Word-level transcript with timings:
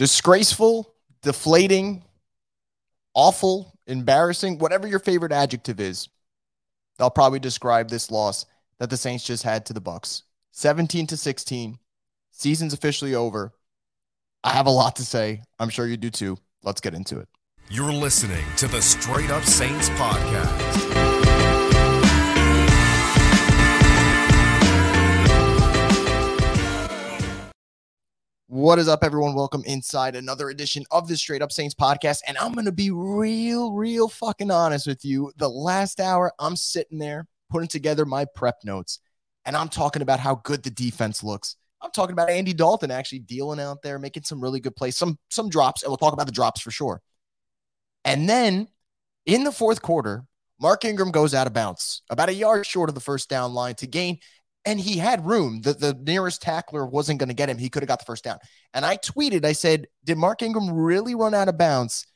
disgraceful, 0.00 0.94
deflating, 1.20 2.02
awful, 3.12 3.78
embarrassing, 3.86 4.56
whatever 4.56 4.86
your 4.86 4.98
favorite 4.98 5.30
adjective 5.30 5.78
is. 5.78 6.08
They'll 6.98 7.10
probably 7.10 7.38
describe 7.38 7.90
this 7.90 8.10
loss 8.10 8.46
that 8.78 8.88
the 8.88 8.96
Saints 8.96 9.26
just 9.26 9.42
had 9.42 9.66
to 9.66 9.74
the 9.74 9.80
Bucks. 9.82 10.22
17 10.52 11.06
to 11.08 11.18
16. 11.18 11.78
Season's 12.30 12.72
officially 12.72 13.14
over. 13.14 13.52
I 14.42 14.52
have 14.52 14.66
a 14.66 14.70
lot 14.70 14.96
to 14.96 15.04
say. 15.04 15.42
I'm 15.58 15.68
sure 15.68 15.86
you 15.86 15.98
do 15.98 16.08
too. 16.08 16.38
Let's 16.62 16.80
get 16.80 16.94
into 16.94 17.18
it. 17.18 17.28
You're 17.68 17.92
listening 17.92 18.44
to 18.56 18.68
the 18.68 18.80
Straight 18.80 19.30
Up 19.30 19.44
Saints 19.44 19.90
podcast. 19.90 21.19
What 28.52 28.80
is 28.80 28.88
up, 28.88 29.04
everyone? 29.04 29.36
Welcome 29.36 29.62
inside 29.64 30.16
another 30.16 30.50
edition 30.50 30.82
of 30.90 31.06
the 31.06 31.16
Straight 31.16 31.40
Up 31.40 31.52
Saints 31.52 31.72
podcast. 31.72 32.22
And 32.26 32.36
I'm 32.36 32.52
going 32.52 32.64
to 32.64 32.72
be 32.72 32.90
real, 32.90 33.72
real 33.72 34.08
fucking 34.08 34.50
honest 34.50 34.88
with 34.88 35.04
you. 35.04 35.32
The 35.36 35.48
last 35.48 36.00
hour, 36.00 36.32
I'm 36.36 36.56
sitting 36.56 36.98
there 36.98 37.28
putting 37.48 37.68
together 37.68 38.04
my 38.04 38.24
prep 38.34 38.56
notes 38.64 38.98
and 39.44 39.56
I'm 39.56 39.68
talking 39.68 40.02
about 40.02 40.18
how 40.18 40.34
good 40.42 40.64
the 40.64 40.70
defense 40.70 41.22
looks. 41.22 41.54
I'm 41.80 41.92
talking 41.92 42.12
about 42.12 42.28
Andy 42.28 42.52
Dalton 42.52 42.90
actually 42.90 43.20
dealing 43.20 43.60
out 43.60 43.82
there, 43.82 44.00
making 44.00 44.24
some 44.24 44.40
really 44.40 44.58
good 44.58 44.74
plays, 44.74 44.96
some 44.96 45.16
some 45.30 45.48
drops, 45.48 45.84
and 45.84 45.90
we'll 45.90 45.96
talk 45.96 46.12
about 46.12 46.26
the 46.26 46.32
drops 46.32 46.60
for 46.60 46.72
sure. 46.72 47.00
And 48.04 48.28
then 48.28 48.66
in 49.26 49.44
the 49.44 49.52
fourth 49.52 49.80
quarter, 49.80 50.24
Mark 50.60 50.84
Ingram 50.84 51.12
goes 51.12 51.34
out 51.34 51.46
of 51.46 51.52
bounds, 51.52 52.02
about 52.10 52.28
a 52.28 52.34
yard 52.34 52.66
short 52.66 52.90
of 52.90 52.96
the 52.96 53.00
first 53.00 53.28
down 53.30 53.54
line 53.54 53.76
to 53.76 53.86
gain 53.86 54.18
and 54.64 54.78
he 54.78 54.98
had 54.98 55.26
room. 55.26 55.62
The, 55.62 55.72
the 55.72 55.94
nearest 55.94 56.42
tackler 56.42 56.86
wasn't 56.86 57.18
going 57.18 57.28
to 57.28 57.34
get 57.34 57.48
him. 57.48 57.58
He 57.58 57.70
could 57.70 57.82
have 57.82 57.88
got 57.88 57.98
the 57.98 58.04
first 58.04 58.24
down. 58.24 58.38
And 58.74 58.84
I 58.84 58.96
tweeted, 58.96 59.44
I 59.44 59.52
said, 59.52 59.86
Did 60.04 60.18
Mark 60.18 60.42
Ingram 60.42 60.70
really 60.70 61.14
run 61.14 61.34
out 61.34 61.48
of 61.48 61.58
bounds 61.58 62.06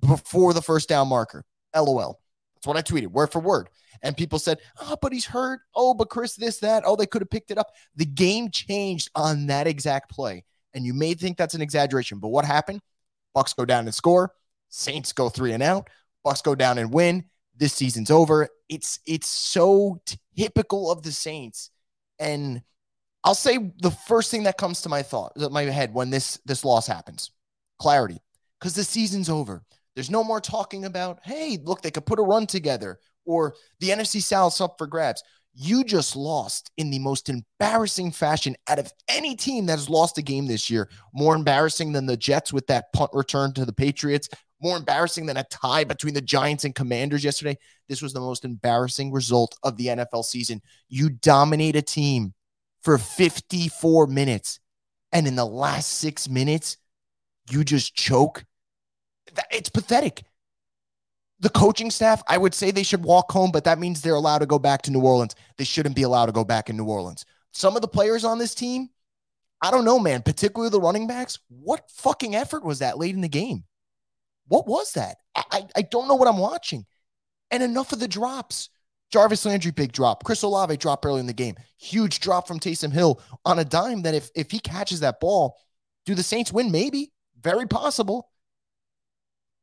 before 0.00 0.52
the 0.52 0.62
first 0.62 0.88
down 0.88 1.08
marker? 1.08 1.44
LOL. 1.74 2.20
That's 2.54 2.66
what 2.66 2.76
I 2.76 2.82
tweeted, 2.82 3.08
word 3.08 3.32
for 3.32 3.40
word. 3.40 3.68
And 4.02 4.16
people 4.16 4.38
said, 4.38 4.58
Oh, 4.80 4.96
but 5.00 5.12
he's 5.12 5.26
hurt. 5.26 5.60
Oh, 5.74 5.94
but 5.94 6.10
Chris, 6.10 6.34
this, 6.34 6.58
that. 6.58 6.82
Oh, 6.86 6.96
they 6.96 7.06
could 7.06 7.22
have 7.22 7.30
picked 7.30 7.50
it 7.50 7.58
up. 7.58 7.68
The 7.94 8.04
game 8.04 8.50
changed 8.50 9.10
on 9.14 9.46
that 9.46 9.66
exact 9.66 10.10
play. 10.10 10.44
And 10.74 10.84
you 10.84 10.92
may 10.92 11.14
think 11.14 11.38
that's 11.38 11.54
an 11.54 11.62
exaggeration, 11.62 12.18
but 12.18 12.28
what 12.28 12.44
happened? 12.44 12.80
Bucks 13.32 13.54
go 13.54 13.64
down 13.64 13.86
and 13.86 13.94
score. 13.94 14.32
Saints 14.68 15.12
go 15.12 15.28
three 15.28 15.52
and 15.52 15.62
out. 15.62 15.88
Bucks 16.24 16.42
go 16.42 16.54
down 16.54 16.78
and 16.78 16.92
win. 16.92 17.24
This 17.56 17.72
season's 17.72 18.10
over. 18.10 18.48
It's 18.68 18.98
it's 19.06 19.28
so 19.28 20.02
typical 20.36 20.90
of 20.90 21.02
the 21.02 21.12
Saints 21.12 21.70
and 22.18 22.62
I'll 23.24 23.34
say 23.34 23.72
the 23.78 23.90
first 23.90 24.30
thing 24.30 24.44
that 24.44 24.58
comes 24.58 24.82
to 24.82 24.88
my 24.88 25.02
thought, 25.02 25.32
my 25.50 25.62
head 25.62 25.92
when 25.92 26.10
this 26.10 26.38
this 26.44 26.64
loss 26.64 26.86
happens, 26.86 27.30
clarity, 27.78 28.18
because 28.60 28.74
the 28.74 28.84
season's 28.84 29.28
over. 29.28 29.62
There's 29.94 30.10
no 30.10 30.22
more 30.22 30.40
talking 30.40 30.84
about, 30.84 31.20
hey, 31.24 31.58
look, 31.62 31.82
they 31.82 31.90
could 31.90 32.06
put 32.06 32.18
a 32.18 32.22
run 32.22 32.46
together, 32.46 32.98
or 33.24 33.54
the 33.80 33.88
NFC 33.88 34.22
South's 34.22 34.60
up 34.60 34.76
for 34.78 34.86
grabs. 34.86 35.22
You 35.54 35.84
just 35.84 36.14
lost 36.14 36.70
in 36.76 36.90
the 36.90 36.98
most 36.98 37.30
embarrassing 37.30 38.12
fashion 38.12 38.56
out 38.68 38.78
of 38.78 38.92
any 39.08 39.34
team 39.34 39.64
that 39.66 39.72
has 39.72 39.88
lost 39.88 40.18
a 40.18 40.22
game 40.22 40.46
this 40.46 40.68
year. 40.68 40.90
More 41.14 41.34
embarrassing 41.34 41.92
than 41.92 42.04
the 42.04 42.16
Jets 42.16 42.52
with 42.52 42.66
that 42.66 42.92
punt 42.92 43.10
return 43.14 43.54
to 43.54 43.64
the 43.64 43.72
Patriots. 43.72 44.28
More 44.66 44.76
embarrassing 44.76 45.26
than 45.26 45.36
a 45.36 45.44
tie 45.44 45.84
between 45.84 46.12
the 46.12 46.20
Giants 46.20 46.64
and 46.64 46.74
Commanders 46.74 47.22
yesterday. 47.22 47.56
This 47.88 48.02
was 48.02 48.12
the 48.12 48.18
most 48.18 48.44
embarrassing 48.44 49.12
result 49.12 49.56
of 49.62 49.76
the 49.76 49.86
NFL 49.86 50.24
season. 50.24 50.60
You 50.88 51.08
dominate 51.08 51.76
a 51.76 51.82
team 51.82 52.34
for 52.82 52.98
54 52.98 54.08
minutes, 54.08 54.58
and 55.12 55.28
in 55.28 55.36
the 55.36 55.44
last 55.44 55.92
six 55.98 56.28
minutes, 56.28 56.78
you 57.48 57.62
just 57.62 57.94
choke. 57.94 58.44
It's 59.52 59.68
pathetic. 59.68 60.24
The 61.38 61.50
coaching 61.50 61.92
staff, 61.92 62.20
I 62.26 62.36
would 62.36 62.52
say 62.52 62.72
they 62.72 62.82
should 62.82 63.04
walk 63.04 63.30
home, 63.30 63.52
but 63.52 63.62
that 63.62 63.78
means 63.78 64.02
they're 64.02 64.14
allowed 64.14 64.40
to 64.40 64.46
go 64.46 64.58
back 64.58 64.82
to 64.82 64.90
New 64.90 65.02
Orleans. 65.02 65.36
They 65.58 65.64
shouldn't 65.64 65.94
be 65.94 66.02
allowed 66.02 66.26
to 66.26 66.32
go 66.32 66.42
back 66.42 66.70
in 66.70 66.76
New 66.76 66.86
Orleans. 66.86 67.24
Some 67.52 67.76
of 67.76 67.82
the 67.82 67.88
players 67.88 68.24
on 68.24 68.40
this 68.40 68.52
team, 68.52 68.88
I 69.62 69.70
don't 69.70 69.84
know, 69.84 70.00
man, 70.00 70.22
particularly 70.22 70.70
the 70.70 70.80
running 70.80 71.06
backs. 71.06 71.38
What 71.50 71.88
fucking 71.88 72.34
effort 72.34 72.64
was 72.64 72.80
that 72.80 72.98
late 72.98 73.14
in 73.14 73.20
the 73.20 73.28
game? 73.28 73.62
What 74.48 74.66
was 74.66 74.92
that? 74.92 75.16
I, 75.34 75.66
I, 75.76 75.82
don't 75.82 76.08
know 76.08 76.14
what 76.14 76.28
I'm 76.28 76.38
watching. 76.38 76.86
And 77.50 77.62
enough 77.62 77.92
of 77.92 78.00
the 78.00 78.08
drops. 78.08 78.70
Jarvis 79.12 79.44
Landry, 79.44 79.70
big 79.70 79.92
drop. 79.92 80.24
Chris 80.24 80.42
Olave 80.42 80.76
drop 80.76 81.04
early 81.04 81.20
in 81.20 81.26
the 81.26 81.32
game. 81.32 81.54
Huge 81.78 82.20
drop 82.20 82.48
from 82.48 82.58
Taysom 82.58 82.92
Hill 82.92 83.20
on 83.44 83.58
a 83.58 83.64
dime 83.64 84.02
that 84.02 84.14
if, 84.14 84.30
if 84.34 84.50
he 84.50 84.58
catches 84.58 85.00
that 85.00 85.20
ball, 85.20 85.56
do 86.04 86.14
the 86.14 86.22
Saints 86.22 86.52
win? 86.52 86.70
Maybe. 86.70 87.12
Very 87.40 87.66
possible. 87.66 88.30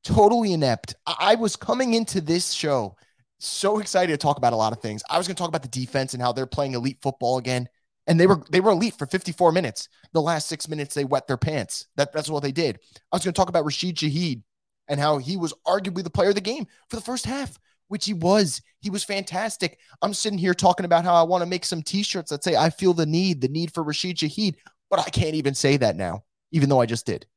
Totally 0.03 0.53
inept. 0.53 0.95
I, 1.05 1.15
I 1.19 1.35
was 1.35 1.55
coming 1.55 1.93
into 1.93 2.21
this 2.21 2.51
show 2.51 2.95
so 3.39 3.79
excited 3.79 4.11
to 4.11 4.17
talk 4.17 4.37
about 4.37 4.53
a 4.53 4.57
lot 4.57 4.73
of 4.73 4.81
things. 4.81 5.03
I 5.09 5.17
was 5.17 5.27
going 5.27 5.35
to 5.35 5.39
talk 5.39 5.49
about 5.49 5.63
the 5.63 5.67
defense 5.67 6.13
and 6.13 6.21
how 6.21 6.31
they're 6.31 6.45
playing 6.45 6.73
elite 6.73 6.99
football 7.01 7.37
again. 7.37 7.67
And 8.07 8.19
they 8.19 8.27
were 8.27 8.41
they 8.49 8.59
were 8.59 8.71
elite 8.71 8.95
for 8.97 9.05
54 9.05 9.51
minutes. 9.53 9.87
The 10.11 10.21
last 10.21 10.47
six 10.47 10.67
minutes 10.67 10.93
they 10.93 11.05
wet 11.05 11.27
their 11.27 11.37
pants. 11.37 11.87
That, 11.95 12.11
that's 12.11 12.29
what 12.29 12.43
they 12.43 12.51
did. 12.51 12.79
I 13.11 13.15
was 13.15 13.23
going 13.23 13.33
to 13.33 13.37
talk 13.37 13.49
about 13.49 13.65
Rashid 13.65 13.95
Shaheed 13.95 14.43
and 14.87 14.99
how 14.99 15.17
he 15.17 15.37
was 15.37 15.53
arguably 15.65 16.03
the 16.03 16.09
player 16.09 16.29
of 16.29 16.35
the 16.35 16.41
game 16.41 16.67
for 16.89 16.95
the 16.95 17.01
first 17.01 17.25
half 17.25 17.59
which 17.93 18.05
he 18.05 18.13
was. 18.15 18.59
He 18.79 18.89
was 18.89 19.03
fantastic. 19.03 19.77
I'm 20.01 20.15
sitting 20.15 20.39
here 20.39 20.55
talking 20.55 20.83
about 20.83 21.05
how 21.05 21.13
I 21.13 21.21
want 21.21 21.43
to 21.43 21.45
make 21.45 21.63
some 21.63 21.83
t-shirts 21.83 22.31
that 22.31 22.43
say 22.43 22.55
I 22.55 22.71
feel 22.71 22.93
the 22.93 23.05
need, 23.05 23.39
the 23.39 23.47
need 23.47 23.71
for 23.71 23.83
Rashid 23.83 24.17
Shaheed, 24.17 24.55
but 24.89 24.99
I 24.99 25.09
can't 25.09 25.35
even 25.35 25.53
say 25.53 25.77
that 25.77 25.95
now, 25.95 26.23
even 26.51 26.69
though 26.69 26.81
I 26.81 26.87
just 26.87 27.05
did. 27.05 27.27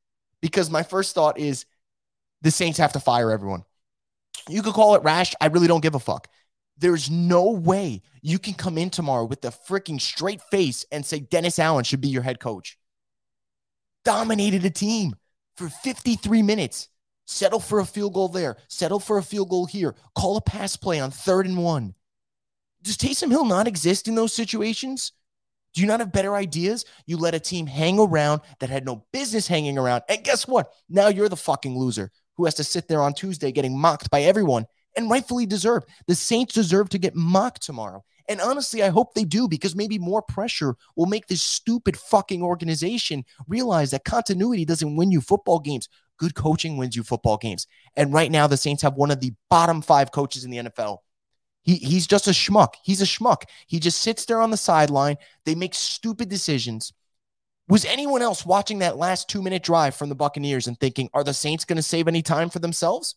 Because 0.41 0.71
my 0.71 0.83
first 0.83 1.15
thought 1.15 1.39
is 1.39 1.67
the 2.41 2.51
Saints 2.51 2.79
have 2.79 2.95
to 2.95 3.01
fire 3.01 3.31
everyone. 3.31 3.65
You 4.49 4.63
could 4.63 4.73
call 4.73 4.95
it 4.95 5.03
rash. 5.03 5.35
I 5.43 5.49
really 5.49 5.67
don't 5.67 5.83
give 5.83 5.95
a 5.95 5.99
fuck. 5.99 6.29
There's 6.79 7.11
no 7.11 7.51
way 7.51 8.01
you 8.23 8.39
can 8.39 8.55
come 8.55 8.79
in 8.79 8.89
tomorrow 8.89 9.27
with 9.27 9.45
a 9.45 9.49
freaking 9.49 10.01
straight 10.01 10.41
face 10.51 10.87
and 10.91 11.05
say 11.05 11.21
Dennis 11.21 11.59
Allen 11.59 11.85
should 11.85 12.01
be 12.01 12.09
your 12.09 12.23
head 12.23 12.41
coach. 12.41 12.79
Dominated 14.05 14.65
a 14.65 14.71
team 14.71 15.17
for 15.59 15.69
53 15.69 16.43
minutes. 16.43 16.89
Settle 17.27 17.61
for 17.61 17.81
a 17.81 17.85
field 17.85 18.15
goal 18.15 18.29
there. 18.29 18.57
Settle 18.69 19.01
for 19.01 19.19
a 19.19 19.23
field 19.23 19.51
goal 19.51 19.67
here. 19.67 19.95
Call 20.15 20.37
a 20.37 20.41
pass 20.41 20.77
play 20.77 21.01
on 21.01 21.11
third 21.11 21.47
and 21.47 21.63
one. 21.63 21.95
Does 22.83 22.97
Taysom 22.97 23.31
Hill 23.31 23.45
not 23.45 23.67
exist 23.67 24.09
in 24.09 24.15
those 24.15 24.33
situations? 24.33 25.13
Do 25.75 25.81
you 25.81 25.89
not 25.89 26.01
have 26.01 26.13
better 26.13 26.35
ideas? 26.37 26.85
You 27.05 27.19
let 27.19 27.35
a 27.35 27.41
team 27.41 27.67
hang 27.67 27.99
around 27.99 28.41
that 28.61 28.71
had 28.71 28.87
no 28.87 29.05
business 29.13 29.47
hanging 29.47 29.77
around. 29.77 30.05
And 30.09 30.25
guess 30.25 30.49
what? 30.49 30.73
Now 30.89 31.09
you're 31.09 31.29
the 31.29 31.37
fucking 31.37 31.77
loser 31.77 32.11
who 32.37 32.45
has 32.45 32.55
to 32.55 32.65
sit 32.65 32.89
there 32.89 33.03
on 33.03 33.13
Tuesday 33.13 33.53
getting 33.53 33.77
mocked 33.77 34.11
by 34.11 34.23
everyone 34.23 34.67
and 34.97 35.11
rightfully 35.11 35.47
deserved. 35.47 35.89
The 36.07 36.15
Saints 36.15 36.55
deserve 36.55 36.89
to 36.91 36.99
get 36.99 37.15
mocked 37.15 37.63
tomorrow. 37.63 38.05
And 38.29 38.41
honestly, 38.41 38.83
I 38.83 38.89
hope 38.89 39.15
they 39.15 39.25
do 39.25 39.49
because 39.49 39.77
maybe 39.77 39.99
more 39.99 40.23
pressure 40.23 40.77
will 40.97 41.07
make 41.07 41.27
this 41.27 41.43
stupid 41.43 41.97
fucking 41.97 42.43
organization 42.43 43.25
realize 43.47 43.91
that 43.91 44.05
continuity 44.05 44.65
doesn't 44.65 44.97
win 44.97 45.11
you 45.11 45.21
football 45.21 45.59
games. 45.59 45.89
Good 46.19 46.35
coaching 46.35 46.77
wins 46.77 46.97
you 46.97 47.03
football 47.03 47.37
games. 47.37 47.67
And 47.97 48.13
right 48.13 48.31
now, 48.31 48.47
the 48.47 48.57
Saints 48.57 48.83
have 48.83 48.95
one 48.95 49.11
of 49.11 49.21
the 49.21 49.33
bottom 49.51 49.83
five 49.83 50.13
coaches 50.13 50.45
in 50.45 50.51
the 50.51 50.59
NFL. 50.59 50.99
He, 51.63 51.77
he's 51.77 52.07
just 52.07 52.29
a 52.29 52.31
schmuck. 52.31 52.75
He's 52.83 53.03
a 53.03 53.07
schmuck. 53.07 53.43
He 53.67 53.81
just 53.81 54.01
sits 54.01 54.25
there 54.25 54.41
on 54.41 54.51
the 54.51 54.57
sideline. 54.57 55.17
They 55.45 55.55
make 55.55 55.75
stupid 55.75 56.29
decisions. 56.29 56.93
Was 57.69 57.85
anyone 57.85 58.23
else 58.23 58.47
watching 58.47 58.79
that 58.79 58.97
last 58.97 59.29
two 59.29 59.43
minute 59.43 59.65
drive 59.65 59.97
from 59.97 60.09
the 60.09 60.15
Buccaneers 60.15 60.69
and 60.69 60.79
thinking, 60.79 61.11
are 61.13 61.25
the 61.25 61.35
Saints 61.35 61.65
going 61.65 61.77
to 61.77 61.83
save 61.83 62.07
any 62.07 62.23
time 62.23 62.51
for 62.51 62.61
themselves? 62.61 63.17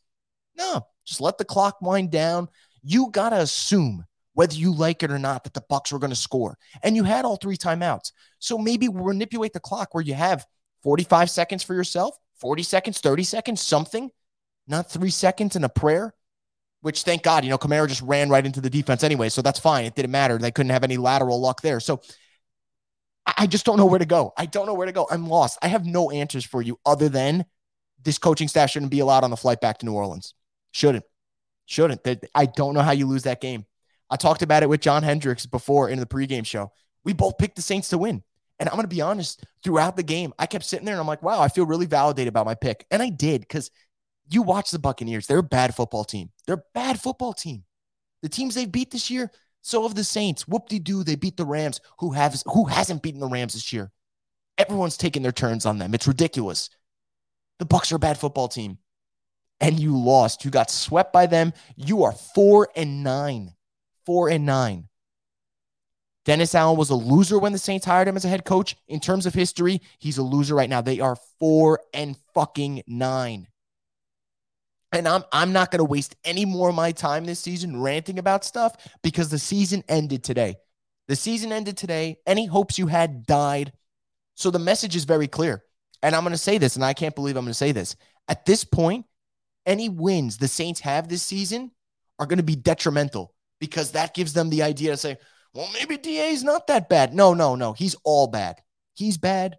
No, 0.57 0.88
just 1.05 1.21
let 1.21 1.38
the 1.38 1.45
clock 1.45 1.81
wind 1.81 2.11
down. 2.11 2.49
You 2.81 3.11
got 3.11 3.29
to 3.29 3.38
assume 3.38 4.05
whether 4.33 4.55
you 4.55 4.73
like 4.73 5.03
it 5.03 5.11
or 5.11 5.19
not 5.19 5.43
that 5.43 5.53
the 5.53 5.63
Bucs 5.69 5.91
were 5.91 5.99
going 5.99 6.09
to 6.09 6.15
score. 6.15 6.57
And 6.81 6.95
you 6.95 7.03
had 7.03 7.25
all 7.25 7.35
three 7.35 7.57
timeouts. 7.57 8.11
So 8.39 8.57
maybe 8.57 8.88
manipulate 8.88 9.53
the 9.53 9.59
clock 9.59 9.93
where 9.93 10.03
you 10.03 10.15
have 10.15 10.45
45 10.81 11.29
seconds 11.29 11.61
for 11.61 11.73
yourself, 11.73 12.17
40 12.39 12.63
seconds, 12.63 13.00
30 13.00 13.24
seconds, 13.24 13.62
something, 13.62 14.12
not 14.68 14.89
three 14.89 15.09
seconds 15.09 15.56
and 15.56 15.65
a 15.65 15.69
prayer, 15.69 16.13
which 16.81 17.03
thank 17.03 17.24
God, 17.24 17.44
you 17.44 17.50
know, 17.50 17.57
Kamara 17.57 17.88
just 17.88 18.01
ran 18.01 18.30
right 18.30 18.45
into 18.45 18.62
the 18.62 18.69
defense 18.69 19.03
anyway. 19.03 19.30
So 19.30 19.41
that's 19.41 19.59
fine. 19.59 19.86
It 19.86 19.95
didn't 19.95 20.12
matter. 20.12 20.38
They 20.38 20.51
couldn't 20.51 20.71
have 20.71 20.83
any 20.83 20.97
lateral 20.97 21.41
luck 21.41 21.62
there. 21.62 21.80
So 21.80 22.01
I 23.38 23.47
just 23.47 23.65
don't 23.65 23.77
know 23.77 23.86
where 23.86 24.00
to 24.00 24.06
go. 24.06 24.33
I 24.38 24.45
don't 24.45 24.65
know 24.65 24.74
where 24.74 24.88
to 24.88 24.94
go. 24.94 25.07
I'm 25.09 25.27
lost. 25.27 25.59
I 25.62 25.68
have 25.68 25.86
no 25.86 26.09
answers 26.09 26.45
for 26.45 26.62
you 26.62 26.80
other 26.86 27.09
than 27.09 27.45
this 28.03 28.18
coaching 28.18 28.47
staff 28.47 28.69
shouldn't 28.69 28.91
be 28.91 29.00
allowed 29.00 29.24
on 29.24 29.30
the 29.30 29.38
flight 29.38 29.62
back 29.62 29.80
to 29.80 29.86
New 29.86 29.94
Orleans. 29.94 30.33
Shouldn't. 30.71 31.06
Shouldn't. 31.65 32.01
I 32.33 32.45
don't 32.45 32.74
know 32.74 32.81
how 32.81 32.91
you 32.91 33.06
lose 33.06 33.24
that 33.24 33.41
game. 33.41 33.65
I 34.09 34.15
talked 34.15 34.41
about 34.41 34.63
it 34.63 34.69
with 34.69 34.81
John 34.81 35.03
Hendricks 35.03 35.45
before 35.45 35.89
in 35.89 36.00
the 36.00 36.06
pregame 36.06 36.45
show. 36.45 36.71
We 37.03 37.13
both 37.13 37.38
picked 37.38 37.56
the 37.56 37.62
Saints 37.62 37.89
to 37.89 37.97
win. 37.97 38.24
And 38.59 38.67
I'm 38.67 38.75
going 38.75 38.83
to 38.83 38.94
be 38.94 39.01
honest, 39.01 39.44
throughout 39.63 39.95
the 39.95 40.03
game, 40.03 40.33
I 40.38 40.45
kept 40.45 40.65
sitting 40.65 40.85
there 40.85 40.95
and 40.95 41.01
I'm 41.01 41.07
like, 41.07 41.23
wow, 41.23 41.39
I 41.39 41.47
feel 41.47 41.65
really 41.65 41.85
validated 41.85 42.27
about 42.27 42.45
my 42.45 42.56
pick. 42.56 42.85
And 42.91 43.01
I 43.01 43.09
did 43.09 43.41
because 43.41 43.71
you 44.29 44.41
watch 44.41 44.71
the 44.71 44.79
Buccaneers. 44.79 45.27
They're 45.27 45.38
a 45.38 45.44
bad 45.44 45.73
football 45.73 46.03
team. 46.03 46.29
They're 46.45 46.57
a 46.57 46.63
bad 46.73 47.00
football 47.00 47.33
team. 47.33 47.63
The 48.21 48.29
teams 48.29 48.56
they've 48.56 48.69
beat 48.69 48.91
this 48.91 49.09
year, 49.09 49.31
so 49.61 49.83
have 49.83 49.95
the 49.95 50.03
Saints. 50.03 50.45
Whoop-de-doo, 50.45 51.06
they 51.06 51.15
beat 51.15 51.38
the 51.38 51.45
Rams. 51.45 51.79
Who 52.00 52.11
has 52.11 52.44
who 52.45 52.65
hasn't 52.65 53.01
beaten 53.01 53.21
the 53.21 53.27
Rams 53.27 53.53
this 53.53 53.71
year? 53.71 53.91
Everyone's 54.57 54.97
taking 54.97 55.23
their 55.23 55.31
turns 55.31 55.65
on 55.65 55.77
them. 55.77 55.94
It's 55.94 56.07
ridiculous. 56.07 56.69
The 57.59 57.65
Bucks 57.65 57.94
are 57.94 57.95
a 57.95 58.00
bad 58.00 58.17
football 58.17 58.50
team. 58.50 58.77
And 59.62 59.79
you 59.79 59.97
lost. 59.97 60.44
You 60.44 60.51
got 60.51 60.69
swept 60.69 61.13
by 61.13 61.27
them. 61.27 61.53
You 61.77 62.03
are 62.03 62.12
four 62.12 62.67
and 62.75 63.03
nine. 63.03 63.53
Four 64.05 64.29
and 64.29 64.45
nine. 64.45 64.88
Dennis 66.25 66.54
Allen 66.54 66.77
was 66.77 66.89
a 66.89 66.95
loser 66.95 67.39
when 67.39 67.54
the 67.54 67.57
Saints 67.57 67.86
hired 67.86 68.07
him 68.07 68.18
as 68.18 68.25
a 68.25 68.30
head 68.30 68.45
coach. 68.45 68.75
In 68.88 69.00
terms 69.00 69.25
of 69.25 69.33
history, 69.33 69.81
he's 69.98 70.18
a 70.18 70.24
loser 70.24 70.56
right 70.56 70.69
now. 70.69 70.81
They 70.81 71.00
are 71.00 71.18
four 71.39 71.80
and 71.94 72.16
fucking 72.33 72.83
nine. 72.88 73.48
And 74.92 75.07
I'm 75.07 75.24
I'm 75.31 75.54
not 75.54 75.71
going 75.71 75.80
to 75.80 75.86
waste 75.86 76.16
any 76.24 76.45
more 76.45 76.69
of 76.69 76.75
my 76.75 76.92
time 76.92 77.25
this 77.25 77.39
season 77.39 77.81
ranting 77.81 78.19
about 78.19 78.44
stuff 78.44 78.75
because 79.04 79.30
the 79.30 79.39
season 79.39 79.83
ended 79.88 80.24
today. 80.24 80.57
The 81.07 81.16
season 81.16 81.51
ended 81.51 81.77
today. 81.77 82.18
Any 82.25 82.45
hopes 82.45 82.77
you 82.77 82.88
had 82.88 83.25
died. 83.25 83.72
So 84.36 84.51
the 84.51 84.60
message 84.60 84.95
is 84.95 85.06
very 85.06 85.27
clear. 85.27 85.63
And 86.01 86.15
I'm 86.15 86.24
going 86.24 86.31
to 86.31 86.38
say 86.38 86.57
this, 86.57 86.75
and 86.75 86.86
I 86.86 86.94
can't 86.94 87.15
believe 87.15 87.36
I'm 87.36 87.44
going 87.44 87.51
to 87.51 87.57
say 87.57 87.72
this. 87.72 87.95
At 88.27 88.45
this 88.45 88.63
point, 88.63 89.06
any 89.65 89.89
wins 89.89 90.38
the 90.38 90.48
Saints 90.48 90.80
have 90.81 91.07
this 91.07 91.24
season 91.24 91.72
are 92.18 92.25
going 92.25 92.38
to 92.38 92.44
be 92.44 92.56
detrimental 92.56 93.33
because 93.60 93.92
that 93.92 94.13
gives 94.13 94.33
them 94.33 94.50
the 94.50 94.63
idea 94.63 94.92
to 94.92 94.98
say, 94.98 95.18
well, 95.54 95.69
maybe 95.74 95.98
DA 95.98 96.30
is 96.30 96.44
not 96.44 96.68
that 96.68 96.90
bad. 96.90 97.13
No, 97.13 97.34
no, 97.34 97.56
no. 97.56 97.74
He's 97.74 97.96
all 98.04 98.28
bad. 98.28 98.62
He's 98.94 99.18
bad. 99.18 99.57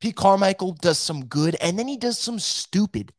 Pete 0.00 0.16
Carmichael 0.16 0.72
does 0.72 0.98
some 0.98 1.26
good, 1.26 1.56
and 1.60 1.78
then 1.78 1.88
he 1.88 1.96
does 1.96 2.18
some 2.18 2.38
stupid. 2.38 3.12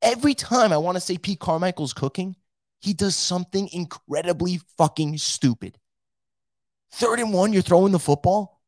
Every 0.00 0.34
time 0.34 0.72
I 0.72 0.78
want 0.78 0.96
to 0.96 1.00
say 1.00 1.18
Pete 1.18 1.40
Carmichael's 1.40 1.92
cooking, 1.92 2.36
he 2.80 2.94
does 2.94 3.16
something 3.16 3.68
incredibly 3.72 4.60
fucking 4.78 5.18
stupid. 5.18 5.76
Third 6.92 7.20
and 7.20 7.32
one, 7.32 7.52
you're 7.52 7.62
throwing 7.62 7.92
the 7.92 7.98
football. 7.98 8.62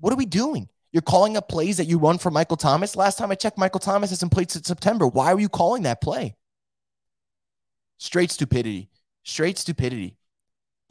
What 0.00 0.12
are 0.12 0.16
we 0.16 0.26
doing? 0.26 0.68
You're 0.92 1.02
calling 1.02 1.36
up 1.36 1.48
plays 1.48 1.78
that 1.78 1.86
you 1.86 1.98
run 1.98 2.18
for 2.18 2.30
Michael 2.30 2.58
Thomas. 2.58 2.96
Last 2.96 3.16
time 3.16 3.30
I 3.30 3.36
checked, 3.36 3.56
Michael 3.56 3.80
Thomas 3.80 4.10
hasn't 4.10 4.32
played 4.32 4.50
since 4.50 4.66
September. 4.66 5.06
Why 5.06 5.32
are 5.32 5.40
you 5.40 5.48
calling 5.48 5.84
that 5.84 6.02
play? 6.02 6.36
Straight 7.98 8.30
stupidity. 8.30 8.90
Straight 9.22 9.56
stupidity 9.56 10.16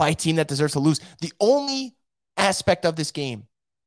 by 0.02 0.10
a 0.10 0.16
team 0.16 0.38
that 0.38 0.48
deserves 0.48 0.74
to 0.74 0.80
lose. 0.80 1.00
The 1.22 1.32
only 1.40 1.96
aspect 2.36 2.88
of 2.88 2.96
this 2.96 3.12
game 3.12 3.44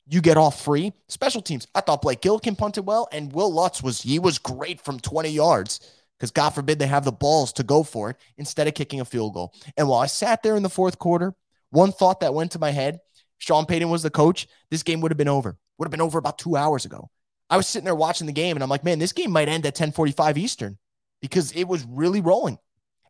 you 0.06 0.20
get 0.20 0.36
off 0.36 0.62
free, 0.62 0.92
special 1.08 1.42
teams. 1.42 1.66
I 1.74 1.80
thought 1.80 2.02
Blake 2.02 2.20
Gillikin 2.20 2.56
punted 2.56 2.86
well, 2.86 3.08
and 3.10 3.32
Wil 3.32 3.52
Lutz 3.52 3.82
was 3.82 4.02
he 4.02 4.20
was 4.20 4.38
great 4.38 4.80
from 4.80 5.00
20 5.00 5.28
yards 5.30 5.80
because 6.16 6.30
God 6.30 6.50
forbid 6.50 6.78
they 6.78 6.86
have 6.86 7.04
the 7.04 7.10
balls 7.10 7.52
to 7.54 7.64
go 7.64 7.82
for 7.82 8.10
it 8.10 8.16
instead 8.36 8.68
of 8.68 8.74
kicking 8.74 9.00
a 9.00 9.04
field 9.04 9.34
goal. 9.34 9.52
And 9.76 9.88
while 9.88 9.98
I 9.98 10.06
sat 10.06 10.44
there 10.44 10.56
in 10.56 10.62
the 10.62 10.68
fourth 10.68 11.00
quarter, 11.00 11.34
one 11.70 11.90
thought 11.90 12.20
that 12.20 12.32
went 12.32 12.52
to 12.52 12.60
my 12.60 12.70
head 12.70 13.00
Sean 13.38 13.66
Payton 13.66 13.90
was 13.90 14.04
the 14.04 14.10
coach, 14.10 14.46
this 14.70 14.84
game 14.84 15.00
would 15.00 15.10
have 15.10 15.18
been 15.18 15.26
over. 15.26 15.58
Would 15.78 15.86
have 15.86 15.90
been 15.90 16.00
over 16.00 16.18
about 16.18 16.38
two 16.38 16.54
hours 16.54 16.84
ago. 16.84 17.10
I 17.50 17.56
was 17.56 17.66
sitting 17.66 17.84
there 17.84 17.94
watching 17.94 18.28
the 18.28 18.32
game 18.32 18.56
and 18.56 18.62
I'm 18.62 18.70
like, 18.70 18.84
man, 18.84 19.00
this 19.00 19.12
game 19.12 19.32
might 19.32 19.48
end 19.48 19.66
at 19.66 19.74
1045 19.74 20.38
Eastern 20.38 20.78
because 21.20 21.50
it 21.52 21.64
was 21.64 21.84
really 21.84 22.20
rolling. 22.20 22.58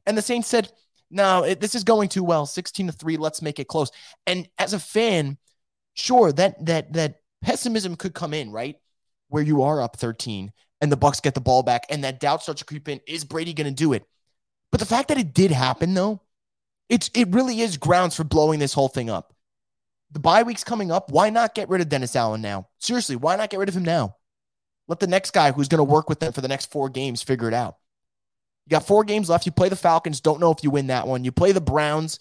And 0.07 0.17
the 0.17 0.23
Saints 0.23 0.49
said, 0.49 0.73
no, 1.15 1.45
it, 1.45 1.61
this 1.61 1.75
is 1.75 1.85
going 1.85 2.09
too 2.09 2.25
well. 2.25 2.45
16 2.45 2.89
to 2.89 2.93
3, 2.93 3.17
let's 3.17 3.41
make 3.41 3.61
it 3.61 3.69
close. 3.69 3.91
And 4.27 4.49
as 4.59 4.73
a 4.73 4.81
fan, 4.81 5.39
sure, 5.95 6.33
that 6.33 6.67
that 6.67 6.93
that 6.93 7.21
pessimism 7.41 7.97
could 7.97 8.15
come 8.15 8.35
in, 8.35 8.51
right? 8.51 8.77
Where 9.29 9.43
you 9.43 9.63
are 9.63 9.81
up 9.81 9.97
13 9.97 10.53
and 10.81 10.91
the 10.91 10.97
Bucks 10.97 11.21
get 11.21 11.35
the 11.35 11.41
ball 11.41 11.63
back 11.63 11.87
and 11.89 12.03
that 12.05 12.21
doubt 12.21 12.43
starts 12.43 12.61
to 12.61 12.65
creep 12.65 12.89
in. 12.89 13.01
Is 13.07 13.25
Brady 13.25 13.55
going 13.55 13.69
to 13.69 13.73
do 13.73 13.93
it? 13.93 14.05
But 14.73 14.81
the 14.81 14.87
fact 14.87 15.09
that 15.09 15.19
it 15.19 15.33
did 15.33 15.53
happen 15.53 15.95
though, 15.95 16.21
it's 16.89 17.11
it 17.15 17.29
really 17.29 17.61
is 17.61 17.77
grounds 17.77 18.17
for 18.17 18.25
blowing 18.25 18.59
this 18.59 18.75
whole 18.75 18.89
thing 18.89 19.09
up. 19.09 19.33
The 20.11 20.21
bye 20.21 20.43
week's 20.43 20.65
coming 20.65 20.91
up. 20.91 21.11
Why 21.11 21.31
not 21.31 21.55
get 21.55 21.69
rid 21.69 21.81
of 21.81 21.89
Dennis 21.89 22.17
Allen 22.17 22.43
now? 22.43 22.69
Seriously, 22.79 23.17
why 23.17 23.37
not 23.37 23.51
get 23.51 23.61
rid 23.61 23.69
of 23.69 23.77
him 23.77 23.85
now? 23.85 24.17
Let 24.89 25.01
the 25.01 25.07
next 25.07 25.31
guy 25.31 25.53
who's 25.53 25.69
going 25.69 25.79
to 25.79 25.85
work 25.85 26.09
with 26.09 26.21
them 26.21 26.33
for 26.33 26.41
the 26.41 26.49
next 26.49 26.71
four 26.71 26.89
games 26.89 27.23
figure 27.23 27.49
it 27.49 27.55
out. 27.55 27.77
You 28.67 28.71
got 28.71 28.87
four 28.87 29.05
games 29.05 29.29
left. 29.29 29.47
You 29.47 29.53
play 29.53 29.69
the 29.69 29.77
Falcons. 29.77 30.21
Don't 30.21 30.41
know 30.41 30.51
if 30.51 30.63
you 30.63 30.71
win 30.71 30.87
that 30.87 31.07
one. 31.07 31.25
You 31.25 31.33
play 31.33 31.53
the 31.53 31.61
Browns 31.61 32.19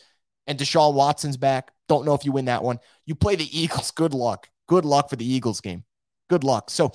and 0.47 0.59
Deshaun 0.59 0.93
Watson's 0.93 1.37
back. 1.37 1.71
Don't 1.87 2.05
know 2.05 2.13
if 2.13 2.25
you 2.25 2.31
win 2.31 2.45
that 2.45 2.63
one. 2.63 2.79
You 3.05 3.15
play 3.15 3.35
the 3.35 3.49
Eagles. 3.59 3.91
Good 3.91 4.13
luck. 4.13 4.49
Good 4.67 4.85
luck 4.85 5.09
for 5.09 5.15
the 5.15 5.25
Eagles 5.25 5.61
game. 5.61 5.83
Good 6.29 6.43
luck. 6.43 6.69
So 6.69 6.93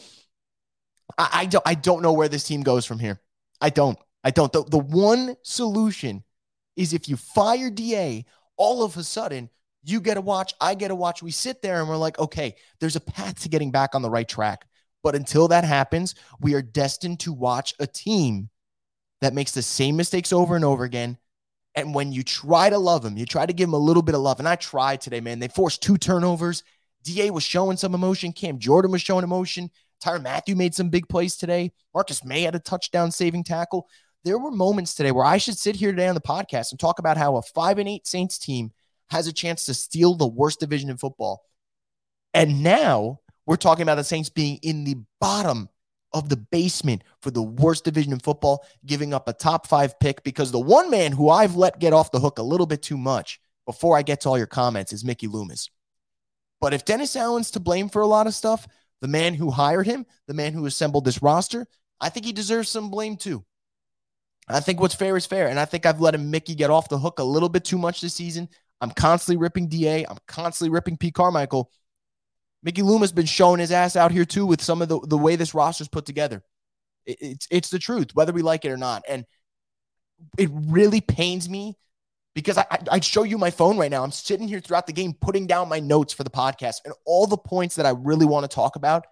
I, 1.16 1.28
I 1.32 1.46
don't 1.46 1.62
I 1.66 1.74
don't 1.74 2.02
know 2.02 2.12
where 2.12 2.28
this 2.28 2.44
team 2.44 2.62
goes 2.62 2.84
from 2.84 2.98
here. 2.98 3.20
I 3.60 3.70
don't. 3.70 3.98
I 4.24 4.30
don't. 4.30 4.52
The, 4.52 4.64
the 4.64 4.78
one 4.78 5.36
solution 5.42 6.24
is 6.76 6.92
if 6.92 7.08
you 7.08 7.16
fire 7.16 7.70
DA, 7.70 8.24
all 8.56 8.82
of 8.82 8.96
a 8.96 9.04
sudden 9.04 9.48
you 9.82 10.00
get 10.00 10.16
a 10.16 10.20
watch, 10.20 10.54
I 10.60 10.74
get 10.74 10.90
a 10.90 10.94
watch. 10.94 11.22
We 11.22 11.30
sit 11.30 11.62
there 11.62 11.80
and 11.80 11.88
we're 11.88 11.96
like, 11.96 12.18
okay, 12.18 12.56
there's 12.80 12.96
a 12.96 13.00
path 13.00 13.40
to 13.42 13.48
getting 13.48 13.70
back 13.70 13.94
on 13.94 14.02
the 14.02 14.10
right 14.10 14.28
track. 14.28 14.66
But 15.02 15.14
until 15.14 15.48
that 15.48 15.64
happens, 15.64 16.14
we 16.40 16.54
are 16.54 16.62
destined 16.62 17.20
to 17.20 17.32
watch 17.32 17.74
a 17.78 17.86
team 17.86 18.50
that 19.20 19.34
makes 19.34 19.52
the 19.52 19.62
same 19.62 19.96
mistakes 19.96 20.32
over 20.32 20.56
and 20.56 20.64
over 20.64 20.84
again. 20.84 21.18
And 21.74 21.94
when 21.94 22.12
you 22.12 22.22
try 22.22 22.70
to 22.70 22.78
love 22.78 23.04
him, 23.04 23.16
you 23.16 23.26
try 23.26 23.46
to 23.46 23.52
give 23.52 23.68
him 23.68 23.74
a 23.74 23.78
little 23.78 24.02
bit 24.02 24.14
of 24.14 24.20
love. 24.20 24.38
And 24.38 24.48
I 24.48 24.56
tried 24.56 25.00
today, 25.00 25.20
man. 25.20 25.38
They 25.38 25.48
forced 25.48 25.82
two 25.82 25.96
turnovers. 25.96 26.64
DA 27.04 27.30
was 27.30 27.44
showing 27.44 27.76
some 27.76 27.94
emotion. 27.94 28.32
Cam 28.32 28.58
Jordan 28.58 28.90
was 28.90 29.02
showing 29.02 29.24
emotion. 29.24 29.70
Tyrann 30.04 30.22
Mathieu 30.22 30.56
made 30.56 30.74
some 30.74 30.90
big 30.90 31.08
plays 31.08 31.36
today. 31.36 31.72
Marcus 31.94 32.24
Maye 32.24 32.42
had 32.42 32.54
a 32.54 32.60
touchdown 32.60 33.10
saving 33.10 33.44
tackle. 33.44 33.88
There 34.24 34.38
were 34.38 34.50
moments 34.50 34.94
today 34.94 35.12
where 35.12 35.24
I 35.24 35.38
should 35.38 35.56
sit 35.56 35.76
here 35.76 35.90
today 35.90 36.08
on 36.08 36.14
the 36.14 36.20
podcast 36.20 36.70
and 36.70 36.80
talk 36.80 36.98
about 36.98 37.16
how 37.16 37.36
a 37.36 37.42
five 37.42 37.78
and 37.78 37.88
eight 37.88 38.06
Saints 38.06 38.38
team 38.38 38.72
has 39.10 39.26
a 39.26 39.32
chance 39.32 39.64
to 39.64 39.74
steal 39.74 40.14
the 40.14 40.26
worst 40.26 40.60
division 40.60 40.90
in 40.90 40.96
football. 40.96 41.42
And 42.34 42.62
now 42.62 43.20
we're 43.46 43.56
talking 43.56 43.82
about 43.82 43.94
the 43.94 44.04
Saints 44.04 44.28
being 44.28 44.58
in 44.62 44.84
the 44.84 44.96
bottom 45.20 45.68
of 46.12 46.28
the 46.28 46.36
basement 46.36 47.02
for 47.20 47.30
the 47.30 47.42
worst 47.42 47.84
division 47.84 48.12
in 48.12 48.18
football, 48.18 48.64
giving 48.86 49.12
up 49.12 49.28
a 49.28 49.32
top 49.32 49.66
five 49.66 49.98
pick 50.00 50.22
because 50.24 50.50
the 50.50 50.58
one 50.58 50.90
man 50.90 51.12
who 51.12 51.28
I've 51.28 51.56
let 51.56 51.78
get 51.78 51.92
off 51.92 52.10
the 52.10 52.20
hook 52.20 52.38
a 52.38 52.42
little 52.42 52.66
bit 52.66 52.82
too 52.82 52.96
much 52.96 53.40
before 53.66 53.96
I 53.96 54.02
get 54.02 54.22
to 54.22 54.30
all 54.30 54.38
your 54.38 54.46
comments 54.46 54.92
is 54.92 55.04
Mickey 55.04 55.26
Loomis. 55.26 55.68
But 56.60 56.74
if 56.74 56.84
Dennis 56.84 57.14
Allen's 57.16 57.50
to 57.52 57.60
blame 57.60 57.88
for 57.88 58.02
a 58.02 58.06
lot 58.06 58.26
of 58.26 58.34
stuff, 58.34 58.66
the 59.00 59.08
man 59.08 59.34
who 59.34 59.50
hired 59.50 59.86
him, 59.86 60.06
the 60.26 60.34
man 60.34 60.52
who 60.52 60.66
assembled 60.66 61.04
this 61.04 61.22
roster, 61.22 61.66
I 62.00 62.08
think 62.08 62.26
he 62.26 62.32
deserves 62.32 62.68
some 62.68 62.90
blame 62.90 63.16
too. 63.16 63.44
I 64.48 64.60
think 64.60 64.80
what's 64.80 64.94
fair 64.94 65.16
is 65.16 65.26
fair. 65.26 65.48
And 65.48 65.60
I 65.60 65.66
think 65.66 65.84
I've 65.84 66.00
let 66.00 66.14
him 66.14 66.30
Mickey 66.30 66.54
get 66.54 66.70
off 66.70 66.88
the 66.88 66.98
hook 66.98 67.18
a 67.18 67.24
little 67.24 67.48
bit 67.48 67.64
too 67.64 67.78
much 67.78 68.00
this 68.00 68.14
season. 68.14 68.48
I'm 68.80 68.90
constantly 68.90 69.36
ripping 69.36 69.68
DA. 69.68 70.04
I'm 70.04 70.18
constantly 70.26 70.70
ripping 70.72 70.96
P. 70.96 71.10
Carmichael. 71.10 71.70
Mickey 72.62 72.82
Loomis 72.82 73.12
been 73.12 73.26
showing 73.26 73.60
his 73.60 73.72
ass 73.72 73.96
out 73.96 74.10
here 74.10 74.24
too 74.24 74.46
with 74.46 74.62
some 74.62 74.82
of 74.82 74.88
the, 74.88 75.00
the 75.00 75.18
way 75.18 75.36
this 75.36 75.54
roster's 75.54 75.88
put 75.88 76.06
together. 76.06 76.42
It, 77.06 77.18
it's 77.20 77.48
it's 77.50 77.70
the 77.70 77.78
truth, 77.78 78.14
whether 78.14 78.32
we 78.32 78.42
like 78.42 78.64
it 78.64 78.70
or 78.70 78.76
not. 78.76 79.04
And 79.08 79.24
it 80.36 80.50
really 80.52 81.00
pains 81.00 81.48
me 81.48 81.76
because 82.34 82.58
I, 82.58 82.66
I 82.70 82.78
I 82.92 83.00
show 83.00 83.22
you 83.22 83.38
my 83.38 83.50
phone 83.50 83.78
right 83.78 83.90
now. 83.90 84.02
I'm 84.02 84.12
sitting 84.12 84.48
here 84.48 84.60
throughout 84.60 84.86
the 84.86 84.92
game 84.92 85.12
putting 85.12 85.46
down 85.46 85.68
my 85.68 85.80
notes 85.80 86.12
for 86.12 86.24
the 86.24 86.30
podcast, 86.30 86.80
and 86.84 86.94
all 87.04 87.26
the 87.26 87.36
points 87.36 87.76
that 87.76 87.86
I 87.86 87.90
really 87.90 88.26
want 88.26 88.48
to 88.48 88.54
talk 88.54 88.76
about, 88.76 89.06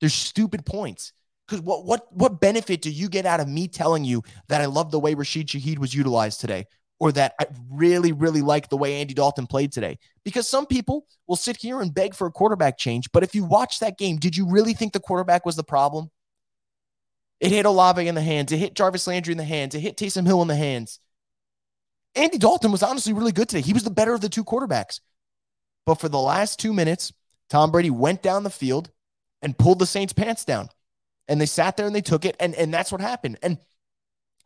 they're 0.00 0.08
stupid 0.08 0.66
points. 0.66 1.12
Because 1.46 1.62
what 1.62 1.84
what 1.84 2.12
what 2.12 2.40
benefit 2.40 2.82
do 2.82 2.90
you 2.90 3.08
get 3.08 3.26
out 3.26 3.40
of 3.40 3.48
me 3.48 3.68
telling 3.68 4.04
you 4.04 4.22
that 4.48 4.60
I 4.60 4.66
love 4.66 4.90
the 4.90 5.00
way 5.00 5.14
Rashid 5.14 5.48
Shaheed 5.48 5.78
was 5.78 5.94
utilized 5.94 6.40
today? 6.40 6.66
Or 7.00 7.12
that 7.12 7.34
I 7.40 7.46
really, 7.70 8.12
really 8.12 8.42
like 8.42 8.68
the 8.68 8.76
way 8.76 9.00
Andy 9.00 9.14
Dalton 9.14 9.46
played 9.46 9.72
today. 9.72 9.98
Because 10.24 10.48
some 10.48 10.66
people 10.66 11.06
will 11.26 11.36
sit 11.36 11.56
here 11.56 11.80
and 11.80 11.94
beg 11.94 12.14
for 12.14 12.26
a 12.26 12.32
quarterback 12.32 12.76
change. 12.76 13.10
But 13.12 13.22
if 13.22 13.34
you 13.34 13.44
watch 13.44 13.78
that 13.80 13.98
game, 13.98 14.16
did 14.16 14.36
you 14.36 14.48
really 14.48 14.74
think 14.74 14.92
the 14.92 15.00
quarterback 15.00 15.46
was 15.46 15.56
the 15.56 15.62
problem? 15.62 16.10
It 17.40 17.50
hit 17.50 17.66
Olave 17.66 18.06
in 18.06 18.16
the 18.16 18.20
hands. 18.20 18.50
It 18.50 18.58
hit 18.58 18.74
Jarvis 18.74 19.06
Landry 19.06 19.32
in 19.32 19.38
the 19.38 19.44
hands. 19.44 19.74
It 19.74 19.80
hit 19.80 19.96
Taysom 19.96 20.26
Hill 20.26 20.42
in 20.42 20.48
the 20.48 20.56
hands. 20.56 20.98
Andy 22.16 22.38
Dalton 22.38 22.72
was 22.72 22.82
honestly 22.82 23.12
really 23.12 23.30
good 23.30 23.48
today. 23.48 23.62
He 23.62 23.72
was 23.72 23.84
the 23.84 23.90
better 23.90 24.12
of 24.12 24.20
the 24.20 24.28
two 24.28 24.44
quarterbacks. 24.44 25.00
But 25.86 26.00
for 26.00 26.08
the 26.08 26.18
last 26.18 26.58
two 26.58 26.72
minutes, 26.72 27.12
Tom 27.48 27.70
Brady 27.70 27.90
went 27.90 28.22
down 28.22 28.42
the 28.42 28.50
field 28.50 28.90
and 29.40 29.56
pulled 29.56 29.78
the 29.78 29.86
Saints' 29.86 30.12
pants 30.12 30.44
down. 30.44 30.68
And 31.28 31.40
they 31.40 31.46
sat 31.46 31.76
there 31.76 31.86
and 31.86 31.94
they 31.94 32.00
took 32.00 32.24
it. 32.24 32.34
And, 32.40 32.54
and 32.56 32.74
that's 32.74 32.90
what 32.90 33.00
happened. 33.00 33.38
And, 33.40 33.58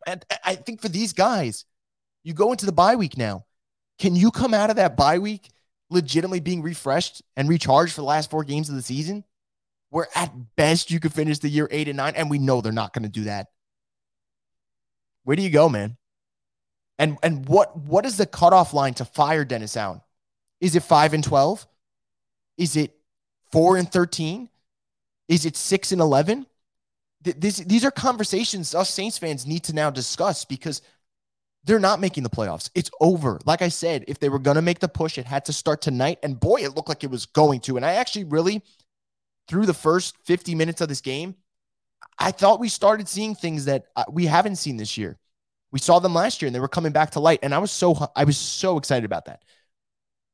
and 0.05 0.23
I 0.45 0.55
think 0.55 0.81
for 0.81 0.89
these 0.89 1.13
guys, 1.13 1.65
you 2.23 2.33
go 2.33 2.51
into 2.51 2.65
the 2.65 2.71
bye 2.71 2.95
week 2.95 3.17
now. 3.17 3.45
Can 3.99 4.15
you 4.15 4.31
come 4.31 4.53
out 4.53 4.69
of 4.69 4.77
that 4.77 4.97
bye 4.97 5.19
week 5.19 5.49
legitimately 5.89 6.39
being 6.39 6.61
refreshed 6.61 7.21
and 7.37 7.47
recharged 7.47 7.93
for 7.93 8.01
the 8.01 8.07
last 8.07 8.29
four 8.29 8.43
games 8.43 8.69
of 8.69 8.75
the 8.75 8.81
season? 8.81 9.23
Where 9.89 10.07
at 10.15 10.33
best 10.55 10.89
you 10.89 10.99
could 10.99 11.13
finish 11.13 11.39
the 11.39 11.49
year 11.49 11.67
eight 11.69 11.87
and 11.87 11.97
nine, 11.97 12.15
and 12.15 12.29
we 12.29 12.39
know 12.39 12.61
they're 12.61 12.71
not 12.71 12.93
going 12.93 13.03
to 13.03 13.09
do 13.09 13.25
that. 13.25 13.47
Where 15.23 15.35
do 15.35 15.43
you 15.43 15.51
go, 15.51 15.69
man? 15.69 15.97
And 16.97 17.17
and 17.21 17.47
what 17.47 17.77
what 17.77 18.05
is 18.05 18.17
the 18.17 18.25
cutoff 18.25 18.73
line 18.73 18.95
to 18.95 19.05
fire 19.05 19.45
Dennis 19.45 19.77
Allen? 19.77 20.01
Is 20.59 20.75
it 20.75 20.83
five 20.83 21.13
and 21.13 21.23
twelve? 21.23 21.67
Is 22.57 22.75
it 22.75 22.95
four 23.51 23.77
and 23.77 23.91
thirteen? 23.91 24.49
Is 25.27 25.45
it 25.45 25.55
six 25.55 25.91
and 25.91 26.01
eleven? 26.01 26.47
This, 27.21 27.57
these 27.57 27.85
are 27.85 27.91
conversations 27.91 28.75
us 28.75 28.89
Saints 28.89 29.17
fans 29.17 29.45
need 29.47 29.63
to 29.65 29.73
now 29.73 29.89
discuss 29.89 30.43
because 30.43 30.81
they're 31.65 31.79
not 31.79 31.99
making 31.99 32.23
the 32.23 32.29
playoffs. 32.29 32.69
It's 32.75 32.91
over. 32.99 33.39
Like 33.45 33.61
I 33.61 33.69
said, 33.69 34.03
if 34.07 34.19
they 34.19 34.29
were 34.29 34.39
going 34.39 34.55
to 34.55 34.61
make 34.61 34.79
the 34.79 34.87
push, 34.87 35.17
it 35.17 35.25
had 35.25 35.45
to 35.45 35.53
start 35.53 35.81
tonight. 35.81 36.19
And 36.21 36.39
boy, 36.39 36.63
it 36.63 36.75
looked 36.75 36.89
like 36.89 37.03
it 37.03 37.11
was 37.11 37.25
going 37.25 37.61
to. 37.61 37.77
And 37.77 37.85
I 37.85 37.93
actually 37.93 38.25
really, 38.25 38.61
through 39.47 39.65
the 39.65 39.73
first 39.73 40.17
50 40.25 40.55
minutes 40.55 40.81
of 40.81 40.89
this 40.89 41.01
game, 41.01 41.35
I 42.19 42.31
thought 42.31 42.59
we 42.59 42.69
started 42.69 43.07
seeing 43.07 43.33
things 43.33 43.65
that 43.65 43.85
uh, 43.95 44.03
we 44.11 44.25
haven't 44.25 44.57
seen 44.57 44.77
this 44.77 44.97
year. 44.97 45.17
We 45.71 45.79
saw 45.79 45.99
them 45.99 46.13
last 46.13 46.41
year 46.41 46.47
and 46.47 46.55
they 46.55 46.59
were 46.59 46.67
coming 46.67 46.91
back 46.91 47.11
to 47.11 47.19
light. 47.19 47.39
And 47.43 47.53
I 47.53 47.57
was 47.57 47.71
so 47.71 47.97
I 48.15 48.25
was 48.25 48.37
so 48.37 48.77
excited 48.77 49.05
about 49.05 49.25
that. 49.25 49.43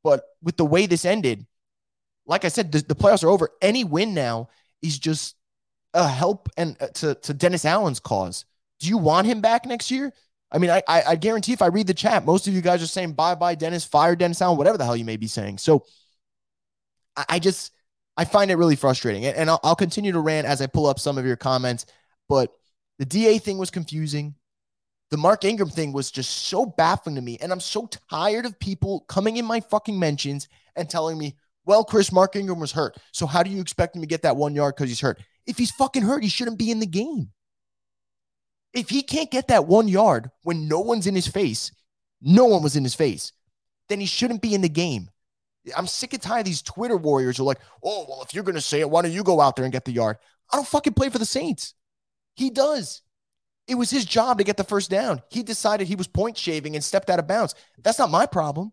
But 0.04 0.24
with 0.42 0.58
the 0.58 0.66
way 0.66 0.86
this 0.86 1.06
ended, 1.06 1.46
like 2.26 2.44
I 2.44 2.50
said, 2.50 2.72
the, 2.72 2.80
the 2.80 2.96
playoffs 2.96 3.24
are 3.24 3.30
over. 3.30 3.50
Any 3.62 3.84
win 3.84 4.14
now 4.14 4.50
is 4.82 4.98
just 5.00 5.36
a 5.94 6.08
help 6.08 6.50
and 6.58 6.76
uh, 6.82 6.88
to, 6.88 7.16
to 7.16 7.34
Dennis 7.34 7.66
Allen's 7.66 8.00
cause. 8.00 8.46
Do 8.80 8.88
you 8.88 8.98
want 8.98 9.28
him 9.28 9.42
back 9.42 9.66
next 9.66 9.92
year? 9.92 10.14
I 10.52 10.58
mean, 10.58 10.70
I, 10.70 10.82
I, 10.88 11.04
I 11.10 11.16
guarantee 11.16 11.54
if 11.54 11.62
I 11.62 11.68
read 11.68 11.88
the 11.88 11.94
chat, 11.94 12.26
most 12.26 12.48
of 12.48 12.54
you 12.54 12.62
guys 12.62 12.82
are 12.82 12.88
saying 12.88 13.14
bye 13.14 13.36
bye 13.36 13.56
Dennis, 13.56 13.86
fire 13.86 14.16
Dennis 14.16 14.42
Allen, 14.42 14.58
whatever 14.58 14.78
the 14.78 14.86
hell 14.86 14.96
you 14.96 15.06
may 15.06 15.18
be 15.18 15.28
saying. 15.28 15.60
So 15.60 15.86
I, 17.16 17.26
I 17.30 17.40
just 17.40 17.72
I 18.18 18.26
find 18.26 18.52
it 18.52 18.56
really 18.56 18.76
frustrating, 18.76 19.26
and, 19.26 19.38
and 19.38 19.50
I'll, 19.50 19.60
I'll 19.64 19.76
continue 19.76 20.12
to 20.12 20.20
rant 20.20 20.48
as 20.48 20.62
I 20.62 20.68
pull 20.68 20.88
up 20.88 21.00
some 21.00 21.18
of 21.18 21.26
your 21.26 21.36
comments. 21.36 21.86
But 22.28 22.52
the 22.98 23.06
DA 23.06 23.38
thing 23.38 23.58
was 23.58 23.70
confusing. 23.70 24.36
The 25.12 25.18
Mark 25.18 25.44
Ingram 25.44 25.70
thing 25.70 25.94
was 25.94 26.12
just 26.12 26.30
so 26.30 26.66
baffling 26.66 27.16
to 27.16 27.22
me, 27.22 27.38
and 27.42 27.52
I'm 27.52 27.60
so 27.60 27.90
tired 28.10 28.46
of 28.46 28.60
people 28.60 29.06
coming 29.08 29.38
in 29.38 29.46
my 29.46 29.60
fucking 29.60 29.98
mentions 29.98 30.48
and 30.76 30.90
telling 30.90 31.18
me, 31.18 31.38
"Well, 31.66 31.84
Chris, 31.84 32.12
Mark 32.12 32.36
Ingram 32.36 32.60
was 32.60 32.72
hurt, 32.72 32.98
so 33.12 33.26
how 33.26 33.44
do 33.44 33.50
you 33.50 33.62
expect 33.62 33.96
him 33.96 34.02
to 34.02 34.08
get 34.08 34.24
that 34.24 34.36
one 34.36 34.56
yard 34.56 34.76
because 34.76 34.90
he's 34.90 35.02
hurt?" 35.02 35.22
If 35.46 35.58
he's 35.58 35.72
fucking 35.72 36.04
hurt, 36.04 36.24
he 36.24 36.30
shouldn't 36.30 36.60
be 36.60 36.72
in 36.72 36.80
the 36.80 36.86
game. 36.86 37.32
If 38.74 38.90
he 38.90 39.02
can't 39.02 39.32
get 39.32 39.48
that 39.48 39.68
one 39.68 39.88
yard 39.88 40.30
when 40.44 40.68
no 40.68 40.80
one's 40.80 41.08
in 41.08 41.16
his 41.16 41.28
face, 41.28 41.72
no 42.22 42.46
one 42.46 42.62
was 42.62 42.76
in 42.76 42.84
his 42.84 42.96
face, 42.96 43.32
then 43.88 44.00
he 44.00 44.06
shouldn't 44.06 44.42
be 44.42 44.54
in 44.54 44.62
the 44.62 44.70
game. 44.70 45.10
I'm 45.76 45.88
sick 45.88 46.14
and 46.14 46.22
tired 46.22 46.42
of 46.42 46.46
these 46.46 46.62
Twitter 46.62 46.98
warriors 46.98 47.38
who 47.38 47.44
are 47.44 47.48
like, 47.48 47.60
oh, 47.84 48.06
well, 48.08 48.22
if 48.24 48.34
you're 48.34 48.44
going 48.44 48.56
to 48.56 48.62
say 48.62 48.80
it, 48.80 48.90
why 48.90 49.02
don't 49.02 49.12
you 49.12 49.24
go 49.24 49.42
out 49.42 49.56
there 49.56 49.66
and 49.66 49.72
get 49.72 49.86
the 49.86 49.92
yard? 49.92 50.18
I 50.52 50.56
don't 50.56 50.68
fucking 50.68 50.94
play 50.94 51.10
for 51.10 51.18
the 51.18 51.26
Saints. 51.26 51.74
He 52.36 52.50
does. 52.50 53.02
It 53.68 53.76
was 53.76 53.92
his 53.92 54.06
job 54.06 54.38
to 54.38 54.44
get 54.44 54.58
the 54.58 54.64
first 54.64 54.90
down. 54.90 55.22
He 55.30 55.44
decided 55.44 55.88
he 55.88 55.96
was 55.96 56.08
point 56.08 56.38
shaving 56.38 56.76
and 56.76 56.84
stepped 56.84 57.10
out 57.10 57.20
of 57.20 57.28
bounds. 57.28 57.54
That's 57.78 58.00
not 58.00 58.10
my 58.10 58.26
problem. 58.26 58.72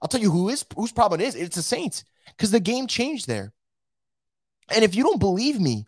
I'll 0.00 0.08
tell 0.08 0.20
you 0.20 0.30
who 0.30 0.48
is 0.48 0.64
whose 0.76 0.92
problem 0.92 1.20
it 1.20 1.24
is. 1.24 1.34
It's 1.34 1.56
the 1.56 1.62
Saints 1.62 2.04
because 2.28 2.50
the 2.50 2.60
game 2.60 2.86
changed 2.86 3.26
there. 3.26 3.52
And 4.72 4.84
if 4.84 4.94
you 4.94 5.02
don't 5.02 5.18
believe 5.18 5.60
me, 5.60 5.86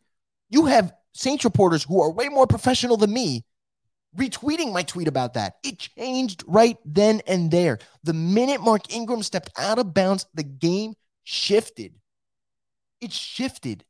you 0.50 0.66
have 0.66 0.92
Saints 1.12 1.44
reporters 1.44 1.84
who 1.84 2.00
are 2.00 2.10
way 2.10 2.28
more 2.28 2.46
professional 2.46 2.96
than 2.96 3.12
me 3.12 3.44
retweeting 4.16 4.72
my 4.72 4.82
tweet 4.82 5.08
about 5.08 5.34
that. 5.34 5.56
It 5.64 5.78
changed 5.78 6.44
right 6.46 6.76
then 6.84 7.22
and 7.26 7.50
there. 7.50 7.78
The 8.04 8.12
minute 8.12 8.60
Mark 8.60 8.92
Ingram 8.92 9.22
stepped 9.22 9.50
out 9.58 9.78
of 9.78 9.94
bounds, 9.94 10.26
the 10.34 10.42
game 10.42 10.94
shifted. 11.24 11.94
It 13.00 13.12
shifted. 13.12 13.84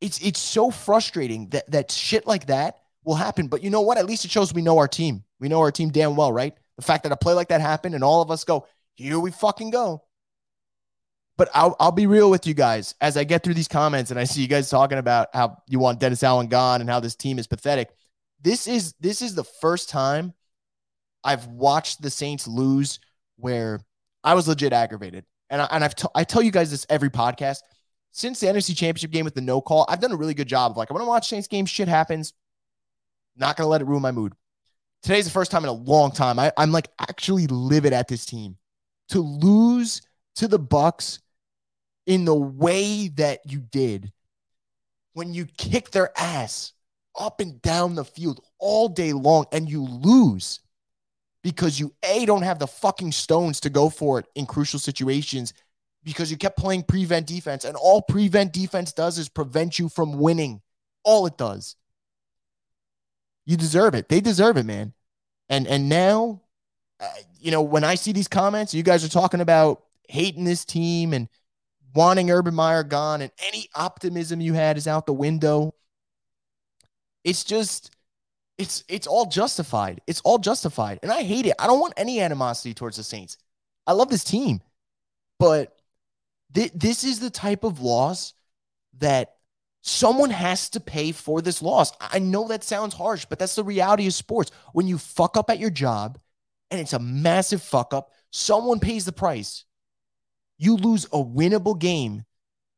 It's 0.00 0.20
it's 0.20 0.40
so 0.40 0.70
frustrating 0.70 1.48
that 1.50 1.70
that 1.70 1.90
shit 1.90 2.26
like 2.26 2.46
that 2.46 2.78
will 3.04 3.14
happen. 3.14 3.48
But 3.48 3.62
you 3.62 3.70
know 3.70 3.80
what? 3.80 3.98
At 3.98 4.06
least 4.06 4.24
it 4.24 4.30
shows 4.30 4.52
we 4.52 4.62
know 4.62 4.78
our 4.78 4.88
team. 4.88 5.24
We 5.40 5.48
know 5.48 5.60
our 5.60 5.72
team 5.72 5.90
damn 5.90 6.16
well, 6.16 6.32
right? 6.32 6.54
The 6.76 6.82
fact 6.82 7.04
that 7.04 7.12
a 7.12 7.16
play 7.16 7.34
like 7.34 7.48
that 7.48 7.60
happened 7.60 7.94
and 7.94 8.04
all 8.04 8.20
of 8.20 8.30
us 8.30 8.44
go, 8.44 8.66
here 8.94 9.18
we 9.18 9.30
fucking 9.30 9.70
go. 9.70 10.02
But 11.36 11.50
I'll, 11.52 11.76
I'll 11.78 11.92
be 11.92 12.06
real 12.06 12.30
with 12.30 12.46
you 12.46 12.54
guys 12.54 12.94
as 13.00 13.16
I 13.16 13.24
get 13.24 13.42
through 13.42 13.54
these 13.54 13.68
comments 13.68 14.10
and 14.10 14.18
I 14.18 14.24
see 14.24 14.40
you 14.40 14.48
guys 14.48 14.70
talking 14.70 14.98
about 14.98 15.28
how 15.34 15.58
you 15.68 15.78
want 15.78 16.00
Dennis 16.00 16.22
Allen 16.22 16.46
gone 16.46 16.80
and 16.80 16.88
how 16.88 17.00
this 17.00 17.14
team 17.14 17.38
is 17.38 17.46
pathetic. 17.46 17.90
This 18.40 18.66
is 18.66 18.94
this 19.00 19.20
is 19.20 19.34
the 19.34 19.44
first 19.44 19.90
time 19.90 20.32
I've 21.24 21.46
watched 21.46 22.00
the 22.00 22.10
Saints 22.10 22.46
lose 22.46 23.00
where 23.36 23.80
I 24.24 24.34
was 24.34 24.48
legit 24.48 24.72
aggravated. 24.72 25.24
And, 25.50 25.60
I, 25.60 25.68
and 25.70 25.84
I've 25.84 25.94
t- 25.94 26.08
I 26.14 26.24
tell 26.24 26.42
you 26.42 26.50
guys 26.50 26.70
this 26.70 26.86
every 26.88 27.10
podcast. 27.10 27.58
Since 28.12 28.40
the 28.40 28.46
NFC 28.46 28.74
Championship 28.74 29.10
game 29.10 29.24
with 29.24 29.34
the 29.34 29.42
no 29.42 29.60
call, 29.60 29.84
I've 29.88 30.00
done 30.00 30.12
a 30.12 30.16
really 30.16 30.32
good 30.32 30.48
job 30.48 30.70
of 30.70 30.76
like, 30.78 30.90
I 30.90 30.94
want 30.94 31.04
to 31.04 31.08
watch 31.08 31.28
Saints 31.28 31.48
games, 31.48 31.68
shit 31.68 31.86
happens. 31.86 32.32
Not 33.36 33.58
to 33.58 33.66
let 33.66 33.82
it 33.82 33.86
ruin 33.86 34.00
my 34.00 34.12
mood. 34.12 34.32
Today's 35.02 35.26
the 35.26 35.30
first 35.30 35.50
time 35.50 35.62
in 35.64 35.68
a 35.68 35.72
long 35.72 36.10
time. 36.10 36.38
I, 36.38 36.50
I'm 36.56 36.72
like 36.72 36.88
actually 36.98 37.46
livid 37.46 37.92
at 37.92 38.08
this 38.08 38.24
team. 38.24 38.56
To 39.10 39.20
lose 39.20 40.02
to 40.36 40.48
the 40.48 40.58
Bucs 40.58 41.20
in 42.06 42.24
the 42.24 42.34
way 42.34 43.08
that 43.08 43.40
you 43.44 43.60
did. 43.60 44.12
When 45.12 45.34
you 45.34 45.46
kick 45.46 45.90
their 45.90 46.10
ass 46.18 46.72
up 47.18 47.40
and 47.40 47.60
down 47.62 47.94
the 47.94 48.04
field 48.04 48.40
all 48.58 48.88
day 48.88 49.12
long 49.12 49.46
and 49.52 49.68
you 49.68 49.82
lose 49.82 50.60
because 51.42 51.80
you 51.80 51.92
a 52.04 52.26
don't 52.26 52.42
have 52.42 52.58
the 52.58 52.66
fucking 52.66 53.12
stones 53.12 53.60
to 53.60 53.70
go 53.70 53.88
for 53.88 54.18
it 54.18 54.26
in 54.34 54.46
crucial 54.46 54.78
situations 54.78 55.54
because 56.04 56.30
you 56.30 56.36
kept 56.36 56.58
playing 56.58 56.82
prevent 56.82 57.26
defense 57.26 57.64
and 57.64 57.76
all 57.76 58.02
prevent 58.02 58.52
defense 58.52 58.92
does 58.92 59.18
is 59.18 59.28
prevent 59.28 59.78
you 59.78 59.88
from 59.88 60.18
winning. 60.18 60.60
All 61.02 61.26
it 61.26 61.38
does. 61.38 61.76
You 63.44 63.56
deserve 63.56 63.94
it. 63.94 64.08
They 64.08 64.20
deserve 64.20 64.56
it 64.56 64.66
man. 64.66 64.92
And 65.48 65.66
and 65.66 65.88
now 65.88 66.42
uh, 66.98 67.08
you 67.38 67.50
know 67.50 67.62
when 67.62 67.84
i 67.84 67.94
see 67.94 68.10
these 68.10 68.26
comments 68.26 68.72
you 68.72 68.82
guys 68.82 69.04
are 69.04 69.08
talking 69.08 69.40
about 69.40 69.82
hating 70.08 70.44
this 70.44 70.64
team 70.64 71.12
and 71.12 71.28
wanting 71.96 72.30
urban 72.30 72.54
meyer 72.54 72.84
gone 72.84 73.22
and 73.22 73.32
any 73.48 73.68
optimism 73.74 74.40
you 74.40 74.54
had 74.54 74.76
is 74.76 74.86
out 74.86 75.06
the 75.06 75.12
window 75.12 75.74
it's 77.26 77.42
just 77.42 77.90
it's 78.56 78.84
it's 78.88 79.06
all 79.06 79.26
justified. 79.26 80.00
It's 80.06 80.20
all 80.22 80.38
justified. 80.38 81.00
And 81.02 81.12
I 81.12 81.24
hate 81.24 81.46
it. 81.46 81.54
I 81.58 81.66
don't 81.66 81.80
want 81.80 81.94
any 81.96 82.20
animosity 82.20 82.72
towards 82.72 82.96
the 82.96 83.02
Saints. 83.02 83.36
I 83.86 83.92
love 83.92 84.08
this 84.08 84.24
team. 84.24 84.60
But 85.38 85.76
th- 86.54 86.72
this 86.72 87.04
is 87.04 87.20
the 87.20 87.30
type 87.30 87.64
of 87.64 87.80
loss 87.80 88.32
that 88.98 89.34
someone 89.82 90.30
has 90.30 90.70
to 90.70 90.80
pay 90.80 91.12
for 91.12 91.42
this 91.42 91.60
loss. 91.60 91.92
I 92.00 92.18
know 92.18 92.48
that 92.48 92.64
sounds 92.64 92.94
harsh, 92.94 93.26
but 93.26 93.38
that's 93.38 93.56
the 93.56 93.64
reality 93.64 94.06
of 94.06 94.14
sports. 94.14 94.50
When 94.72 94.86
you 94.86 94.96
fuck 94.96 95.36
up 95.36 95.50
at 95.50 95.58
your 95.58 95.70
job 95.70 96.18
and 96.70 96.80
it's 96.80 96.94
a 96.94 96.98
massive 96.98 97.62
fuck 97.62 97.92
up, 97.92 98.10
someone 98.30 98.80
pays 98.80 99.04
the 99.04 99.12
price. 99.12 99.65
You 100.58 100.76
lose 100.76 101.04
a 101.06 101.22
winnable 101.22 101.78
game 101.78 102.24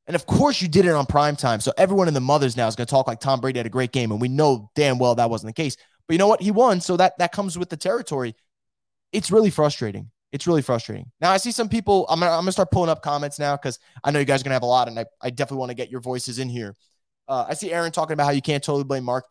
and 0.08 0.14
of 0.14 0.24
course, 0.24 0.62
you 0.62 0.68
did 0.68 0.86
it 0.86 0.92
on 0.92 1.04
prime 1.04 1.36
time. 1.36 1.60
So 1.60 1.70
everyone 1.76 2.08
in 2.08 2.14
the 2.14 2.20
mothers 2.20 2.56
now 2.56 2.66
is 2.66 2.74
going 2.74 2.86
to 2.86 2.90
talk 2.90 3.06
like 3.06 3.20
Tom 3.20 3.40
Brady 3.40 3.58
had 3.58 3.66
a 3.66 3.70
great 3.70 3.92
game. 3.92 4.10
And 4.10 4.20
we 4.20 4.28
know 4.28 4.70
damn 4.74 4.98
well 4.98 5.14
that 5.14 5.28
wasn't 5.28 5.54
the 5.54 5.62
case. 5.62 5.76
But 6.06 6.14
you 6.14 6.18
know 6.18 6.26
what? 6.26 6.40
He 6.40 6.50
won. 6.50 6.80
So 6.80 6.96
that, 6.96 7.18
that 7.18 7.30
comes 7.30 7.58
with 7.58 7.68
the 7.68 7.76
territory. 7.76 8.34
It's 9.12 9.30
really 9.30 9.50
frustrating. 9.50 10.10
It's 10.32 10.46
really 10.46 10.62
frustrating. 10.62 11.10
Now, 11.20 11.30
I 11.30 11.36
see 11.36 11.52
some 11.52 11.68
people, 11.68 12.06
I'm 12.08 12.20
going 12.20 12.32
I'm 12.32 12.46
to 12.46 12.52
start 12.52 12.70
pulling 12.70 12.88
up 12.88 13.02
comments 13.02 13.38
now 13.38 13.54
because 13.56 13.78
I 14.02 14.10
know 14.10 14.18
you 14.18 14.24
guys 14.24 14.40
are 14.40 14.44
going 14.44 14.50
to 14.50 14.54
have 14.54 14.62
a 14.62 14.66
lot. 14.66 14.88
And 14.88 14.98
I, 14.98 15.04
I 15.20 15.28
definitely 15.28 15.58
want 15.58 15.70
to 15.70 15.76
get 15.76 15.90
your 15.90 16.00
voices 16.00 16.38
in 16.38 16.48
here. 16.48 16.74
Uh, 17.28 17.44
I 17.46 17.52
see 17.52 17.70
Aaron 17.70 17.92
talking 17.92 18.14
about 18.14 18.24
how 18.24 18.30
you 18.30 18.40
can't 18.40 18.64
totally 18.64 18.84
blame 18.84 19.04
Mark. 19.04 19.26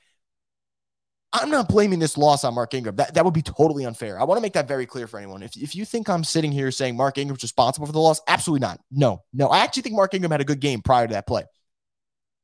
I'm 1.34 1.50
not 1.50 1.68
blaming 1.68 2.00
this 2.00 2.18
loss 2.18 2.44
on 2.44 2.56
Mark 2.56 2.74
Ingram. 2.74 2.96
That, 2.96 3.14
that 3.14 3.26
would 3.26 3.34
be 3.34 3.42
totally 3.42 3.86
unfair. 3.86 4.20
I 4.20 4.24
want 4.24 4.38
to 4.38 4.42
make 4.42 4.54
that 4.54 4.68
very 4.68 4.86
clear 4.86 5.08
for 5.08 5.18
anyone. 5.18 5.44
If, 5.44 5.58
if 5.58 5.76
you 5.76 5.84
think 5.84 6.10
I'm 6.10 6.24
sitting 6.24 6.52
here 6.52 6.72
saying 6.72 6.96
Mark 6.96 7.18
Ingram's 7.18 7.44
responsible 7.44 7.86
for 7.86 7.94
the 7.94 8.00
loss, 8.00 8.22
absolutely 8.28 8.66
not. 8.66 8.80
No, 8.92 9.24
no. 9.34 9.48
I 9.50 9.60
actually 9.60 9.84
think 9.84 9.96
Mark 9.96 10.14
Ingram 10.14 10.32
had 10.32 10.42
a 10.42 10.46
good 10.46 10.62
game 10.62 10.82
prior 10.82 11.06
to 11.06 11.14
that 11.14 11.28
play. 11.28 11.44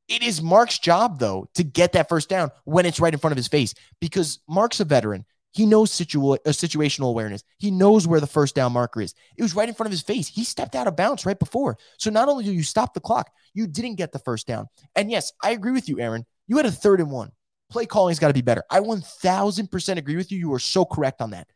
It 0.08 0.22
is 0.22 0.42
Mark's 0.42 0.78
job, 0.78 1.18
though, 1.18 1.48
to 1.54 1.64
get 1.64 1.92
that 1.92 2.10
first 2.10 2.28
down 2.28 2.50
when 2.64 2.84
it's 2.84 3.00
right 3.00 3.12
in 3.12 3.18
front 3.18 3.32
of 3.32 3.38
his 3.38 3.48
face 3.48 3.72
because 4.00 4.40
Mark's 4.46 4.80
a 4.80 4.84
veteran. 4.84 5.24
He 5.52 5.66
knows 5.66 5.90
situa- 5.90 6.38
uh, 6.44 6.50
situational 6.50 7.08
awareness. 7.08 7.42
He 7.58 7.70
knows 7.70 8.06
where 8.06 8.20
the 8.20 8.26
first 8.26 8.54
down 8.54 8.72
marker 8.72 9.00
is. 9.00 9.14
It 9.38 9.42
was 9.42 9.54
right 9.54 9.68
in 9.68 9.74
front 9.74 9.86
of 9.86 9.92
his 9.92 10.02
face. 10.02 10.28
He 10.28 10.44
stepped 10.44 10.74
out 10.74 10.88
of 10.88 10.96
bounds 10.96 11.24
right 11.24 11.38
before. 11.38 11.78
So 11.98 12.10
not 12.10 12.28
only 12.28 12.44
do 12.44 12.52
you 12.52 12.64
stop 12.64 12.92
the 12.92 13.00
clock, 13.00 13.30
you 13.54 13.66
didn't 13.66 13.94
get 13.94 14.12
the 14.12 14.18
first 14.18 14.46
down. 14.46 14.66
And 14.94 15.10
yes, 15.10 15.32
I 15.42 15.52
agree 15.52 15.72
with 15.72 15.88
you, 15.88 16.00
Aaron. 16.00 16.26
You 16.48 16.56
had 16.56 16.66
a 16.66 16.72
third 16.72 17.00
and 17.00 17.10
one 17.10 17.30
play 17.74 17.86
calling's 17.86 18.20
got 18.20 18.28
to 18.28 18.34
be 18.34 18.40
better. 18.40 18.62
I 18.70 18.78
1000% 18.78 19.96
agree 19.96 20.16
with 20.16 20.30
you. 20.30 20.38
You 20.38 20.54
are 20.54 20.60
so 20.60 20.84
correct 20.84 21.20
on 21.20 21.30
that. 21.30 21.48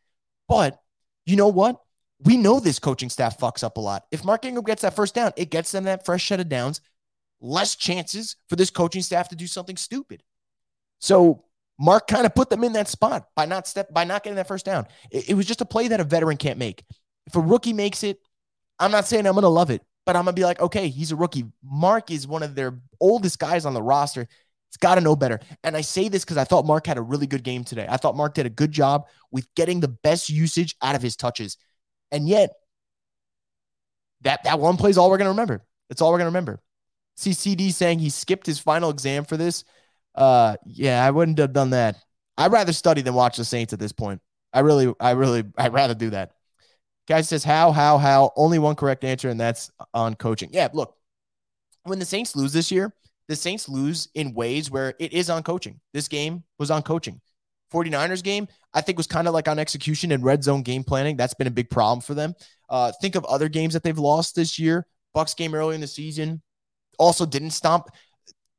But 0.49 0.77
you 1.25 1.37
know 1.37 1.47
what? 1.47 1.77
We 2.25 2.35
know 2.35 2.59
this 2.59 2.77
coaching 2.77 3.09
staff 3.09 3.39
fucks 3.39 3.63
up 3.63 3.77
a 3.77 3.79
lot. 3.79 4.03
If 4.11 4.25
Mark 4.25 4.43
Ingram 4.43 4.65
gets 4.65 4.81
that 4.81 4.97
first 4.97 5.15
down, 5.15 5.31
it 5.37 5.49
gets 5.49 5.71
them 5.71 5.85
that 5.85 6.05
fresh 6.05 6.27
set 6.27 6.41
of 6.41 6.49
downs, 6.49 6.81
less 7.39 7.77
chances 7.77 8.35
for 8.49 8.57
this 8.57 8.69
coaching 8.69 9.01
staff 9.01 9.29
to 9.29 9.37
do 9.37 9.47
something 9.47 9.77
stupid. 9.77 10.21
So 10.99 11.45
Mark 11.79 12.07
kind 12.07 12.25
of 12.25 12.35
put 12.35 12.49
them 12.49 12.65
in 12.65 12.73
that 12.73 12.89
spot 12.89 13.29
by 13.37 13.45
not 13.45 13.65
step 13.65 13.93
by 13.93 14.03
not 14.03 14.23
getting 14.23 14.35
that 14.35 14.49
first 14.49 14.65
down. 14.65 14.85
It, 15.09 15.29
it 15.29 15.33
was 15.35 15.45
just 15.45 15.61
a 15.61 15.65
play 15.65 15.87
that 15.87 16.01
a 16.01 16.03
veteran 16.03 16.35
can't 16.35 16.59
make. 16.59 16.83
If 17.27 17.37
a 17.37 17.39
rookie 17.39 17.71
makes 17.71 18.03
it, 18.03 18.19
I'm 18.77 18.91
not 18.91 19.07
saying 19.07 19.25
I'm 19.25 19.33
going 19.33 19.43
to 19.43 19.49
love 19.49 19.69
it, 19.69 19.81
but 20.05 20.17
I'm 20.17 20.25
going 20.25 20.35
to 20.35 20.39
be 20.39 20.43
like, 20.43 20.59
okay, 20.59 20.89
he's 20.89 21.13
a 21.13 21.15
rookie. 21.15 21.45
Mark 21.63 22.11
is 22.11 22.27
one 22.27 22.43
of 22.43 22.55
their 22.55 22.81
oldest 22.99 23.39
guys 23.39 23.65
on 23.65 23.73
the 23.73 23.81
roster. 23.81 24.27
It's 24.69 24.77
got 24.77 24.95
to 24.95 25.01
know 25.01 25.15
better. 25.15 25.39
And 25.63 25.75
I 25.75 25.81
say 25.81 26.09
this 26.09 26.23
because 26.23 26.37
I 26.37 26.43
thought 26.43 26.65
Mark 26.65 26.85
had 26.85 26.97
a 26.97 27.01
really 27.01 27.27
good 27.27 27.43
game 27.43 27.63
today. 27.63 27.87
I 27.89 27.97
thought 27.97 28.15
Mark 28.15 28.35
did 28.35 28.45
a 28.45 28.51
good 28.51 28.71
job 28.71 29.07
with 29.31 29.47
getting 29.55 29.79
the 29.79 29.87
best 29.87 30.29
usage 30.29 30.75
out 30.81 30.95
of 30.95 31.01
his 31.01 31.15
touches. 31.15 31.57
And 32.11 32.27
yet, 32.29 32.51
that, 34.21 34.43
that 34.43 34.59
one 34.59 34.77
play 34.77 34.91
is 34.91 34.97
all 34.97 35.09
we're 35.09 35.17
going 35.17 35.25
to 35.25 35.31
remember. 35.31 35.65
That's 35.89 36.01
all 36.01 36.11
we're 36.11 36.19
going 36.19 36.25
to 36.25 36.31
remember. 36.31 36.61
See 37.17 37.33
CD 37.33 37.71
saying 37.71 37.99
he 37.99 38.09
skipped 38.09 38.45
his 38.45 38.59
final 38.59 38.91
exam 38.91 39.25
for 39.25 39.37
this. 39.37 39.63
Uh, 40.13 40.55
yeah, 40.65 41.03
I 41.03 41.11
wouldn't 41.11 41.39
have 41.39 41.53
done 41.53 41.71
that. 41.71 41.97
I'd 42.37 42.51
rather 42.51 42.73
study 42.73 43.01
than 43.01 43.13
watch 43.13 43.37
the 43.37 43.45
Saints 43.45 43.73
at 43.73 43.79
this 43.79 43.91
point. 43.91 44.21
I 44.53 44.61
really, 44.61 44.93
I 44.99 45.11
really, 45.11 45.43
I'd 45.57 45.73
rather 45.73 45.95
do 45.95 46.11
that. 46.11 46.31
Guy 47.07 47.21
says, 47.21 47.43
how, 47.43 47.71
how, 47.71 47.97
how? 47.97 48.31
Only 48.35 48.59
one 48.59 48.75
correct 48.75 49.03
answer, 49.03 49.29
and 49.29 49.39
that's 49.39 49.71
on 49.93 50.15
coaching. 50.15 50.49
Yeah, 50.53 50.69
look, 50.73 50.95
when 51.83 51.99
the 51.99 52.05
Saints 52.05 52.35
lose 52.35 52.53
this 52.53 52.71
year, 52.71 52.93
the 53.29 53.35
Saints 53.35 53.69
lose 53.69 54.09
in 54.15 54.33
ways 54.33 54.69
where 54.69 54.95
it 54.99 55.13
is 55.13 55.29
on 55.29 55.43
coaching. 55.43 55.79
This 55.93 56.09
game 56.09 56.43
was 56.57 56.71
on 56.71 56.81
coaching. 56.81 57.21
49ers 57.71 58.23
game, 58.23 58.47
I 58.73 58.81
think 58.81 58.97
was 58.97 59.07
kind 59.07 59.27
of 59.27 59.33
like 59.35 59.47
on 59.47 59.59
execution 59.59 60.11
and 60.11 60.23
red 60.23 60.43
zone 60.43 60.63
game 60.63 60.83
planning. 60.83 61.15
That's 61.15 61.35
been 61.35 61.47
a 61.47 61.51
big 61.51 61.69
problem 61.69 62.01
for 62.01 62.15
them. 62.15 62.33
Uh, 62.67 62.91
think 62.99 63.15
of 63.15 63.23
other 63.25 63.47
games 63.47 63.75
that 63.75 63.83
they've 63.83 63.97
lost 63.97 64.35
this 64.35 64.57
year. 64.57 64.87
Bucks 65.13 65.35
game 65.35 65.53
early 65.53 65.75
in 65.75 65.81
the 65.81 65.87
season 65.87 66.41
also 66.97 67.25
didn't 67.25 67.51
stomp. 67.51 67.87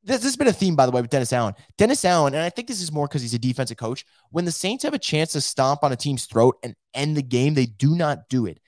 This, 0.03 0.19
this 0.19 0.25
has 0.25 0.37
been 0.37 0.47
a 0.47 0.53
theme, 0.53 0.77
by 0.77 0.87
the 0.87 0.93
way, 0.93 1.01
with 1.01 1.11
Dennis 1.11 1.33
Allen. 1.33 1.55
Dennis 1.77 2.05
Allen, 2.05 2.35
and 2.35 2.43
I 2.43 2.49
think 2.49 2.69
this 2.69 2.81
is 2.81 2.93
more 2.93 3.07
because 3.07 3.23
he's 3.23 3.35
a 3.35 3.39
defensive 3.39 3.77
coach. 3.77 4.07
When 4.31 4.45
the 4.45 4.53
Saints 4.53 4.85
have 4.85 4.95
a 4.95 4.99
chance 4.99 5.33
to 5.33 5.41
stomp 5.41 5.83
on 5.83 5.93
a 5.93 5.97
team's 5.97 6.27
throat 6.27 6.57
and 6.63 6.75
end 6.95 7.17
the 7.17 7.23
game, 7.23 7.55
they 7.55 7.67
do 7.67 7.97
not 7.97 8.29
do 8.29 8.47
it. 8.47 8.59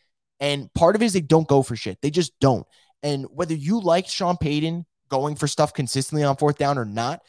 And 0.41 0.73
part 0.75 0.97
of 0.97 1.03
it 1.03 1.07
is 1.07 1.13
they 1.13 1.21
don't 1.21 1.49
go 1.49 1.63
for 1.63 1.77
shit. 1.77 1.99
They 2.03 2.11
just 2.11 2.33
don't. 2.41 2.67
And 3.05 3.27
whether 3.31 3.55
you 3.55 3.81
like 3.81 4.09
Sean 4.09 4.37
Payton 4.37 4.85
going 5.13 5.37
for 5.37 5.47
stuff 5.47 5.75
consistently 5.75 6.25
on 6.25 6.37
fourth 6.37 6.57
down 6.57 6.79
or 6.79 6.87
not, 6.87 7.21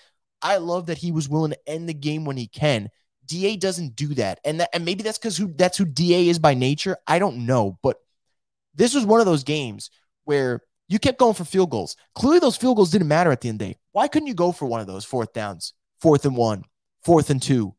I 0.42 0.58
love 0.58 0.88
that 0.88 0.98
he 0.98 1.12
was 1.12 1.28
willing 1.28 1.52
to 1.52 1.70
end 1.70 1.88
the 1.88 1.94
game 1.94 2.24
when 2.24 2.38
he 2.38 2.48
can. 2.48 2.90
Da 3.26 3.58
doesn't 3.58 3.96
do 3.96 4.14
that, 4.16 4.40
and 4.44 4.60
that, 4.60 4.70
and 4.74 4.84
maybe 4.84 5.04
that's 5.04 5.18
because 5.18 5.38
who 5.38 5.54
that's 5.54 5.78
who 5.78 5.86
Da 5.86 6.30
is 6.30 6.40
by 6.40 6.54
nature. 6.54 6.98
I 7.08 7.20
don't 7.20 7.46
know, 7.46 7.78
but 7.82 7.98
this 8.74 8.94
was 8.94 9.06
one 9.06 9.20
of 9.20 9.26
those 9.26 9.44
games 9.44 9.92
where 10.26 10.62
you 10.90 11.00
kept 11.00 11.20
going 11.20 11.34
for 11.34 11.46
field 11.46 11.70
goals. 11.70 11.96
Clearly, 12.16 12.40
those 12.40 12.58
field 12.58 12.76
goals 12.76 12.92
didn't 12.92 13.08
matter 13.08 13.32
at 13.32 13.40
the 13.40 13.48
end 13.50 13.62
of 13.62 13.68
the 13.68 13.74
day. 13.74 13.80
Why 13.94 14.08
couldn't 14.08 14.28
you 14.28 14.34
go 14.34 14.52
for 14.52 14.66
one 14.66 14.82
of 14.82 14.88
those 14.88 15.06
fourth 15.06 15.32
downs, 15.32 15.74
fourth 16.02 16.26
and 16.26 16.36
one, 16.36 16.66
fourth 17.04 17.30
and 17.30 17.42
two, 17.42 17.76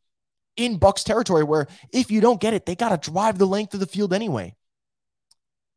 in 0.57 0.79
Bucks 0.79 1.05
territory 1.05 1.45
where 1.45 1.67
if 1.93 2.11
you 2.11 2.21
don't 2.21 2.41
get 2.41 2.55
it, 2.55 2.65
they 2.65 2.75
got 2.75 2.91
to 2.99 3.11
drive 3.11 3.39
the 3.39 3.47
length 3.47 3.75
of 3.75 3.81
the 3.81 3.87
field 3.87 4.13
anyway. 4.13 4.55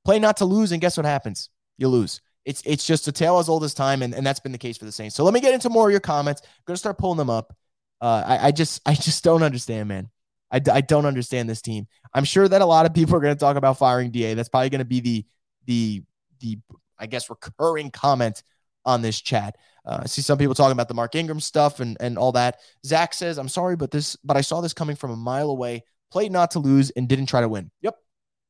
Play 0.05 0.19
not 0.19 0.37
to 0.37 0.45
lose, 0.45 0.71
and 0.71 0.79
guess 0.79 0.95
what 0.95 1.05
happens? 1.05 1.49
You 1.77 1.89
lose. 1.89 2.21
It's 2.47 2.63
it's 2.65 2.85
just 2.85 3.07
a 3.07 3.11
tale 3.11 3.39
as 3.39 3.49
old 3.49 3.63
as 3.65 3.73
time, 3.73 4.01
and, 4.01 4.15
and 4.15 4.25
that's 4.25 4.39
been 4.39 4.53
the 4.53 4.57
case 4.57 4.77
for 4.77 4.85
the 4.85 4.91
Saints. 4.91 5.15
So 5.15 5.25
let 5.25 5.33
me 5.33 5.41
get 5.41 5.53
into 5.53 5.69
more 5.69 5.87
of 5.87 5.91
your 5.91 5.99
comments. 5.99 6.41
I'm 6.43 6.63
gonna 6.65 6.77
start 6.77 6.97
pulling 6.97 7.17
them 7.17 7.29
up. 7.29 7.53
Uh, 7.99 8.23
I, 8.25 8.47
I 8.47 8.51
just 8.51 8.81
I 8.85 8.93
just 8.93 9.23
don't 9.23 9.43
understand, 9.43 9.89
man. 9.89 10.09
I, 10.49 10.61
I 10.71 10.81
don't 10.81 11.05
understand 11.05 11.49
this 11.49 11.61
team. 11.61 11.87
I'm 12.13 12.23
sure 12.23 12.47
that 12.47 12.61
a 12.61 12.65
lot 12.65 12.85
of 12.85 12.93
people 12.93 13.15
are 13.15 13.19
going 13.19 13.35
to 13.35 13.39
talk 13.39 13.57
about 13.57 13.77
firing 13.77 14.11
Da. 14.11 14.33
That's 14.33 14.47
probably 14.49 14.69
going 14.69 14.79
to 14.79 14.85
be 14.85 15.01
the 15.01 15.25
the 15.65 16.03
the 16.39 16.59
I 16.97 17.07
guess 17.07 17.29
recurring 17.29 17.91
comment 17.91 18.43
on 18.85 19.01
this 19.01 19.19
chat. 19.19 19.57
Uh, 19.85 19.99
I 20.03 20.05
see 20.07 20.21
some 20.21 20.37
people 20.37 20.55
talking 20.55 20.71
about 20.71 20.87
the 20.87 20.93
Mark 20.93 21.15
Ingram 21.15 21.39
stuff 21.39 21.79
and 21.79 21.97
and 21.99 22.17
all 22.17 22.31
that. 22.33 22.59
Zach 22.85 23.13
says, 23.13 23.37
"I'm 23.37 23.49
sorry, 23.49 23.75
but 23.75 23.91
this 23.91 24.15
but 24.23 24.37
I 24.37 24.41
saw 24.41 24.61
this 24.61 24.73
coming 24.73 24.95
from 24.95 25.11
a 25.11 25.17
mile 25.17 25.49
away. 25.49 25.83
Played 26.11 26.31
not 26.31 26.51
to 26.51 26.59
lose 26.59 26.91
and 26.91 27.09
didn't 27.09 27.25
try 27.25 27.41
to 27.41 27.49
win." 27.49 27.71
Yep, 27.81 27.95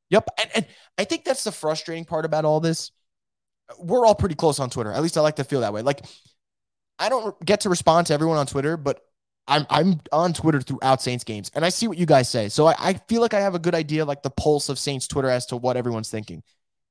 yep. 0.10 0.27
And 0.39 0.50
and 0.54 0.66
I 0.98 1.04
think 1.04 1.25
that's 1.25 1.44
the 1.44 1.51
frustrating 1.51 2.06
part 2.06 2.25
about 2.25 2.46
all 2.46 2.60
this. 2.60 2.92
We're 3.79 4.05
all 4.05 4.15
pretty 4.15 4.36
close 4.36 4.59
on 4.59 4.69
Twitter. 4.69 4.91
At 4.91 5.01
least 5.01 5.17
I 5.17 5.21
like 5.21 5.36
to 5.38 5.43
feel 5.43 5.62
that 5.62 5.74
way. 5.74 5.81
Like 5.81 6.05
I 7.00 7.09
don't 7.09 7.39
get 7.45 7.62
to 7.62 7.69
respond 7.69 8.07
to 8.07 8.13
everyone 8.13 8.38
on 8.38 8.47
Twitter, 8.47 8.77
but 8.77 9.01
I'm 9.47 9.65
I'm 9.69 10.01
on 10.12 10.33
Twitter 10.33 10.62
throughout 10.62 11.01
Saints 11.01 11.24
games, 11.24 11.51
and 11.55 11.63
I 11.63 11.69
see 11.69 11.88
what 11.88 11.97
you 11.97 12.05
guys 12.05 12.29
say. 12.29 12.50
So 12.50 12.67
I, 12.67 12.75
I 12.77 12.93
feel 13.07 13.21
like 13.21 13.33
I 13.33 13.39
have 13.39 13.55
a 13.55 13.59
good 13.59 13.75
idea, 13.75 14.05
like 14.05 14.24
the 14.24 14.29
pulse 14.29 14.69
of 14.69 14.77
Saints 14.79 15.07
Twitter 15.07 15.29
as 15.29 15.45
to 15.47 15.57
what 15.57 15.77
everyone's 15.77 16.09
thinking. 16.09 16.43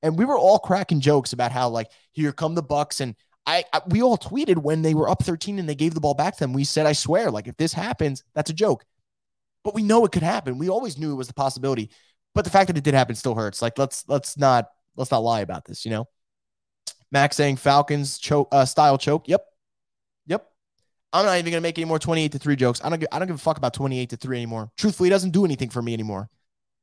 And 0.03 0.19
we 0.19 0.25
were 0.25 0.39
all 0.39 0.59
cracking 0.59 1.01
jokes 1.01 1.33
about 1.33 1.53
how 1.53 1.69
like 1.69 1.91
here 2.13 2.33
come 2.33 2.55
the 2.55 2.63
Bucks, 2.63 3.01
and 3.01 3.15
I, 3.47 3.65
I 3.73 3.81
we 3.89 4.03
all 4.03 4.17
tweeted 4.17 4.59
when 4.59 4.83
they 4.83 4.95
were 4.95 5.09
up 5.09 5.23
13 5.23 5.59
and 5.59 5.69
they 5.69 5.75
gave 5.75 5.95
the 5.95 6.01
ball 6.01 6.15
back 6.15 6.35
to 6.35 6.41
them. 6.41 6.53
We 6.53 6.65
said, 6.65 6.87
I 6.87 6.93
swear, 6.93 7.31
like 7.31 7.47
if 7.47 7.57
this 7.57 7.73
happens, 7.73 8.25
that's 8.35 8.51
a 8.51 8.55
joke. 8.55 8.85
But 9.63 9.75
we 9.75 9.83
know 9.83 10.05
it 10.05 10.13
could 10.13 10.23
happen. 10.23 10.59
We 10.59 10.69
always 10.69 10.97
knew 10.97 11.13
it 11.13 11.17
was 11.17 11.29
the 11.29 11.35
possibility. 11.35 11.91
But 12.35 12.45
the 12.45 12.51
fact 12.51 12.69
that 12.69 12.77
it 12.77 12.85
did 12.85 12.95
happen 12.95 13.17
still 13.17 13.35
hurts. 13.35 13.61
Like 13.61 13.79
let's 13.79 14.05
let's 14.09 14.37
not 14.37 14.69
let's 14.97 15.11
not 15.11 15.23
lie 15.23 15.41
about 15.41 15.65
this. 15.65 15.85
You 15.85 15.91
know, 15.91 16.09
Max 17.13 17.37
saying 17.37 17.57
Falcons 17.57 18.19
choke 18.19 18.49
uh, 18.53 18.65
style 18.65 18.99
choke. 18.99 19.29
Yep, 19.29 19.45
yep. 20.27 20.47
I'm 21.13 21.25
not 21.25 21.39
even 21.39 21.53
gonna 21.53 21.61
make 21.61 21.79
any 21.79 21.85
more 21.85 21.99
28 21.99 22.33
to 22.33 22.39
3 22.39 22.57
jokes. 22.57 22.81
I 22.85 22.89
don't 22.89 22.99
give, 22.99 23.09
I 23.13 23.19
don't 23.19 23.29
give 23.29 23.37
a 23.37 23.41
fuck 23.41 23.59
about 23.59 23.75
28 23.75 24.11
to 24.11 24.17
3 24.17 24.37
anymore. 24.37 24.71
Truthfully, 24.77 25.09
it 25.09 25.11
doesn't 25.11 25.31
do 25.31 25.45
anything 25.45 25.71
for 25.71 25.83
me 25.83 25.93
anymore. 25.93 26.29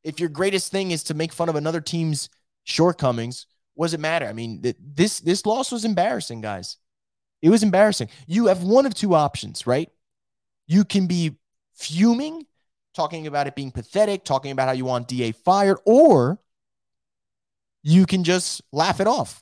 If 0.04 0.20
your 0.20 0.30
greatest 0.30 0.72
thing 0.72 0.92
is 0.92 1.04
to 1.06 1.14
make 1.14 1.32
fun 1.32 1.50
of 1.50 1.56
another 1.56 1.82
team's 1.82 2.30
shortcomings, 2.64 3.48
what 3.76 3.86
does 3.88 3.94
it 3.94 4.00
matter? 4.00 4.26
I 4.26 4.34
mean, 4.34 4.62
th- 4.62 4.76
this 4.80 5.20
this 5.20 5.46
loss 5.46 5.72
was 5.72 5.86
embarrassing, 5.86 6.42
guys. 6.42 6.78
It 7.42 7.50
was 7.50 7.64
embarrassing. 7.64 8.10
You 8.28 8.48
have 8.48 8.64
one 8.64 8.86
of 8.86 8.94
two 8.94 9.16
options, 9.16 9.68
right? 9.68 9.90
You 10.68 10.86
can 10.86 11.08
be 11.08 11.38
fuming, 11.74 12.46
talking 12.94 13.28
about 13.28 13.48
it 13.48 13.56
being 13.56 13.72
pathetic, 13.72 14.24
talking 14.24 14.52
about 14.52 14.68
how 14.68 14.74
you 14.74 14.86
want 14.86 15.08
DA 15.08 15.32
fired, 15.34 15.78
or 15.86 16.40
you 17.82 18.06
can 18.06 18.24
just 18.24 18.62
laugh 18.72 19.02
it 19.02 19.08
off. 19.08 19.42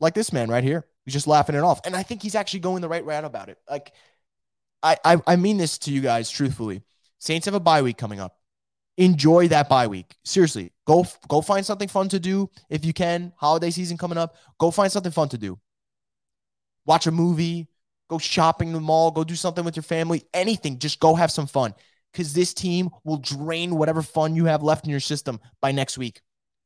Like 0.00 0.14
this 0.14 0.32
man 0.32 0.48
right 0.48 0.64
here. 0.64 0.86
He's 1.04 1.14
just 1.14 1.26
laughing 1.26 1.54
it 1.54 1.62
off. 1.62 1.80
And 1.84 1.94
I 1.94 2.02
think 2.02 2.22
he's 2.22 2.34
actually 2.34 2.60
going 2.60 2.82
the 2.82 2.88
right 2.88 3.04
route 3.04 3.24
about 3.24 3.48
it. 3.48 3.58
Like, 3.68 3.92
I, 4.82 4.96
I, 5.04 5.20
I 5.26 5.36
mean 5.36 5.58
this 5.58 5.78
to 5.78 5.92
you 5.92 6.00
guys 6.00 6.30
truthfully. 6.30 6.82
Saints 7.18 7.44
have 7.44 7.54
a 7.54 7.60
bye 7.60 7.82
week 7.82 7.98
coming 7.98 8.20
up. 8.20 8.36
Enjoy 8.96 9.48
that 9.48 9.68
bye 9.68 9.86
week. 9.86 10.16
Seriously, 10.24 10.72
go 10.86 11.06
go 11.28 11.40
find 11.40 11.64
something 11.64 11.88
fun 11.88 12.08
to 12.10 12.18
do 12.18 12.50
if 12.68 12.84
you 12.84 12.92
can. 12.92 13.32
Holiday 13.36 13.70
season 13.70 13.96
coming 13.96 14.18
up. 14.18 14.36
Go 14.58 14.70
find 14.70 14.90
something 14.90 15.12
fun 15.12 15.28
to 15.30 15.38
do. 15.38 15.58
Watch 16.86 17.06
a 17.06 17.10
movie. 17.10 17.68
Go 18.08 18.18
shopping 18.18 18.68
in 18.68 18.74
the 18.74 18.80
mall. 18.80 19.10
Go 19.10 19.22
do 19.24 19.36
something 19.36 19.64
with 19.64 19.76
your 19.76 19.84
family. 19.84 20.24
Anything. 20.34 20.78
Just 20.78 20.98
go 20.98 21.14
have 21.14 21.30
some 21.30 21.46
fun 21.46 21.74
because 22.12 22.32
this 22.32 22.52
team 22.52 22.90
will 23.04 23.18
drain 23.18 23.76
whatever 23.76 24.02
fun 24.02 24.34
you 24.34 24.46
have 24.46 24.62
left 24.62 24.84
in 24.84 24.90
your 24.90 25.00
system 25.00 25.40
by 25.60 25.72
next 25.72 25.96
week 25.96 26.20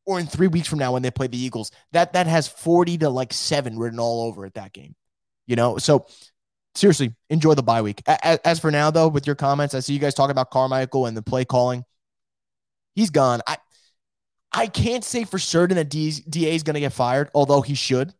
or 0.06 0.20
in 0.20 0.26
three 0.26 0.48
weeks 0.48 0.68
from 0.68 0.78
now 0.78 0.92
when 0.92 1.02
they 1.02 1.10
play 1.10 1.26
the 1.26 1.38
Eagles. 1.38 1.70
That 1.92 2.12
that 2.12 2.26
has 2.26 2.48
40 2.48 2.98
to 2.98 3.10
like 3.10 3.32
seven 3.32 3.78
written 3.78 3.98
all 3.98 4.22
over 4.22 4.46
it 4.46 4.54
that 4.54 4.72
game. 4.72 4.94
You 5.46 5.56
know, 5.56 5.78
so 5.78 6.06
seriously, 6.74 7.14
enjoy 7.30 7.54
the 7.54 7.62
bye 7.62 7.82
week. 7.82 8.02
As, 8.06 8.38
as, 8.44 8.60
for 8.60 8.70
now, 8.70 8.90
though, 8.90 9.08
with 9.08 9.26
your 9.26 9.36
comments, 9.36 9.74
I 9.74 9.80
see 9.80 9.92
you 9.92 9.98
guys 9.98 10.14
talking 10.14 10.30
about 10.30 10.50
Carmichael 10.50 11.06
and 11.06 11.16
the 11.16 11.22
play 11.22 11.44
calling. 11.44 11.84
He's 12.94 13.10
gone. 13.10 13.40
I 13.46 13.58
I 14.52 14.68
can't 14.68 15.04
say 15.04 15.24
for 15.24 15.38
certain 15.38 15.76
that 15.76 15.90
D, 15.90 16.12
DA 16.28 16.54
is 16.54 16.62
going 16.62 16.74
to 16.74 16.80
get 16.80 16.92
fired, 16.92 17.28
although 17.34 17.60
he 17.60 17.74
should. 17.74 18.14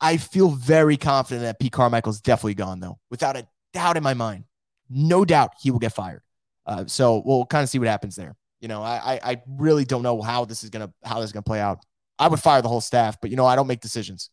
I 0.00 0.16
feel 0.16 0.48
very 0.48 0.96
confident 0.96 1.42
that 1.42 1.60
Pete 1.60 1.72
Carmichael 1.72 2.10
is 2.10 2.22
definitely 2.22 2.54
gone, 2.54 2.80
though, 2.80 2.98
without 3.10 3.36
a 3.36 3.46
doubt 3.74 3.98
in 3.98 4.02
my 4.02 4.14
mind. 4.14 4.44
No 4.88 5.26
doubt 5.26 5.52
he 5.60 5.70
will 5.70 5.78
get 5.78 5.92
fired. 5.92 6.22
Uh, 6.64 6.86
so 6.86 7.22
we'll 7.24 7.44
kind 7.44 7.62
of 7.62 7.68
see 7.68 7.78
what 7.78 7.88
happens 7.88 8.16
there. 8.16 8.34
You 8.60 8.68
know, 8.68 8.82
I 8.82 9.18
I 9.22 9.42
really 9.48 9.84
don't 9.84 10.02
know 10.02 10.20
how 10.20 10.44
this 10.44 10.64
is 10.64 10.70
gonna 10.70 10.92
how 11.04 11.20
this 11.20 11.26
is 11.28 11.32
gonna 11.32 11.42
play 11.42 11.60
out. 11.60 11.84
I 12.18 12.28
would 12.28 12.40
fire 12.40 12.60
the 12.60 12.68
whole 12.68 12.82
staff, 12.82 13.18
but 13.20 13.30
you 13.30 13.36
know, 13.36 13.46
I 13.46 13.56
don't 13.56 13.66
make 13.66 13.80
decisions. 13.80 14.30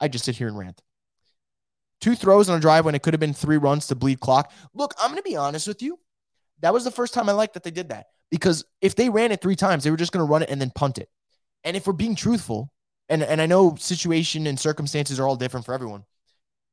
I 0.00 0.08
just 0.08 0.24
sit 0.24 0.36
here 0.36 0.48
and 0.48 0.56
rant. 0.56 0.80
Two 2.00 2.14
throws 2.14 2.48
on 2.48 2.56
a 2.56 2.60
drive 2.60 2.84
when 2.84 2.94
it 2.94 3.02
could 3.02 3.12
have 3.12 3.20
been 3.20 3.34
three 3.34 3.56
runs 3.56 3.88
to 3.88 3.94
bleed 3.94 4.20
clock. 4.20 4.52
Look, 4.72 4.94
I'm 5.00 5.10
gonna 5.10 5.22
be 5.22 5.36
honest 5.36 5.68
with 5.68 5.82
you. 5.82 5.98
That 6.60 6.72
was 6.72 6.84
the 6.84 6.90
first 6.90 7.12
time 7.12 7.28
I 7.28 7.32
liked 7.32 7.54
that 7.54 7.62
they 7.62 7.70
did 7.70 7.90
that 7.90 8.06
because 8.30 8.64
if 8.80 8.94
they 8.94 9.10
ran 9.10 9.32
it 9.32 9.42
three 9.42 9.56
times, 9.56 9.84
they 9.84 9.90
were 9.90 9.96
just 9.96 10.12
gonna 10.12 10.24
run 10.24 10.42
it 10.42 10.50
and 10.50 10.60
then 10.60 10.70
punt 10.74 10.98
it. 10.98 11.08
And 11.64 11.76
if 11.76 11.86
we're 11.86 11.92
being 11.92 12.14
truthful, 12.14 12.72
and 13.08 13.22
and 13.22 13.40
I 13.40 13.46
know 13.46 13.74
situation 13.76 14.46
and 14.46 14.58
circumstances 14.58 15.18
are 15.18 15.26
all 15.26 15.36
different 15.36 15.66
for 15.66 15.74
everyone. 15.74 16.04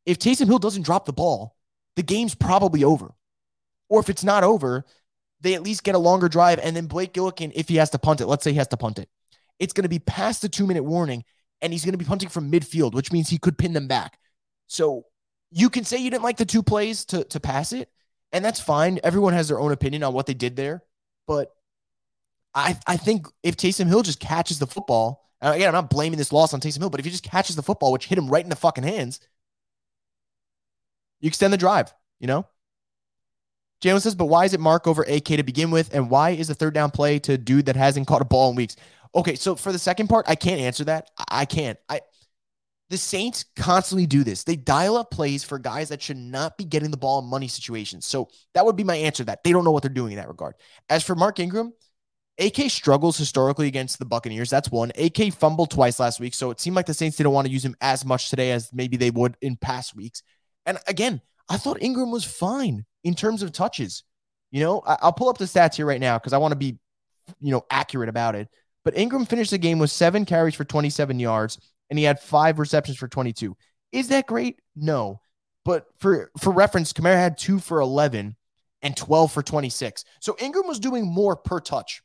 If 0.06 0.20
Taysom 0.20 0.46
Hill 0.46 0.60
doesn't 0.60 0.84
drop 0.84 1.06
the 1.06 1.14
ball, 1.14 1.56
the 1.96 2.04
game's 2.04 2.36
probably 2.36 2.84
over. 2.84 3.14
Or 3.90 4.00
if 4.00 4.10
it's 4.10 4.24
not 4.24 4.44
over, 4.44 4.86
they 5.46 5.54
at 5.54 5.64
least 5.64 5.84
get 5.84 5.96
a 5.96 6.00
longer 6.00 6.28
drive. 6.28 6.60
And 6.62 6.76
then 6.76 6.88
Blake 6.88 7.14
Gillikin, 7.14 7.52
if 7.56 7.70
he 7.70 7.76
has 7.76 7.92
to 7.92 8.00
punt 8.00 8.22
it, 8.22 8.26
let's 8.26 8.44
say 8.44 8.52
he 8.52 8.58
has 8.58 8.68
to 8.70 8.78
punt 8.78 9.00
it, 9.00 9.10
it's 9.60 9.74
going 9.74 9.84
to 9.84 9.90
be 9.90 10.00
past 10.00 10.42
the 10.42 10.50
two 10.50 10.68
minute 10.68 10.84
warning 10.84 11.24
and 11.62 11.72
he's 11.72 11.86
going 11.86 11.94
to 11.94 11.98
be 11.98 12.06
punting 12.06 12.30
from 12.30 12.52
midfield, 12.52 12.94
which 12.94 13.12
means 13.12 13.30
he 13.30 13.38
could 13.38 13.58
pin 13.58 13.74
them 13.74 13.88
back. 13.88 14.18
So 14.68 15.06
you 15.52 15.70
can 15.70 15.86
say 15.86 15.98
you 15.98 16.10
didn't 16.10 16.24
like 16.24 16.38
the 16.38 16.46
two 16.46 16.64
plays 16.64 17.06
to, 17.06 17.24
to 17.26 17.40
pass 17.40 17.72
it, 17.72 17.90
and 18.32 18.44
that's 18.44 18.60
fine. 18.60 19.00
Everyone 19.04 19.34
has 19.34 19.48
their 19.48 19.60
own 19.60 19.72
opinion 19.72 20.04
on 20.04 20.14
what 20.14 20.26
they 20.26 20.34
did 20.34 20.56
there. 20.56 20.84
But 21.28 21.52
I, 22.54 22.78
I 22.88 22.98
think 22.98 23.28
if 23.44 23.56
Taysom 23.56 23.88
Hill 23.88 24.02
just 24.02 24.20
catches 24.20 24.60
the 24.60 24.68
football, 24.68 25.30
again, 25.42 25.68
I'm 25.68 25.74
not 25.74 25.90
blaming 25.90 26.18
this 26.18 26.34
loss 26.34 26.54
on 26.54 26.60
Taysom 26.60 26.80
Hill, 26.80 26.90
but 26.90 27.00
if 27.00 27.06
he 27.06 27.12
just 27.12 27.24
catches 27.24 27.56
the 27.56 27.64
football, 27.64 27.92
which 27.92 28.08
hit 28.08 28.18
him 28.18 28.28
right 28.28 28.44
in 28.44 28.50
the 28.50 28.56
fucking 28.56 28.84
hands, 28.84 29.20
you 31.22 31.28
extend 31.28 31.54
the 31.54 31.58
drive, 31.58 31.94
you 32.20 32.28
know? 32.28 32.46
Jalen 33.82 34.02
says, 34.02 34.16
but 34.16 34.26
why 34.26 34.46
is 34.46 34.54
it 34.54 34.60
Mark 34.60 34.88
over 34.88 35.04
AK 35.04 35.26
to 35.26 35.44
begin 35.44 35.70
with? 35.70 35.94
And 35.94 36.10
why 36.10 36.32
is 36.32 36.48
the 36.48 36.56
third 36.56 36.74
down 36.74 36.92
play 36.92 37.20
to 37.20 37.38
dude 37.38 37.66
that 37.68 37.76
hasn't 37.76 38.08
caught 38.08 38.22
a 38.22 38.26
ball 38.26 38.50
in 38.50 38.56
weeks? 38.56 38.76
Okay, 39.14 39.36
so 39.36 39.56
for 39.56 39.72
the 39.72 39.80
second 39.80 40.08
part, 40.08 40.26
I 40.28 40.36
can't 40.36 40.60
answer 40.60 40.86
that. 40.86 41.10
I 41.30 41.46
can't. 41.46 41.78
I 41.88 42.02
the 42.90 42.98
Saints 42.98 43.46
constantly 43.56 44.06
do 44.06 44.24
this. 44.24 44.44
They 44.44 44.56
dial 44.56 44.96
up 44.96 45.10
plays 45.10 45.44
for 45.44 45.58
guys 45.58 45.90
that 45.90 46.02
should 46.02 46.18
not 46.18 46.58
be 46.58 46.66
getting 46.66 46.92
the 46.92 46.98
ball 46.98 47.20
in 47.20 47.26
money 47.26 47.48
situations. 47.48 48.06
So 48.06 48.30
that 48.54 48.66
would 48.66 48.76
be 48.76 48.84
my 48.84 48.96
answer 48.96 49.24
that. 49.24 49.44
They 49.44 49.52
don't 49.52 49.64
know 49.64 49.72
what 49.72 49.82
they're 49.82 49.90
doing 49.90 50.12
in 50.12 50.18
that 50.18 50.28
regard. 50.28 50.56
As 50.90 51.04
for 51.04 51.16
Mark 51.16 51.40
Ingram, 51.40 51.74
AK 52.38 52.70
struggles 52.70 53.18
historically 53.18 53.68
against 53.68 53.98
the 53.98 54.06
Buccaneers. 54.06 54.50
That's 54.50 54.70
one. 54.70 54.92
AK 54.98 55.34
fumbled 55.34 55.72
twice 55.72 56.00
last 56.00 56.20
week. 56.20 56.34
So 56.36 56.52
it 56.52 56.60
seemed 56.60 56.76
like 56.76 56.86
the 56.86 56.94
Saints 56.94 57.18
didn't 57.18 57.32
want 57.32 57.48
to 57.48 57.54
use 57.54 57.66
him 57.66 57.76
as 57.82 58.06
much 58.06 58.30
today 58.30 58.52
as 58.52 58.72
maybe 58.72 58.98
they 58.98 59.10
would 59.10 59.36
in 59.42 59.56
past 59.56 59.96
weeks. 59.96 60.22
And 60.66 60.78
again, 60.88 61.22
I 61.50 61.58
thought 61.58 61.82
Ingram 61.82 62.12
was 62.12 62.24
fine 62.24 62.86
in 63.04 63.16
terms 63.16 63.44
of 63.44 63.52
touches. 63.52 64.04
You 64.52 64.62
know, 64.62 64.82
I, 64.86 64.98
will 65.04 65.12
pull 65.12 65.30
up 65.30 65.38
the 65.38 65.46
stats 65.46 65.76
here 65.76 65.86
right 65.86 66.00
now 66.00 66.18
because 66.18 66.34
I 66.34 66.38
want 66.38 66.54
to 66.54 66.58
be, 66.58 66.78
you 67.40 67.52
know, 67.52 67.66
accurate 67.70 68.10
about 68.10 68.36
it. 68.36 68.48
But 68.84 68.98
Ingram 68.98 69.26
finished 69.26 69.52
the 69.52 69.58
game 69.58 69.80
with 69.80 69.92
seven 69.92 70.26
carries 70.26 70.56
for 70.56 70.64
27 70.64 71.20
yards 71.20 71.60
and 71.90 72.00
he 72.00 72.06
had 72.06 72.20
five 72.20 72.60
receptions 72.60 72.98
for 72.98 73.08
22. 73.08 73.56
Is 73.92 74.10
that 74.10 74.28
great? 74.28 74.60
No. 74.76 75.22
But 75.64 75.86
for 75.98 76.32
for 76.40 76.52
reference, 76.52 76.94
Kamara 76.94 77.16
had 77.16 77.38
two 77.38 77.60
for 77.60 77.80
11 77.80 78.36
and 78.82 78.98
12 78.98 79.32
for 79.32 79.42
26. 79.42 80.06
So 80.20 80.36
Ingram 80.40 80.68
was 80.68 80.80
doing 80.80 81.06
more 81.06 81.36
per 81.36 81.60
touch. 81.60 82.04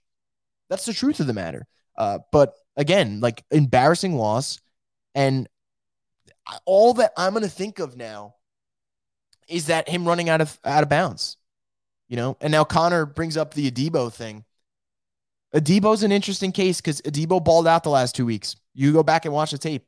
That's 0.71 0.87
the 0.87 0.95
truth 0.95 1.21
of 1.21 1.27
the 1.27 1.35
matter. 1.35 1.67
Uh, 1.97 2.21
but 2.33 2.55
again, 2.77 3.21
like 3.21 3.45
embarrassing 3.51 4.17
loss. 4.17 4.61
And 5.15 5.49
all 6.65 6.95
that 6.95 7.13
I'm 7.17 7.33
going 7.33 7.43
to 7.43 7.51
think 7.51 7.81
of 7.81 7.97
now 7.97 8.35
is 9.51 9.67
that 9.67 9.89
him 9.89 10.07
running 10.07 10.29
out 10.29 10.41
of 10.41 10.59
out 10.65 10.83
of 10.83 10.89
bounds, 10.89 11.37
you 12.09 12.17
know. 12.17 12.37
And 12.41 12.53
now 12.53 12.65
Connor 12.65 13.07
brings 13.07 13.37
up 13.37 13.55
the 13.55 13.71
Adebo 13.71 14.13
thing. 14.13 14.45
Adebo's 15.55 16.03
an 16.03 16.13
interesting 16.13 16.53
case 16.53 16.81
because 16.81 17.01
Adebo 17.03 17.43
balled 17.43 17.67
out 17.67 17.83
the 17.83 17.91
last 17.91 18.15
two 18.15 18.25
weeks. 18.25 18.57
You 18.73 18.93
go 18.93 19.03
back 19.03 19.25
and 19.25 19.35
watch 19.35 19.51
the 19.51 19.59
tape, 19.59 19.85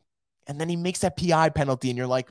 and 0.46 0.60
then 0.60 0.68
he 0.68 0.76
makes 0.76 1.00
that 1.00 1.16
PI 1.16 1.50
penalty, 1.50 1.88
and 1.88 1.96
you're 1.96 2.06
like, 2.06 2.28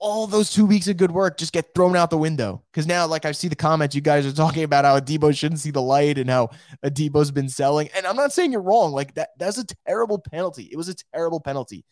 all 0.00 0.26
those 0.26 0.50
two 0.50 0.64
weeks 0.64 0.88
of 0.88 0.96
good 0.96 1.10
work 1.10 1.36
just 1.36 1.52
get 1.52 1.74
thrown 1.74 1.94
out 1.94 2.08
the 2.08 2.16
window. 2.18 2.62
Because 2.72 2.86
now, 2.86 3.06
like 3.06 3.26
I 3.26 3.32
see 3.32 3.48
the 3.48 3.54
comments, 3.54 3.94
you 3.94 4.00
guys 4.00 4.26
are 4.26 4.32
talking 4.32 4.64
about 4.64 4.86
how 4.86 4.98
Adebo 4.98 5.36
shouldn't 5.36 5.60
see 5.60 5.70
the 5.70 5.82
light 5.82 6.16
and 6.18 6.28
how 6.28 6.48
Adebo's 6.84 7.30
been 7.30 7.50
selling. 7.50 7.90
And 7.94 8.06
I'm 8.06 8.16
not 8.16 8.32
saying 8.32 8.50
you're 8.50 8.62
wrong. 8.62 8.92
Like 8.92 9.14
that, 9.14 9.30
that's 9.38 9.58
a 9.58 9.66
terrible 9.86 10.18
penalty. 10.18 10.68
It 10.72 10.76
was 10.76 10.88
a 10.88 10.94
terrible 11.14 11.40
penalty, 11.40 11.84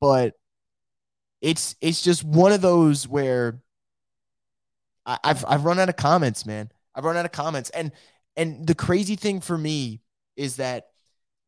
but 0.00 0.34
it's 1.40 1.74
it's 1.80 2.02
just 2.02 2.22
one 2.22 2.52
of 2.52 2.60
those 2.60 3.08
where 3.08 3.60
I've 5.06 5.44
I've 5.46 5.64
run 5.64 5.78
out 5.78 5.88
of 5.88 5.96
comments, 5.96 6.46
man. 6.46 6.70
I've 6.94 7.04
run 7.04 7.16
out 7.16 7.24
of 7.26 7.32
comments, 7.32 7.70
and 7.70 7.92
and 8.36 8.66
the 8.66 8.74
crazy 8.74 9.16
thing 9.16 9.40
for 9.40 9.56
me 9.56 10.00
is 10.36 10.56
that 10.56 10.88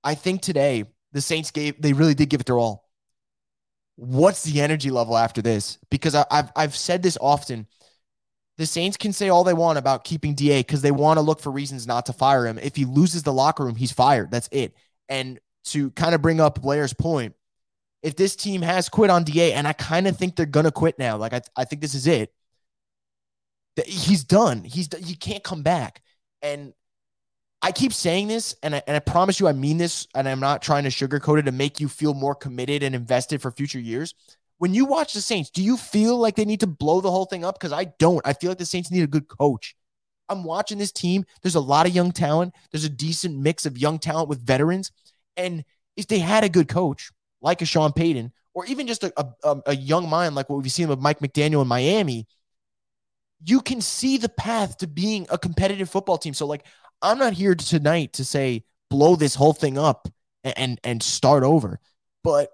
I 0.05 0.15
think 0.15 0.43
today 0.43 0.85
the 1.13 1.21
Saints 1.21 1.51
gave 1.51 1.81
they 1.81 1.93
really 1.93 2.15
did 2.15 2.29
give 2.29 2.41
it 2.41 2.47
their 2.47 2.59
all 2.59 2.87
what's 3.97 4.43
the 4.45 4.61
energy 4.61 4.91
level 4.91 5.17
after 5.17 5.43
this? 5.43 5.79
Because 5.91 6.15
I, 6.15 6.25
have 6.31 6.53
I've 6.55 6.77
said 6.77 7.03
this 7.03 7.19
often. 7.21 7.67
The 8.59 8.67
Saints 8.67 8.97
can 8.97 9.13
say 9.13 9.29
all 9.29 9.45
they 9.45 9.53
want 9.53 9.79
about 9.79 10.05
keeping 10.05 10.35
Da 10.35 10.61
because 10.61 10.81
they 10.81 10.91
want 10.91 11.19
to 11.19 11.23
look 11.23 11.41
for 11.41 11.51
reasons 11.51 11.87
not 11.87 12.07
to 12.07 12.13
fire 12.15 12.47
him. 12.47 12.59
If 12.59 12.77
he 12.77 12.87
loses 12.87 13.23
the 13.23 13.33
locker 13.33 13.65
room, 13.65 13.75
he's 13.75 13.93
fired. 13.93 14.31
That's 14.31 14.49
it. 14.51 14.75
And 15.09 15.39
to 15.67 15.91
kind 15.91 16.15
of 16.15 16.23
bring 16.23 16.41
up 16.41 16.63
Blair's 16.63 16.95
point, 16.95 17.35
if 18.03 18.17
this 18.17 18.37
team 18.37 18.63
has 18.63 18.89
quit 18.89 19.11
on 19.11 19.25
Da, 19.25 19.53
and 19.53 19.67
I 19.67 19.73
kind 19.73 20.07
of 20.07 20.17
think 20.17 20.37
they're 20.37 20.47
gonna 20.47 20.71
quit 20.71 20.99
now, 20.99 21.17
like 21.17 21.33
I, 21.35 21.41
I 21.57 21.65
think 21.65 21.83
this 21.83 21.95
is 21.95 22.07
it. 22.07 22.33
He's 23.85 24.25
done. 24.25 24.65
He's 24.65 24.89
he 25.05 25.15
can't 25.15 25.45
come 25.45 25.63
back. 25.63 26.03
And 26.43 26.73
I 27.63 27.73
keep 27.73 27.93
saying 27.93 28.29
this, 28.29 28.55
and 28.63 28.77
I, 28.77 28.83
and 28.87 28.97
I 28.97 29.01
promise 29.01 29.41
you, 29.41 29.49
I 29.49 29.53
mean 29.53 29.79
this, 29.79 30.07
and 30.15 30.29
I'm 30.29 30.41
not 30.41 30.63
trying 30.63 30.85
to 30.85 30.91
sugarcoat 30.91 31.39
it 31.39 31.43
to 31.43 31.53
make 31.53 31.81
you 31.81 31.89
feel 31.89 32.15
more 32.15 32.35
committed 32.35 32.83
and 32.83 32.95
invested 32.95 33.43
for 33.43 33.51
future 33.51 33.81
years. 33.81 34.15
When 34.59 34.73
you 34.73 34.85
watch 34.85 35.13
the 35.13 35.21
Saints, 35.21 35.51
do 35.51 35.63
you 35.63 35.77
feel 35.77 36.17
like 36.17 36.37
they 36.37 36.45
need 36.45 36.61
to 36.61 36.67
blow 36.67 37.01
the 37.01 37.11
whole 37.11 37.25
thing 37.27 37.45
up? 37.45 37.59
Because 37.59 37.73
I 37.73 37.87
don't. 37.99 38.27
I 38.27 38.33
feel 38.33 38.51
like 38.51 38.59
the 38.59 38.67
Saints 38.67 38.91
need 38.91 39.03
a 39.03 39.09
good 39.09 39.29
coach. 39.29 39.75
I'm 40.29 40.45
watching 40.45 40.79
this 40.79 40.93
team. 40.93 41.25
There's 41.43 41.55
a 41.55 41.61
lot 41.61 41.87
of 41.87 41.95
young 41.95 42.13
talent. 42.13 42.55
There's 42.71 42.85
a 42.85 42.91
decent 42.91 43.39
mix 43.39 43.67
of 43.67 43.79
young 43.79 43.99
talent 43.99 44.29
with 44.29 44.45
veterans. 44.45 44.93
And 45.37 45.65
if 45.97 46.07
they 46.07 46.19
had 46.19 46.45
a 46.45 46.49
good 46.49 46.69
coach 46.69 47.11
like 47.41 47.63
a 47.63 47.67
Sean 47.67 47.93
Payton, 47.93 48.33
or 48.55 48.65
even 48.67 48.87
just 48.87 49.05
a, 49.05 49.13
a, 49.45 49.57
a 49.67 49.77
young 49.77 50.09
mind 50.09 50.35
like 50.35 50.49
what 50.49 50.63
we've 50.63 50.73
seen 50.73 50.89
with 50.89 50.99
Mike 50.99 51.19
McDaniel 51.19 51.63
in 51.63 51.69
Miami, 51.69 52.27
you 53.47 53.61
can 53.61 53.81
see 53.81 54.19
the 54.19 54.29
path 54.29 54.77
to 54.79 54.89
being 54.89 55.27
a 55.31 55.39
competitive 55.39 55.89
football 55.89 56.19
team. 56.19 56.35
So, 56.35 56.47
like, 56.47 56.67
I'm 57.01 57.17
not 57.17 57.33
here 57.33 57.55
tonight 57.55 58.15
to 58.15 58.25
say 58.25 58.65
blow 58.91 59.15
this 59.15 59.37
whole 59.37 59.53
thing 59.53 59.79
up 59.79 60.09
and 60.43 60.81
and, 60.85 61.03
start 61.03 61.43
over, 61.43 61.81
but 62.23 62.51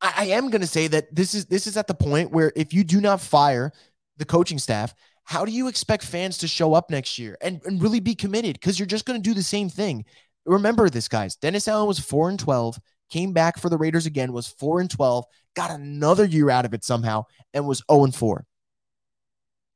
I, 0.00 0.12
I 0.16 0.24
am 0.26 0.50
going 0.50 0.60
to 0.60 0.66
say 0.66 0.86
that 0.88 1.14
this 1.14 1.34
is 1.34 1.46
this 1.46 1.66
is 1.66 1.76
at 1.76 1.86
the 1.86 1.94
point 1.94 2.30
where 2.30 2.52
if 2.54 2.72
you 2.72 2.84
do 2.84 3.00
not 3.00 3.20
fire 3.20 3.72
the 4.18 4.24
coaching 4.24 4.58
staff, 4.58 4.94
how 5.24 5.44
do 5.44 5.52
you 5.52 5.68
expect 5.68 6.04
fans 6.04 6.38
to 6.38 6.48
show 6.48 6.74
up 6.74 6.90
next 6.90 7.18
year 7.18 7.36
and, 7.40 7.60
and 7.64 7.82
really 7.82 8.00
be 8.00 8.14
committed? 8.14 8.54
Because 8.54 8.78
you're 8.78 8.86
just 8.86 9.06
going 9.06 9.20
to 9.20 9.28
do 9.28 9.34
the 9.34 9.42
same 9.42 9.68
thing. 9.68 10.04
Remember 10.44 10.88
this, 10.90 11.08
guys. 11.08 11.36
Dennis 11.36 11.68
Allen 11.68 11.86
was 11.86 11.98
four 11.98 12.28
and 12.28 12.38
twelve, 12.38 12.78
came 13.10 13.32
back 13.32 13.58
for 13.58 13.68
the 13.68 13.78
Raiders 13.78 14.06
again, 14.06 14.32
was 14.32 14.48
four 14.48 14.80
and 14.80 14.90
twelve, 14.90 15.24
got 15.54 15.70
another 15.70 16.24
year 16.24 16.50
out 16.50 16.64
of 16.64 16.74
it 16.74 16.84
somehow, 16.84 17.24
and 17.54 17.66
was 17.66 17.82
0 17.90 18.04
and 18.04 18.14
4 18.14 18.46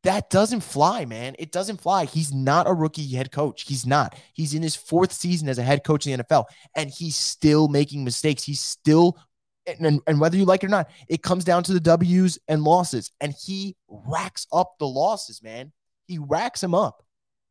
that 0.06 0.30
doesn't 0.30 0.60
fly, 0.60 1.04
man. 1.04 1.34
It 1.36 1.50
doesn't 1.50 1.80
fly. 1.80 2.04
He's 2.04 2.32
not 2.32 2.68
a 2.68 2.72
rookie 2.72 3.12
head 3.12 3.32
coach. 3.32 3.62
He's 3.62 3.84
not. 3.84 4.16
He's 4.34 4.54
in 4.54 4.62
his 4.62 4.76
fourth 4.76 5.12
season 5.12 5.48
as 5.48 5.58
a 5.58 5.64
head 5.64 5.82
coach 5.82 6.06
in 6.06 6.16
the 6.16 6.22
NFL, 6.22 6.44
and 6.76 6.88
he's 6.88 7.16
still 7.16 7.66
making 7.66 8.04
mistakes. 8.04 8.44
He's 8.44 8.60
still, 8.60 9.18
and, 9.66 10.00
and 10.06 10.20
whether 10.20 10.36
you 10.36 10.44
like 10.44 10.62
it 10.62 10.66
or 10.66 10.70
not, 10.70 10.90
it 11.08 11.24
comes 11.24 11.44
down 11.44 11.64
to 11.64 11.72
the 11.72 11.80
W's 11.80 12.38
and 12.46 12.62
losses, 12.62 13.10
and 13.20 13.34
he 13.44 13.74
racks 13.88 14.46
up 14.52 14.74
the 14.78 14.86
losses, 14.86 15.42
man. 15.42 15.72
He 16.06 16.18
racks 16.18 16.60
them 16.60 16.72
up. 16.72 17.02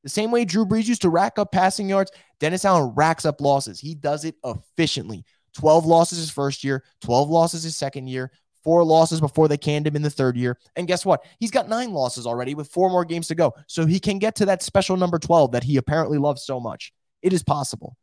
The 0.04 0.10
same 0.10 0.32
way 0.32 0.46
Drew 0.46 0.66
Brees 0.66 0.88
used 0.88 1.02
to 1.02 1.10
rack 1.10 1.38
up 1.38 1.52
passing 1.52 1.90
yards, 1.90 2.14
Dennis 2.40 2.64
Allen 2.64 2.94
racks 2.96 3.26
up 3.26 3.42
losses. 3.42 3.82
He 3.82 3.96
does 3.96 4.24
it 4.24 4.36
efficiently. 4.46 5.26
12 5.56 5.86
losses 5.86 6.20
his 6.20 6.32
first 6.32 6.64
year, 6.64 6.86
12 7.02 7.30
losses 7.30 7.64
his 7.64 7.76
second 7.76 8.08
year, 8.08 8.32
four 8.66 8.84
losses 8.84 9.22
before 9.22 9.48
they 9.48 9.58
canned 9.58 9.88
him 9.88 9.96
in 9.96 10.02
the 10.02 10.10
third 10.10 10.36
year. 10.36 10.58
And 10.76 10.88
guess 10.88 11.06
what? 11.06 11.24
He's 11.40 11.52
got 11.52 11.70
nine 11.70 11.94
losses 11.94 12.26
already 12.26 12.56
with 12.56 12.68
four 12.68 12.90
more 12.90 13.06
games 13.06 13.28
to 13.30 13.36
go. 13.36 13.54
So 13.68 13.86
he 13.86 14.00
can 14.00 14.20
get 14.20 14.36
to 14.38 14.46
that 14.48 14.64
special 14.64 14.98
number 14.98 15.20
12 15.20 15.52
that 15.52 15.64
he 15.64 15.78
apparently 15.78 16.18
loves 16.18 16.44
so 16.44 16.60
much. 16.60 16.92
It 17.22 17.32
is 17.32 17.44
possible. 17.44 17.96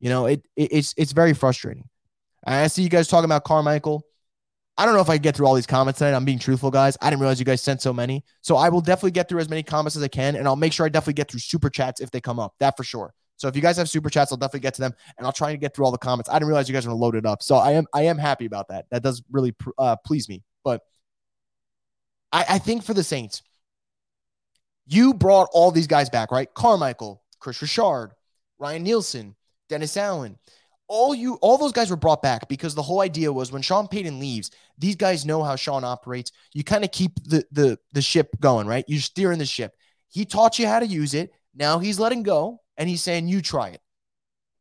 You 0.00 0.08
know, 0.08 0.26
it, 0.26 0.44
it 0.56 0.72
it's 0.72 0.94
it's 0.96 1.12
very 1.12 1.34
frustrating. 1.34 1.88
I 2.46 2.66
see 2.66 2.82
you 2.82 2.88
guys 2.88 3.08
talking 3.08 3.26
about 3.26 3.44
Carmichael. 3.44 4.04
I 4.78 4.84
don't 4.84 4.94
know 4.94 5.00
if 5.00 5.08
I 5.08 5.18
get 5.18 5.34
through 5.34 5.46
all 5.46 5.54
these 5.54 5.66
comments 5.66 5.98
tonight. 5.98 6.14
I'm 6.14 6.24
being 6.24 6.38
truthful, 6.38 6.70
guys. 6.70 6.98
I 7.00 7.08
didn't 7.08 7.20
realize 7.20 7.38
you 7.38 7.46
guys 7.46 7.62
sent 7.62 7.80
so 7.80 7.92
many. 7.92 8.24
So 8.42 8.56
I 8.56 8.68
will 8.68 8.82
definitely 8.82 9.12
get 9.12 9.28
through 9.28 9.40
as 9.40 9.48
many 9.48 9.62
comments 9.62 9.96
as 9.96 10.02
I 10.02 10.08
can, 10.08 10.36
and 10.36 10.46
I'll 10.46 10.56
make 10.56 10.72
sure 10.72 10.84
I 10.84 10.90
definitely 10.90 11.14
get 11.14 11.30
through 11.30 11.40
super 11.40 11.70
chats 11.70 12.00
if 12.00 12.10
they 12.10 12.20
come 12.20 12.38
up. 12.38 12.54
That 12.60 12.76
for 12.76 12.84
sure. 12.84 13.14
So 13.36 13.48
if 13.48 13.56
you 13.56 13.62
guys 13.62 13.76
have 13.76 13.88
super 13.88 14.08
chats, 14.08 14.32
I'll 14.32 14.38
definitely 14.38 14.60
get 14.60 14.74
to 14.74 14.80
them, 14.80 14.94
and 15.18 15.26
I'll 15.26 15.32
try 15.32 15.52
to 15.52 15.58
get 15.58 15.74
through 15.74 15.84
all 15.84 15.92
the 15.92 15.98
comments. 15.98 16.28
I 16.30 16.34
didn't 16.34 16.48
realize 16.48 16.68
you 16.68 16.72
guys 16.72 16.86
were 16.86 16.90
going 16.90 17.00
to 17.00 17.04
load 17.04 17.14
it 17.16 17.26
up, 17.26 17.42
so 17.42 17.56
I 17.56 17.72
am 17.72 17.86
I 17.92 18.02
am 18.02 18.18
happy 18.18 18.46
about 18.46 18.68
that. 18.68 18.86
That 18.90 19.02
does 19.02 19.22
really 19.30 19.54
uh, 19.78 19.96
please 19.96 20.28
me. 20.28 20.42
But 20.64 20.82
I, 22.32 22.44
I 22.50 22.58
think 22.58 22.82
for 22.82 22.94
the 22.94 23.04
Saints, 23.04 23.42
you 24.86 25.14
brought 25.14 25.48
all 25.52 25.70
these 25.70 25.86
guys 25.86 26.08
back, 26.10 26.30
right? 26.30 26.52
Carmichael, 26.54 27.22
Kris 27.40 27.60
Richard, 27.60 28.12
Ryan 28.58 28.82
Nielsen, 28.82 29.36
Dennis 29.68 29.96
Allen. 29.96 30.38
All 30.88 31.14
you, 31.16 31.34
all 31.42 31.58
those 31.58 31.72
guys 31.72 31.90
were 31.90 31.96
brought 31.96 32.22
back 32.22 32.48
because 32.48 32.76
the 32.76 32.82
whole 32.82 33.00
idea 33.00 33.32
was 33.32 33.50
when 33.50 33.60
Sean 33.60 33.88
Payton 33.88 34.20
leaves, 34.20 34.52
these 34.78 34.94
guys 34.94 35.26
know 35.26 35.42
how 35.42 35.56
Sean 35.56 35.82
operates. 35.82 36.30
You 36.54 36.62
kind 36.62 36.84
of 36.84 36.92
keep 36.92 37.12
the 37.24 37.44
the 37.50 37.78
the 37.92 38.02
ship 38.02 38.28
going, 38.38 38.68
right? 38.68 38.84
You're 38.86 39.00
steering 39.00 39.40
the 39.40 39.46
ship. 39.46 39.74
He 40.08 40.24
taught 40.24 40.60
you 40.60 40.68
how 40.68 40.78
to 40.78 40.86
use 40.86 41.12
it. 41.12 41.32
Now 41.54 41.80
he's 41.80 41.98
letting 41.98 42.22
go 42.22 42.60
and 42.76 42.88
he's 42.88 43.02
saying, 43.02 43.28
you 43.28 43.40
try 43.40 43.68
it. 43.68 43.80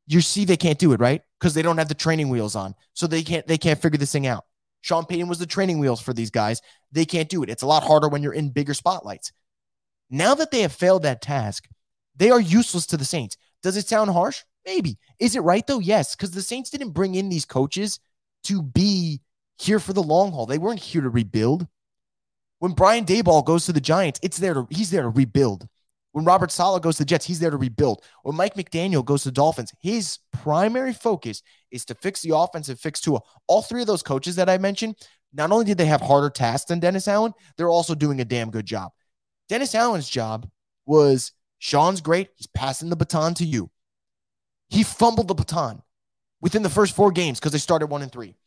You 0.08 0.21
see, 0.21 0.45
they 0.45 0.58
can't 0.58 0.80
do 0.80 0.93
it, 0.93 0.99
right? 0.99 1.21
Because 1.39 1.54
they 1.54 1.62
don't 1.62 1.78
have 1.78 1.88
the 1.88 1.95
training 1.95 2.30
wheels 2.30 2.56
on. 2.56 2.75
So 2.93 3.08
they 3.08 3.23
can't, 3.23 3.45
they 3.47 3.58
can't 3.58 3.82
figure 3.82 3.97
this 3.97 4.12
thing 4.12 4.28
out. 4.28 4.45
Sean 4.82 5.06
Payton 5.06 5.28
was 5.28 5.39
the 5.39 5.47
training 5.47 5.80
wheels 5.80 5.99
for 5.99 6.13
these 6.13 6.30
guys. 6.30 6.62
They 6.91 7.06
can't 7.06 7.30
do 7.30 7.41
it. 7.41 7.49
It's 7.49 7.63
a 7.63 7.67
lot 7.67 7.84
harder 7.84 8.08
when 8.08 8.21
you're 8.21 8.34
in 8.34 8.49
bigger 8.49 8.75
spotlights. 8.75 9.32
Now 10.12 10.36
that 10.36 10.51
they 10.51 10.62
have 10.62 10.71
failed 10.71 11.04
that 11.04 11.21
task, 11.21 11.67
they 12.15 12.30
are 12.30 12.39
useless 12.39 12.86
to 12.88 12.97
the 12.97 13.06
Saints. 13.06 13.36
Does 13.63 13.78
it 13.78 13.88
sound 13.88 14.12
harsh? 14.12 14.43
Maybe. 14.63 14.97
Is 15.19 15.36
it 15.36 15.41
right 15.41 15.65
though? 15.65 15.80
Yes, 15.80 16.15
because 16.15 16.32
the 16.32 16.41
Saints 16.41 16.69
didn't 16.69 16.91
bring 16.91 17.15
in 17.15 17.30
these 17.30 17.45
coaches 17.45 17.99
to 18.43 18.62
be 18.62 19.21
here 19.58 19.80
for 19.80 19.93
the 19.93 20.04
long 20.04 20.32
haul. 20.32 20.45
They 20.45 20.58
weren't 20.58 20.80
here 20.80 21.01
to 21.01 21.10
rebuild. 21.10 21.67
When 22.60 22.73
Brian 22.73 23.06
Daboll 23.06 23.45
goes 23.45 23.65
to 23.65 23.73
the 23.73 23.82
Giants, 23.82 24.19
it's 24.23 24.38
there 24.38 24.54
to 24.54 24.67
he's 24.69 24.91
there 24.91 25.04
to 25.04 25.10
rebuild. 25.10 25.67
When 26.15 26.23
Robert 26.23 26.49
Saleh 26.49 26.82
goes 26.82 26.95
to 26.95 27.01
the 27.04 27.08
Jets, 27.08 27.25
he's 27.25 27.41
there 27.41 27.49
to 27.49 27.58
rebuild. 27.58 28.01
When 28.23 28.38
Mike 28.38 28.54
McDaniel 28.54 29.04
goes 29.04 29.23
to 29.23 29.28
the 29.28 29.34
Dolphins, 29.34 29.73
his 29.82 30.19
primary 30.32 30.93
focus 30.93 31.43
is 31.71 31.84
to 31.84 31.93
fix 31.93 32.21
the 32.21 32.34
offense 32.34 32.69
and 32.69 32.80
fix 32.80 33.01
Tua. 33.01 33.19
All 33.47 33.62
three 33.62 33.82
of 33.82 33.88
those 33.88 34.01
coaches 34.01 34.38
that 34.38 34.49
I 34.49 34.58
mentioned, 34.58 34.95
not 35.34 35.51
only 35.51 35.65
did 35.65 35.78
they 35.78 35.88
have 35.88 35.99
harder 35.99 36.30
tasks 36.30 36.69
than 36.69 36.80
Dennis 36.80 37.10
Allen, 37.10 37.34
they're 37.58 37.67
also 37.67 37.93
doing 37.95 38.21
a 38.21 38.25
damn 38.25 38.49
good 38.49 38.65
job. 38.65 38.93
Dennis 39.49 39.75
Allen's 39.75 40.08
job 40.08 40.49
was 40.86 41.34
Sean's 41.60 41.99
great. 41.99 42.30
He's 42.38 42.47
passing 42.47 42.89
the 42.89 42.95
baton 42.95 43.34
to 43.34 43.45
you. 43.45 43.69
He 44.69 44.84
fumbled 44.84 45.28
the 45.28 45.36
baton 45.36 45.82
within 46.39 46.63
the 46.63 46.69
first 46.69 46.95
four 46.95 47.12
games 47.12 47.41
because 47.41 47.51
they 47.51 47.58
started 47.58 47.88
one 47.88 48.04
and 48.04 48.12
three. 48.12 48.38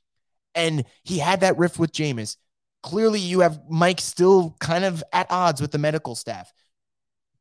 And 0.54 0.86
he 1.04 1.18
had 1.18 1.40
that 1.40 1.58
rift 1.58 1.78
with 1.78 1.92
Jameis. 1.92 2.38
Clearly, 2.82 3.20
you 3.20 3.40
have 3.40 3.60
Mike 3.68 4.00
still 4.00 4.56
kind 4.58 4.86
of 4.86 5.04
at 5.12 5.30
odds 5.30 5.60
with 5.60 5.70
the 5.70 5.76
medical 5.76 6.14
staff 6.14 6.50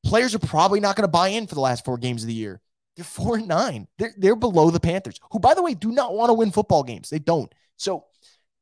players 0.03 0.35
are 0.35 0.39
probably 0.39 0.79
not 0.79 0.95
going 0.95 1.03
to 1.03 1.11
buy 1.11 1.29
in 1.29 1.47
for 1.47 1.55
the 1.55 1.61
last 1.61 1.85
four 1.85 1.97
games 1.97 2.23
of 2.23 2.27
the 2.27 2.33
year. 2.33 2.61
They're 2.95 3.05
four 3.05 3.37
and 3.37 3.47
nine. 3.47 3.87
They're, 3.97 4.13
they're 4.17 4.35
below 4.35 4.71
the 4.71 4.79
Panthers, 4.79 5.19
who, 5.31 5.39
by 5.39 5.53
the 5.53 5.61
way, 5.61 5.73
do 5.73 5.91
not 5.91 6.13
want 6.13 6.29
to 6.29 6.33
win 6.33 6.51
football 6.51 6.83
games. 6.83 7.09
They 7.09 7.19
don't. 7.19 7.53
So 7.77 8.05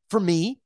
for 0.09 0.19
me, 0.19 0.59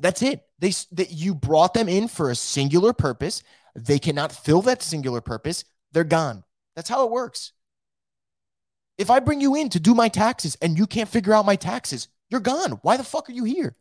that's 0.00 0.22
it. 0.22 0.42
They 0.58 0.72
that 0.92 1.12
you 1.12 1.34
brought 1.34 1.74
them 1.74 1.88
in 1.88 2.08
for 2.08 2.30
a 2.30 2.34
singular 2.34 2.92
purpose. 2.92 3.42
They 3.74 3.98
cannot 3.98 4.32
fill 4.32 4.62
that 4.62 4.82
singular 4.82 5.20
purpose. 5.20 5.64
They're 5.92 6.04
gone. 6.04 6.44
That's 6.74 6.88
how 6.88 7.04
it 7.04 7.10
works. 7.10 7.52
If 8.96 9.10
I 9.10 9.20
bring 9.20 9.40
you 9.40 9.54
in 9.54 9.68
to 9.70 9.80
do 9.80 9.94
my 9.94 10.08
taxes 10.08 10.56
and 10.60 10.76
you 10.76 10.86
can't 10.86 11.08
figure 11.08 11.32
out 11.32 11.46
my 11.46 11.56
taxes, 11.56 12.08
you're 12.28 12.40
gone. 12.40 12.72
Why 12.82 12.96
the 12.96 13.04
fuck 13.04 13.28
are 13.28 13.32
you 13.32 13.44
here? 13.44 13.76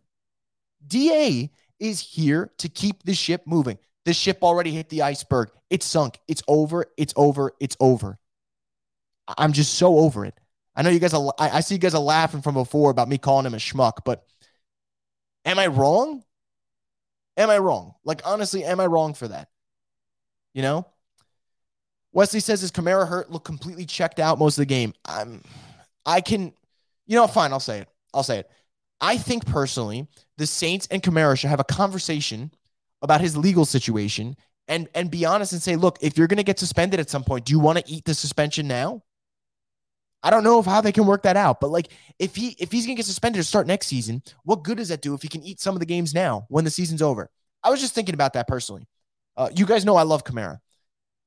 DA 0.86 1.52
is 1.80 2.00
here 2.00 2.52
to 2.60 2.70
keep 2.70 3.04
the 3.04 3.14
ship 3.14 3.44
moving. 3.46 3.80
The 4.08 4.14
ship 4.14 4.42
already 4.42 4.72
hit 4.72 4.88
the 4.88 5.02
iceberg. 5.02 5.50
It's 5.70 5.86
sunk. 5.86 6.18
It's 6.30 6.42
over. 6.48 6.86
It's 6.96 7.14
over. 7.18 7.52
It's 7.60 7.76
over. 7.82 8.18
I'm 9.38 9.52
just 9.52 9.74
so 9.74 9.98
over 9.98 10.24
it. 10.24 10.34
I 10.74 10.82
know 10.82 10.90
you 10.90 11.00
guys 11.00 11.14
are, 11.14 11.34
I, 11.38 11.60
see 11.60 11.76
you 11.76 11.80
guys 11.80 11.94
are 11.94 12.02
laughing 12.02 12.42
from 12.42 12.54
before 12.54 12.90
about 12.90 13.10
me 13.10 13.18
calling 13.18 13.46
him 13.46 13.54
a 13.54 13.58
schmuck, 13.58 14.06
but 14.06 14.26
am 15.44 15.60
I 15.60 15.68
wrong? 15.68 16.24
Am 17.36 17.50
I 17.50 17.58
wrong? 17.58 17.96
Like, 18.06 18.22
honestly, 18.24 18.64
am 18.64 18.80
I 18.80 18.86
wrong 18.86 19.14
for 19.14 19.28
that? 19.28 19.50
You 20.54 20.62
know? 20.62 20.88
Wesley 22.14 22.40
says, 22.40 22.64
is 22.64 22.72
Kamara 22.72 23.10
hurt? 23.10 23.30
Look 23.30 23.44
completely 23.44 23.86
checked 23.86 24.22
out 24.22 24.40
most 24.40 24.58
of 24.58 24.62
the 24.62 24.68
game. 24.68 24.94
I'm, 25.04 25.42
I 26.06 26.22
can, 26.22 26.54
you 27.08 27.18
know, 27.18 27.28
fine. 27.28 27.52
I'll 27.52 27.60
say 27.60 27.80
it. 27.80 27.90
I'll 28.14 28.24
say 28.24 28.40
it. 28.40 28.52
I 29.02 29.18
think 29.18 29.46
personally, 29.46 30.08
the 30.38 30.48
Saints 30.48 30.88
and 30.90 31.04
Kamara 31.04 31.38
should 31.38 31.50
have 31.50 31.60
a 31.60 31.66
conversation 31.66 32.52
about 33.02 33.22
his 33.22 33.38
legal 33.38 33.66
situation 33.66 34.36
and 34.68 34.88
and 34.94 35.10
be 35.10 35.26
honest 35.26 35.54
and 35.54 35.62
say, 35.62 35.76
look, 35.76 35.98
if 36.02 36.18
you're 36.18 36.28
going 36.28 36.38
to 36.38 36.44
get 36.44 36.60
suspended 36.60 37.00
at 37.00 37.10
some 37.10 37.24
point, 37.24 37.46
do 37.46 37.54
you 37.54 37.60
want 37.60 37.78
to 37.78 37.92
eat 37.92 38.06
the 38.06 38.14
suspension 38.14 38.68
now? 38.68 39.04
I 40.24 40.30
don't 40.30 40.44
know 40.44 40.60
of 40.60 40.66
how 40.66 40.82
they 40.82 40.92
can 40.92 41.06
work 41.06 41.24
that 41.24 41.38
out, 41.38 41.62
but 41.62 41.70
like 41.70 41.90
if 42.20 42.36
he 42.36 42.56
if 42.60 42.72
he's 42.72 42.86
gonna 42.86 42.96
get 42.96 43.06
suspended 43.06 43.40
to 43.40 43.48
start 43.48 43.68
next 43.68 43.88
season, 43.88 44.24
what 44.44 44.64
good 44.64 44.78
does 44.78 44.90
that 44.90 45.02
do 45.02 45.14
if 45.14 45.22
he 45.22 45.28
can 45.28 45.44
eat 45.44 45.60
some 45.60 45.76
of 45.76 45.80
the 45.80 45.86
games 45.86 46.14
now 46.14 46.46
when 46.50 46.64
the 46.64 46.72
season's 46.72 47.02
over? 47.02 47.30
I 47.64 47.70
was 47.70 47.80
just 47.80 47.94
thinking 47.94 48.16
about 48.16 48.34
that 48.34 48.48
personally. 48.48 48.88
Uh, 49.36 49.50
you 49.56 49.66
guys 49.66 49.86
know 49.86 49.96
I 49.96 50.04
love 50.04 50.24
Kamara. 50.24 50.58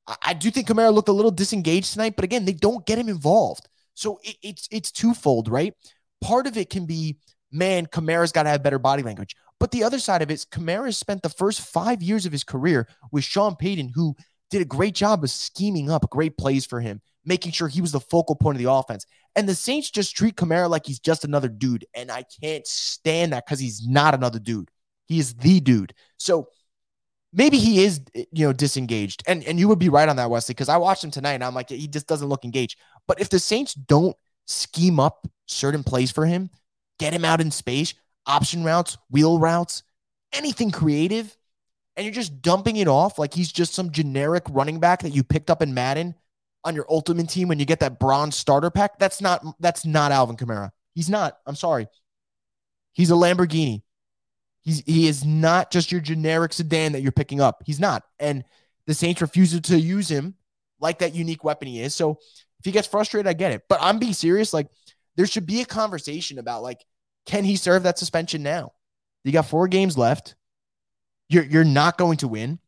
I, 0.06 0.16
I, 0.26 0.35
do 0.35 0.50
think 0.50 0.66
Kamara 0.66 0.92
looked 0.92 1.09
a 1.09 1.12
little 1.12 1.30
disengaged 1.30 1.92
tonight, 1.92 2.14
but 2.16 2.24
again, 2.24 2.44
they 2.44 2.52
don't 2.52 2.85
get 2.85 2.98
him 2.98 3.09
involved, 3.09 3.68
so 3.94 4.18
it, 4.24 4.37
it's 4.42 4.68
it's 4.72 4.90
twofold, 4.90 5.48
right? 5.48 5.72
Part 6.20 6.48
of 6.48 6.56
it 6.56 6.68
can 6.68 6.87
be, 6.87 7.16
man, 7.52 7.87
Kamara's 7.87 8.33
got 8.33 8.42
to 8.42 8.48
have 8.48 8.62
better 8.62 8.80
body 8.80 9.04
language, 9.04 9.37
but 9.60 9.70
the 9.70 9.84
other 9.84 10.00
side 10.00 10.22
of 10.22 10.30
it 10.30 10.34
is 10.34 10.44
Kamara 10.44 10.92
spent 10.92 11.22
the 11.22 11.28
first 11.28 11.60
five 11.60 12.02
years 12.02 12.26
of 12.26 12.32
his 12.32 12.42
career 12.42 12.88
with 13.12 13.22
Sean 13.22 13.54
Payton, 13.54 13.92
who 13.94 14.16
did 14.50 14.62
a 14.62 14.64
great 14.64 14.96
job 14.96 15.22
of 15.22 15.30
scheming 15.30 15.90
up 15.90 16.10
great 16.10 16.36
plays 16.36 16.66
for 16.66 16.80
him 16.80 17.00
making 17.24 17.52
sure 17.52 17.68
he 17.68 17.80
was 17.80 17.92
the 17.92 18.00
focal 18.00 18.34
point 18.34 18.56
of 18.56 18.62
the 18.62 18.70
offense. 18.70 19.06
And 19.36 19.48
the 19.48 19.54
Saints 19.54 19.90
just 19.90 20.16
treat 20.16 20.36
Kamara 20.36 20.68
like 20.68 20.86
he's 20.86 20.98
just 20.98 21.24
another 21.24 21.48
dude. 21.48 21.86
And 21.94 22.10
I 22.10 22.24
can't 22.42 22.66
stand 22.66 23.32
that 23.32 23.46
because 23.46 23.60
he's 23.60 23.86
not 23.86 24.14
another 24.14 24.38
dude. 24.38 24.70
He 25.06 25.18
is 25.18 25.34
the 25.34 25.60
dude. 25.60 25.94
So 26.16 26.48
maybe 27.32 27.58
he 27.58 27.84
is, 27.84 28.00
you 28.14 28.46
know, 28.46 28.52
disengaged. 28.52 29.22
And 29.26 29.44
and 29.44 29.58
you 29.58 29.68
would 29.68 29.78
be 29.78 29.88
right 29.88 30.08
on 30.08 30.16
that, 30.16 30.30
Wesley, 30.30 30.54
because 30.54 30.68
I 30.68 30.78
watched 30.78 31.04
him 31.04 31.10
tonight 31.10 31.34
and 31.34 31.44
I'm 31.44 31.54
like, 31.54 31.68
he 31.70 31.88
just 31.88 32.06
doesn't 32.06 32.28
look 32.28 32.44
engaged. 32.44 32.78
But 33.06 33.20
if 33.20 33.28
the 33.28 33.38
Saints 33.38 33.74
don't 33.74 34.16
scheme 34.46 34.98
up 34.98 35.26
certain 35.46 35.84
plays 35.84 36.10
for 36.10 36.26
him, 36.26 36.50
get 36.98 37.12
him 37.12 37.24
out 37.24 37.40
in 37.40 37.50
space, 37.50 37.94
option 38.26 38.64
routes, 38.64 38.98
wheel 39.11 39.38
routes, 39.38 39.83
anything 40.33 40.70
creative, 40.70 41.37
and 41.96 42.04
you're 42.04 42.14
just 42.14 42.40
dumping 42.40 42.76
it 42.76 42.88
off 42.88 43.18
like 43.18 43.35
he's 43.35 43.52
just 43.52 43.74
some 43.74 43.90
generic 43.90 44.44
running 44.50 44.80
back 44.80 45.02
that 45.02 45.11
you 45.11 45.22
picked 45.22 45.50
up 45.50 45.62
in 45.62 45.74
Madden 45.74 46.14
on 46.64 46.74
your 46.74 46.87
ultimate 46.88 47.28
team 47.28 47.48
when 47.48 47.59
you 47.59 47.64
get 47.64 47.80
that 47.80 47.98
bronze 47.98 48.37
starter 48.37 48.70
pack. 48.70 48.98
That's 48.98 49.20
not 49.20 49.44
that's 49.61 49.85
not 49.85 50.12
Alvin 50.12 50.37
Kamara. 50.37 50.70
He's 50.94 51.11
not. 51.11 51.38
I'm 51.46 51.56
sorry. 51.56 51.88
He's 52.92 53.11
a 53.11 53.14
Lamborghini. 53.14 53.83
He's 54.62 54.83
he 54.87 55.09
is 55.09 55.24
not 55.24 55.70
just 55.70 55.90
your 55.90 56.00
generic 56.00 56.52
sedan 56.52 56.92
that 56.92 57.00
you're 57.00 57.12
picking 57.12 57.40
up. 57.40 57.62
He's 57.66 57.80
not. 57.80 58.04
And 58.18 58.44
the 58.87 58.94
Saints 58.94 59.20
refuse 59.20 59.59
to 59.59 59.78
use 59.78 60.11
him 60.11 60.35
like 60.80 60.98
that 61.00 61.14
unique 61.14 61.44
weapon 61.44 61.68
he 61.68 61.80
is. 61.83 61.94
So 61.94 62.18
if 62.59 62.64
he 62.64 62.72
gets 62.72 62.88
frustrated, 62.88 63.26
I 63.26 63.33
get 63.33 63.52
it. 63.52 63.62
But 63.68 63.78
I'm 63.83 63.98
being 63.98 64.12
serious. 64.12 64.52
Like 64.52 64.68
there 65.16 65.26
should 65.26 65.46
be 65.46 65.61
a 65.61 65.66
conversation 65.66 66.38
about 66.38 66.62
like, 66.62 66.85
can 67.26 67.44
he 67.44 67.56
serve 67.56 67.83
that 67.85 67.98
suspension 67.98 68.42
now? 68.42 68.72
You 69.24 69.33
got 69.33 69.46
four 69.46 69.68
games 69.68 69.96
left. 69.98 70.35
You're 71.28 71.44
you're 71.44 71.64
not 71.64 71.98
going 71.98 72.18
to 72.18 72.28
win. 72.28 72.59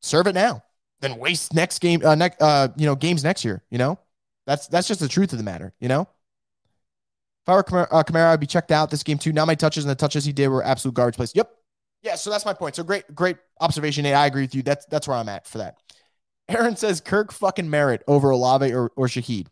Serve 0.00 0.26
it 0.26 0.34
now 0.34 0.62
then 1.04 1.18
waste 1.18 1.54
next 1.54 1.80
game, 1.80 2.04
uh, 2.04 2.14
next, 2.14 2.40
uh, 2.40 2.68
you 2.76 2.86
know, 2.86 2.96
games 2.96 3.22
next 3.22 3.44
year. 3.44 3.62
You 3.70 3.78
know, 3.78 3.98
that's 4.46 4.66
that's 4.66 4.88
just 4.88 5.00
the 5.00 5.08
truth 5.08 5.32
of 5.32 5.38
the 5.38 5.44
matter. 5.44 5.72
You 5.78 5.88
know, 5.88 6.02
if 6.02 7.48
I 7.48 7.54
were 7.54 7.62
Kamara, 7.62 7.86
uh, 7.90 8.02
Kamara 8.02 8.32
I'd 8.32 8.40
be 8.40 8.46
checked 8.46 8.72
out 8.72 8.90
this 8.90 9.02
game 9.02 9.18
too. 9.18 9.32
Now 9.32 9.44
my 9.44 9.54
touches 9.54 9.84
and 9.84 9.90
the 9.90 9.94
touches 9.94 10.24
he 10.24 10.32
did 10.32 10.48
were 10.48 10.64
absolute 10.64 10.94
garbage 10.94 11.16
plays. 11.16 11.32
Yep, 11.34 11.50
yeah. 12.02 12.14
So 12.16 12.30
that's 12.30 12.44
my 12.44 12.54
point. 12.54 12.74
So 12.74 12.82
great, 12.82 13.14
great 13.14 13.36
observation, 13.60 14.02
Nate. 14.02 14.14
I 14.14 14.26
agree 14.26 14.42
with 14.42 14.54
you. 14.54 14.62
That's 14.62 14.86
that's 14.86 15.06
where 15.06 15.16
I'm 15.16 15.28
at 15.28 15.46
for 15.46 15.58
that. 15.58 15.76
Aaron 16.48 16.76
says 16.76 17.00
Kirk 17.00 17.32
fucking 17.32 17.70
Merritt 17.70 18.02
over 18.06 18.30
Olave 18.30 18.72
or, 18.72 18.90
or 18.96 19.06
Shaheed. 19.06 19.46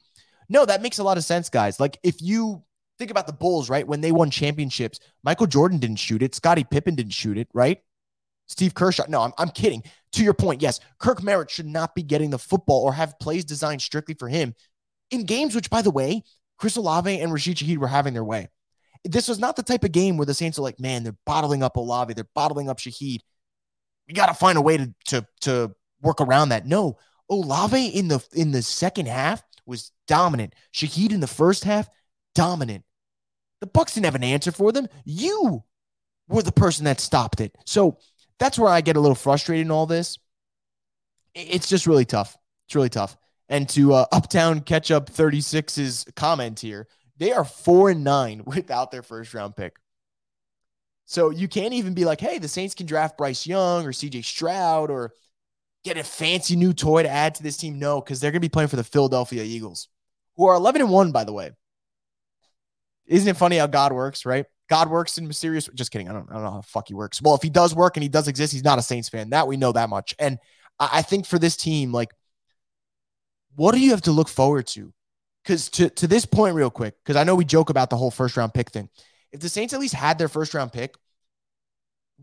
No, 0.48 0.66
that 0.66 0.82
makes 0.82 0.98
a 0.98 1.04
lot 1.04 1.16
of 1.16 1.24
sense, 1.24 1.48
guys. 1.48 1.80
Like 1.80 1.98
if 2.02 2.20
you 2.20 2.62
think 2.98 3.10
about 3.10 3.26
the 3.26 3.32
Bulls, 3.32 3.68
right? 3.68 3.86
When 3.86 4.00
they 4.00 4.12
won 4.12 4.30
championships, 4.30 5.00
Michael 5.22 5.46
Jordan 5.46 5.78
didn't 5.78 5.96
shoot 5.96 6.22
it. 6.22 6.34
Scottie 6.34 6.64
Pippen 6.64 6.94
didn't 6.94 7.12
shoot 7.12 7.38
it, 7.38 7.48
right? 7.52 7.80
Steve 8.48 8.74
Kershaw. 8.74 9.04
No, 9.08 9.22
I'm, 9.22 9.32
I'm 9.38 9.48
kidding. 9.48 9.82
To 10.12 10.22
your 10.22 10.34
point, 10.34 10.60
yes, 10.62 10.80
Kirk 10.98 11.22
Merritt 11.22 11.50
should 11.50 11.66
not 11.66 11.94
be 11.94 12.02
getting 12.02 12.30
the 12.30 12.38
football 12.38 12.82
or 12.82 12.92
have 12.92 13.18
plays 13.18 13.44
designed 13.44 13.82
strictly 13.82 14.14
for 14.14 14.28
him 14.28 14.54
in 15.10 15.24
games, 15.24 15.54
which, 15.54 15.70
by 15.70 15.82
the 15.82 15.90
way, 15.90 16.22
Chris 16.58 16.76
Olave 16.76 17.20
and 17.20 17.32
Rashid 17.32 17.56
Shaheed 17.56 17.78
were 17.78 17.88
having 17.88 18.14
their 18.14 18.24
way. 18.24 18.48
This 19.04 19.26
was 19.26 19.38
not 19.38 19.56
the 19.56 19.62
type 19.62 19.84
of 19.84 19.92
game 19.92 20.16
where 20.16 20.26
the 20.26 20.34
Saints 20.34 20.58
are 20.58 20.62
like, 20.62 20.78
man, 20.78 21.02
they're 21.02 21.16
bottling 21.26 21.62
up 21.62 21.76
Olave, 21.76 22.14
they're 22.14 22.28
bottling 22.34 22.68
up 22.68 22.78
Shaheed. 22.78 23.20
You 24.06 24.14
got 24.14 24.26
to 24.26 24.34
find 24.34 24.58
a 24.58 24.62
way 24.62 24.76
to, 24.76 24.94
to, 25.06 25.26
to 25.42 25.74
work 26.02 26.20
around 26.20 26.50
that. 26.50 26.66
No, 26.66 26.98
Olave 27.30 27.88
in 27.88 28.08
the 28.08 28.24
in 28.32 28.52
the 28.52 28.62
second 28.62 29.08
half 29.08 29.42
was 29.64 29.92
dominant. 30.06 30.54
Shaheed 30.74 31.12
in 31.12 31.20
the 31.20 31.26
first 31.26 31.64
half, 31.64 31.88
dominant. 32.34 32.84
The 33.60 33.66
Bucks 33.66 33.94
didn't 33.94 34.06
have 34.06 34.14
an 34.14 34.24
answer 34.24 34.52
for 34.52 34.72
them. 34.72 34.88
You 35.04 35.62
were 36.28 36.42
the 36.42 36.52
person 36.52 36.84
that 36.84 37.00
stopped 37.00 37.40
it. 37.40 37.56
So 37.64 37.98
that's 38.38 38.58
where 38.58 38.70
I 38.70 38.80
get 38.80 38.96
a 38.96 39.00
little 39.00 39.14
frustrated 39.14 39.66
in 39.66 39.70
all 39.70 39.86
this. 39.86 40.18
It's 41.34 41.68
just 41.68 41.86
really 41.86 42.04
tough. 42.04 42.36
It's 42.66 42.74
really 42.74 42.88
tough. 42.88 43.16
And 43.48 43.68
to 43.70 43.94
uh, 43.94 44.06
Uptown 44.12 44.60
Catch 44.60 44.90
Up 44.90 45.10
36's 45.10 46.06
comment 46.16 46.58
here, 46.60 46.88
they 47.18 47.32
are 47.32 47.44
four 47.44 47.90
and 47.90 48.02
nine 48.02 48.42
without 48.46 48.90
their 48.90 49.02
first 49.02 49.34
round 49.34 49.56
pick. 49.56 49.76
So 51.04 51.30
you 51.30 51.48
can't 51.48 51.74
even 51.74 51.94
be 51.94 52.04
like, 52.04 52.20
hey, 52.20 52.38
the 52.38 52.48
Saints 52.48 52.74
can 52.74 52.86
draft 52.86 53.18
Bryce 53.18 53.46
Young 53.46 53.84
or 53.84 53.92
CJ 53.92 54.24
Stroud 54.24 54.90
or 54.90 55.12
get 55.84 55.98
a 55.98 56.04
fancy 56.04 56.56
new 56.56 56.72
toy 56.72 57.02
to 57.02 57.08
add 57.08 57.34
to 57.34 57.42
this 57.42 57.56
team. 57.56 57.78
No, 57.78 58.00
because 58.00 58.20
they're 58.20 58.30
going 58.30 58.40
to 58.40 58.48
be 58.48 58.48
playing 58.48 58.68
for 58.68 58.76
the 58.76 58.84
Philadelphia 58.84 59.42
Eagles, 59.42 59.88
who 60.36 60.46
are 60.46 60.54
11 60.54 60.80
and 60.80 60.90
1, 60.90 61.12
by 61.12 61.24
the 61.24 61.32
way. 61.32 61.50
Isn't 63.06 63.28
it 63.28 63.36
funny 63.36 63.56
how 63.56 63.66
God 63.66 63.92
works, 63.92 64.24
right? 64.24 64.46
God 64.68 64.88
works 64.88 65.18
in 65.18 65.26
mysterious. 65.26 65.68
Just 65.74 65.90
kidding. 65.90 66.08
I 66.08 66.12
don't, 66.12 66.30
I 66.30 66.34
don't 66.34 66.44
know 66.44 66.50
how 66.50 66.60
fuck 66.62 66.88
he 66.88 66.94
works. 66.94 67.20
Well, 67.20 67.34
if 67.34 67.42
he 67.42 67.50
does 67.50 67.74
work 67.74 67.96
and 67.96 68.02
he 68.02 68.08
does 68.08 68.28
exist, 68.28 68.52
he's 68.52 68.64
not 68.64 68.78
a 68.78 68.82
Saints 68.82 69.08
fan. 69.08 69.30
That 69.30 69.46
we 69.46 69.56
know 69.56 69.72
that 69.72 69.90
much. 69.90 70.14
And 70.18 70.38
I, 70.78 70.88
I 70.94 71.02
think 71.02 71.26
for 71.26 71.38
this 71.38 71.56
team, 71.56 71.92
like, 71.92 72.10
what 73.54 73.72
do 73.74 73.80
you 73.80 73.90
have 73.90 74.02
to 74.02 74.12
look 74.12 74.28
forward 74.28 74.66
to? 74.68 74.92
Because 75.42 75.68
to 75.70 75.90
to 75.90 76.06
this 76.06 76.24
point, 76.24 76.54
real 76.54 76.70
quick, 76.70 76.94
because 77.04 77.16
I 77.16 77.24
know 77.24 77.34
we 77.34 77.44
joke 77.44 77.68
about 77.68 77.90
the 77.90 77.96
whole 77.96 78.10
first 78.10 78.36
round 78.36 78.54
pick 78.54 78.70
thing. 78.70 78.88
If 79.32 79.40
the 79.40 79.48
Saints 79.48 79.74
at 79.74 79.80
least 79.80 79.94
had 79.94 80.16
their 80.18 80.28
first 80.28 80.54
round 80.54 80.72
pick, 80.72 80.94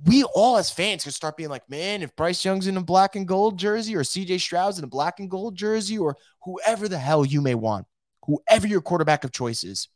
we 0.06 0.24
all 0.24 0.58
as 0.58 0.72
fans 0.72 1.04
could 1.04 1.14
start 1.14 1.36
being 1.38 1.50
like, 1.50 1.70
man, 1.70 2.02
if 2.02 2.16
Bryce 2.16 2.44
Young's 2.44 2.68
in 2.68 2.78
a 2.78 2.82
black 2.82 3.16
and 3.16 3.28
gold 3.28 3.58
jersey 3.58 3.96
or 3.96 4.02
CJ 4.02 4.40
Stroud's 4.40 4.78
in 4.78 4.84
a 4.84 4.88
black 4.88 5.20
and 5.20 5.30
gold 5.30 5.56
jersey 5.56 5.98
or 5.98 6.18
whoever 6.44 6.88
the 6.88 6.98
hell 6.98 7.26
you 7.26 7.42
may 7.42 7.56
want, 7.56 7.86
whoever 8.26 8.68
your 8.68 8.82
quarterback 8.82 9.24
of 9.24 9.32
choice 9.32 9.64
is, 9.64 9.90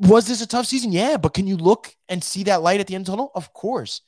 was 0.00 0.26
this 0.26 0.40
a 0.40 0.46
tough 0.46 0.66
season? 0.66 0.92
Yeah, 0.92 1.18
but 1.18 1.34
can 1.34 1.46
you 1.46 1.56
look 1.56 1.94
and 2.08 2.24
see 2.24 2.44
that 2.44 2.62
light 2.62 2.80
at 2.80 2.86
the 2.86 2.94
end 2.94 3.02
of 3.02 3.06
the 3.06 3.12
tunnel? 3.12 3.32
Of 3.34 3.52
course. 3.52 4.00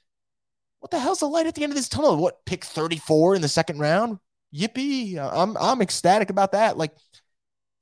What 0.81 0.90
the 0.90 0.98
hell's 0.98 1.20
the 1.20 1.26
light 1.26 1.46
at 1.46 1.55
the 1.55 1.62
end 1.62 1.72
of 1.72 1.76
this 1.76 1.88
tunnel? 1.88 2.16
What 2.16 2.44
pick 2.46 2.64
34 2.64 3.37
in 3.37 3.42
the 3.42 3.48
second 3.48 3.78
round? 3.78 4.18
Yippee. 4.55 5.16
I'm 5.18 5.57
I'm 5.57 5.83
ecstatic 5.83 6.31
about 6.31 6.52
that. 6.52 6.76
Like 6.76 6.92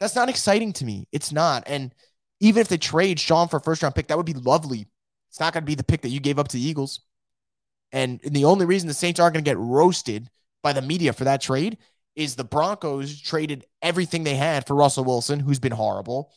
that's 0.00 0.16
not 0.16 0.28
exciting 0.28 0.72
to 0.74 0.84
me. 0.84 1.08
It's 1.12 1.32
not. 1.32 1.64
And 1.66 1.94
even 2.40 2.60
if 2.60 2.68
they 2.68 2.78
trade 2.78 3.20
Sean 3.20 3.48
for 3.48 3.58
a 3.58 3.60
first 3.60 3.82
round 3.82 3.94
pick, 3.94 4.08
that 4.08 4.16
would 4.16 4.26
be 4.26 4.34
lovely. 4.34 4.86
It's 5.28 5.40
not 5.40 5.52
going 5.52 5.62
to 5.62 5.66
be 5.66 5.76
the 5.76 5.84
pick 5.84 6.02
that 6.02 6.08
you 6.08 6.20
gave 6.20 6.38
up 6.38 6.48
to 6.48 6.56
the 6.56 6.62
Eagles. 6.62 7.00
And 7.92 8.20
the 8.24 8.44
only 8.44 8.66
reason 8.66 8.88
the 8.88 8.94
Saints 8.94 9.20
aren't 9.20 9.34
going 9.34 9.44
to 9.44 9.50
get 9.50 9.58
roasted 9.58 10.28
by 10.62 10.72
the 10.72 10.82
media 10.82 11.12
for 11.12 11.24
that 11.24 11.40
trade 11.40 11.78
is 12.16 12.34
the 12.34 12.44
Broncos 12.44 13.20
traded 13.20 13.64
everything 13.82 14.24
they 14.24 14.34
had 14.34 14.66
for 14.66 14.74
Russell 14.74 15.04
Wilson, 15.04 15.40
who's 15.40 15.58
been 15.58 15.72
horrible. 15.72 16.32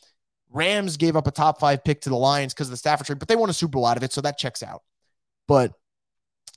Rams 0.54 0.98
gave 0.98 1.16
up 1.16 1.28
a 1.28 1.32
top 1.32 1.60
five 1.60 1.84
pick 1.84 2.02
to 2.02 2.10
the 2.10 2.16
Lions 2.16 2.54
because 2.54 2.68
of 2.68 2.72
the 2.72 2.78
Stafford 2.78 3.08
trade, 3.08 3.20
but 3.20 3.28
they 3.28 3.36
won 3.36 3.50
a 3.50 3.54
Super 3.54 3.72
Bowl 3.72 3.86
out 3.86 3.98
of 3.98 4.04
it, 4.04 4.14
so 4.14 4.22
that 4.22 4.38
checks 4.38 4.64
out. 4.64 4.84
But 5.48 5.74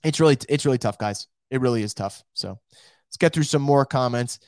it's 0.05 0.21
really 0.21 0.37
it's 0.49 0.65
really 0.65 0.79
tough, 0.79 0.99
guys. 0.99 1.27
It 1.51 1.61
really 1.61 1.83
is 1.83 1.95
tough. 1.95 2.23
So 2.35 2.59
let's 3.09 3.17
get 3.19 3.33
through 3.33 3.45
some 3.45 3.63
more 3.63 3.85
comments. 3.85 4.39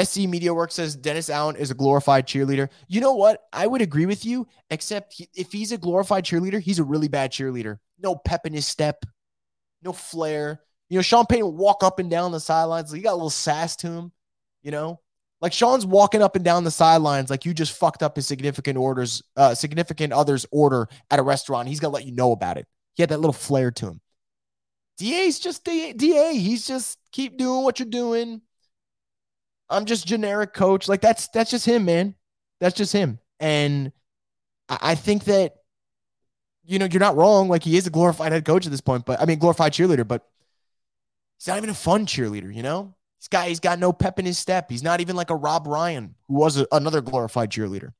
SC 0.00 0.20
Media 0.20 0.54
Work 0.54 0.70
says 0.70 0.94
Dennis 0.94 1.30
Allen 1.30 1.56
is 1.56 1.70
a 1.70 1.74
glorified 1.74 2.26
cheerleader. 2.26 2.68
You 2.88 3.00
know 3.00 3.14
what? 3.14 3.40
I 3.52 3.66
would 3.66 3.82
agree 3.82 4.06
with 4.06 4.24
you, 4.24 4.46
except 4.70 5.14
he, 5.14 5.28
if 5.34 5.50
he's 5.50 5.72
a 5.72 5.78
glorified 5.78 6.24
cheerleader, 6.24 6.60
he's 6.60 6.78
a 6.78 6.84
really 6.84 7.08
bad 7.08 7.32
cheerleader. 7.32 7.78
No 7.98 8.14
pep 8.14 8.46
in 8.46 8.52
his 8.52 8.66
step, 8.66 9.04
no 9.82 9.92
flair. 9.92 10.60
You 10.88 10.98
know, 10.98 11.02
Sean 11.02 11.26
Payton 11.26 11.44
will 11.44 11.56
walk 11.56 11.82
up 11.82 11.98
and 11.98 12.10
down 12.10 12.32
the 12.32 12.40
sidelines. 12.40 12.92
He 12.92 13.00
got 13.00 13.12
a 13.12 13.14
little 13.14 13.30
sass 13.30 13.76
to 13.76 13.88
him, 13.88 14.12
you 14.62 14.70
know. 14.70 15.00
Like 15.40 15.52
Sean's 15.52 15.86
walking 15.86 16.22
up 16.22 16.36
and 16.36 16.44
down 16.44 16.64
the 16.64 16.70
sidelines 16.70 17.30
like 17.30 17.46
you 17.46 17.54
just 17.54 17.72
fucked 17.72 18.02
up 18.02 18.16
his 18.16 18.26
significant 18.26 18.76
orders, 18.76 19.22
uh, 19.36 19.54
significant 19.54 20.12
other's 20.12 20.44
order 20.50 20.88
at 21.10 21.18
a 21.18 21.22
restaurant. 21.22 21.68
He's 21.68 21.80
gonna 21.80 21.94
let 21.94 22.04
you 22.04 22.12
know 22.12 22.32
about 22.32 22.58
it. 22.58 22.66
He 22.94 23.02
had 23.02 23.10
that 23.10 23.20
little 23.20 23.32
flair 23.32 23.70
to 23.70 23.86
him. 23.86 24.00
DA's 24.98 25.38
just 25.38 25.64
DA. 25.64 25.94
DA. 25.94 26.34
He's 26.34 26.66
just 26.66 26.98
keep 27.10 27.38
doing 27.38 27.64
what 27.64 27.78
you're 27.78 27.88
doing. 27.88 28.42
I'm 29.70 29.86
just 29.86 30.06
generic 30.06 30.52
coach. 30.52 30.88
Like 30.88 31.00
that's 31.00 31.28
that's 31.28 31.50
just 31.50 31.64
him, 31.64 31.86
man. 31.86 32.14
That's 32.60 32.76
just 32.76 32.92
him. 32.92 33.18
And 33.38 33.92
I, 34.68 34.78
I 34.82 34.94
think 34.94 35.24
that 35.24 35.54
you 36.64 36.78
know 36.78 36.84
you're 36.84 37.00
not 37.00 37.16
wrong. 37.16 37.48
Like 37.48 37.64
he 37.64 37.78
is 37.78 37.86
a 37.86 37.90
glorified 37.90 38.32
head 38.32 38.44
coach 38.44 38.66
at 38.66 38.72
this 38.72 38.82
point, 38.82 39.06
but 39.06 39.20
I 39.20 39.24
mean 39.24 39.38
glorified 39.38 39.72
cheerleader, 39.72 40.06
but 40.06 40.28
he's 41.38 41.46
not 41.46 41.56
even 41.56 41.70
a 41.70 41.74
fun 41.74 42.04
cheerleader. 42.04 42.54
You 42.54 42.62
know, 42.62 42.94
this 43.20 43.28
guy 43.28 43.48
he's 43.48 43.60
got 43.60 43.78
no 43.78 43.92
pep 43.92 44.18
in 44.18 44.24
his 44.24 44.38
step. 44.38 44.70
He's 44.70 44.82
not 44.82 45.00
even 45.00 45.14
like 45.14 45.30
a 45.30 45.36
Rob 45.36 45.66
Ryan, 45.66 46.14
who 46.26 46.34
was 46.34 46.56
a, 46.56 46.66
another 46.72 47.02
glorified 47.02 47.50
cheerleader. 47.50 47.92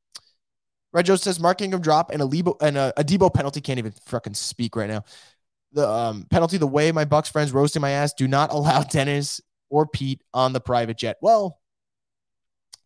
Joe 1.04 1.16
says 1.16 1.38
Mark 1.38 1.60
Ingram 1.60 1.82
drop 1.82 2.10
and 2.10 2.20
a 2.22 2.24
Lebo 2.24 2.56
and 2.60 2.76
a, 2.76 2.92
Adebo 2.96 3.32
penalty 3.32 3.60
can't 3.60 3.78
even 3.78 3.92
fucking 4.06 4.34
speak 4.34 4.74
right 4.74 4.88
now. 4.88 5.04
The 5.72 5.88
um, 5.88 6.26
penalty, 6.30 6.56
the 6.56 6.66
way 6.66 6.90
my 6.90 7.04
Bucks 7.04 7.28
friends 7.28 7.52
roasting 7.52 7.82
my 7.82 7.90
ass, 7.90 8.14
do 8.14 8.26
not 8.26 8.50
allow 8.52 8.82
Dennis 8.82 9.40
or 9.68 9.86
Pete 9.86 10.22
on 10.34 10.52
the 10.52 10.60
private 10.60 10.96
jet. 10.96 11.18
Well, 11.20 11.60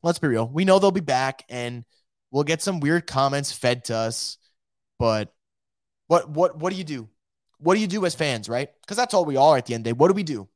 let's 0.03 0.19
be 0.19 0.29
real. 0.29 0.49
We 0.49 0.65
know 0.65 0.79
they'll 0.81 0.91
be 0.91 1.01
back 1.01 1.45
and 1.49 1.85
we'll 2.31 2.45
get 2.45 2.61
some 2.61 2.81
weird 2.81 3.07
comments 3.07 3.53
fed 3.53 3.85
to 3.87 3.97
us. 3.97 4.39
But 4.99 5.33
what 6.09 6.29
what 6.29 6.59
what 6.59 6.73
do 6.73 6.79
you 6.79 6.85
do? 6.85 7.09
What 7.59 7.75
do 7.75 7.81
you 7.81 7.87
do 7.87 8.05
as 8.05 8.15
fans, 8.15 8.49
right? 8.49 8.69
Because 8.83 8.97
that's 8.97 9.15
all 9.15 9.25
we 9.25 9.37
are 9.37 9.57
at 9.57 9.67
the 9.67 9.75
end 9.75 9.83
of 9.83 9.85
the 9.85 9.91
day. 9.91 9.99
What 9.99 10.09
do 10.09 10.15
we 10.15 10.25
do? 10.25 10.49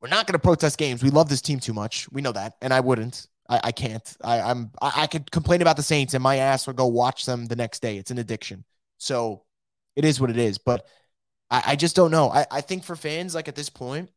We're 0.00 0.08
not 0.08 0.26
going 0.26 0.34
to 0.34 0.38
protest 0.38 0.78
games. 0.78 1.02
We 1.02 1.10
love 1.10 1.28
this 1.28 1.42
team 1.42 1.58
too 1.58 1.72
much. 1.72 2.10
We 2.12 2.22
know 2.22 2.32
that, 2.32 2.54
and 2.62 2.72
I 2.72 2.80
wouldn't. 2.80 3.26
I, 3.48 3.60
I 3.64 3.72
can't. 3.72 4.16
I, 4.22 4.40
I'm. 4.40 4.70
I, 4.80 4.92
I 5.02 5.06
could 5.06 5.30
complain 5.30 5.62
about 5.62 5.76
the 5.76 5.82
Saints, 5.82 6.14
and 6.14 6.22
my 6.22 6.36
ass 6.36 6.66
would 6.66 6.76
go 6.76 6.86
watch 6.86 7.26
them 7.26 7.46
the 7.46 7.56
next 7.56 7.82
day. 7.82 7.96
It's 7.96 8.10
an 8.10 8.18
addiction. 8.18 8.64
So 8.98 9.44
it 9.96 10.04
is 10.04 10.20
what 10.20 10.30
it 10.30 10.38
is. 10.38 10.58
But 10.58 10.86
I, 11.50 11.62
I 11.68 11.76
just 11.76 11.96
don't 11.96 12.10
know. 12.10 12.30
I, 12.30 12.46
I 12.50 12.60
think 12.60 12.84
for 12.84 12.96
fans, 12.96 13.34
like 13.34 13.48
at 13.48 13.56
this 13.56 13.70
point, 13.70 14.10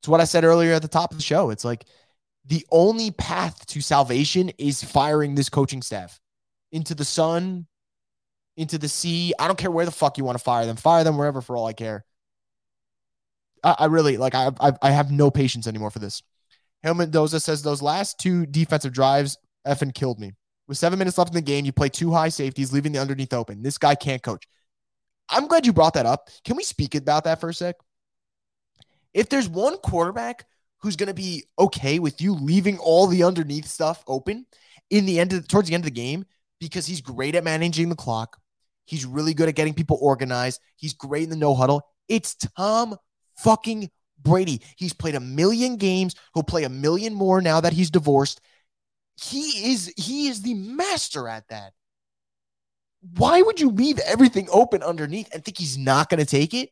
it's 0.00 0.08
what 0.08 0.20
I 0.20 0.24
said 0.24 0.44
earlier 0.44 0.74
at 0.74 0.82
the 0.82 0.88
top 0.88 1.12
of 1.12 1.16
the 1.16 1.22
show. 1.22 1.50
It's 1.50 1.64
like 1.64 1.86
the 2.44 2.66
only 2.70 3.10
path 3.10 3.64
to 3.68 3.80
salvation 3.80 4.50
is 4.58 4.84
firing 4.84 5.34
this 5.34 5.48
coaching 5.48 5.80
staff 5.80 6.20
into 6.72 6.94
the 6.94 7.04
sun, 7.04 7.66
into 8.56 8.76
the 8.76 8.88
sea. 8.88 9.32
I 9.38 9.46
don't 9.46 9.58
care 9.58 9.70
where 9.70 9.86
the 9.86 9.90
fuck 9.90 10.18
you 10.18 10.24
want 10.24 10.36
to 10.36 10.44
fire 10.44 10.66
them. 10.66 10.76
Fire 10.76 11.04
them 11.04 11.16
wherever 11.16 11.40
for 11.40 11.56
all 11.56 11.66
I 11.66 11.72
care. 11.72 12.04
I, 13.64 13.74
I 13.80 13.84
really 13.86 14.16
like 14.16 14.34
I, 14.34 14.50
I 14.60 14.72
I 14.82 14.90
have 14.90 15.10
no 15.10 15.30
patience 15.30 15.66
anymore 15.66 15.90
for 15.90 15.98
this. 15.98 16.22
Hale 16.82 16.94
Mendoza 16.94 17.40
says 17.40 17.62
those 17.62 17.82
last 17.82 18.18
two 18.18 18.46
defensive 18.46 18.92
drives 18.92 19.38
effing 19.66 19.94
killed 19.94 20.20
me. 20.20 20.32
With 20.68 20.78
seven 20.78 20.98
minutes 20.98 21.18
left 21.18 21.30
in 21.30 21.34
the 21.34 21.40
game, 21.42 21.64
you 21.64 21.72
play 21.72 21.88
two 21.88 22.12
high 22.12 22.28
safeties, 22.28 22.72
leaving 22.72 22.92
the 22.92 22.98
underneath 22.98 23.32
open. 23.32 23.62
This 23.62 23.78
guy 23.78 23.94
can't 23.94 24.22
coach. 24.22 24.46
I'm 25.28 25.46
glad 25.46 25.66
you 25.66 25.72
brought 25.72 25.94
that 25.94 26.06
up. 26.06 26.28
Can 26.44 26.56
we 26.56 26.62
speak 26.62 26.94
about 26.94 27.24
that 27.24 27.40
for 27.40 27.48
a 27.48 27.54
sec? 27.54 27.76
If 29.12 29.28
there's 29.28 29.48
one 29.48 29.76
quarterback 29.78 30.44
who's 30.80 30.96
going 30.96 31.08
to 31.08 31.14
be 31.14 31.44
okay 31.58 31.98
with 31.98 32.20
you 32.20 32.34
leaving 32.34 32.78
all 32.78 33.06
the 33.06 33.24
underneath 33.24 33.66
stuff 33.66 34.04
open 34.06 34.44
in 34.90 35.06
the 35.06 35.18
end 35.18 35.32
of 35.32 35.48
towards 35.48 35.68
the 35.68 35.74
end 35.74 35.82
of 35.82 35.86
the 35.86 35.90
game 35.90 36.24
because 36.60 36.86
he's 36.86 37.00
great 37.00 37.34
at 37.34 37.44
managing 37.44 37.88
the 37.88 37.96
clock. 37.96 38.38
He's 38.84 39.06
really 39.06 39.32
good 39.32 39.48
at 39.48 39.54
getting 39.54 39.72
people 39.72 39.98
organized. 40.00 40.60
He's 40.76 40.92
great 40.92 41.24
in 41.24 41.30
the 41.30 41.36
no 41.36 41.54
huddle. 41.54 41.82
It's 42.08 42.34
Tom 42.34 42.96
fucking 43.36 43.90
Brady. 44.18 44.62
He's 44.76 44.92
played 44.92 45.14
a 45.14 45.20
million 45.20 45.76
games. 45.76 46.14
He'll 46.32 46.42
play 46.42 46.64
a 46.64 46.68
million 46.68 47.14
more 47.14 47.40
now 47.40 47.60
that 47.60 47.72
he's 47.72 47.90
divorced. 47.90 48.40
He 49.20 49.72
is 49.72 49.92
he 49.96 50.28
is 50.28 50.42
the 50.42 50.54
master 50.54 51.28
at 51.28 51.46
that. 51.48 51.72
Why 53.16 53.42
would 53.42 53.60
you 53.60 53.70
leave 53.70 53.98
everything 54.00 54.48
open 54.50 54.82
underneath 54.82 55.32
and 55.32 55.44
think 55.44 55.58
he's 55.58 55.76
not 55.76 56.08
going 56.08 56.20
to 56.20 56.26
take 56.26 56.54
it? 56.54 56.70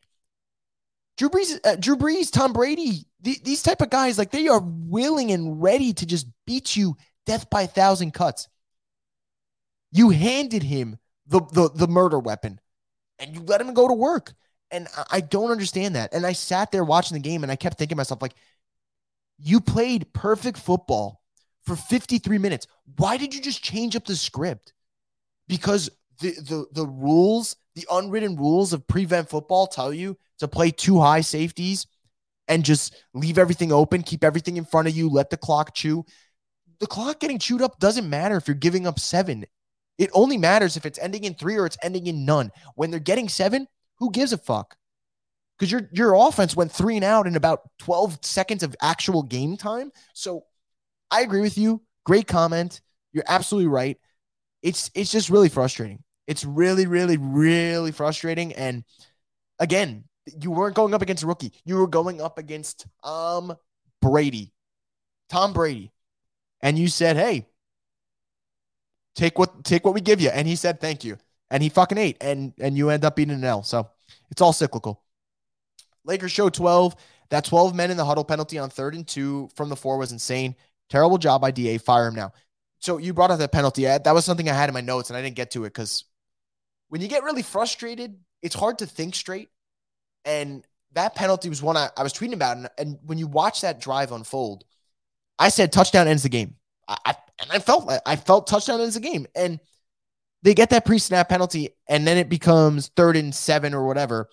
Drew 1.17 1.29
Brees, 1.29 1.59
uh, 1.63 1.75
Drew 1.75 1.95
Brees, 1.95 2.31
Tom 2.31 2.53
Brady, 2.53 3.05
th- 3.23 3.43
these 3.43 3.61
type 3.61 3.81
of 3.81 3.91
guys, 3.91 4.17
like 4.17 4.31
they 4.31 4.47
are 4.47 4.59
willing 4.59 5.31
and 5.31 5.61
ready 5.61 5.93
to 5.93 6.05
just 6.07 6.27
beat 6.47 6.75
you 6.75 6.97
death 7.25 7.49
by 7.51 7.63
a 7.63 7.67
thousand 7.67 8.13
cuts. 8.13 8.49
You 9.91 10.09
handed 10.09 10.63
him 10.63 10.97
the, 11.27 11.41
the, 11.51 11.69
the 11.69 11.87
murder 11.87 12.17
weapon 12.17 12.59
and 13.19 13.33
you 13.35 13.41
let 13.41 13.61
him 13.61 13.73
go 13.75 13.87
to 13.87 13.93
work. 13.93 14.33
And 14.73 14.87
I, 15.11 15.21
don't 15.21 15.51
understand 15.51 15.95
that. 15.95 16.13
And 16.13 16.25
I 16.25 16.33
sat 16.33 16.71
there 16.71 16.83
watching 16.83 17.13
the 17.13 17.21
game 17.21 17.43
and 17.43 17.51
I 17.51 17.55
kept 17.55 17.77
thinking 17.77 17.95
to 17.95 17.99
myself, 17.99 18.23
like, 18.23 18.33
you 19.37 19.61
played 19.61 20.11
perfect 20.13 20.57
football 20.57 21.21
for 21.61 21.75
53 21.75 22.39
minutes. 22.39 22.65
Why 22.97 23.17
did 23.17 23.35
you 23.35 23.41
just 23.41 23.63
change 23.63 23.95
up 23.95 24.05
the 24.05 24.15
script? 24.15 24.73
Because 25.47 25.91
the 26.19 26.31
the 26.31 26.65
the 26.71 26.87
rules, 26.87 27.55
the 27.75 27.85
unwritten 27.91 28.35
rules 28.35 28.73
of 28.73 28.87
prevent 28.87 29.29
football 29.29 29.67
tell 29.67 29.93
you 29.93 30.17
to 30.39 30.47
play 30.47 30.71
two 30.71 30.99
high 30.99 31.21
safeties 31.21 31.85
and 32.47 32.65
just 32.65 32.95
leave 33.13 33.37
everything 33.37 33.71
open, 33.71 34.01
keep 34.01 34.23
everything 34.23 34.57
in 34.57 34.65
front 34.65 34.87
of 34.87 34.95
you, 34.95 35.07
let 35.07 35.29
the 35.29 35.37
clock 35.37 35.75
chew. 35.75 36.03
The 36.79 36.87
clock 36.87 37.19
getting 37.19 37.39
chewed 37.39 37.61
up 37.61 37.79
doesn't 37.79 38.09
matter 38.09 38.37
if 38.37 38.47
you're 38.47 38.55
giving 38.55 38.87
up 38.87 38.99
seven. 38.99 39.45
It 39.97 40.09
only 40.13 40.37
matters 40.37 40.75
if 40.77 40.85
it's 40.85 40.99
ending 40.99 41.23
in 41.23 41.35
three 41.35 41.57
or 41.57 41.65
it's 41.65 41.77
ending 41.83 42.07
in 42.07 42.25
none. 42.25 42.51
When 42.75 42.89
they're 42.89 42.99
getting 42.99 43.29
seven, 43.29 43.67
who 43.99 44.11
gives 44.11 44.33
a 44.33 44.37
fuck? 44.37 44.75
Because 45.57 45.71
your 45.71 45.89
your 45.91 46.13
offense 46.15 46.55
went 46.55 46.71
three 46.71 46.95
and 46.95 47.05
out 47.05 47.27
in 47.27 47.35
about 47.35 47.61
12 47.79 48.19
seconds 48.23 48.63
of 48.63 48.75
actual 48.81 49.23
game 49.23 49.55
time. 49.55 49.91
So 50.13 50.45
I 51.11 51.21
agree 51.21 51.41
with 51.41 51.57
you. 51.57 51.81
Great 52.05 52.27
comment. 52.27 52.81
You're 53.13 53.23
absolutely 53.27 53.69
right. 53.69 53.97
It's 54.61 54.89
it's 54.95 55.11
just 55.11 55.29
really 55.29 55.49
frustrating. 55.49 56.03
It's 56.27 56.45
really, 56.45 56.87
really, 56.87 57.17
really 57.17 57.91
frustrating. 57.91 58.53
And 58.53 58.83
again, 59.59 60.05
you 60.41 60.51
weren't 60.51 60.75
going 60.75 60.93
up 60.93 61.01
against 61.01 61.23
a 61.23 61.27
rookie. 61.27 61.53
You 61.65 61.75
were 61.75 61.87
going 61.87 62.21
up 62.21 62.37
against 62.37 62.87
Tom 63.03 63.55
Brady. 64.01 64.53
Tom 65.29 65.53
Brady. 65.53 65.91
And 66.61 66.79
you 66.79 66.87
said, 66.87 67.17
hey, 67.17 67.47
take 69.15 69.37
what 69.37 69.63
take 69.63 69.83
what 69.83 69.93
we 69.93 70.01
give 70.01 70.21
you. 70.21 70.29
And 70.29 70.47
he 70.47 70.55
said, 70.55 70.79
thank 70.79 71.03
you. 71.03 71.17
And 71.53 71.61
he 71.61 71.69
fucking 71.69 71.97
ate. 71.97 72.17
And 72.19 72.51
and 72.59 72.75
you 72.75 72.89
end 72.89 73.05
up 73.05 73.15
beating 73.15 73.35
an 73.35 73.43
L. 73.43 73.63
So 73.63 73.87
it's 74.31 74.41
all 74.41 74.51
cyclical. 74.51 75.03
Lakers 76.03 76.31
show 76.31 76.49
12. 76.49 76.95
That 77.29 77.45
12 77.45 77.73
men 77.73 77.89
in 77.89 77.97
the 77.97 78.05
huddle 78.05 78.25
penalty 78.25 78.57
on 78.57 78.69
third 78.69 78.93
and 78.95 79.07
two 79.07 79.49
from 79.55 79.69
the 79.69 79.75
four 79.75 79.97
was 79.97 80.11
insane. 80.11 80.55
Terrible 80.89 81.17
job 81.17 81.41
by 81.41 81.51
DA. 81.51 81.77
Fire 81.77 82.07
him 82.07 82.15
now. 82.15 82.33
So 82.79 82.97
you 82.97 83.13
brought 83.13 83.31
up 83.31 83.39
that 83.39 83.51
penalty. 83.51 83.83
That 83.85 84.13
was 84.13 84.25
something 84.25 84.49
I 84.49 84.53
had 84.53 84.69
in 84.69 84.73
my 84.73 84.81
notes 84.81 85.09
and 85.09 85.17
I 85.17 85.21
didn't 85.21 85.35
get 85.35 85.51
to 85.51 85.63
it 85.63 85.69
because 85.69 86.03
when 86.89 87.01
you 87.01 87.07
get 87.07 87.23
really 87.23 87.41
frustrated, 87.41 88.19
it's 88.41 88.55
hard 88.55 88.79
to 88.79 88.85
think 88.85 89.15
straight. 89.15 89.49
And 90.25 90.65
that 90.93 91.15
penalty 91.15 91.49
was 91.49 91.61
one 91.61 91.77
I, 91.77 91.89
I 91.95 92.03
was 92.03 92.13
tweeting 92.13 92.33
about. 92.33 92.57
And, 92.57 92.69
and, 92.77 92.99
when 93.05 93.17
you 93.17 93.27
watch 93.27 93.61
that 93.61 93.79
drive 93.79 94.11
unfold, 94.11 94.63
I 95.39 95.49
said 95.49 95.71
touchdown 95.71 96.07
ends 96.07 96.23
the 96.23 96.29
game. 96.29 96.55
I, 96.87 96.97
I 97.05 97.15
and 97.39 97.51
I 97.51 97.59
felt 97.59 97.91
I 98.05 98.15
felt 98.15 98.47
touchdown 98.47 98.81
ends 98.81 98.95
the 98.95 99.01
game. 99.01 99.25
And 99.35 99.59
they 100.43 100.53
get 100.53 100.69
that 100.69 100.85
pre-snap 100.85 101.29
penalty, 101.29 101.69
and 101.89 102.05
then 102.05 102.17
it 102.17 102.29
becomes 102.29 102.89
third 102.95 103.15
and 103.15 103.33
seven 103.33 103.73
or 103.73 103.87
whatever. 103.87 104.29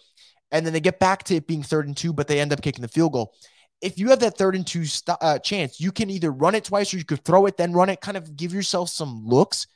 And 0.53 0.67
then 0.67 0.73
they 0.73 0.81
get 0.81 0.99
back 0.99 1.23
to 1.25 1.37
it 1.37 1.47
being 1.47 1.63
third 1.63 1.87
and 1.87 1.97
two, 1.97 2.13
but 2.13 2.27
they 2.27 2.41
end 2.41 2.53
up 2.53 2.61
kicking 2.61 2.83
the 2.83 2.89
field 2.89 3.13
goal. 3.13 3.33
If 3.81 3.99
you 3.99 4.11
have 4.11 4.21
that 4.21 4.37
third 4.37 4.57
and 4.57 4.67
two 4.67 4.85
st- 4.85 5.17
uh, 5.21 5.39
chance, 5.39 5.81
you 5.81 5.93
can 5.93 6.11
either 6.11 6.31
run 6.31 6.55
it 6.55 6.65
twice 6.65 6.93
or 6.93 6.99
you 6.99 7.05
could 7.05 7.25
throw 7.25 7.47
it, 7.47 7.57
then 7.57 7.73
run 7.73 7.89
it, 7.89 8.01
kind 8.01 8.17
of 8.17 8.37
give 8.37 8.53
yourself 8.53 8.91
some 8.91 9.25
looks 9.25 9.67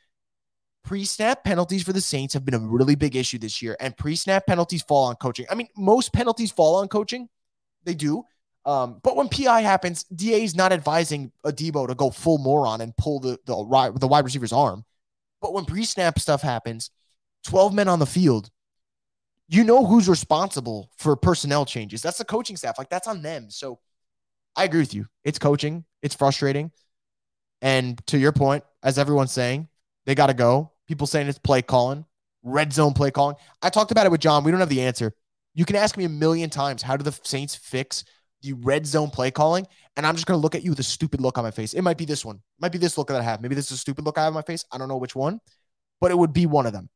pre-snap 0.85 1.43
penalties 1.43 1.83
for 1.83 1.93
the 1.93 2.01
Saints 2.01 2.35
have 2.35 2.45
been 2.45 2.55
a 2.55 2.59
really 2.59 2.95
big 2.95 3.17
issue 3.17 3.39
this 3.39 3.61
year, 3.61 3.77
and 3.81 3.97
pre-snap 3.97 4.47
penalties 4.47 4.83
fall 4.83 5.07
on 5.07 5.17
coaching. 5.17 5.47
I 5.51 5.55
mean, 5.55 5.69
most 5.77 6.13
penalties 6.13 6.53
fall 6.53 6.77
on 6.77 6.89
coaching, 6.89 7.29
they 7.85 7.95
do. 7.95 8.23
Um, 8.67 9.01
but 9.03 9.17
when 9.17 9.29
PI 9.29 9.63
happens, 9.63 10.05
DA 10.05 10.43
is 10.43 10.55
not 10.55 10.73
advising 10.73 11.33
Adebo 11.45 11.89
to 11.89 11.95
go 11.95 12.11
full 12.11 12.39
moron 12.39 12.81
and 12.81 12.97
pull 12.97 13.21
the 13.21 13.39
the, 13.45 13.93
the 13.99 14.07
wide 14.07 14.25
receiver's 14.25 14.53
arm. 14.53 14.85
But 15.45 15.53
when 15.53 15.67
pre-snap 15.67 16.19
stuff 16.19 16.41
happens, 16.41 16.89
12 17.45 17.75
men 17.75 17.87
on 17.87 17.99
the 17.99 18.07
field, 18.07 18.49
you 19.47 19.63
know 19.63 19.85
who's 19.85 20.09
responsible 20.09 20.91
for 20.97 21.17
personnel 21.17 21.67
changes. 21.67 22.01
That's 22.01 22.17
the 22.17 22.25
coaching 22.25 22.57
staff. 22.57 22.79
Like 22.79 22.89
that's 22.89 23.07
on 23.07 23.21
them. 23.21 23.51
So 23.51 23.79
I 24.57 24.65
agree 24.65 24.81
with 24.81 24.95
you. 24.95 25.05
It's 25.23 25.39
coaching. 25.39 25.85
It's 26.01 26.15
frustrating. 26.15 26.71
And 27.61 28.01
to 28.07 28.17
your 28.17 28.33
point, 28.33 28.65
as 28.83 28.99
everyone's 28.99 29.33
saying, 29.33 29.69
they 30.07 30.15
got 30.15 30.29
to 30.29 30.35
go. 30.35 30.73
People 30.89 31.07
saying 31.07 31.29
it's 31.29 31.39
play 31.39 31.61
calling, 31.61 32.07
red 32.43 32.73
zone 32.73 32.95
play 32.95 33.11
calling. 33.11 33.37
I 33.61 33.69
talked 33.69 33.91
about 33.91 34.07
it 34.07 34.13
with 34.13 34.23
John. 34.23 34.45
We 34.45 34.51
don't 34.51 34.61
have 34.61 34.71
the 34.71 34.81
answer. 34.81 35.13
You 35.53 35.67
can 35.67 35.77
ask 35.77 35.99
me 35.99 36.05
a 36.05 36.09
million 36.09 36.49
times 36.49 36.81
how 36.81 36.97
do 36.97 37.05
the 37.05 37.13
Saints 37.23 37.55
fix 37.55 38.03
the 38.45 38.53
red 38.53 38.87
zone 38.87 39.11
play 39.11 39.33
calling? 39.33 39.67
And 39.97 40.07
I'm 40.07 40.15
just 40.15 40.27
going 40.27 40.39
to 40.39 40.43
look 40.43 40.55
at 40.55 40.63
you 40.63 40.71
with 40.71 40.79
a 40.79 40.85
stupid 40.85 41.21
look 41.21 41.39
on 41.39 41.45
my 41.45 41.51
face. 41.51 41.75
It 41.75 41.83
might 41.83 41.99
be 41.99 42.05
this 42.05 42.25
one. 42.25 42.37
It 42.37 42.61
might 42.61 42.73
be 42.73 42.79
this 42.79 42.97
look 42.97 43.09
that 43.09 43.21
I 43.21 43.23
have. 43.23 43.41
Maybe 43.41 43.57
this 43.57 43.67
is 43.67 43.73
a 43.73 43.79
stupid 43.79 44.05
look 44.05 44.19
I 44.19 44.23
have 44.23 44.29
on 44.29 44.35
my 44.35 44.43
face. 44.43 44.65
I 44.71 44.79
don't 44.79 44.89
know 44.89 44.97
which 44.97 45.17
one, 45.17 45.41
but 46.01 46.11
it 46.11 46.19
would 46.19 46.33
be 46.33 46.47
one 46.47 46.67
of 46.67 46.73
them. 46.73 46.89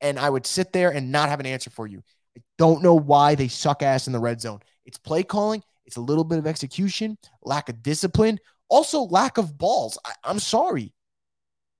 And 0.00 0.18
I 0.18 0.28
would 0.28 0.46
sit 0.46 0.72
there 0.72 0.90
and 0.90 1.10
not 1.10 1.28
have 1.30 1.40
an 1.40 1.46
answer 1.46 1.70
for 1.70 1.86
you. 1.86 2.02
I 2.36 2.42
don't 2.58 2.82
know 2.82 2.94
why 2.94 3.34
they 3.34 3.48
suck 3.48 3.82
ass 3.82 4.06
in 4.06 4.12
the 4.12 4.18
red 4.20 4.40
zone. 4.40 4.60
It's 4.84 4.98
play 4.98 5.22
calling, 5.22 5.62
it's 5.86 5.96
a 5.96 6.00
little 6.00 6.24
bit 6.24 6.38
of 6.38 6.46
execution, 6.46 7.16
lack 7.42 7.68
of 7.68 7.82
discipline, 7.82 8.38
Also, 8.68 9.02
lack 9.02 9.38
of 9.38 9.56
balls. 9.56 9.98
I, 10.04 10.12
I'm 10.24 10.38
sorry. 10.38 10.92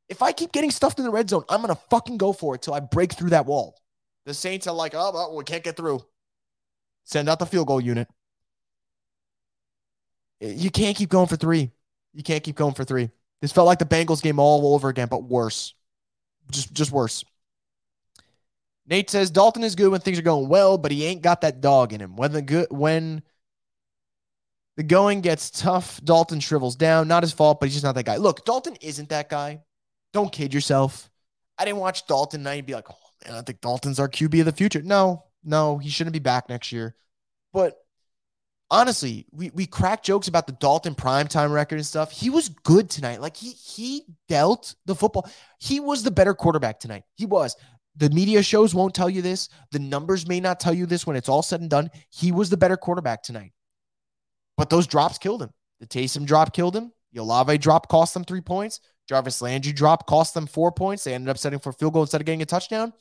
If 0.09 0.23
I 0.23 0.33
keep 0.33 0.53
getting 0.53 0.71
stuffed 0.71 0.99
in 0.99 1.05
the 1.05 1.11
red 1.11 1.29
zone, 1.29 1.45
I'm 1.49 1.61
going 1.61 1.75
to 1.75 1.81
fucking 1.91 2.16
go 2.16 2.33
for 2.33 2.55
it 2.55 2.62
till 2.62 2.73
I 2.75 2.81
break 2.81 3.12
through 3.12 3.31
that 3.31 3.47
wall. 3.47 3.79
The 4.25 4.33
Saints 4.35 4.66
are 4.66 4.75
like, 4.75 4.95
oh, 4.95 5.11
well, 5.12 5.37
we 5.37 5.45
can't 5.45 5.64
get 5.64 5.77
through. 5.77 6.01
Send 7.05 7.29
out 7.29 7.39
the 7.39 7.47
field 7.47 7.66
goal 7.66 7.81
unit. 7.81 8.09
You 10.41 10.70
can't 10.70 10.97
keep 10.97 11.11
going 11.11 11.26
for 11.26 11.36
three. 11.36 11.70
You 12.14 12.22
can't 12.22 12.43
keep 12.43 12.57
going 12.57 12.74
for 12.74 12.84
three. 12.84 13.11
This 13.41 13.53
felt 13.53 13.66
like 13.66 13.78
the 13.78 13.84
Bengals 13.84 14.22
game 14.22 14.39
all 14.39 14.74
over 14.74 14.89
again, 14.89 15.09
but 15.09 15.24
worse. 15.24 15.74
Just, 16.51 16.72
just 16.72 16.93
worse. 16.93 17.24
Nate 18.86 19.11
says 19.11 19.30
Dalton 19.30 19.62
is 19.62 19.74
good 19.74 19.91
when 19.91 20.01
things 20.01 20.18
are 20.18 20.22
going 20.22 20.49
well, 20.49 20.78
but 20.78 20.91
he 20.91 21.05
ain't 21.05 21.22
got 21.22 21.43
that 21.43 21.61
dog 21.61 21.93
in 21.93 22.01
him. 22.01 22.16
When 22.16 22.32
the 22.32 22.41
good 22.41 22.68
when 22.70 23.22
the 24.76 24.82
going 24.82 25.20
gets 25.20 25.51
tough, 25.51 26.01
Dalton 26.03 26.41
shrivels 26.41 26.76
down. 26.76 27.07
Not 27.07 27.22
his 27.22 27.32
fault, 27.32 27.61
but 27.61 27.66
he's 27.66 27.74
just 27.74 27.84
not 27.84 27.97
that 27.97 28.07
guy. 28.07 28.16
Look, 28.16 28.47
Dalton 28.47 28.76
isn't 28.80 29.11
that 29.11 29.28
guy. 29.28 29.62
Don't 30.12 30.32
kid 30.32 30.55
yourself. 30.55 31.11
I 31.59 31.64
didn't 31.64 31.80
watch 31.80 32.07
Dalton 32.07 32.41
and 32.41 32.49
I'd 32.49 32.64
be 32.64 32.74
like, 32.74 32.89
oh 32.91 32.97
man, 33.26 33.36
I 33.36 33.43
think 33.43 33.61
Dalton's 33.61 33.99
our 33.99 34.09
QB 34.09 34.41
of 34.41 34.47
the 34.47 34.53
future. 34.53 34.80
No, 34.80 35.24
no, 35.45 35.78
he 35.78 35.91
shouldn't 35.91 36.14
be 36.14 36.20
back 36.20 36.49
next 36.49 36.72
year. 36.72 36.95
But 37.53 37.76
honestly, 38.71 39.27
we 39.33 39.51
we 39.51 39.66
crack 39.66 40.03
jokes 40.03 40.29
about 40.29 40.47
the 40.47 40.53
Dalton 40.55 40.95
primetime 40.95 41.53
record 41.53 41.77
and 41.77 41.87
stuff. 41.87 42.11
He 42.11 42.31
was 42.31 42.49
good 42.49 42.91
tonight. 42.91 43.21
Like 43.21 43.37
he 43.37 43.51
he 43.51 44.05
dealt 44.29 44.75
the 44.87 44.95
football. 44.95 45.29
He 45.59 45.81
was 45.81 46.03
the 46.03 46.11
better 46.11 46.35
quarterback 46.35 46.81
tonight. 46.81 47.05
He 47.16 47.27
was. 47.27 47.57
The 47.97 48.11
media 48.11 48.43
shows 48.43 48.75
won't 48.75 48.95
tell 48.95 49.11
you 49.11 49.23
this. 49.23 49.49
The 49.73 49.81
numbers 49.81 50.29
may 50.29 50.39
not 50.39 50.61
tell 50.61 50.73
you 50.73 50.87
this 50.87 51.07
when 51.07 51.16
it's 51.16 51.29
all 51.29 51.43
said 51.43 51.61
and 51.61 51.71
done. 51.71 51.91
He 52.11 52.31
was 52.31 52.49
the 52.49 52.57
better 52.57 52.77
quarterback 52.77 53.25
tonight. 53.25 53.53
But 54.57 54.71
those 54.71 54.87
drops 54.87 55.19
killed 55.19 55.43
him. 55.43 55.51
The 55.81 55.87
Taysom 55.87 56.25
drop 56.25 56.53
killed 56.53 56.77
him. 56.77 56.93
The 57.12 57.21
Olave 57.21 57.59
drop 57.59 57.89
cost 57.89 58.14
them 58.14 58.25
three 58.25 58.41
points. 58.41 58.81
Jarvis 59.09 59.41
Landry 59.41 59.73
drop 59.73 60.07
cost 60.07 60.35
them 60.35 60.47
four 60.47 60.71
points. 60.71 61.05
They 61.05 61.14
ended 61.14 61.31
up 61.31 61.39
setting 61.39 61.59
for 61.59 61.73
field 61.73 61.95
goal 61.95 62.03
instead 62.03 62.21
of 62.21 62.27
getting 62.27 62.43
a 62.43 62.47
touchdown. 62.47 62.93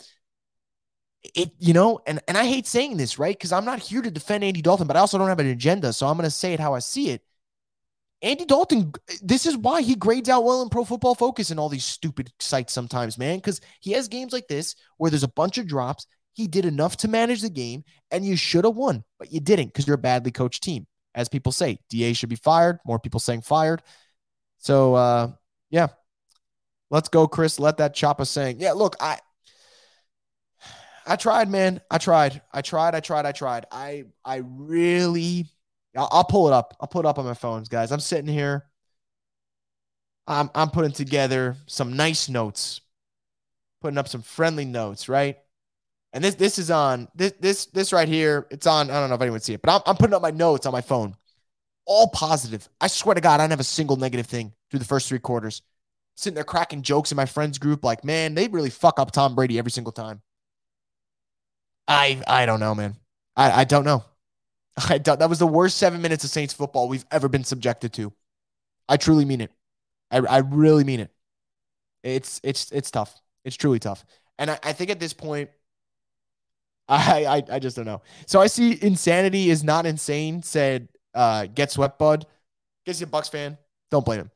It, 1.23 1.51
you 1.59 1.73
know, 1.73 1.99
and, 2.05 2.21
and 2.27 2.37
I 2.37 2.45
hate 2.45 2.67
saying 2.67 2.97
this, 2.97 3.19
right? 3.19 3.37
Because 3.37 3.51
I'm 3.51 3.65
not 3.65 3.79
here 3.79 4.01
to 4.01 4.11
defend 4.11 4.43
Andy 4.43 4.61
Dalton, 4.61 4.87
but 4.87 4.95
I 4.95 4.99
also 4.99 5.17
don't 5.17 5.27
have 5.27 5.39
an 5.39 5.47
agenda. 5.47 5.91
So 5.91 6.07
I'm 6.07 6.15
going 6.15 6.25
to 6.25 6.31
say 6.31 6.53
it 6.53 6.59
how 6.59 6.73
I 6.73 6.79
see 6.79 7.09
it. 7.09 7.21
Andy 8.21 8.45
Dalton, 8.45 8.91
this 9.21 9.45
is 9.45 9.55
why 9.57 9.81
he 9.81 9.95
grades 9.95 10.29
out 10.29 10.43
well 10.43 10.63
in 10.63 10.69
Pro 10.69 10.83
Football 10.83 11.13
Focus 11.13 11.51
and 11.51 11.59
all 11.59 11.69
these 11.69 11.85
stupid 11.85 12.31
sites 12.39 12.73
sometimes, 12.73 13.17
man, 13.17 13.37
because 13.37 13.61
he 13.79 13.91
has 13.91 14.07
games 14.07 14.33
like 14.33 14.47
this 14.47 14.75
where 14.97 15.11
there's 15.11 15.23
a 15.23 15.27
bunch 15.27 15.57
of 15.57 15.67
drops. 15.67 16.07
He 16.33 16.47
did 16.47 16.65
enough 16.65 16.97
to 16.97 17.07
manage 17.07 17.41
the 17.41 17.49
game, 17.49 17.83
and 18.11 18.25
you 18.25 18.35
should 18.35 18.63
have 18.63 18.75
won, 18.75 19.03
but 19.19 19.31
you 19.31 19.39
didn't 19.39 19.67
because 19.67 19.85
you're 19.85 19.95
a 19.95 19.99
badly 19.99 20.31
coached 20.31 20.63
team. 20.63 20.87
As 21.13 21.29
people 21.29 21.51
say, 21.51 21.79
DA 21.89 22.13
should 22.13 22.29
be 22.29 22.35
fired. 22.35 22.77
More 22.85 22.99
people 22.99 23.19
saying 23.19 23.41
fired. 23.41 23.81
So, 24.57 24.93
uh, 24.95 25.31
yeah, 25.69 25.87
let's 26.89 27.09
go, 27.09 27.27
Chris. 27.27 27.59
Let 27.59 27.77
that 27.77 27.95
chopper 27.95 28.25
saying, 28.25 28.57
yeah, 28.59 28.73
look, 28.73 28.95
I, 28.99 29.17
I 31.07 31.15
tried, 31.15 31.49
man. 31.49 31.81
I 31.89 31.97
tried. 31.97 32.41
I 32.53 32.61
tried. 32.61 32.93
I 32.93 32.99
tried. 32.99 33.25
I 33.25 33.31
tried. 33.31 33.65
I, 33.71 34.03
I 34.25 34.41
really 34.45 35.47
I'll, 35.97 36.07
I'll 36.11 36.23
pull 36.23 36.47
it 36.47 36.53
up. 36.53 36.75
I'll 36.79 36.87
put 36.87 37.05
it 37.05 37.09
up 37.09 37.19
on 37.19 37.25
my 37.25 37.33
phones, 37.33 37.67
guys. 37.67 37.91
I'm 37.91 37.99
sitting 37.99 38.31
here. 38.31 38.65
I'm 40.27 40.49
I'm 40.53 40.69
putting 40.69 40.91
together 40.91 41.55
some 41.65 41.95
nice 41.95 42.29
notes, 42.29 42.81
putting 43.81 43.97
up 43.97 44.07
some 44.07 44.21
friendly 44.21 44.65
notes, 44.65 45.09
right? 45.09 45.37
And 46.13 46.23
this 46.23 46.35
this 46.35 46.59
is 46.59 46.69
on 46.69 47.07
this 47.15 47.33
this 47.39 47.65
this 47.67 47.93
right 47.93 48.07
here. 48.07 48.45
It's 48.51 48.67
on. 48.67 48.89
I 48.89 48.99
don't 48.99 49.09
know 49.09 49.15
if 49.15 49.21
anyone 49.21 49.39
see 49.39 49.53
it, 49.53 49.61
but 49.61 49.71
I'm, 49.73 49.81
I'm 49.85 49.95
putting 49.95 50.13
up 50.13 50.21
my 50.21 50.31
notes 50.31 50.65
on 50.65 50.73
my 50.73 50.81
phone, 50.81 51.15
all 51.85 52.09
positive. 52.09 52.67
I 52.79 52.87
swear 52.87 53.15
to 53.15 53.21
God, 53.21 53.39
I 53.39 53.43
don't 53.43 53.51
have 53.51 53.59
a 53.59 53.65
single 53.65 53.97
negative 53.97 54.27
thing 54.27 54.53
through 54.69 54.79
the 54.79 54.85
first 54.85 55.09
three 55.09 55.19
quarters. 55.19 55.61
Sitting 56.15 56.35
there 56.35 56.43
cracking 56.43 56.81
jokes 56.81 57.11
in 57.11 57.15
my 57.15 57.27
friends 57.27 57.59
group, 57.59 57.83
like, 57.83 58.03
man, 58.03 58.33
they 58.33 58.47
really 58.47 58.71
fuck 58.71 58.99
up 58.99 59.11
Tom 59.11 59.35
Brady 59.35 59.59
every 59.59 59.69
single 59.69 59.91
time. 59.93 60.21
I 61.87 62.21
I 62.27 62.45
don't 62.45 62.59
know, 62.59 62.75
man. 62.75 62.95
I 63.35 63.61
I 63.61 63.63
don't 63.63 63.85
know. 63.85 64.03
I 64.89 64.97
doubt 64.97 65.19
that 65.19 65.29
was 65.29 65.39
the 65.39 65.47
worst 65.47 65.77
seven 65.77 66.01
minutes 66.01 66.23
of 66.23 66.29
Saints 66.29 66.53
football 66.53 66.87
we've 66.89 67.05
ever 67.11 67.29
been 67.29 67.43
subjected 67.43 67.93
to. 67.93 68.13
I 68.89 68.97
truly 68.97 69.25
mean 69.25 69.41
it. 69.41 69.51
I, 70.11 70.17
I 70.19 70.37
really 70.39 70.83
mean 70.83 71.01
it. 71.01 71.11
It's 72.03 72.41
it's 72.43 72.71
it's 72.71 72.91
tough. 72.91 73.21
It's 73.45 73.55
truly 73.57 73.79
tough. 73.79 74.05
And 74.39 74.51
I, 74.51 74.59
I 74.63 74.73
think 74.73 74.91
at 74.91 74.99
this 74.99 75.13
point, 75.13 75.49
I, 76.89 77.25
I 77.25 77.55
I 77.55 77.59
just 77.59 77.75
don't 77.75 77.85
know. 77.85 78.01
So 78.25 78.39
I 78.39 78.47
see 78.47 78.77
insanity 78.81 79.49
is 79.49 79.63
not 79.63 79.85
insane. 79.85 80.41
Said 80.41 80.87
uh 81.13 81.47
get 81.47 81.71
swept, 81.71 81.99
bud. 81.99 82.25
Guess 82.85 83.01
you 83.01 83.05
a 83.07 83.09
Bucks 83.09 83.29
fan. 83.29 83.57
Don't 83.91 84.05
blame 84.05 84.21
him. 84.21 84.31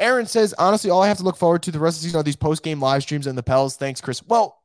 Aaron 0.00 0.26
says, 0.26 0.54
honestly, 0.58 0.90
all 0.90 1.02
I 1.02 1.08
have 1.08 1.18
to 1.18 1.24
look 1.24 1.36
forward 1.36 1.62
to 1.64 1.72
the 1.72 1.78
rest 1.80 1.98
of 1.98 2.02
the 2.02 2.04
season 2.06 2.20
are 2.20 2.24
these 2.24 2.36
post 2.36 2.62
game 2.62 2.80
live 2.80 3.02
streams 3.02 3.26
and 3.26 3.38
the 3.38 3.42
Pels. 3.42 3.76
Thanks, 3.76 4.00
Chris. 4.00 4.22
Well, 4.26 4.57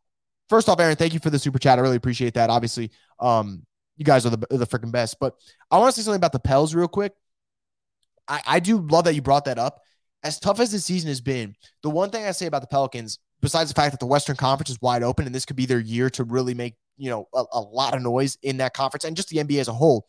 first 0.49 0.69
off, 0.69 0.79
Aaron, 0.79 0.95
thank 0.95 1.13
you 1.13 1.19
for 1.19 1.29
the 1.29 1.39
super 1.39 1.59
chat. 1.59 1.79
I 1.79 1.81
really 1.81 1.97
appreciate 1.97 2.33
that. 2.35 2.49
Obviously, 2.49 2.91
um, 3.19 3.65
you 3.97 4.05
guys 4.05 4.25
are 4.25 4.31
the, 4.31 4.37
the 4.49 4.67
freaking 4.67 4.91
best. 4.91 5.19
But 5.19 5.35
I 5.69 5.77
want 5.77 5.93
to 5.93 6.01
say 6.01 6.05
something 6.05 6.17
about 6.17 6.31
the 6.31 6.39
Pels 6.39 6.73
real 6.73 6.87
quick. 6.87 7.13
I, 8.27 8.41
I 8.45 8.59
do 8.59 8.77
love 8.77 9.05
that 9.05 9.15
you 9.15 9.21
brought 9.21 9.45
that 9.45 9.59
up. 9.59 9.81
As 10.23 10.39
tough 10.39 10.59
as 10.59 10.71
the 10.71 10.79
season 10.79 11.09
has 11.09 11.19
been, 11.19 11.55
the 11.81 11.89
one 11.89 12.09
thing 12.09 12.25
I 12.25 12.31
say 12.31 12.45
about 12.45 12.61
the 12.61 12.67
Pelicans, 12.67 13.19
besides 13.41 13.69
the 13.69 13.75
fact 13.75 13.91
that 13.91 13.99
the 13.99 14.05
Western 14.05 14.37
Conference 14.37 14.69
is 14.69 14.81
wide 14.81 15.03
open 15.03 15.25
and 15.25 15.35
this 15.35 15.45
could 15.45 15.57
be 15.57 15.65
their 15.65 15.79
year 15.79 16.09
to 16.11 16.23
really 16.23 16.53
make, 16.53 16.75
you 16.97 17.09
know, 17.09 17.27
a, 17.33 17.43
a 17.51 17.59
lot 17.59 17.93
of 17.93 18.01
noise 18.01 18.37
in 18.41 18.57
that 18.57 18.73
conference 18.73 19.03
and 19.03 19.17
just 19.17 19.27
the 19.29 19.37
NBA 19.37 19.59
as 19.59 19.67
a 19.67 19.73
whole. 19.73 20.07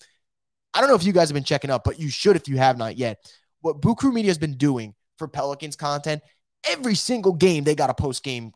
I 0.72 0.80
don't 0.80 0.89
know 0.89 0.95
if 0.95 1.05
you 1.05 1.12
guys 1.12 1.28
have 1.28 1.35
been 1.35 1.45
checking 1.45 1.70
up, 1.70 1.82
but 1.82 1.99
you 1.99 2.11
should 2.11 2.37
if 2.37 2.47
you 2.47 2.59
have 2.59 2.78
not 2.78 2.97
yet. 2.97 3.28
What 3.61 3.80
Boo 3.80 3.97
Crew 3.97 4.12
Media 4.12 4.30
has 4.30 4.39
been 4.39 4.57
doing 4.57 4.95
for 5.18 5.26
Pelicans 5.26 5.74
content, 5.74 6.22
every 6.68 6.95
single 6.95 7.32
game 7.32 7.64
they 7.64 7.74
got 7.74 7.91
a 7.91 7.95
post 7.95 8.22
game 8.22 8.53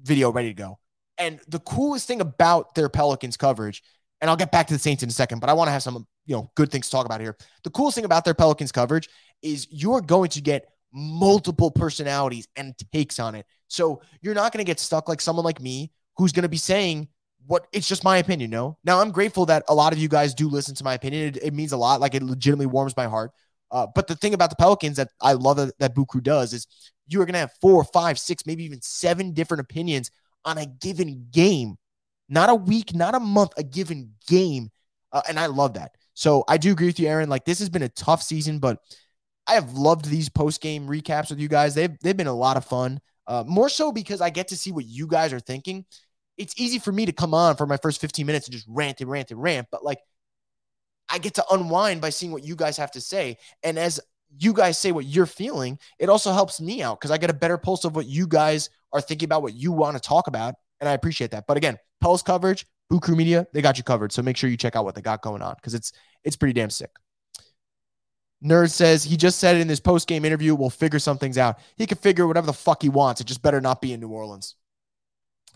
video 0.00 0.30
ready 0.30 0.48
to 0.48 0.54
go. 0.54 0.78
And 1.20 1.40
the 1.48 1.60
coolest 1.60 2.08
thing 2.08 2.20
about 2.20 2.74
their 2.74 2.88
Pelicans 2.88 3.36
coverage 3.36 3.82
and 4.20 4.28
I'll 4.28 4.36
get 4.36 4.52
back 4.52 4.66
to 4.66 4.74
the 4.74 4.78
Saints 4.78 5.02
in 5.02 5.08
a 5.08 5.12
second, 5.12 5.40
but 5.40 5.48
I 5.48 5.54
want 5.54 5.68
to 5.68 5.72
have 5.72 5.82
some, 5.82 6.06
you 6.26 6.36
know, 6.36 6.50
good 6.54 6.70
things 6.70 6.86
to 6.86 6.92
talk 6.92 7.06
about 7.06 7.20
here. 7.20 7.36
The 7.64 7.70
coolest 7.70 7.94
thing 7.94 8.04
about 8.04 8.24
their 8.24 8.34
Pelicans 8.34 8.72
coverage 8.72 9.08
is 9.42 9.66
you're 9.70 10.00
going 10.00 10.30
to 10.30 10.40
get 10.40 10.66
multiple 10.92 11.70
personalities 11.70 12.48
and 12.56 12.74
takes 12.92 13.18
on 13.18 13.34
it. 13.34 13.46
So 13.68 14.02
you're 14.20 14.34
not 14.34 14.52
going 14.52 14.64
to 14.64 14.68
get 14.68 14.80
stuck 14.80 15.08
like 15.08 15.20
someone 15.20 15.44
like 15.44 15.60
me 15.60 15.92
who's 16.16 16.32
going 16.32 16.42
to 16.42 16.48
be 16.48 16.56
saying 16.56 17.08
what 17.46 17.66
it's 17.72 17.88
just 17.88 18.04
my 18.04 18.18
opinion, 18.18 18.50
no? 18.50 18.76
Now 18.84 19.00
I'm 19.00 19.10
grateful 19.10 19.46
that 19.46 19.64
a 19.68 19.74
lot 19.74 19.92
of 19.92 19.98
you 19.98 20.08
guys 20.08 20.34
do 20.34 20.48
listen 20.48 20.74
to 20.74 20.84
my 20.84 20.94
opinion. 20.94 21.28
It, 21.28 21.36
it 21.44 21.54
means 21.54 21.72
a 21.72 21.76
lot. 21.76 22.00
Like 22.00 22.14
it 22.14 22.22
legitimately 22.22 22.66
warms 22.66 22.96
my 22.96 23.06
heart. 23.06 23.32
Uh, 23.70 23.86
but 23.94 24.06
the 24.06 24.16
thing 24.16 24.34
about 24.34 24.50
the 24.50 24.56
Pelicans 24.56 24.96
that 24.96 25.08
I 25.20 25.32
love 25.32 25.56
that, 25.56 25.78
that 25.78 25.94
Buku 25.94 26.22
does 26.22 26.52
is 26.52 26.66
you 27.06 27.20
are 27.22 27.24
going 27.24 27.34
to 27.34 27.40
have 27.40 27.52
four, 27.60 27.82
five, 27.84 28.18
six, 28.18 28.44
maybe 28.44 28.64
even 28.64 28.82
seven 28.82 29.32
different 29.32 29.62
opinions 29.62 30.10
on 30.44 30.58
a 30.58 30.66
given 30.66 31.26
game 31.30 31.76
not 32.30 32.48
a 32.48 32.54
week, 32.54 32.94
not 32.94 33.14
a 33.14 33.20
month, 33.20 33.50
a 33.58 33.62
given 33.62 34.12
game. 34.26 34.70
Uh, 35.12 35.20
and 35.28 35.38
I 35.38 35.46
love 35.46 35.74
that. 35.74 35.96
So 36.14 36.44
I 36.48 36.56
do 36.56 36.72
agree 36.72 36.86
with 36.86 37.00
you, 37.00 37.08
Aaron. 37.08 37.28
Like 37.28 37.44
this 37.44 37.58
has 37.58 37.68
been 37.68 37.82
a 37.82 37.88
tough 37.88 38.22
season, 38.22 38.60
but 38.60 38.78
I 39.46 39.54
have 39.54 39.74
loved 39.74 40.04
these 40.04 40.28
post 40.28 40.62
game 40.62 40.86
recaps 40.86 41.30
with 41.30 41.40
you 41.40 41.48
guys. 41.48 41.74
They've 41.74 41.98
they've 42.02 42.16
been 42.16 42.28
a 42.28 42.32
lot 42.32 42.56
of 42.56 42.64
fun. 42.64 43.00
Uh, 43.26 43.44
more 43.46 43.68
so 43.68 43.92
because 43.92 44.20
I 44.20 44.30
get 44.30 44.48
to 44.48 44.56
see 44.56 44.72
what 44.72 44.86
you 44.86 45.06
guys 45.06 45.32
are 45.32 45.40
thinking. 45.40 45.84
It's 46.38 46.54
easy 46.56 46.78
for 46.78 46.92
me 46.92 47.04
to 47.06 47.12
come 47.12 47.34
on 47.34 47.56
for 47.56 47.66
my 47.66 47.76
first 47.76 48.00
15 48.00 48.24
minutes 48.24 48.46
and 48.46 48.54
just 48.54 48.66
rant 48.68 49.00
and 49.00 49.10
rant 49.10 49.30
and 49.30 49.42
rant, 49.42 49.66
but 49.70 49.84
like 49.84 49.98
I 51.08 51.18
get 51.18 51.34
to 51.34 51.44
unwind 51.50 52.00
by 52.00 52.10
seeing 52.10 52.32
what 52.32 52.44
you 52.44 52.54
guys 52.54 52.76
have 52.76 52.92
to 52.92 53.00
say. 53.00 53.36
And 53.62 53.78
as 53.78 54.00
you 54.38 54.52
guys 54.52 54.78
say 54.78 54.92
what 54.92 55.04
you're 55.04 55.26
feeling, 55.26 55.78
it 55.98 56.08
also 56.08 56.32
helps 56.32 56.60
me 56.60 56.82
out 56.82 57.00
because 57.00 57.10
I 57.10 57.18
get 57.18 57.30
a 57.30 57.34
better 57.34 57.58
pulse 57.58 57.84
of 57.84 57.94
what 57.94 58.06
you 58.06 58.26
guys 58.26 58.70
are 58.92 59.00
thinking 59.00 59.26
about, 59.26 59.42
what 59.42 59.54
you 59.54 59.72
want 59.72 59.96
to 59.96 60.00
talk 60.00 60.26
about. 60.26 60.54
And 60.80 60.88
I 60.88 60.92
appreciate 60.92 61.30
that. 61.32 61.46
But 61.46 61.56
again, 61.56 61.78
Pels 62.00 62.22
coverage, 62.22 62.66
Boo 62.88 63.00
Crew 63.00 63.16
Media, 63.16 63.46
they 63.52 63.62
got 63.62 63.78
you 63.78 63.84
covered. 63.84 64.12
So 64.12 64.22
make 64.22 64.36
sure 64.36 64.48
you 64.48 64.56
check 64.56 64.76
out 64.76 64.84
what 64.84 64.94
they 64.94 65.02
got 65.02 65.22
going 65.22 65.42
on 65.42 65.54
because 65.54 65.74
it's 65.74 65.92
it's 66.24 66.36
pretty 66.36 66.54
damn 66.54 66.70
sick. 66.70 66.90
Nerd 68.42 68.70
says 68.70 69.04
he 69.04 69.16
just 69.16 69.38
said 69.38 69.56
it 69.56 69.60
in 69.60 69.68
his 69.68 69.80
post 69.80 70.08
game 70.08 70.24
interview. 70.24 70.54
We'll 70.54 70.70
figure 70.70 70.98
some 70.98 71.18
things 71.18 71.36
out. 71.36 71.58
He 71.76 71.86
can 71.86 71.98
figure 71.98 72.26
whatever 72.26 72.46
the 72.46 72.52
fuck 72.54 72.82
he 72.82 72.88
wants. 72.88 73.20
It 73.20 73.26
just 73.26 73.42
better 73.42 73.60
not 73.60 73.82
be 73.82 73.92
in 73.92 74.00
New 74.00 74.08
Orleans. 74.08 74.54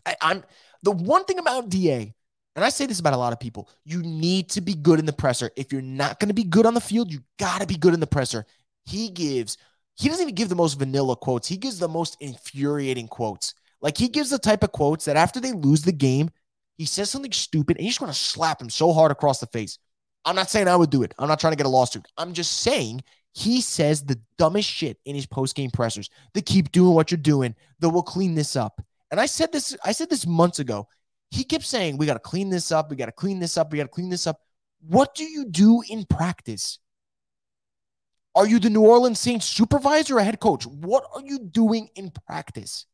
I, 0.05 0.17
I'm 0.21 0.45
the 0.83 0.91
one 0.91 1.25
thing 1.25 1.39
about 1.39 1.71
Da, 1.71 2.13
and 2.57 2.65
I 2.65 2.69
say 2.69 2.85
this 2.85 3.01
about 3.01 3.15
a 3.15 3.19
lot 3.19 3.33
of 3.33 3.41
people. 3.41 3.71
You 3.85 4.03
need 4.03 4.51
to 4.51 4.61
be 4.61 4.75
good 4.75 4.99
in 4.99 5.07
the 5.07 5.15
presser. 5.15 5.51
If 5.57 5.73
you're 5.73 5.81
not 5.83 6.21
going 6.21 6.29
to 6.29 6.35
be 6.35 6.45
good 6.45 6.67
on 6.67 6.75
the 6.75 6.81
field, 6.81 7.11
you 7.11 7.21
got 7.39 7.63
to 7.63 7.67
be 7.67 7.77
good 7.77 7.95
in 7.95 8.01
the 8.01 8.07
presser. 8.07 8.45
He 8.85 9.11
gives. 9.11 9.57
He 9.97 10.09
doesn't 10.09 10.23
even 10.23 10.35
give 10.35 10.49
the 10.49 10.57
most 10.57 10.79
vanilla 10.79 11.17
quotes. 11.17 11.49
He 11.49 11.57
gives 11.57 11.79
the 11.79 11.89
most 11.89 12.17
infuriating 12.21 13.09
quotes. 13.09 13.55
Like 13.81 13.97
he 13.97 14.09
gives 14.09 14.31
the 14.31 14.39
type 14.39 14.63
of 14.63 14.73
quotes 14.73 15.05
that 15.05 15.17
after 15.17 15.41
they 15.41 15.53
lose 15.53 15.83
the 15.83 15.93
game, 15.93 16.31
he 16.77 16.85
says 16.85 17.11
something 17.11 17.33
stupid 17.33 17.77
and 17.77 17.85
he's 17.85 17.99
going 17.99 18.11
to 18.11 18.19
slap 18.19 18.61
him 18.61 18.71
so 18.71 18.93
hard 18.93 19.13
across 19.13 19.41
the 19.41 19.47
face. 19.47 19.79
I'm 20.25 20.35
not 20.37 20.51
saying 20.51 20.69
I 20.69 20.77
would 20.77 20.91
do 20.91 21.03
it. 21.03 21.15
I'm 21.19 21.29
not 21.29 21.39
trying 21.39 21.53
to 21.53 21.57
get 21.57 21.67
a 21.67 21.71
lawsuit. 21.71 22.07
I'm 22.17 22.33
just 22.33 22.59
saying 22.59 23.03
he 23.35 23.61
says 23.61 24.03
the 24.03 24.19
dumbest 24.39 24.69
shit 24.69 24.99
in 25.05 25.15
his 25.15 25.27
post 25.27 25.55
game 25.55 25.71
pressers. 25.71 26.09
The 26.33 26.43
keep 26.43 26.73
doing 26.73 26.95
what 26.95 27.11
you're 27.11 27.19
doing. 27.19 27.55
The 27.81 27.89
we'll 27.89 28.03
clean 28.03 28.35
this 28.35 28.57
up. 28.57 28.81
And 29.11 29.21
I 29.21 29.27
said 29.27 29.53
this. 29.53 29.77
I 29.85 29.93
said 29.93 30.09
this 30.09 30.27
months 30.27 30.61
ago. 30.61 30.89
He 31.31 31.45
kept 31.45 31.65
saying 31.65 31.97
we 31.97 32.07
got 32.07 32.15
to 32.15 32.21
clean 32.21 32.49
this 32.49 32.73
up. 32.73 32.91
We 32.91 32.97
got 32.97 33.07
to 33.07 33.13
clean 33.13 33.39
this 33.39 33.59
up. 33.59 33.71
We 33.71 33.79
got 33.79 33.85
to 33.85 33.89
clean 33.89 34.09
this 34.09 34.27
up. 34.27 34.41
What 34.89 35.15
do 35.15 35.25
you 35.25 35.45
do 35.47 35.83
in 35.89 36.05
practice? 36.05 36.79
Are 38.35 38.47
you 38.47 38.59
the 38.59 38.71
New 38.71 38.83
Orleans 38.83 39.21
Saints 39.21 39.47
supervisor 39.47 40.19
or 40.19 40.21
head 40.21 40.41
coach? 40.41 40.67
What 40.67 41.05
are 41.15 41.23
you 41.23 41.39
doing 41.39 41.89
in 41.95 42.11
practice? 42.27 42.87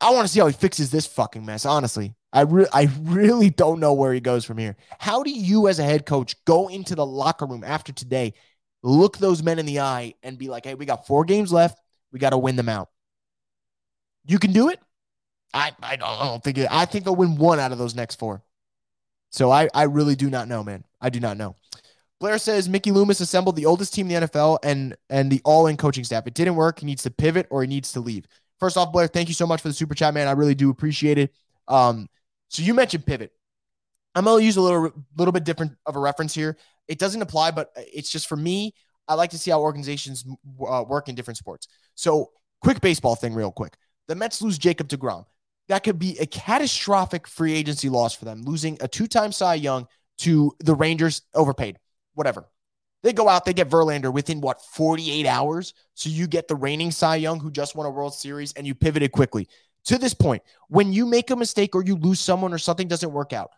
I 0.00 0.10
want 0.10 0.26
to 0.26 0.32
see 0.32 0.40
how 0.40 0.46
he 0.46 0.52
fixes 0.52 0.90
this 0.90 1.06
fucking 1.06 1.44
mess, 1.44 1.64
honestly. 1.64 2.14
I, 2.32 2.42
re- 2.42 2.66
I 2.72 2.88
really 3.02 3.50
don't 3.50 3.80
know 3.80 3.92
where 3.92 4.12
he 4.12 4.20
goes 4.20 4.44
from 4.44 4.58
here. 4.58 4.76
How 4.98 5.22
do 5.22 5.30
you, 5.30 5.68
as 5.68 5.78
a 5.78 5.84
head 5.84 6.06
coach, 6.06 6.42
go 6.44 6.68
into 6.68 6.94
the 6.94 7.04
locker 7.04 7.44
room 7.46 7.64
after 7.64 7.92
today, 7.92 8.34
look 8.82 9.18
those 9.18 9.42
men 9.42 9.58
in 9.58 9.66
the 9.66 9.80
eye, 9.80 10.14
and 10.22 10.38
be 10.38 10.48
like, 10.48 10.64
hey, 10.64 10.74
we 10.74 10.86
got 10.86 11.06
four 11.06 11.24
games 11.24 11.52
left. 11.52 11.78
We 12.12 12.18
got 12.18 12.30
to 12.30 12.38
win 12.38 12.56
them 12.56 12.68
out. 12.68 12.88
You 14.26 14.38
can 14.38 14.52
do 14.52 14.68
it. 14.68 14.78
I, 15.52 15.72
I, 15.82 15.96
don't, 15.96 16.08
I 16.08 16.24
don't 16.26 16.42
think 16.42 16.58
it. 16.58 16.68
I 16.70 16.84
think 16.84 17.04
they'll 17.04 17.16
win 17.16 17.36
one 17.36 17.58
out 17.58 17.72
of 17.72 17.78
those 17.78 17.94
next 17.94 18.18
four. 18.18 18.42
So 19.30 19.50
I, 19.50 19.68
I 19.74 19.84
really 19.84 20.16
do 20.16 20.30
not 20.30 20.48
know, 20.48 20.62
man. 20.62 20.84
I 21.00 21.10
do 21.10 21.20
not 21.20 21.36
know. 21.36 21.56
Blair 22.20 22.38
says 22.38 22.68
Mickey 22.68 22.90
Loomis 22.90 23.20
assembled 23.20 23.56
the 23.56 23.66
oldest 23.66 23.94
team 23.94 24.10
in 24.10 24.20
the 24.20 24.28
NFL 24.28 24.58
and 24.62 24.94
and 25.08 25.32
the 25.32 25.40
all-in 25.44 25.76
coaching 25.76 26.04
staff. 26.04 26.26
It 26.26 26.34
didn't 26.34 26.54
work. 26.54 26.80
He 26.80 26.86
needs 26.86 27.02
to 27.04 27.10
pivot 27.10 27.46
or 27.50 27.62
he 27.62 27.68
needs 27.68 27.92
to 27.92 28.00
leave. 28.00 28.26
First 28.58 28.76
off, 28.76 28.92
Blair, 28.92 29.06
thank 29.06 29.28
you 29.28 29.34
so 29.34 29.46
much 29.46 29.62
for 29.62 29.68
the 29.68 29.74
super 29.74 29.94
chat, 29.94 30.12
man. 30.12 30.28
I 30.28 30.32
really 30.32 30.54
do 30.54 30.68
appreciate 30.68 31.16
it. 31.16 31.34
Um, 31.66 32.08
so 32.48 32.62
you 32.62 32.74
mentioned 32.74 33.06
pivot. 33.06 33.32
I'm 34.14 34.24
gonna 34.24 34.42
use 34.42 34.56
a 34.56 34.60
little 34.60 34.92
little 35.16 35.32
bit 35.32 35.44
different 35.44 35.72
of 35.86 35.96
a 35.96 35.98
reference 35.98 36.34
here. 36.34 36.56
It 36.88 36.98
doesn't 36.98 37.22
apply, 37.22 37.52
but 37.52 37.70
it's 37.76 38.10
just 38.10 38.28
for 38.28 38.36
me. 38.36 38.74
I 39.08 39.14
like 39.14 39.30
to 39.30 39.38
see 39.38 39.50
how 39.50 39.60
organizations 39.60 40.24
uh, 40.68 40.84
work 40.86 41.08
in 41.08 41.14
different 41.14 41.38
sports. 41.38 41.66
So, 41.96 42.30
quick 42.62 42.80
baseball 42.80 43.16
thing, 43.16 43.34
real 43.34 43.50
quick. 43.50 43.76
The 44.06 44.14
Mets 44.14 44.40
lose 44.40 44.58
Jacob 44.58 44.88
DeGrom. 44.88 45.24
That 45.68 45.82
could 45.82 45.98
be 45.98 46.18
a 46.18 46.26
catastrophic 46.26 47.26
free 47.26 47.54
agency 47.54 47.88
loss 47.88 48.14
for 48.14 48.24
them, 48.24 48.42
losing 48.42 48.76
a 48.80 48.88
two-time 48.88 49.32
Cy 49.32 49.54
Young 49.54 49.86
to 50.18 50.52
the 50.60 50.74
Rangers, 50.74 51.22
overpaid, 51.34 51.78
whatever. 52.14 52.48
They 53.02 53.12
go 53.12 53.28
out, 53.28 53.44
they 53.46 53.54
get 53.54 53.70
Verlander 53.70 54.12
within 54.12 54.42
what 54.42 54.60
48 54.60 55.26
hours. 55.26 55.72
So 55.94 56.10
you 56.10 56.26
get 56.26 56.48
the 56.48 56.54
reigning 56.54 56.90
Cy 56.90 57.16
Young 57.16 57.40
who 57.40 57.50
just 57.50 57.74
won 57.74 57.86
a 57.86 57.90
World 57.90 58.14
Series 58.14 58.52
and 58.52 58.66
you 58.66 58.74
pivoted 58.74 59.12
quickly 59.12 59.48
to 59.86 59.98
this 59.98 60.14
point, 60.14 60.42
when 60.68 60.92
you 60.92 61.06
make 61.06 61.30
a 61.30 61.36
mistake 61.36 61.74
or 61.74 61.84
you 61.84 61.96
lose 61.96 62.20
someone 62.20 62.52
or 62.52 62.58
something 62.58 62.88
doesn't 62.88 63.12
work 63.12 63.32
out, 63.32 63.50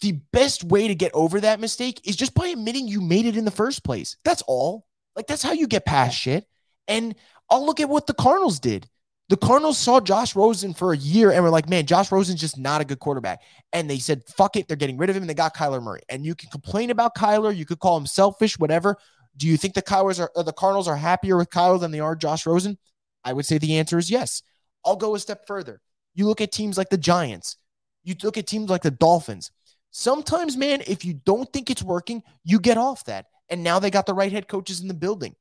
the 0.00 0.12
best 0.32 0.64
way 0.64 0.88
to 0.88 0.94
get 0.94 1.12
over 1.14 1.40
that 1.40 1.60
mistake 1.60 2.00
is 2.04 2.16
just 2.16 2.34
by 2.34 2.48
admitting 2.48 2.86
you 2.86 3.00
made 3.00 3.26
it 3.26 3.36
in 3.36 3.44
the 3.44 3.50
first 3.50 3.84
place. 3.84 4.16
That's 4.24 4.42
all. 4.42 4.86
Like, 5.14 5.26
that's 5.26 5.42
how 5.42 5.52
you 5.52 5.66
get 5.66 5.86
past 5.86 6.16
shit. 6.16 6.46
And 6.88 7.14
I'll 7.50 7.64
look 7.64 7.80
at 7.80 7.88
what 7.88 8.06
the 8.06 8.14
Cardinals 8.14 8.60
did. 8.60 8.88
The 9.28 9.36
Cardinals 9.36 9.76
saw 9.76 9.98
Josh 9.98 10.36
Rosen 10.36 10.72
for 10.72 10.92
a 10.92 10.96
year 10.96 11.32
and 11.32 11.42
were 11.42 11.50
like, 11.50 11.68
man, 11.68 11.84
Josh 11.86 12.12
Rosen's 12.12 12.40
just 12.40 12.58
not 12.58 12.80
a 12.80 12.84
good 12.84 13.00
quarterback. 13.00 13.42
And 13.72 13.90
they 13.90 13.98
said, 13.98 14.22
fuck 14.28 14.54
it. 14.54 14.68
They're 14.68 14.76
getting 14.76 14.98
rid 14.98 15.10
of 15.10 15.16
him. 15.16 15.22
And 15.24 15.30
they 15.30 15.34
got 15.34 15.56
Kyler 15.56 15.82
Murray. 15.82 16.02
And 16.08 16.24
you 16.24 16.36
can 16.36 16.48
complain 16.50 16.90
about 16.90 17.16
Kyler. 17.16 17.54
You 17.54 17.66
could 17.66 17.80
call 17.80 17.96
him 17.96 18.06
selfish, 18.06 18.56
whatever. 18.58 18.96
Do 19.36 19.48
you 19.48 19.56
think 19.56 19.74
the 19.74 19.82
Kylers 19.82 20.20
are, 20.20 20.44
the 20.44 20.52
Cardinals 20.52 20.86
are 20.86 20.96
happier 20.96 21.36
with 21.36 21.50
Kyler 21.50 21.80
than 21.80 21.90
they 21.90 22.00
are 22.00 22.14
Josh 22.14 22.46
Rosen? 22.46 22.78
I 23.24 23.32
would 23.32 23.46
say 23.46 23.58
the 23.58 23.78
answer 23.78 23.98
is 23.98 24.10
yes. 24.10 24.42
I'll 24.84 24.96
go 24.96 25.16
a 25.16 25.18
step 25.18 25.46
further. 25.46 25.80
You 26.14 26.26
look 26.26 26.40
at 26.40 26.52
teams 26.52 26.78
like 26.78 26.90
the 26.90 26.96
Giants, 26.96 27.56
you 28.04 28.14
look 28.22 28.38
at 28.38 28.46
teams 28.46 28.70
like 28.70 28.82
the 28.82 28.90
Dolphins. 28.92 29.50
Sometimes, 29.90 30.56
man, 30.56 30.82
if 30.86 31.04
you 31.04 31.14
don't 31.14 31.52
think 31.52 31.68
it's 31.68 31.82
working, 31.82 32.22
you 32.44 32.60
get 32.60 32.78
off 32.78 33.04
that. 33.06 33.26
And 33.48 33.64
now 33.64 33.78
they 33.78 33.90
got 33.90 34.06
the 34.06 34.14
right 34.14 34.30
head 34.30 34.46
coaches 34.46 34.80
in 34.80 34.88
the 34.88 34.94
building. 34.94 35.34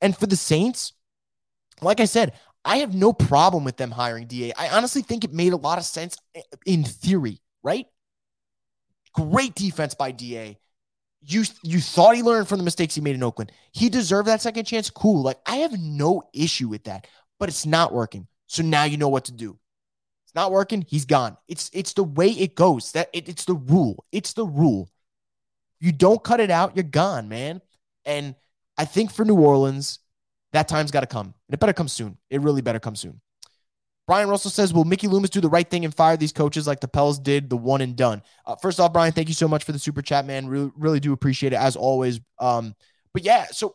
And 0.00 0.16
for 0.16 0.26
the 0.26 0.36
Saints, 0.36 0.92
like 1.80 2.00
I 2.00 2.06
said, 2.06 2.32
I 2.66 2.78
have 2.78 2.94
no 2.94 3.12
problem 3.12 3.62
with 3.62 3.76
them 3.76 3.92
hiring 3.92 4.26
DA. 4.26 4.52
I 4.58 4.70
honestly 4.70 5.00
think 5.00 5.22
it 5.22 5.32
made 5.32 5.52
a 5.52 5.56
lot 5.56 5.78
of 5.78 5.84
sense 5.84 6.18
eh, 6.34 6.42
in 6.66 6.82
theory, 6.82 7.40
right? 7.62 7.86
Great 9.14 9.54
defense 9.54 9.94
by 9.94 10.10
DA. 10.10 10.58
You 11.22 11.44
you 11.62 11.80
thought 11.80 12.16
he 12.16 12.22
learned 12.22 12.48
from 12.48 12.58
the 12.58 12.64
mistakes 12.64 12.96
he 12.96 13.00
made 13.00 13.14
in 13.14 13.22
Oakland. 13.22 13.52
He 13.70 13.88
deserved 13.88 14.28
that 14.28 14.42
second 14.42 14.64
chance. 14.64 14.90
Cool. 14.90 15.22
Like 15.22 15.38
I 15.46 15.56
have 15.58 15.78
no 15.78 16.24
issue 16.34 16.68
with 16.68 16.84
that, 16.84 17.06
but 17.38 17.48
it's 17.48 17.66
not 17.66 17.92
working. 17.94 18.26
So 18.48 18.62
now 18.62 18.84
you 18.84 18.96
know 18.96 19.08
what 19.08 19.26
to 19.26 19.32
do. 19.32 19.58
It's 20.24 20.34
not 20.34 20.50
working. 20.50 20.84
He's 20.88 21.04
gone. 21.04 21.36
It's 21.48 21.70
it's 21.72 21.92
the 21.92 22.04
way 22.04 22.28
it 22.28 22.56
goes. 22.56 22.92
That 22.92 23.10
it, 23.12 23.28
it's 23.28 23.44
the 23.44 23.54
rule. 23.54 24.04
It's 24.10 24.32
the 24.32 24.44
rule. 24.44 24.90
You 25.78 25.92
don't 25.92 26.22
cut 26.22 26.40
it 26.40 26.50
out, 26.50 26.76
you're 26.76 26.82
gone, 26.84 27.28
man. 27.28 27.60
And 28.04 28.34
I 28.76 28.84
think 28.86 29.12
for 29.12 29.24
New 29.24 29.36
Orleans, 29.36 29.98
that 30.52 30.68
time's 30.68 30.90
got 30.90 31.00
to 31.00 31.06
come. 31.06 31.26
And 31.26 31.54
it 31.54 31.60
better 31.60 31.72
come 31.72 31.88
soon. 31.88 32.18
It 32.30 32.40
really 32.40 32.62
better 32.62 32.80
come 32.80 32.96
soon. 32.96 33.20
Brian 34.06 34.28
Russell 34.28 34.52
says, 34.52 34.72
Will 34.72 34.84
Mickey 34.84 35.08
Loomis 35.08 35.30
do 35.30 35.40
the 35.40 35.48
right 35.48 35.68
thing 35.68 35.84
and 35.84 35.94
fire 35.94 36.16
these 36.16 36.32
coaches 36.32 36.66
like 36.66 36.80
the 36.80 36.88
Pels 36.88 37.18
did, 37.18 37.50
the 37.50 37.56
one 37.56 37.80
and 37.80 37.96
done? 37.96 38.22
Uh, 38.44 38.54
first 38.54 38.78
off, 38.78 38.92
Brian, 38.92 39.12
thank 39.12 39.28
you 39.28 39.34
so 39.34 39.48
much 39.48 39.64
for 39.64 39.72
the 39.72 39.78
super 39.78 40.00
chat, 40.00 40.24
man. 40.24 40.46
Really, 40.46 40.70
really 40.76 41.00
do 41.00 41.12
appreciate 41.12 41.52
it 41.52 41.56
as 41.56 41.74
always. 41.74 42.20
Um, 42.38 42.76
but 43.12 43.24
yeah, 43.24 43.46
so 43.46 43.74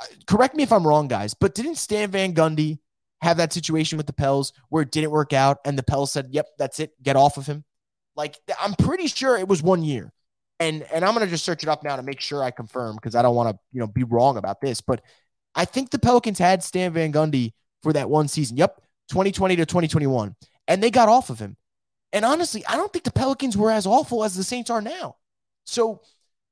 uh, 0.00 0.06
correct 0.26 0.56
me 0.56 0.64
if 0.64 0.72
I'm 0.72 0.86
wrong, 0.86 1.06
guys, 1.06 1.34
but 1.34 1.54
didn't 1.54 1.76
Stan 1.76 2.10
Van 2.10 2.34
Gundy 2.34 2.78
have 3.22 3.36
that 3.36 3.52
situation 3.52 3.98
with 3.98 4.06
the 4.06 4.12
Pels 4.12 4.52
where 4.68 4.82
it 4.82 4.90
didn't 4.90 5.10
work 5.10 5.32
out 5.32 5.58
and 5.64 5.78
the 5.78 5.82
Pels 5.82 6.10
said, 6.10 6.28
"Yep, 6.30 6.46
that's 6.58 6.80
it. 6.80 7.00
Get 7.02 7.16
off 7.16 7.36
of 7.36 7.46
him." 7.46 7.64
Like 8.16 8.36
I'm 8.60 8.74
pretty 8.74 9.06
sure 9.06 9.36
it 9.36 9.48
was 9.48 9.62
one 9.62 9.82
year. 9.82 10.12
And 10.60 10.82
and 10.92 11.04
I'm 11.04 11.14
going 11.14 11.24
to 11.24 11.30
just 11.30 11.44
search 11.44 11.62
it 11.62 11.68
up 11.68 11.84
now 11.84 11.94
to 11.96 12.02
make 12.02 12.20
sure 12.20 12.42
I 12.42 12.50
confirm 12.50 12.96
because 12.96 13.14
I 13.14 13.22
don't 13.22 13.36
want 13.36 13.50
to, 13.50 13.58
you 13.72 13.80
know, 13.80 13.86
be 13.86 14.02
wrong 14.02 14.36
about 14.36 14.60
this, 14.60 14.80
but 14.80 15.02
I 15.58 15.64
think 15.64 15.90
the 15.90 15.98
Pelicans 15.98 16.38
had 16.38 16.62
Stan 16.62 16.92
Van 16.92 17.12
Gundy 17.12 17.52
for 17.82 17.92
that 17.92 18.08
one 18.08 18.28
season. 18.28 18.56
Yep, 18.56 18.80
2020 19.10 19.56
to 19.56 19.66
2021. 19.66 20.36
And 20.68 20.80
they 20.80 20.92
got 20.92 21.08
off 21.08 21.30
of 21.30 21.40
him. 21.40 21.56
And 22.12 22.24
honestly, 22.24 22.64
I 22.66 22.76
don't 22.76 22.92
think 22.92 23.04
the 23.04 23.10
Pelicans 23.10 23.56
were 23.56 23.72
as 23.72 23.84
awful 23.84 24.22
as 24.22 24.36
the 24.36 24.44
Saints 24.44 24.70
are 24.70 24.80
now. 24.80 25.16
So 25.64 26.02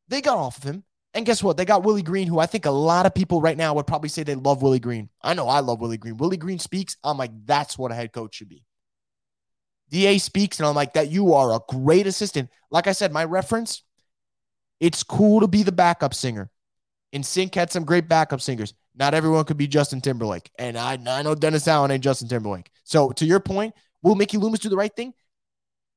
they 0.09 0.21
got 0.21 0.39
off 0.39 0.59
of 0.59 0.65
him. 0.65 0.83
And 1.15 1.25
guess 1.25 1.41
what? 1.41 1.57
They 1.57 1.65
got 1.65 1.85
Willie 1.85 2.03
Green, 2.03 2.27
who 2.27 2.41
I 2.41 2.47
think 2.47 2.67
a 2.67 2.71
lot 2.71 3.07
of 3.07 3.15
people 3.15 3.41
right 3.41 3.57
now 3.57 3.75
would 3.75 3.87
probably 3.87 4.09
say 4.09 4.25
they 4.25 4.35
love 4.35 4.61
Willie 4.61 4.81
Green. 4.81 5.09
I 5.23 5.35
know 5.35 5.49
I 5.49 5.61
love 5.61 5.81
Willie 5.81 5.97
Green. 5.99 6.17
Willie 6.17 6.37
Green 6.37 6.59
speaks. 6.59 6.97
I'm 7.05 7.17
like, 7.17 7.31
that's 7.47 7.79
what 7.79 7.93
a 7.93 7.95
head 7.95 8.13
coach 8.13 8.35
should 8.35 8.49
be. 8.49 8.65
DA 9.89 10.19
speaks, 10.19 10.59
and 10.59 10.67
I'm 10.67 10.75
like, 10.75 10.95
that 10.95 11.11
you 11.11 11.35
are 11.35 11.55
a 11.55 11.61
great 11.69 12.09
assistant. 12.09 12.51
Like 12.73 12.89
I 12.89 12.93
said, 12.93 13.13
my 13.13 13.25
reference, 13.25 13.85
it's 14.81 15.05
cool 15.05 15.41
to 15.41 15.47
be 15.47 15.63
the 15.63 15.71
backup 15.71 16.13
singer. 16.13 16.51
NSYNC 17.15 17.55
had 17.55 17.71
some 17.71 17.85
great 17.85 18.09
backup 18.09 18.41
singers. 18.41 18.75
Not 18.97 19.15
everyone 19.15 19.45
could 19.45 19.59
be 19.59 19.67
Justin 19.67 20.01
Timberlake. 20.01 20.51
And 20.59 20.77
I, 20.79 20.99
I 21.07 21.23
know 21.23 21.35
Dennis 21.35 21.69
Allen 21.69 21.91
ain't 21.91 22.03
Justin 22.03 22.29
Timberlake. 22.29 22.71
So 22.85 23.11
to 23.13 23.27
your 23.27 23.41
point, 23.41 23.75
will 24.03 24.15
Mickey 24.15 24.39
Loomis 24.39 24.61
do 24.61 24.69
the 24.69 24.77
right 24.77 24.95
thing? 24.95 25.13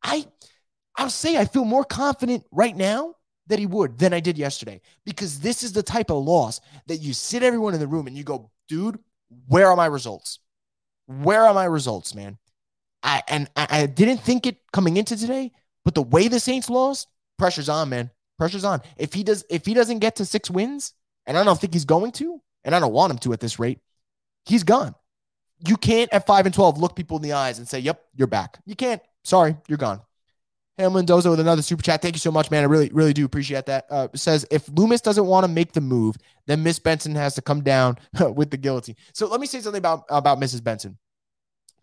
I 0.04 0.26
I'll 0.97 1.10
say 1.10 1.38
I 1.38 1.45
feel 1.45 1.66
more 1.66 1.86
confident 1.86 2.43
right 2.52 2.76
now 2.76 3.16
that 3.47 3.60
he 3.60 3.66
would 3.66 3.97
than 3.97 4.14
I 4.14 4.20
did 4.20 4.38
yesterday 4.38 4.82
because 5.06 5.39
this 5.39 5.64
is 5.64 5.74
the 5.74 5.84
type 5.84 6.10
of 6.10 6.24
loss 6.24 6.60
that 6.88 6.97
you 6.97 7.14
sit 7.14 7.41
everyone 7.41 7.74
in 7.74 7.80
the 7.80 7.88
room 7.88 8.08
and 8.08 8.18
you 8.18 8.24
go, 8.24 8.52
dude, 8.68 9.00
where 9.47 9.68
are 9.68 9.76
my 9.76 9.86
results? 9.86 10.39
Where 11.06 11.45
are 11.45 11.54
my 11.54 11.66
results, 11.66 12.14
man? 12.14 12.38
I 13.02 13.24
and 13.28 13.50
I, 13.56 13.68
I 13.70 13.86
didn't 13.86 14.18
think 14.18 14.45
it 14.45 14.58
coming 14.74 14.97
into 14.97 15.16
today, 15.16 15.52
but 15.86 15.95
the 15.95 16.02
way 16.02 16.28
the 16.28 16.39
Saints 16.39 16.70
lost, 16.70 17.08
pressure's 17.38 17.70
on, 17.70 17.89
man. 17.89 18.12
Pressure's 18.38 18.66
on. 18.66 18.82
If 18.97 19.14
he 19.14 19.24
does, 19.24 19.45
if 19.50 19.66
he 19.66 19.74
doesn't 19.74 20.00
get 20.00 20.18
to 20.18 20.26
six 20.26 20.50
wins, 20.50 20.93
and 21.26 21.38
I 21.38 21.43
don't 21.43 21.60
think 21.60 21.74
he's 21.74 21.86
going 21.86 22.12
to, 22.14 22.41
and 22.64 22.76
I 22.76 22.80
don't 22.80 22.93
want 22.93 23.12
him 23.12 23.18
to 23.20 23.34
at 23.34 23.39
this 23.39 23.60
rate, 23.60 23.80
he's 24.45 24.64
gone. 24.64 24.95
You 25.68 25.78
can't 25.78 26.12
at 26.14 26.26
five 26.26 26.45
and 26.45 26.55
twelve 26.55 26.78
look 26.78 26.95
people 26.95 27.18
in 27.18 27.24
the 27.24 27.34
eyes 27.34 27.60
and 27.60 27.68
say, 27.68 27.80
"Yep, 27.80 28.01
you're 28.16 28.28
back." 28.28 28.60
You 28.66 28.76
can't. 28.76 29.01
Sorry, 29.24 29.55
you're 29.68 29.78
gone. 29.78 30.01
Ham 30.80 30.93
Mendoza 30.93 31.30
with 31.30 31.41
another 31.41 31.62
super 31.62 31.84
chat. 31.84 32.01
Thank 32.01 32.16
you 32.16 32.20
so 32.20 32.32
much, 32.32 32.49
man. 32.49 32.64
I 32.64 32.68
really, 32.68 32.89
really 32.93 33.12
do 33.12 33.26
appreciate 33.26 33.66
that. 33.66 33.86
Uh, 33.89 34.07
says 34.16 34.45
if 34.49 34.70
Loomis 34.70 35.01
doesn't 35.01 35.26
want 35.26 35.43
to 35.43 35.51
make 35.51 35.74
the 35.74 35.82
move, 35.82 36.16
then 36.47 36.64
Miss 36.64 36.80
Benson 36.80 37.14
has 37.16 37.36
to 37.36 37.41
come 37.41 37.62
down 37.62 37.97
with 38.34 38.49
the 38.49 38.55
guillotine. 38.55 38.95
So 39.14 39.28
let 39.28 39.41
me 39.41 39.47
say 39.47 39.60
something 39.60 39.78
about 39.80 40.05
about 40.10 40.39
Mrs. 40.39 40.64
Benson. 40.64 40.97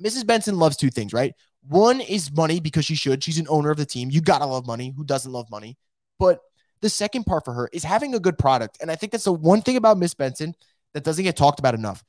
Mrs. 0.02 0.26
Benson 0.26 0.58
loves 0.58 0.78
two 0.78 0.88
things, 0.88 1.12
right? 1.12 1.34
One 1.68 2.00
is 2.00 2.32
money 2.32 2.58
because 2.58 2.86
she 2.86 2.94
should. 2.94 3.22
She's 3.22 3.38
an 3.38 3.46
owner 3.50 3.70
of 3.70 3.76
the 3.76 3.84
team. 3.84 4.10
You 4.10 4.22
gotta 4.22 4.46
love 4.46 4.66
money. 4.66 4.94
Who 4.96 5.04
doesn't 5.04 5.30
love 5.30 5.50
money? 5.50 5.76
But 6.18 6.40
the 6.86 6.90
second 6.90 7.24
part 7.24 7.44
for 7.44 7.52
her 7.52 7.68
is 7.72 7.82
having 7.82 8.14
a 8.14 8.20
good 8.20 8.38
product, 8.38 8.78
and 8.80 8.92
I 8.92 8.94
think 8.94 9.10
that's 9.10 9.24
the 9.24 9.32
one 9.32 9.60
thing 9.60 9.76
about 9.76 9.98
Miss 9.98 10.14
Benson 10.14 10.54
that 10.94 11.02
doesn't 11.02 11.24
get 11.24 11.36
talked 11.36 11.58
about 11.58 11.74
enough. 11.74 12.04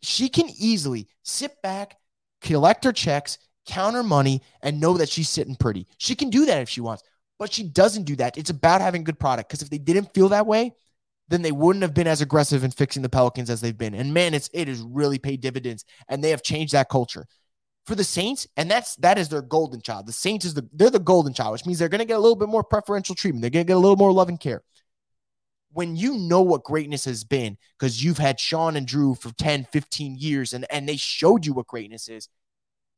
She 0.00 0.28
can 0.28 0.48
easily 0.56 1.08
sit 1.24 1.60
back, 1.60 1.96
collect 2.40 2.84
her 2.84 2.92
checks, 2.92 3.38
counter 3.66 4.04
money, 4.04 4.42
and 4.62 4.80
know 4.80 4.96
that 4.96 5.08
she's 5.08 5.28
sitting 5.28 5.56
pretty. 5.56 5.88
She 5.98 6.14
can 6.14 6.30
do 6.30 6.46
that 6.46 6.62
if 6.62 6.68
she 6.68 6.80
wants, 6.80 7.02
but 7.36 7.52
she 7.52 7.64
doesn't 7.64 8.04
do 8.04 8.14
that. 8.16 8.38
It's 8.38 8.50
about 8.50 8.80
having 8.80 9.02
good 9.02 9.18
product 9.18 9.48
because 9.48 9.62
if 9.62 9.70
they 9.70 9.78
didn't 9.78 10.14
feel 10.14 10.28
that 10.28 10.46
way, 10.46 10.72
then 11.26 11.42
they 11.42 11.50
wouldn't 11.50 11.82
have 11.82 11.94
been 11.94 12.06
as 12.06 12.20
aggressive 12.20 12.62
in 12.62 12.70
fixing 12.70 13.02
the 13.02 13.08
Pelicans 13.08 13.50
as 13.50 13.60
they've 13.60 13.76
been. 13.76 13.94
And 13.94 14.14
man, 14.14 14.34
it's 14.34 14.48
it 14.52 14.68
has 14.68 14.82
really 14.82 15.18
paid 15.18 15.40
dividends, 15.40 15.84
and 16.08 16.22
they 16.22 16.30
have 16.30 16.44
changed 16.44 16.74
that 16.74 16.88
culture 16.88 17.26
for 17.86 17.94
the 17.94 18.04
Saints, 18.04 18.46
and 18.56 18.70
that's 18.70 18.96
that 18.96 19.16
is 19.16 19.28
their 19.28 19.42
golden 19.42 19.80
child. 19.80 20.06
The 20.06 20.12
Saints 20.12 20.44
is 20.44 20.54
the 20.54 20.68
they're 20.72 20.90
the 20.90 20.98
golden 20.98 21.32
child, 21.32 21.52
which 21.52 21.66
means 21.66 21.78
they're 21.78 21.88
going 21.88 22.00
to 22.00 22.04
get 22.04 22.16
a 22.16 22.20
little 22.20 22.36
bit 22.36 22.48
more 22.48 22.64
preferential 22.64 23.14
treatment. 23.14 23.42
They're 23.42 23.50
going 23.50 23.64
to 23.64 23.68
get 23.68 23.76
a 23.76 23.80
little 23.80 23.96
more 23.96 24.12
love 24.12 24.28
and 24.28 24.40
care. 24.40 24.62
When 25.72 25.94
you 25.94 26.18
know 26.18 26.42
what 26.42 26.64
greatness 26.64 27.04
has 27.04 27.22
been, 27.22 27.58
because 27.78 28.02
you've 28.02 28.18
had 28.18 28.40
Sean 28.40 28.76
and 28.76 28.86
Drew 28.86 29.14
for 29.14 29.30
10, 29.32 29.66
15 29.70 30.16
years, 30.16 30.52
and, 30.52 30.66
and 30.70 30.88
they 30.88 30.96
showed 30.96 31.44
you 31.44 31.52
what 31.52 31.66
greatness 31.66 32.08
is, 32.08 32.28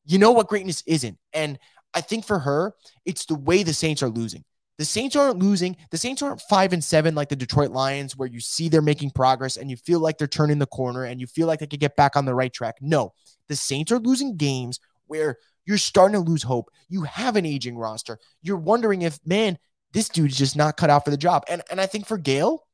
you 0.06 0.18
know 0.18 0.30
what 0.30 0.48
greatness 0.48 0.82
isn't. 0.86 1.18
And 1.32 1.58
I 1.92 2.00
think 2.00 2.24
for 2.24 2.38
her, 2.38 2.72
it's 3.04 3.26
the 3.26 3.34
way 3.34 3.62
the 3.62 3.74
Saints 3.74 4.02
are 4.02 4.08
losing. 4.08 4.44
The 4.78 4.84
Saints 4.84 5.16
aren't 5.16 5.40
losing. 5.40 5.76
The 5.90 5.98
Saints 5.98 6.22
aren't 6.22 6.40
five 6.42 6.72
and 6.72 6.82
seven 6.82 7.14
like 7.16 7.28
the 7.28 7.36
Detroit 7.36 7.72
Lions, 7.72 8.16
where 8.16 8.28
you 8.28 8.40
see 8.40 8.68
they're 8.68 8.80
making 8.80 9.10
progress 9.10 9.56
and 9.56 9.68
you 9.70 9.76
feel 9.76 9.98
like 9.98 10.18
they're 10.18 10.28
turning 10.28 10.60
the 10.60 10.66
corner 10.66 11.04
and 11.04 11.20
you 11.20 11.26
feel 11.26 11.48
like 11.48 11.58
they 11.58 11.66
could 11.66 11.80
get 11.80 11.96
back 11.96 12.16
on 12.16 12.24
the 12.24 12.34
right 12.34 12.52
track. 12.52 12.76
No, 12.80 13.12
the 13.48 13.56
Saints 13.56 13.90
are 13.90 13.98
losing 13.98 14.36
games 14.36 14.78
where 15.06 15.36
you're 15.66 15.78
starting 15.78 16.14
to 16.14 16.30
lose 16.30 16.44
hope. 16.44 16.70
You 16.88 17.02
have 17.02 17.36
an 17.36 17.44
aging 17.44 17.76
roster. 17.76 18.18
You're 18.40 18.56
wondering 18.56 19.02
if, 19.02 19.18
man, 19.26 19.58
this 19.92 20.08
dude's 20.08 20.38
just 20.38 20.56
not 20.56 20.76
cut 20.76 20.90
out 20.90 21.04
for 21.04 21.10
the 21.10 21.16
job. 21.16 21.42
And 21.48 21.62
and 21.70 21.80
I 21.80 21.86
think 21.86 22.06
for 22.06 22.16
Gayle, 22.16 22.64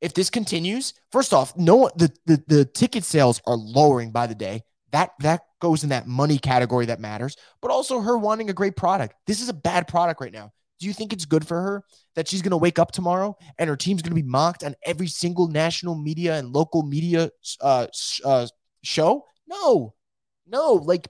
if 0.00 0.14
this 0.14 0.30
continues, 0.30 0.94
first 1.12 1.34
off, 1.34 1.56
no 1.56 1.90
the, 1.96 2.10
the 2.24 2.42
the 2.46 2.64
ticket 2.64 3.04
sales 3.04 3.42
are 3.46 3.56
lowering 3.56 4.10
by 4.10 4.26
the 4.26 4.34
day. 4.34 4.62
That 4.92 5.10
that 5.20 5.42
goes 5.60 5.82
in 5.82 5.90
that 5.90 6.06
money 6.06 6.38
category 6.38 6.86
that 6.86 6.98
matters, 6.98 7.36
but 7.60 7.70
also 7.70 8.00
her 8.00 8.16
wanting 8.16 8.48
a 8.48 8.54
great 8.54 8.76
product. 8.76 9.14
This 9.26 9.42
is 9.42 9.48
a 9.48 9.54
bad 9.54 9.86
product 9.86 10.20
right 10.20 10.32
now. 10.32 10.52
Do 10.80 10.86
you 10.86 10.92
think 10.92 11.12
it's 11.12 11.26
good 11.26 11.46
for 11.46 11.60
her 11.60 11.84
that 12.14 12.26
she's 12.26 12.42
going 12.42 12.50
to 12.50 12.56
wake 12.56 12.78
up 12.78 12.90
tomorrow 12.90 13.36
and 13.58 13.68
her 13.68 13.76
team's 13.76 14.02
going 14.02 14.16
to 14.16 14.22
be 14.22 14.28
mocked 14.28 14.64
on 14.64 14.74
every 14.84 15.06
single 15.06 15.46
national 15.46 15.94
media 15.94 16.38
and 16.38 16.52
local 16.52 16.82
media 16.82 17.30
uh, 17.60 17.86
uh, 18.24 18.46
show? 18.82 19.26
No, 19.46 19.94
no. 20.46 20.72
Like 20.72 21.08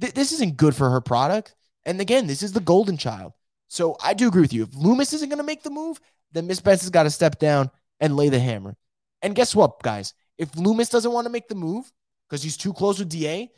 th- 0.00 0.14
this 0.14 0.32
isn't 0.32 0.56
good 0.56 0.76
for 0.76 0.88
her 0.90 1.00
product. 1.00 1.54
And 1.84 2.00
again, 2.00 2.26
this 2.26 2.42
is 2.42 2.52
the 2.52 2.60
golden 2.60 2.96
child. 2.96 3.32
So 3.68 3.96
I 4.02 4.14
do 4.14 4.28
agree 4.28 4.42
with 4.42 4.52
you. 4.52 4.62
If 4.62 4.74
Loomis 4.74 5.12
isn't 5.12 5.28
going 5.28 5.38
to 5.38 5.44
make 5.44 5.62
the 5.62 5.70
move, 5.70 6.00
then 6.32 6.46
Miss 6.46 6.60
Benz 6.60 6.82
has 6.82 6.90
got 6.90 7.04
to 7.04 7.10
step 7.10 7.38
down 7.38 7.70
and 7.98 8.16
lay 8.16 8.28
the 8.28 8.38
hammer. 8.38 8.76
And 9.22 9.34
guess 9.34 9.54
what, 9.54 9.82
guys? 9.82 10.14
If 10.38 10.56
Loomis 10.56 10.88
doesn't 10.88 11.12
want 11.12 11.26
to 11.26 11.32
make 11.32 11.48
the 11.48 11.54
move 11.54 11.90
because 12.28 12.42
he's 12.42 12.56
too 12.56 12.72
close 12.72 12.98
with 12.98 13.08
DA, 13.08 13.50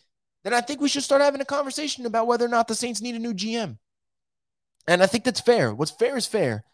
then 0.45 0.53
I 0.53 0.61
think 0.61 0.81
we 0.81 0.89
should 0.89 1.05
start 1.05 1.23
having 1.23 1.41
a 1.41 1.47
conversation 1.47 2.07
about 2.07 2.27
whether 2.27 2.45
or 2.45 2.49
not 2.49 2.69
the 2.69 2.75
Saints 2.75 3.01
need 3.01 3.15
a 3.15 3.19
new 3.19 3.35
GM. 3.35 3.79
And 4.87 5.03
I 5.03 5.07
think 5.07 5.25
that's 5.25 5.41
fair. 5.41 5.75
What's 5.75 5.93
fair 5.93 6.17
is 6.17 6.27
fair, 6.27 6.65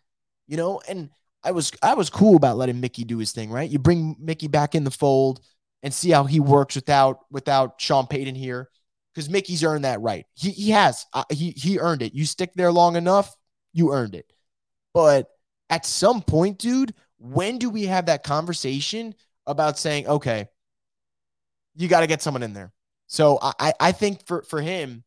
you 0.47 0.57
know. 0.57 0.81
And 0.89 1.11
I 1.43 1.53
was 1.53 1.73
I 1.83 1.95
was 1.95 2.11
cool 2.11 2.37
about 2.37 2.57
letting 2.57 2.81
Mickey 2.81 3.05
do 3.05 3.19
his 3.19 3.33
thing, 3.33 3.51
right? 3.51 3.69
You 3.69 3.79
bring 3.79 4.17
Mickey 4.19 4.49
back 4.49 4.75
in 4.75 4.85
the 4.85 4.91
fold 4.91 5.41
and 5.83 5.93
see 5.93 6.11
how 6.11 6.25
he 6.25 6.41
works 6.41 6.75
without 6.75 7.21
without 7.31 7.81
Sean 7.81 8.07
Payton 8.07 8.35
here, 8.35 8.69
because 9.15 9.29
Mickey's 9.29 9.63
earned 9.65 9.85
that 9.85 10.01
right. 10.01 10.27
He 10.35 10.51
he 10.51 10.71
has 10.71 11.07
uh, 11.13 11.25
he 11.31 11.51
he 11.51 11.79
earned 11.79 12.03
it. 12.03 12.15
You 12.15 12.25
stick 12.25 12.53
there 12.55 12.73
long 12.73 12.97
enough, 12.97 13.35
you 13.73 13.93
earned 13.93 14.15
it. 14.15 14.33
But 14.95 15.29
at 15.71 15.85
some 15.85 16.23
point, 16.23 16.59
dude, 16.59 16.95
when 17.19 17.59
do 17.59 17.69
we 17.71 17.85
have 17.87 18.07
that 18.07 18.25
conversation 18.25 19.15
about 19.47 19.79
saying, 19.79 20.07
okay, 20.07 20.49
you 21.77 21.89
got 21.89 22.01
to 22.01 22.07
get 22.07 22.23
someone 22.23 22.43
in 22.43 22.55
there? 22.55 22.73
So 23.07 23.39
I 23.43 23.75
I 23.79 23.93
think 23.93 24.27
for 24.27 24.43
for 24.43 24.61
him, 24.61 25.05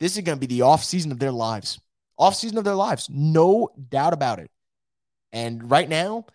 this 0.00 0.16
is 0.16 0.22
going 0.22 0.38
to 0.38 0.46
be 0.46 0.54
the 0.54 0.62
off 0.62 0.84
season 0.84 1.12
of 1.12 1.18
their 1.18 1.32
lives 1.32 1.80
offseason 2.18 2.56
of 2.56 2.64
their 2.64 2.74
lives. 2.74 3.08
No 3.10 3.70
doubt 3.88 4.12
about 4.12 4.38
it. 4.38 4.50
And 5.32 5.70
right 5.70 5.88
now, 5.88 6.26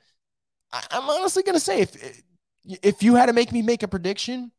I, 0.72 0.84
am 0.92 1.10
honestly 1.10 1.44
going 1.44 1.56
to 1.56 1.60
say 1.60 1.82
if 1.82 2.22
if 2.66 3.04
you 3.04 3.16
had 3.16 3.28
to 3.28 3.34
make 3.34 3.52
me 3.52 3.62
make 3.62 3.84
a 3.84 3.88
prediction, 3.88 4.52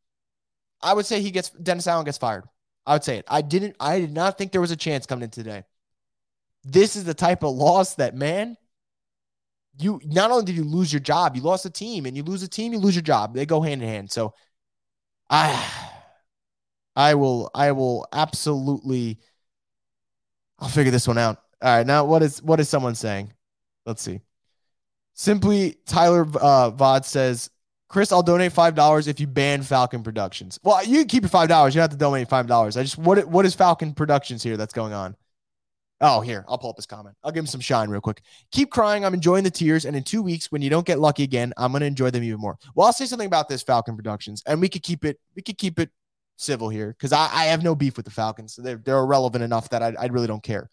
I 0.83 0.95
would 0.95 1.07
say 1.07 1.21
he 1.21 1.31
gets 1.31 1.51
Dennis 1.51 1.87
Allen 1.87 2.05
gets 2.05 2.19
fired. 2.19 2.45
I 2.85 2.95
would 2.95 3.05
say 3.05 3.19
it. 3.19 3.25
I 3.29 3.43
didn't. 3.43 3.77
I 3.79 4.01
did 4.01 4.13
not 4.13 4.37
think 4.37 4.53
there 4.53 4.61
was 4.61 4.73
a 4.73 4.77
chance 4.77 5.07
coming 5.07 5.25
in 5.25 5.31
today. 5.31 5.65
This 6.65 6.97
is 6.97 7.05
the 7.05 7.15
type 7.15 7.43
of 7.43 7.55
loss 7.55 7.95
that 7.97 8.15
man. 8.15 8.57
You 9.79 10.01
not 10.05 10.31
only 10.31 10.45
did 10.45 10.57
you 10.57 10.65
lose 10.65 10.93
your 10.93 11.01
job, 11.01 11.35
you 11.35 11.43
lost 11.43 11.65
a 11.65 11.71
team, 11.71 12.05
and 12.05 12.17
you 12.17 12.23
lose 12.23 12.43
a 12.43 12.49
team, 12.49 12.73
you 12.73 12.79
lose 12.79 12.95
your 12.95 13.03
job. 13.03 13.35
They 13.35 13.47
go 13.47 13.63
hand 13.63 13.83
in 13.83 13.89
hand. 13.89 14.11
So, 14.11 14.35
I, 15.31 15.67
I 16.95 17.15
will, 17.15 17.51
I 17.55 17.73
will 17.73 18.07
absolutely 18.13 19.19
I'll 20.63 20.69
figure 20.69 20.93
this 20.93 21.09
one 21.09 21.19
out. 21.19 21.43
All 21.61 21.77
right, 21.77 21.87
now 21.87 22.05
what 22.05 22.23
is 22.23 22.41
what 22.41 22.61
is 22.61 22.69
someone 22.69 22.95
saying? 22.95 23.33
Let's 23.85 24.01
see. 24.01 24.21
Simply 25.15 25.77
Tyler 25.87 26.23
uh, 26.23 26.71
Vod 26.71 27.05
says, 27.05 27.51
Chris, 27.89 28.13
I'll 28.13 28.23
donate 28.23 28.53
five 28.53 28.77
dollars 28.77 29.09
if 29.09 29.19
you 29.19 29.27
ban 29.27 29.63
Falcon 29.63 30.05
Productions. 30.05 30.61
Well, 30.63 30.85
you 30.85 31.05
keep 31.05 31.25
your 31.25 31.31
five 31.31 31.49
dollars. 31.49 31.75
You 31.75 31.81
don't 31.81 31.91
have 31.91 31.91
to 31.91 31.97
donate 31.97 32.29
five 32.29 32.47
dollars. 32.47 32.77
I 32.77 32.85
just 32.85 32.97
what 32.97 33.27
what 33.27 33.45
is 33.45 33.55
Falcon 33.55 33.93
Productions 33.93 34.43
here 34.43 34.57
that's 34.57 34.73
going 34.73 34.93
on? 34.93 35.17
Oh, 36.01 36.21
here, 36.21 36.45
I'll 36.49 36.59
pull 36.59 36.71
up 36.71 36.77
this 36.77 36.87
comment. 36.87 37.17
I'll 37.25 37.33
give 37.33 37.43
him 37.43 37.47
some 37.47 37.61
shine 37.61 37.89
real 37.89 38.01
quick. 38.01 38.23
Keep 38.53 38.71
crying. 38.71 39.05
I'm 39.05 39.15
enjoying 39.15 39.45
the 39.45 39.51
tears. 39.51 39.85
And 39.85 39.97
in 39.97 40.05
two 40.05 40.23
weeks, 40.23 40.51
when 40.51 40.63
you 40.63 40.71
don't 40.71 40.87
get 40.87 41.01
lucky 41.01 41.25
again, 41.25 41.53
I'm 41.57 41.73
gonna 41.73 41.87
enjoy 41.87 42.11
them 42.11 42.23
even 42.23 42.41
more. 42.41 42.57
Well, 42.77 42.87
I'll 42.87 42.93
say 42.93 43.07
something 43.07 43.27
about 43.27 43.49
this 43.49 43.65
Falcon 43.65 43.97
Productions, 43.97 44.45
and 44.47 44.61
we 44.61 44.69
could 44.69 44.85
keep 44.85 45.05
it, 45.05 45.19
we 45.35 45.43
could 45.43 45.59
keep 45.59 45.81
it 45.81 45.91
civil 46.37 46.69
here 46.69 46.89
because 46.89 47.13
I, 47.13 47.29
I, 47.33 47.45
have 47.47 47.63
no 47.63 47.75
beef 47.75 47.97
with 47.97 48.05
the 48.05 48.11
Falcons. 48.11 48.57
They're, 48.57 48.77
they're 48.77 48.99
irrelevant 48.99 49.45
enough 49.45 49.69
that 49.71 49.83
I, 49.83 49.95
I 49.99 50.07
really 50.07 50.27
don't 50.27 50.43
care. 50.43 50.71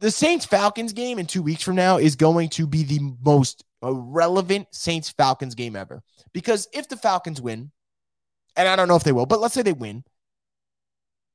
The 0.00 0.10
Saints 0.10 0.44
Falcons 0.44 0.92
game 0.92 1.18
in 1.18 1.26
two 1.26 1.42
weeks 1.42 1.62
from 1.62 1.76
now 1.76 1.98
is 1.98 2.16
going 2.16 2.50
to 2.50 2.66
be 2.66 2.82
the 2.82 3.00
most 3.24 3.64
relevant 3.82 4.68
Saints 4.72 5.10
Falcons 5.10 5.54
game 5.54 5.76
ever. 5.76 6.02
Because 6.32 6.68
if 6.72 6.88
the 6.88 6.96
Falcons 6.96 7.40
win, 7.40 7.70
and 8.56 8.68
I 8.68 8.76
don't 8.76 8.88
know 8.88 8.96
if 8.96 9.04
they 9.04 9.12
will, 9.12 9.26
but 9.26 9.40
let's 9.40 9.54
say 9.54 9.62
they 9.62 9.72
win, 9.72 10.04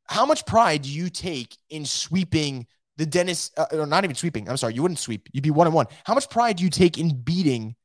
how 0.05 0.25
much 0.25 0.45
pride 0.45 0.83
do 0.83 0.89
you 0.89 1.09
take 1.09 1.57
in 1.69 1.85
sweeping 1.85 2.67
the 2.97 3.05
Dennis, 3.05 3.51
uh, 3.57 3.65
or 3.71 3.85
not 3.85 4.03
even 4.03 4.15
sweeping? 4.15 4.49
I'm 4.49 4.57
sorry, 4.57 4.73
you 4.73 4.81
wouldn't 4.81 4.99
sweep. 4.99 5.29
You'd 5.31 5.43
be 5.43 5.51
one 5.51 5.67
and 5.67 5.73
one. 5.73 5.87
How 6.03 6.13
much 6.13 6.29
pride 6.29 6.57
do 6.57 6.63
you 6.63 6.69
take 6.69 6.97
in 6.97 7.21
beating 7.21 7.75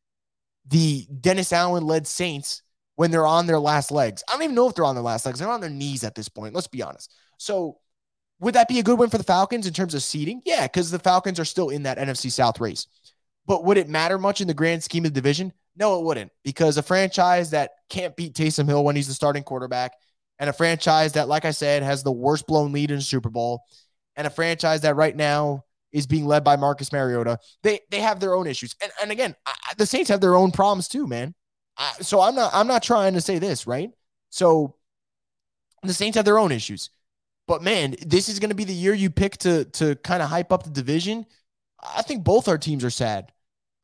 the 0.68 1.07
Dennis 1.20 1.53
Allen 1.53 1.86
led 1.86 2.07
Saints 2.07 2.62
when 2.97 3.11
they're 3.11 3.26
on 3.26 3.47
their 3.47 3.61
last 3.61 3.90
legs. 3.90 4.24
I 4.28 4.32
don't 4.32 4.42
even 4.42 4.55
know 4.55 4.68
if 4.68 4.74
they're 4.74 4.84
on 4.84 4.94
their 4.94 5.05
last 5.05 5.24
legs. 5.24 5.38
They're 5.38 5.49
on 5.49 5.61
their 5.61 5.70
knees 5.70 6.03
at 6.03 6.14
this 6.14 6.28
point. 6.28 6.55
Let's 6.55 6.66
be 6.66 6.82
honest. 6.82 7.14
So, 7.38 7.78
would 8.40 8.55
that 8.55 8.68
be 8.68 8.78
a 8.78 8.82
good 8.82 8.99
win 8.99 9.09
for 9.09 9.18
the 9.18 9.24
Falcons 9.24 9.66
in 9.66 9.72
terms 9.72 9.94
of 9.94 10.03
seeding? 10.03 10.42
Yeah, 10.44 10.66
because 10.66 10.90
the 10.90 10.99
Falcons 10.99 11.40
are 11.40 11.44
still 11.44 11.70
in 11.70 11.84
that 11.84 11.99
NFC 11.99 12.30
South 12.30 12.61
race. 12.61 12.86
But 13.47 13.64
would 13.64 13.78
it 13.78 13.88
matter 13.88 14.18
much 14.18 14.40
in 14.40 14.49
the 14.49 14.55
grand 14.55 14.82
scheme 14.82 15.05
of 15.05 15.14
the 15.14 15.20
division? 15.20 15.53
No, 15.76 15.99
it 15.99 16.05
wouldn't. 16.05 16.32
Because 16.42 16.76
a 16.76 16.82
franchise 16.82 17.51
that 17.51 17.70
can't 17.88 18.16
beat 18.16 18.34
Taysom 18.34 18.66
Hill 18.66 18.84
when 18.84 18.97
he's 18.97 19.09
the 19.09 19.14
starting 19.14 19.42
quarterback, 19.42 19.92
and 20.38 20.51
a 20.51 20.53
franchise 20.53 21.14
that, 21.14 21.28
like 21.28 21.44
I 21.44 21.51
said, 21.51 21.82
has 21.82 22.03
the 22.03 22.12
worst 22.12 22.47
blown 22.47 22.72
lead 22.72 22.90
in 22.90 23.01
Super 23.01 23.30
Bowl, 23.30 23.62
and 24.16 24.26
a 24.26 24.30
franchise 24.30 24.82
that 24.82 24.97
right 24.97 25.16
now 25.16 25.64
is 25.92 26.07
being 26.07 26.26
led 26.26 26.44
by 26.44 26.57
Marcus 26.57 26.92
Mariota, 26.92 27.38
they 27.62 27.80
they 27.90 28.01
have 28.01 28.20
their 28.20 28.34
own 28.34 28.47
issues. 28.47 28.74
And 28.82 28.92
and 29.01 29.11
again, 29.11 29.34
I, 29.47 29.55
the 29.78 29.86
Saints 29.86 30.11
have 30.11 30.20
their 30.20 30.34
own 30.34 30.51
problems 30.51 30.88
too, 30.88 31.07
man. 31.07 31.34
I, 31.76 31.92
so 32.00 32.20
I'm 32.20 32.34
not 32.34 32.50
I'm 32.54 32.66
not 32.66 32.82
trying 32.82 33.14
to 33.14 33.20
say 33.20 33.38
this, 33.38 33.66
right? 33.66 33.90
So 34.30 34.76
the 35.82 35.94
Saints 35.94 36.16
have 36.16 36.24
their 36.24 36.38
own 36.38 36.52
issues. 36.52 36.90
But 37.46 37.62
man, 37.62 37.94
this 38.04 38.28
is 38.28 38.40
going 38.40 38.50
to 38.50 38.56
be 38.56 38.64
the 38.64 38.72
year 38.72 38.94
you 38.94 39.10
pick 39.10 39.36
to 39.38 39.64
to 39.64 39.96
kind 39.96 40.22
of 40.22 40.28
hype 40.28 40.52
up 40.52 40.64
the 40.64 40.70
division. 40.70 41.26
I 41.82 42.02
think 42.02 42.24
both 42.24 42.48
our 42.48 42.58
teams 42.58 42.84
are 42.84 42.90
sad. 42.90 43.32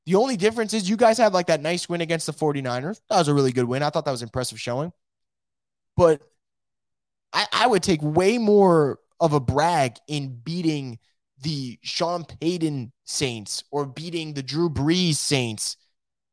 The 0.06 0.16
only 0.16 0.36
difference 0.36 0.74
is 0.74 0.90
you 0.90 0.96
guys 0.96 1.18
have 1.18 1.32
like 1.32 1.46
that 1.46 1.60
nice 1.60 1.88
win 1.88 2.00
against 2.00 2.26
the 2.26 2.32
49ers. 2.32 3.00
That 3.08 3.18
was 3.18 3.28
a 3.28 3.34
really 3.34 3.52
good 3.52 3.66
win. 3.66 3.82
I 3.82 3.90
thought 3.90 4.04
that 4.04 4.10
was 4.10 4.22
impressive 4.22 4.60
showing. 4.60 4.92
But 5.96 6.22
I, 7.32 7.46
I 7.52 7.66
would 7.66 7.82
take 7.82 8.02
way 8.02 8.38
more 8.38 8.98
of 9.20 9.32
a 9.32 9.40
brag 9.40 9.98
in 10.08 10.40
beating 10.42 10.98
the 11.40 11.78
Sean 11.82 12.24
Payton 12.24 12.92
Saints 13.04 13.62
or 13.70 13.86
beating 13.86 14.34
the 14.34 14.42
Drew 14.42 14.68
Brees 14.68 15.16
Saints 15.16 15.76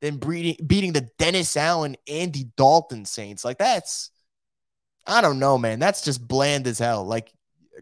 than 0.02 0.18
beating, 0.18 0.66
beating 0.66 0.94
the 0.94 1.10
Dennis 1.18 1.56
Allen, 1.58 1.96
Andy 2.08 2.46
Dalton 2.56 3.06
Saints. 3.06 3.44
Like 3.44 3.58
that's, 3.58 4.12
I 5.06 5.22
don't 5.22 5.40
know, 5.40 5.58
man. 5.58 5.80
That's 5.80 6.04
just 6.04 6.28
bland 6.28 6.68
as 6.68 6.80
hell. 6.80 7.06
Like, 7.06 7.32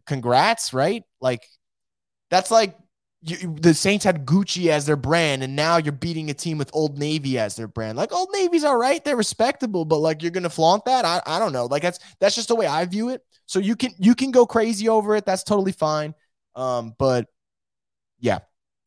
congrats, 0.06 0.74
right? 0.74 1.04
Like, 1.20 1.48
that's 2.30 2.52
like 2.52 2.78
you, 3.22 3.56
the 3.60 3.74
Saints 3.74 4.06
had 4.06 4.26
Gucci 4.26 4.68
as 4.68 4.86
their 4.86 4.96
brand, 4.96 5.44
and 5.44 5.56
now 5.56 5.78
you're 5.78 5.92
beating 5.92 6.30
a 6.30 6.34
team 6.34 6.58
with 6.58 6.70
Old 6.74 6.98
Navy 6.98 7.38
as 7.40 7.56
their 7.56 7.68
brand. 7.68 7.98
Like, 7.98 8.14
Old 8.14 8.30
Navy's 8.32 8.64
all 8.64 8.78
right, 8.78 9.04
they're 9.04 9.16
respectable, 9.16 9.86
but 9.86 10.00
like 10.00 10.22
you're 10.22 10.32
gonna 10.32 10.50
flaunt 10.50 10.86
that. 10.86 11.04
I, 11.06 11.22
I 11.26 11.40
don't 11.40 11.54
know. 11.54 11.66
Like 11.66 11.82
that's 11.82 12.00
that's 12.20 12.36
just 12.36 12.48
the 12.48 12.56
way 12.56 12.68
I 12.68 12.86
view 12.86 13.10
it. 13.10 13.22
So 13.46 13.60
you 13.60 13.76
can 13.76 13.92
you 13.98 14.14
can 14.16 14.32
go 14.32 14.46
crazy 14.46 14.88
over 14.90 15.16
it. 15.16 15.26
That's 15.26 15.44
totally 15.44 15.72
fine. 15.72 16.14
Um, 16.56 16.96
but 16.98 17.28
yeah, 18.20 18.40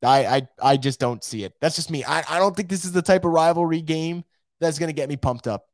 I, 0.03 0.37
I 0.37 0.49
I 0.63 0.77
just 0.77 0.99
don't 1.01 1.23
see 1.23 1.45
it. 1.45 1.55
That's 1.61 1.77
just 1.77 1.91
me. 1.91 2.05
I, 2.05 2.25
I 2.29 2.39
don't 2.39 2.57
think 2.57 2.69
this 2.69 2.85
is 2.85 2.93
the 2.93 3.03
type 3.03 3.25
of 3.25 3.33
rivalry 3.33 3.83
game 3.83 4.25
that's 4.61 4.79
to 4.79 4.93
get 4.93 5.09
me 5.09 5.17
pumped 5.17 5.47
up. 5.47 5.67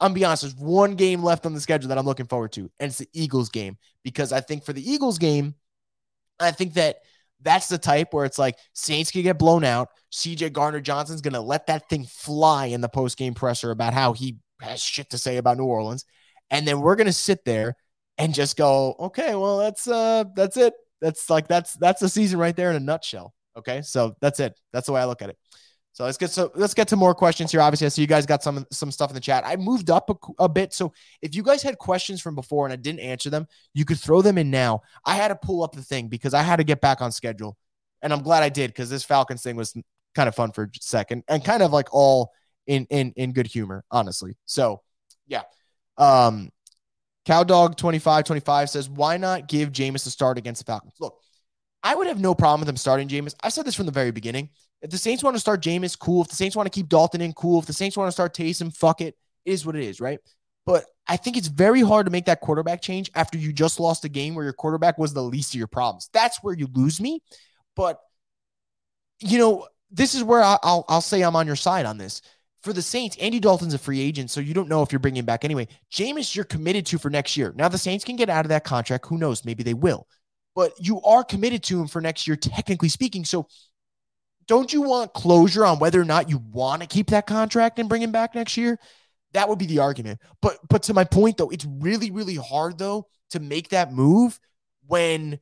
I'm 0.00 0.12
be 0.12 0.24
honest, 0.24 0.42
there's 0.42 0.56
one 0.56 0.96
game 0.96 1.22
left 1.22 1.46
on 1.46 1.54
the 1.54 1.60
schedule 1.60 1.88
that 1.88 1.98
I'm 1.98 2.06
looking 2.06 2.26
forward 2.26 2.52
to, 2.52 2.70
and 2.80 2.88
it's 2.88 2.98
the 2.98 3.08
Eagles 3.12 3.48
game 3.48 3.78
because 4.02 4.32
I 4.32 4.40
think 4.40 4.64
for 4.64 4.72
the 4.72 4.90
Eagles 4.90 5.18
game, 5.18 5.54
I 6.40 6.50
think 6.50 6.74
that 6.74 6.96
that's 7.40 7.68
the 7.68 7.78
type 7.78 8.12
where 8.12 8.24
it's 8.24 8.38
like 8.38 8.56
Saints 8.72 9.10
can 9.10 9.22
get 9.22 9.38
blown 9.38 9.64
out. 9.64 9.88
CJ 10.12 10.52
Gardner-Johnson's 10.52 11.20
to 11.34 11.40
let 11.40 11.66
that 11.66 11.88
thing 11.88 12.04
fly 12.04 12.66
in 12.66 12.80
the 12.80 12.88
post 12.88 13.18
game 13.18 13.34
presser 13.34 13.70
about 13.70 13.94
how 13.94 14.12
he 14.12 14.38
has 14.60 14.80
shit 14.82 15.10
to 15.10 15.18
say 15.18 15.36
about 15.36 15.58
New 15.58 15.64
Orleans, 15.64 16.04
and 16.50 16.66
then 16.66 16.80
we're 16.80 16.96
to 17.06 17.12
sit 17.12 17.44
there 17.44 17.76
and 18.18 18.34
just 18.34 18.56
go, 18.56 18.94
okay, 18.98 19.34
well 19.34 19.58
that's 19.58 19.86
uh 19.86 20.24
that's 20.34 20.56
it. 20.56 20.74
That's 21.00 21.28
like 21.28 21.48
that's 21.48 21.74
that's 21.74 22.00
the 22.00 22.08
season 22.08 22.38
right 22.38 22.56
there 22.56 22.70
in 22.70 22.76
a 22.76 22.80
nutshell. 22.80 23.33
Okay, 23.56 23.82
so 23.82 24.16
that's 24.20 24.40
it. 24.40 24.58
That's 24.72 24.86
the 24.86 24.92
way 24.92 25.00
I 25.00 25.04
look 25.04 25.22
at 25.22 25.30
it. 25.30 25.38
So 25.94 26.02
let's 26.04 26.18
get 26.18 26.30
so 26.32 26.50
let's 26.56 26.74
get 26.74 26.88
to 26.88 26.96
more 26.96 27.14
questions 27.14 27.52
here. 27.52 27.60
Obviously, 27.60 27.86
I 27.86 27.88
see 27.88 28.02
you 28.02 28.08
guys 28.08 28.26
got 28.26 28.42
some 28.42 28.66
some 28.72 28.90
stuff 28.90 29.10
in 29.10 29.14
the 29.14 29.20
chat. 29.20 29.44
I 29.46 29.54
moved 29.54 29.90
up 29.90 30.10
a, 30.10 30.42
a, 30.42 30.48
bit, 30.48 30.74
so 30.74 30.92
if 31.22 31.36
you 31.36 31.44
guys 31.44 31.62
had 31.62 31.78
questions 31.78 32.20
from 32.20 32.34
before 32.34 32.66
and 32.66 32.72
I 32.72 32.76
didn't 32.76 32.98
answer 32.98 33.30
them, 33.30 33.46
you 33.74 33.84
could 33.84 34.00
throw 34.00 34.20
them 34.20 34.36
in 34.36 34.50
now. 34.50 34.82
I 35.06 35.14
had 35.14 35.28
to 35.28 35.36
pull 35.36 35.62
up 35.62 35.72
the 35.72 35.82
thing 35.82 36.08
because 36.08 36.34
I 36.34 36.42
had 36.42 36.56
to 36.56 36.64
get 36.64 36.80
back 36.80 37.00
on 37.00 37.12
schedule, 37.12 37.56
And 38.02 38.12
I'm 38.12 38.22
glad 38.22 38.42
I 38.42 38.48
did 38.48 38.70
because 38.70 38.90
this 38.90 39.04
Falcons 39.04 39.42
thing 39.42 39.54
was 39.54 39.72
kind 40.16 40.28
of 40.28 40.34
fun 40.34 40.50
for 40.50 40.64
a 40.64 40.68
second 40.80 41.22
and 41.28 41.44
kind 41.44 41.62
of 41.62 41.72
like 41.72 41.94
all 41.94 42.32
in 42.66 42.86
in 42.90 43.12
in 43.14 43.32
good 43.32 43.46
humor, 43.46 43.84
honestly. 43.88 44.36
So 44.46 44.82
yeah. 45.28 45.42
Um 45.96 46.50
Cowdog 47.24 47.76
25 47.76 48.24
25 48.24 48.70
says, 48.70 48.90
why 48.90 49.16
not 49.16 49.46
give 49.46 49.70
Jameis 49.70 50.06
a 50.08 50.10
start 50.10 50.38
against 50.38 50.66
the 50.66 50.70
Falcons? 50.72 50.94
Look, 50.98 51.20
I 51.84 51.94
would 51.94 52.06
have 52.06 52.18
no 52.18 52.34
problem 52.34 52.60
with 52.60 52.66
them 52.66 52.78
starting 52.78 53.08
Jameis. 53.08 53.34
I 53.42 53.50
said 53.50 53.66
this 53.66 53.74
from 53.74 53.86
the 53.86 53.92
very 53.92 54.10
beginning. 54.10 54.48
If 54.80 54.90
the 54.90 54.98
Saints 54.98 55.22
want 55.22 55.36
to 55.36 55.40
start 55.40 55.62
Jameis, 55.62 55.98
cool. 55.98 56.22
If 56.22 56.28
the 56.28 56.34
Saints 56.34 56.56
want 56.56 56.66
to 56.66 56.70
keep 56.70 56.88
Dalton 56.88 57.20
in, 57.20 57.34
cool. 57.34 57.60
If 57.60 57.66
the 57.66 57.74
Saints 57.74 57.96
want 57.96 58.08
to 58.08 58.12
start 58.12 58.34
Taysom, 58.34 58.74
fuck 58.74 59.02
it. 59.02 59.16
It 59.44 59.52
is 59.52 59.66
what 59.66 59.76
it 59.76 59.84
is, 59.84 60.00
right? 60.00 60.18
But 60.64 60.86
I 61.06 61.18
think 61.18 61.36
it's 61.36 61.48
very 61.48 61.82
hard 61.82 62.06
to 62.06 62.12
make 62.12 62.24
that 62.24 62.40
quarterback 62.40 62.80
change 62.80 63.10
after 63.14 63.36
you 63.36 63.52
just 63.52 63.78
lost 63.78 64.06
a 64.06 64.08
game 64.08 64.34
where 64.34 64.44
your 64.44 64.54
quarterback 64.54 64.96
was 64.96 65.12
the 65.12 65.22
least 65.22 65.54
of 65.54 65.58
your 65.58 65.66
problems. 65.66 66.08
That's 66.14 66.42
where 66.42 66.54
you 66.54 66.68
lose 66.72 67.00
me. 67.00 67.22
But 67.76 68.00
you 69.20 69.38
know, 69.38 69.68
this 69.90 70.14
is 70.14 70.24
where 70.24 70.42
I'll 70.42 70.84
I'll 70.88 71.00
say 71.02 71.22
I'm 71.22 71.36
on 71.36 71.46
your 71.46 71.56
side 71.56 71.86
on 71.86 71.98
this. 71.98 72.22
For 72.62 72.72
the 72.72 72.80
Saints, 72.82 73.18
Andy 73.20 73.40
Dalton's 73.40 73.74
a 73.74 73.78
free 73.78 74.00
agent, 74.00 74.30
so 74.30 74.40
you 74.40 74.54
don't 74.54 74.70
know 74.70 74.80
if 74.80 74.90
you're 74.90 74.98
bringing 74.98 75.20
him 75.20 75.26
back 75.26 75.44
anyway. 75.44 75.68
Jameis, 75.92 76.34
you're 76.34 76.46
committed 76.46 76.86
to 76.86 76.98
for 76.98 77.10
next 77.10 77.36
year. 77.36 77.52
Now 77.54 77.68
the 77.68 77.76
Saints 77.76 78.06
can 78.06 78.16
get 78.16 78.30
out 78.30 78.46
of 78.46 78.48
that 78.48 78.64
contract. 78.64 79.06
Who 79.06 79.18
knows? 79.18 79.44
Maybe 79.44 79.62
they 79.62 79.74
will. 79.74 80.06
But 80.54 80.72
you 80.78 81.00
are 81.02 81.24
committed 81.24 81.62
to 81.64 81.80
him 81.80 81.88
for 81.88 82.00
next 82.00 82.26
year, 82.26 82.36
technically 82.36 82.88
speaking. 82.88 83.24
So 83.24 83.48
don't 84.46 84.72
you 84.72 84.82
want 84.82 85.14
closure 85.14 85.64
on 85.64 85.78
whether 85.78 86.00
or 86.00 86.04
not 86.04 86.28
you 86.28 86.38
want 86.52 86.82
to 86.82 86.88
keep 86.88 87.08
that 87.08 87.26
contract 87.26 87.78
and 87.78 87.88
bring 87.88 88.02
him 88.02 88.12
back 88.12 88.34
next 88.34 88.56
year? 88.56 88.78
That 89.32 89.48
would 89.48 89.58
be 89.58 89.66
the 89.66 89.80
argument. 89.80 90.20
But 90.40 90.58
but 90.68 90.84
to 90.84 90.94
my 90.94 91.04
point 91.04 91.38
though, 91.38 91.50
it's 91.50 91.66
really 91.66 92.10
really 92.10 92.36
hard 92.36 92.78
though 92.78 93.08
to 93.30 93.40
make 93.40 93.70
that 93.70 93.92
move 93.92 94.38
when 94.86 95.40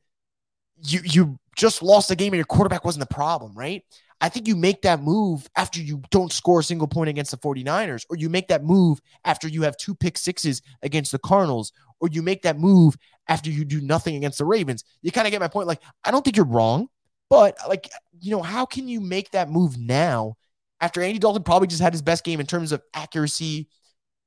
you 0.81 1.01
you 1.03 1.39
just 1.55 1.83
lost 1.83 2.09
the 2.09 2.15
game 2.15 2.33
and 2.33 2.37
your 2.37 2.45
quarterback 2.45 2.83
wasn't 2.85 3.07
the 3.07 3.13
problem, 3.13 3.53
right? 3.53 3.83
I 4.21 4.29
think 4.29 4.47
you 4.47 4.55
make 4.55 4.83
that 4.83 5.01
move 5.01 5.47
after 5.55 5.81
you 5.81 6.01
don't 6.09 6.31
score 6.31 6.61
a 6.61 6.63
single 6.63 6.87
point 6.87 7.09
against 7.09 7.31
the 7.31 7.37
49ers, 7.37 8.05
or 8.09 8.15
you 8.15 8.29
make 8.29 8.47
that 8.47 8.63
move 8.63 9.01
after 9.25 9.49
you 9.49 9.63
have 9.63 9.75
two 9.75 9.93
pick 9.93 10.17
sixes 10.17 10.61
against 10.81 11.11
the 11.11 11.19
Cardinals, 11.19 11.73
or 11.99 12.07
you 12.09 12.21
make 12.21 12.41
that 12.43 12.57
move 12.57 12.95
after 13.27 13.49
you 13.49 13.65
do 13.65 13.81
nothing 13.81 14.15
against 14.15 14.37
the 14.37 14.45
Ravens. 14.45 14.83
You 15.01 15.11
kind 15.11 15.27
of 15.27 15.31
get 15.31 15.41
my 15.41 15.47
point. 15.47 15.67
Like, 15.67 15.81
I 16.03 16.11
don't 16.11 16.23
think 16.23 16.35
you're 16.35 16.45
wrong, 16.45 16.87
but 17.29 17.57
like, 17.67 17.89
you 18.19 18.31
know, 18.31 18.41
how 18.41 18.65
can 18.65 18.87
you 18.87 19.01
make 19.01 19.31
that 19.31 19.49
move 19.49 19.77
now 19.77 20.35
after 20.81 21.01
Andy 21.01 21.19
Dalton 21.19 21.43
probably 21.43 21.67
just 21.67 21.81
had 21.81 21.93
his 21.93 22.01
best 22.01 22.23
game 22.23 22.39
in 22.39 22.45
terms 22.45 22.71
of 22.71 22.81
accuracy, 22.93 23.69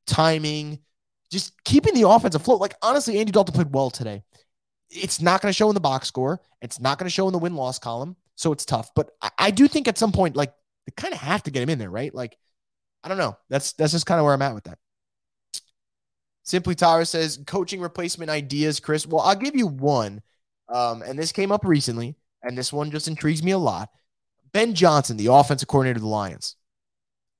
timing, 0.06 0.78
just 1.30 1.52
keeping 1.64 1.94
the 1.94 2.08
offense 2.08 2.34
afloat? 2.34 2.60
Like, 2.60 2.74
honestly, 2.82 3.18
Andy 3.18 3.32
Dalton 3.32 3.54
played 3.54 3.72
well 3.72 3.90
today. 3.90 4.22
It's 4.88 5.20
not 5.20 5.42
going 5.42 5.50
to 5.50 5.56
show 5.56 5.68
in 5.68 5.74
the 5.74 5.80
box 5.80 6.08
score. 6.08 6.40
It's 6.62 6.80
not 6.80 6.98
going 6.98 7.06
to 7.06 7.14
show 7.14 7.26
in 7.26 7.32
the 7.32 7.38
win 7.38 7.54
loss 7.54 7.78
column. 7.78 8.16
So 8.36 8.52
it's 8.52 8.64
tough. 8.64 8.90
But 8.94 9.10
I, 9.20 9.30
I 9.38 9.50
do 9.50 9.66
think 9.66 9.88
at 9.88 9.98
some 9.98 10.12
point, 10.12 10.36
like, 10.36 10.52
they 10.86 10.92
kind 10.96 11.12
of 11.12 11.20
have 11.20 11.42
to 11.42 11.50
get 11.50 11.62
him 11.62 11.70
in 11.70 11.78
there, 11.78 11.90
right? 11.90 12.14
Like, 12.14 12.38
I 13.02 13.08
don't 13.08 13.18
know. 13.18 13.36
That's 13.50 13.72
that's 13.74 13.92
just 13.92 14.06
kind 14.06 14.18
of 14.18 14.24
where 14.24 14.34
I'm 14.34 14.42
at 14.42 14.54
with 14.54 14.64
that. 14.64 14.78
Simply 16.46 16.76
Tyler 16.76 17.04
says 17.04 17.40
coaching 17.44 17.80
replacement 17.80 18.30
ideas, 18.30 18.78
Chris. 18.78 19.04
Well, 19.04 19.20
I'll 19.20 19.34
give 19.34 19.56
you 19.56 19.66
one. 19.66 20.22
Um, 20.72 21.02
and 21.02 21.18
this 21.18 21.32
came 21.32 21.50
up 21.50 21.64
recently, 21.64 22.14
and 22.42 22.56
this 22.56 22.72
one 22.72 22.92
just 22.92 23.08
intrigues 23.08 23.42
me 23.42 23.50
a 23.50 23.58
lot. 23.58 23.90
Ben 24.52 24.72
Johnson, 24.72 25.16
the 25.16 25.32
offensive 25.32 25.66
coordinator 25.66 25.98
of 25.98 26.02
the 26.02 26.08
Lions. 26.08 26.54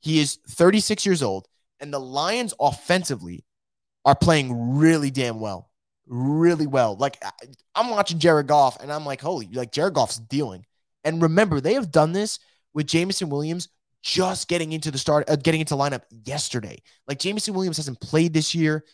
He 0.01 0.19
is 0.19 0.39
36 0.49 1.07
years 1.07 1.23
old, 1.23 1.47
and 1.79 1.95
the 1.95 2.01
Lions 2.01 2.53
offensively 2.59 3.45
are 4.05 4.17
playing 4.17 4.77
really 4.77 5.13
damn 5.13 5.39
well. 5.39 5.71
Really 6.09 6.67
well. 6.67 6.97
Like 6.97 7.23
I'm 7.77 7.91
watching 7.91 8.19
Jared 8.19 8.49
Goff, 8.49 8.83
and 8.83 8.93
I'm 8.93 9.07
like, 9.07 9.21
holy, 9.21 9.47
like 9.53 9.71
Jared 9.71 9.95
Goff's 9.95 10.19
dealing. 10.19 10.67
And 11.05 11.23
remember, 11.23 11.61
they 11.61 11.75
have 11.75 11.93
done 11.93 12.13
this 12.13 12.41
with 12.75 12.89
Jameson 12.89 13.29
Williams 13.31 13.69
just 14.07 14.47
getting 14.47 14.71
into 14.71 14.93
the 14.93 14.99
start, 14.99 15.29
uh, 15.29 15.35
getting 15.35 15.61
into 15.61 15.75
lineup 15.75 16.03
yesterday. 16.25 16.81
Like 17.09 17.19
Jameson 17.19 17.55
Williams 17.55 17.77
hasn't 17.77 18.01
played 18.01 18.33
this 18.33 18.55
year. 18.55 18.85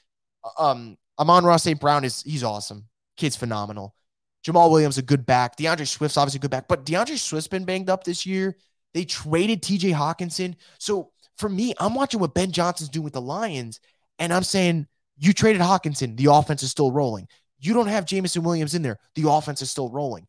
Uh, 0.42 0.70
um, 0.70 0.96
Amon-Ra 1.18 1.58
St. 1.58 1.78
Brown 1.78 2.02
is 2.02 2.22
he's 2.22 2.42
awesome. 2.42 2.86
Kid's 3.18 3.36
phenomenal. 3.36 3.94
Jamaal 4.42 4.70
Williams 4.70 4.96
a 4.96 5.02
good 5.02 5.26
back. 5.26 5.56
D'Andre 5.56 5.84
Swift's 5.84 6.16
obviously 6.16 6.38
a 6.38 6.40
good 6.40 6.50
back, 6.50 6.66
but 6.66 6.86
D'Andre 6.86 7.16
Swift's 7.16 7.46
been 7.46 7.66
banged 7.66 7.90
up 7.90 8.04
this 8.04 8.24
year. 8.24 8.56
They 8.94 9.04
traded 9.04 9.62
TJ 9.62 9.92
Hockenson. 9.92 10.54
So 10.78 11.10
for 11.36 11.50
me, 11.50 11.74
I'm 11.78 11.94
watching 11.94 12.18
what 12.18 12.32
Ben 12.32 12.50
Johnson's 12.50 12.88
doing 12.88 13.04
with 13.04 13.12
the 13.12 13.20
Lions, 13.20 13.80
and 14.18 14.32
I'm 14.32 14.42
saying, 14.42 14.86
you 15.18 15.34
traded 15.34 15.60
Hockenson, 15.60 16.16
the 16.16 16.32
offense 16.32 16.62
is 16.62 16.70
still 16.70 16.90
rolling. 16.90 17.28
You 17.60 17.74
don't 17.74 17.86
have 17.86 18.06
Jameson 18.06 18.44
Williams 18.44 18.74
in 18.74 18.80
there, 18.80 18.98
the 19.14 19.30
offense 19.30 19.60
is 19.60 19.70
still 19.70 19.90
rolling. 19.90 20.26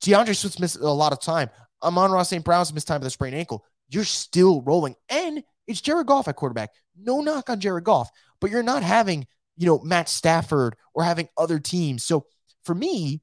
D'Andre 0.00 0.34
Swift's 0.34 0.58
missed 0.58 0.80
a 0.80 0.90
lot 0.90 1.12
of 1.12 1.20
time. 1.20 1.48
Amon-Ra 1.82 2.24
St. 2.24 2.44
Brown's 2.44 2.74
missed 2.74 2.88
time 2.88 3.00
with 3.00 3.06
a 3.06 3.10
sprained 3.10 3.36
ankle. 3.36 3.64
You're 3.90 4.04
still 4.04 4.62
rolling. 4.62 4.94
And 5.08 5.42
it's 5.66 5.80
Jared 5.80 6.06
Goff 6.06 6.28
at 6.28 6.36
quarterback. 6.36 6.70
No 6.96 7.20
knock 7.20 7.50
on 7.50 7.60
Jared 7.60 7.84
Goff, 7.84 8.10
but 8.40 8.50
you're 8.50 8.62
not 8.62 8.82
having, 8.82 9.26
you 9.56 9.66
know, 9.66 9.80
Matt 9.80 10.08
Stafford 10.08 10.76
or 10.94 11.04
having 11.04 11.28
other 11.36 11.58
teams. 11.58 12.04
So 12.04 12.26
for 12.64 12.74
me, 12.74 13.20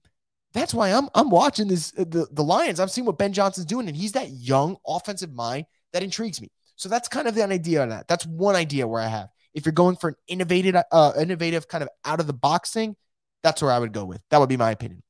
that's 0.53 0.73
why 0.73 0.89
I'm 0.89 1.09
I'm 1.13 1.29
watching 1.29 1.67
this 1.67 1.93
uh, 1.97 2.05
the, 2.07 2.27
the 2.31 2.43
Lions. 2.43 2.79
I'm 2.79 2.87
seeing 2.87 3.05
what 3.05 3.17
Ben 3.17 3.33
Johnson's 3.33 3.65
doing, 3.65 3.87
and 3.87 3.95
he's 3.95 4.13
that 4.13 4.29
young 4.29 4.77
offensive 4.87 5.33
mind 5.33 5.65
that 5.93 6.03
intrigues 6.03 6.41
me. 6.41 6.51
So 6.75 6.89
that's 6.89 7.07
kind 7.07 7.27
of 7.27 7.35
the 7.35 7.43
idea 7.43 7.81
on 7.81 7.89
that. 7.89 8.07
That's 8.07 8.25
one 8.25 8.55
idea 8.55 8.87
where 8.87 9.01
I 9.01 9.07
have. 9.07 9.29
If 9.53 9.65
you're 9.65 9.73
going 9.73 9.95
for 9.95 10.09
an 10.09 10.15
innovative, 10.27 10.75
uh, 10.91 11.13
innovative 11.19 11.67
kind 11.67 11.83
of 11.83 11.89
out 12.05 12.19
of 12.19 12.27
the 12.27 12.33
box 12.33 12.71
thing, 12.71 12.95
that's 13.43 13.61
where 13.61 13.71
I 13.71 13.79
would 13.79 13.93
go 13.93 14.05
with. 14.05 14.21
That 14.29 14.39
would 14.39 14.49
be 14.49 14.57
my 14.57 14.71
opinion. 14.71 15.03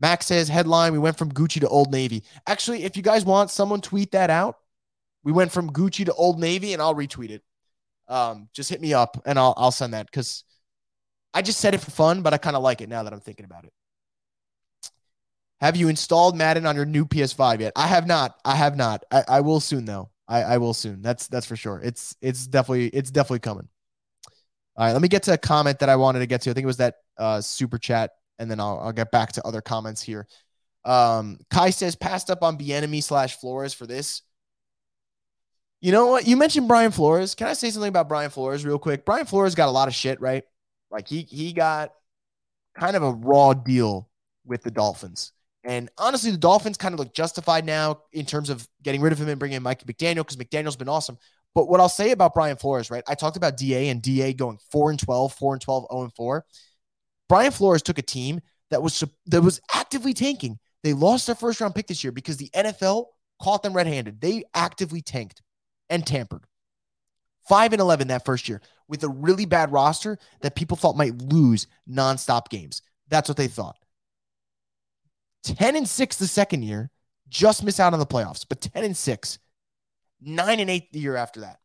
Max 0.00 0.26
says 0.26 0.48
headline: 0.48 0.92
We 0.92 0.98
went 0.98 1.18
from 1.18 1.32
Gucci 1.32 1.60
to 1.60 1.68
Old 1.68 1.92
Navy. 1.92 2.24
Actually, 2.46 2.84
if 2.84 2.96
you 2.96 3.02
guys 3.02 3.24
want, 3.24 3.50
someone 3.50 3.80
tweet 3.80 4.12
that 4.12 4.30
out. 4.30 4.56
We 5.24 5.32
went 5.32 5.52
from 5.52 5.70
Gucci 5.70 6.04
to 6.06 6.12
Old 6.12 6.38
Navy, 6.38 6.72
and 6.72 6.82
I'll 6.82 6.94
retweet 6.94 7.30
it. 7.30 7.42
Um, 8.08 8.48
just 8.52 8.70
hit 8.70 8.80
me 8.80 8.94
up, 8.94 9.20
and 9.26 9.38
I'll 9.38 9.54
I'll 9.56 9.72
send 9.72 9.94
that 9.94 10.06
because 10.06 10.44
I 11.32 11.42
just 11.42 11.60
said 11.60 11.74
it 11.74 11.78
for 11.78 11.90
fun, 11.90 12.22
but 12.22 12.34
I 12.34 12.38
kind 12.38 12.56
of 12.56 12.62
like 12.62 12.80
it 12.80 12.88
now 12.88 13.02
that 13.02 13.12
I'm 13.12 13.20
thinking 13.20 13.44
about 13.44 13.64
it. 13.64 13.72
Have 15.60 15.76
you 15.76 15.88
installed 15.88 16.36
Madden 16.36 16.66
on 16.66 16.76
your 16.76 16.84
new 16.84 17.06
PS5 17.06 17.60
yet? 17.60 17.72
I 17.74 17.86
have 17.86 18.06
not. 18.06 18.38
I 18.44 18.54
have 18.54 18.76
not. 18.76 19.02
I, 19.10 19.24
I 19.26 19.40
will 19.40 19.60
soon 19.60 19.86
though. 19.86 20.10
I, 20.28 20.42
I 20.42 20.58
will 20.58 20.74
soon. 20.74 21.02
That's 21.02 21.26
that's 21.28 21.46
for 21.46 21.56
sure. 21.56 21.80
It's 21.82 22.14
it's 22.20 22.46
definitely 22.46 22.88
it's 22.88 23.10
definitely 23.10 23.40
coming. 23.40 23.68
All 24.76 24.86
right, 24.86 24.92
let 24.92 25.00
me 25.00 25.08
get 25.08 25.22
to 25.24 25.32
a 25.32 25.38
comment 25.38 25.78
that 25.78 25.88
I 25.88 25.96
wanted 25.96 26.18
to 26.18 26.26
get 26.26 26.42
to. 26.42 26.50
I 26.50 26.52
think 26.52 26.64
it 26.64 26.66
was 26.66 26.78
that 26.78 26.96
uh, 27.16 27.40
super 27.40 27.78
chat 27.78 28.10
and 28.38 28.50
then 28.50 28.60
I'll, 28.60 28.80
I'll 28.80 28.92
get 28.92 29.10
back 29.10 29.32
to 29.32 29.46
other 29.46 29.60
comments 29.60 30.02
here. 30.02 30.26
Um, 30.84 31.38
Kai 31.50 31.70
says 31.70 31.96
passed 31.96 32.30
up 32.30 32.42
on 32.42 32.58
Bieniemy 32.58 33.02
slash 33.02 33.36
Flores 33.36 33.72
for 33.72 33.86
this. 33.86 34.22
You 35.84 35.92
know 35.92 36.06
what? 36.06 36.26
You 36.26 36.38
mentioned 36.38 36.66
Brian 36.66 36.92
Flores. 36.92 37.34
Can 37.34 37.46
I 37.46 37.52
say 37.52 37.68
something 37.68 37.90
about 37.90 38.08
Brian 38.08 38.30
Flores 38.30 38.64
real 38.64 38.78
quick? 38.78 39.04
Brian 39.04 39.26
Flores 39.26 39.54
got 39.54 39.68
a 39.68 39.70
lot 39.70 39.86
of 39.86 39.94
shit, 39.94 40.18
right? 40.18 40.42
Like 40.90 41.06
he 41.06 41.20
he 41.20 41.52
got 41.52 41.92
kind 42.74 42.96
of 42.96 43.02
a 43.02 43.12
raw 43.12 43.52
deal 43.52 44.08
with 44.46 44.62
the 44.62 44.70
Dolphins. 44.70 45.32
And 45.62 45.90
honestly, 45.98 46.30
the 46.30 46.38
Dolphins 46.38 46.78
kind 46.78 46.94
of 46.94 47.00
look 47.00 47.12
justified 47.12 47.66
now 47.66 48.00
in 48.14 48.24
terms 48.24 48.48
of 48.48 48.66
getting 48.82 49.02
rid 49.02 49.12
of 49.12 49.20
him 49.20 49.28
and 49.28 49.38
bringing 49.38 49.58
in 49.58 49.62
Mike 49.62 49.84
McDaniel 49.84 50.26
because 50.26 50.38
McDaniel's 50.38 50.76
been 50.76 50.88
awesome. 50.88 51.18
But 51.54 51.68
what 51.68 51.80
I'll 51.80 51.90
say 51.90 52.12
about 52.12 52.32
Brian 52.32 52.56
Flores, 52.56 52.90
right? 52.90 53.04
I 53.06 53.14
talked 53.14 53.36
about 53.36 53.58
DA 53.58 53.90
and 53.90 54.00
DA 54.00 54.32
going 54.32 54.56
4 54.70 54.88
and 54.88 54.98
12, 54.98 55.34
4 55.34 55.52
and 55.52 55.60
12, 55.60 55.86
0 55.92 56.02
and 56.04 56.14
4. 56.14 56.46
Brian 57.28 57.52
Flores 57.52 57.82
took 57.82 57.98
a 57.98 58.02
team 58.02 58.40
that 58.70 58.82
was 58.82 59.04
that 59.26 59.42
was 59.42 59.60
actively 59.74 60.14
tanking. 60.14 60.58
They 60.82 60.94
lost 60.94 61.26
their 61.26 61.34
first 61.34 61.60
round 61.60 61.74
pick 61.74 61.88
this 61.88 62.02
year 62.02 62.10
because 62.10 62.38
the 62.38 62.48
NFL 62.56 63.04
caught 63.42 63.62
them 63.62 63.74
red-handed. 63.74 64.22
They 64.22 64.44
actively 64.54 65.02
tanked 65.02 65.42
and 65.90 66.06
tampered. 66.06 66.44
5 67.48 67.72
and 67.74 67.80
11 67.80 68.08
that 68.08 68.24
first 68.24 68.48
year 68.48 68.60
with 68.88 69.02
a 69.04 69.08
really 69.08 69.44
bad 69.44 69.72
roster 69.72 70.18
that 70.40 70.54
people 70.54 70.76
thought 70.76 70.96
might 70.96 71.20
lose 71.20 71.66
nonstop 71.88 72.48
games. 72.48 72.82
That's 73.08 73.28
what 73.28 73.36
they 73.36 73.48
thought. 73.48 73.76
10 75.44 75.76
and 75.76 75.88
6 75.88 76.16
the 76.16 76.26
second 76.26 76.62
year, 76.62 76.90
just 77.28 77.64
miss 77.64 77.80
out 77.80 77.92
on 77.92 77.98
the 77.98 78.06
playoffs, 78.06 78.46
but 78.48 78.60
10 78.60 78.84
and 78.84 78.96
6. 78.96 79.38
9 80.22 80.60
and 80.60 80.70
8 80.70 80.92
the 80.92 80.98
year 80.98 81.16
after 81.16 81.40
that. 81.40 81.58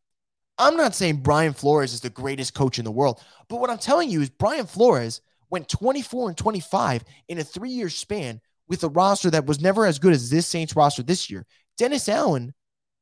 I'm 0.57 0.75
not 0.75 0.93
saying 0.93 1.17
Brian 1.17 1.53
Flores 1.53 1.93
is 1.93 2.01
the 2.01 2.09
greatest 2.09 2.53
coach 2.53 2.79
in 2.79 2.85
the 2.85 2.91
world, 2.91 3.23
but 3.47 3.61
what 3.61 3.69
I'm 3.69 3.77
telling 3.77 4.09
you 4.09 4.21
is 4.21 4.29
Brian 4.29 4.65
Flores 4.65 5.21
went 5.49 5.69
24 5.69 6.29
and 6.29 6.37
25 6.37 7.03
in 7.29 7.39
a 7.39 7.43
three 7.43 7.69
year 7.69 7.89
span 7.89 8.41
with 8.67 8.83
a 8.83 8.89
roster 8.89 9.29
that 9.31 9.45
was 9.45 9.61
never 9.61 9.85
as 9.85 9.99
good 9.99 10.13
as 10.13 10.29
this 10.29 10.45
Saints 10.45 10.75
roster 10.75 11.01
this 11.01 11.29
year. 11.29 11.45
Dennis 11.77 12.09
Allen, 12.09 12.53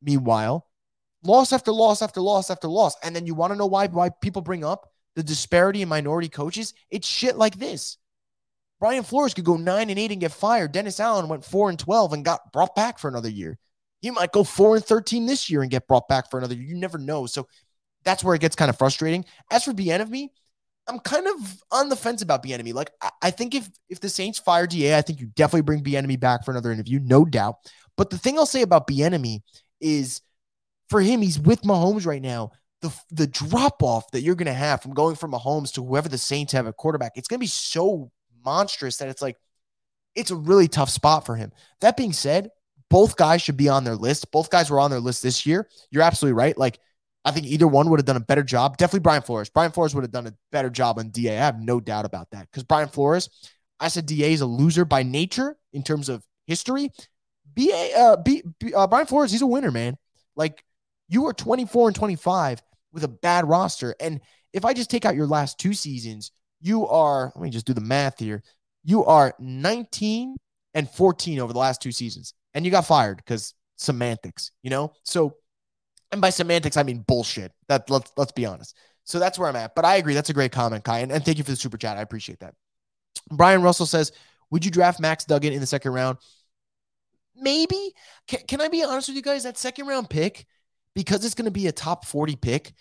meanwhile, 0.04 0.67
loss 1.24 1.54
after 1.54 1.72
loss 1.72 2.02
after 2.02 2.22
loss 2.22 2.50
after 2.50 2.68
loss. 2.68 2.96
And 3.04 3.16
then 3.16 3.26
you 3.26 3.36
want 3.36 3.54
to 3.54 3.58
know 3.58 3.66
why, 3.66 3.88
why 3.88 4.10
people 4.22 4.42
bring 4.42 4.64
up 4.64 4.90
the 5.16 5.24
disparity 5.24 5.82
in 5.82 5.90
minority 5.90 6.30
coaches? 6.30 6.74
It's 6.90 7.08
shit 7.08 7.38
like 7.38 7.58
this. 7.58 7.98
Brian 8.80 9.04
Flores 9.04 9.34
could 9.34 9.46
go 9.46 9.58
nine 9.58 9.90
and 9.90 9.98
eight 9.98 10.12
and 10.12 10.22
get 10.22 10.32
fired. 10.32 10.72
Dennis 10.72 11.00
Allen 11.00 11.28
went 11.28 11.44
four 11.44 11.70
and 11.70 11.80
12 11.80 12.14
and 12.14 12.26
got 12.26 12.52
brought 12.54 12.76
back 12.76 13.00
for 13.00 13.08
another 13.08 13.30
year. 13.30 13.58
He 14.02 14.12
might 14.12 14.32
go 14.32 14.44
four 14.44 14.76
and 14.76 14.86
13 14.86 15.26
this 15.26 15.50
year 15.50 15.62
and 15.64 15.72
get 15.72 15.88
brought 15.88 16.08
back 16.08 16.30
for 16.30 16.38
another 16.38 16.54
year. 16.54 16.66
You 16.66 16.76
never 16.76 17.00
know. 17.00 17.26
So 17.26 17.48
that's 18.04 18.24
where 18.24 18.36
it 18.36 18.42
gets 18.42 18.56
kind 18.56 18.70
of 18.70 18.78
frustrating. 18.78 19.26
As 19.52 19.64
for 19.64 19.74
Bieniemy, 19.74 20.30
I'm 20.88 21.00
kind 21.00 21.28
of 21.28 21.62
on 21.72 21.90
the 21.90 21.96
fence 21.96 22.22
about 22.22 22.44
Bieniemy. 22.44 22.74
Like, 22.74 22.92
I, 23.02 23.10
I 23.24 23.32
think 23.32 23.56
if 23.56 23.70
if 23.90 24.00
the 24.00 24.10
Saints 24.10 24.40
fire 24.40 24.68
Da, 24.68 24.96
I 24.96 25.02
think 25.02 25.20
you 25.20 25.28
definitely 25.28 25.64
bring 25.64 25.84
Bieniemy 25.84 26.20
back 26.20 26.46
for 26.46 26.52
another 26.52 26.72
interview, 26.72 27.00
no 27.00 27.26
doubt. 27.26 27.56
But 27.98 28.10
the 28.10 28.18
thing 28.18 28.38
I'll 28.38 28.46
say 28.46 28.62
about 28.62 28.88
Bieniemy 28.88 29.42
is, 29.82 30.22
for 30.90 31.02
him, 31.02 31.22
he's 31.22 31.40
with 31.40 31.62
Mahomes 31.62 32.06
right 32.06 32.22
now. 32.22 32.52
The 32.82 32.94
the 33.10 33.28
drop 33.28 33.82
off 33.82 34.12
that 34.12 34.22
you're 34.22 34.36
going 34.36 34.46
to 34.46 34.54
have 34.54 34.82
from 34.82 34.94
going 34.94 35.16
from 35.16 35.32
Mahomes 35.32 35.74
to 35.74 35.84
whoever 35.84 36.10
the 36.10 36.18
Saints 36.18 36.54
have 36.54 36.68
at 36.68 36.78
quarterback, 36.78 37.14
it's 37.16 37.28
going 37.28 37.40
to 37.40 37.44
be 37.44 37.48
so 37.48 38.12
monstrous 38.46 38.98
that 38.98 39.10
it's 39.10 39.22
like 39.22 39.36
it's 40.16 40.32
a 40.32 40.36
really 40.36 40.68
tough 40.68 40.90
spot 40.90 41.26
for 41.26 41.36
him. 41.36 41.52
That 41.82 41.98
being 41.98 42.14
said, 42.14 42.50
both 42.90 43.16
guys 43.16 43.42
should 43.42 43.58
be 43.58 43.70
on 43.70 43.84
their 43.84 43.96
list. 43.96 44.32
Both 44.32 44.50
guys 44.50 44.70
were 44.70 44.80
on 44.80 44.92
their 44.92 45.00
list 45.00 45.24
this 45.24 45.46
year. 45.46 45.68
You're 45.92 46.04
absolutely 46.04 46.38
right. 46.38 46.58
Like 46.58 46.80
I 47.28 47.32
think 47.32 47.48
either 47.48 47.68
one 47.68 47.90
would 47.90 48.00
have 48.00 48.06
done 48.06 48.16
a 48.16 48.22
better 48.22 48.44
job. 48.44 48.78
Definitely 48.78 49.02
Brian 49.02 49.22
Flores. 49.22 49.50
Brian 49.50 49.72
Flores 49.72 49.94
would 49.94 50.04
have 50.04 50.12
done 50.12 50.28
a 50.28 50.34
better 50.52 50.70
job 50.70 50.98
on 50.98 51.10
DA. 51.10 51.38
I 51.38 51.46
have 51.46 51.60
no 51.60 51.82
doubt 51.82 52.06
about 52.06 52.30
that. 52.32 52.48
Because 52.50 52.64
Brian 52.64 52.88
Flores, 52.88 53.30
I 53.80 53.90
said 53.90 54.06
DA 54.06 54.32
is 54.32 54.42
a 54.42 54.46
loser 54.46 54.86
by 54.86 55.04
nature 55.04 55.58
in 55.74 55.84
terms 55.84 56.08
of 56.08 56.24
history. 56.46 56.92
BA, 57.54 57.92
uh, 57.98 58.18
B, 58.18 58.44
B, 58.60 58.74
uh, 58.74 58.88
Brian 58.88 59.08
Flores, 59.08 59.32
he's 59.32 59.42
a 59.42 59.48
winner, 59.48 59.72
man. 59.72 59.98
Like 60.38 60.64
you 61.08 61.26
are 61.28 61.34
24 61.34 61.90
and 61.90 61.96
25 61.96 62.62
with 62.92 63.04
a 63.04 63.08
bad 63.08 63.48
roster. 63.48 63.96
And 64.00 64.22
if 64.54 64.66
I 64.66 64.74
just 64.74 64.90
take 64.90 65.06
out 65.06 65.16
your 65.16 65.28
last 65.28 65.60
two 65.60 65.74
seasons, 65.74 66.32
you 66.60 66.88
are, 66.88 67.32
let 67.36 67.44
me 67.44 67.50
just 67.50 67.66
do 67.66 67.74
the 67.74 67.82
math 67.82 68.20
here. 68.20 68.44
You 68.84 69.06
are 69.06 69.34
19 69.40 70.36
and 70.74 70.90
14 70.90 71.40
over 71.40 71.54
the 71.54 71.60
last 71.60 71.82
two 71.82 71.92
seasons. 71.92 72.34
And 72.54 72.66
you 72.66 72.72
got 72.72 72.86
fired 72.86 73.18
because 73.18 73.54
semantics, 73.78 74.52
you 74.64 74.70
know? 74.70 74.94
So 75.04 75.36
and 76.12 76.22
by 76.22 76.30
semantics, 76.30 76.78
I 76.78 76.84
mean 76.84 77.04
bullshit. 77.08 77.52
That 77.68 77.90
let's 77.90 78.12
let's 78.18 78.32
be 78.32 78.46
honest. 78.46 78.76
So 79.04 79.20
that's 79.20 79.40
where 79.40 79.50
I'm 79.50 79.56
at. 79.56 79.76
But 79.76 79.86
I 79.86 79.96
agree. 79.98 80.14
That's 80.14 80.30
a 80.30 80.34
great 80.34 80.52
comment, 80.52 80.84
Kai. 80.84 81.00
And, 81.00 81.12
and 81.12 81.24
thank 81.24 81.38
you 81.38 81.44
for 81.44 81.52
the 81.52 81.58
super 81.58 81.78
chat. 81.78 81.98
I 81.98 82.02
appreciate 82.02 82.40
that. 82.40 82.54
Brian 83.32 83.62
Russell 83.62 83.86
says, 83.86 84.12
Would 84.52 84.66
you 84.66 84.72
draft 84.72 85.00
Max 85.00 85.26
Duggan 85.26 85.54
in 85.54 85.60
the 85.60 85.68
second 85.68 85.94
round? 85.94 86.18
Maybe. 87.36 87.94
Can, 88.28 88.40
can 88.48 88.62
I 88.62 88.68
be 88.68 88.84
honest 88.84 89.10
with 89.10 89.16
you 89.16 89.22
guys? 89.22 89.44
That 89.44 89.58
second 89.58 89.88
round 89.88 90.10
pick, 90.10 90.46
because 90.98 91.24
it's 91.24 91.36
going 91.36 91.46
to 91.46 91.52
be 91.52 91.68
a 91.68 91.72
top 91.72 92.06
40 92.06 92.36
pick, 92.36 92.74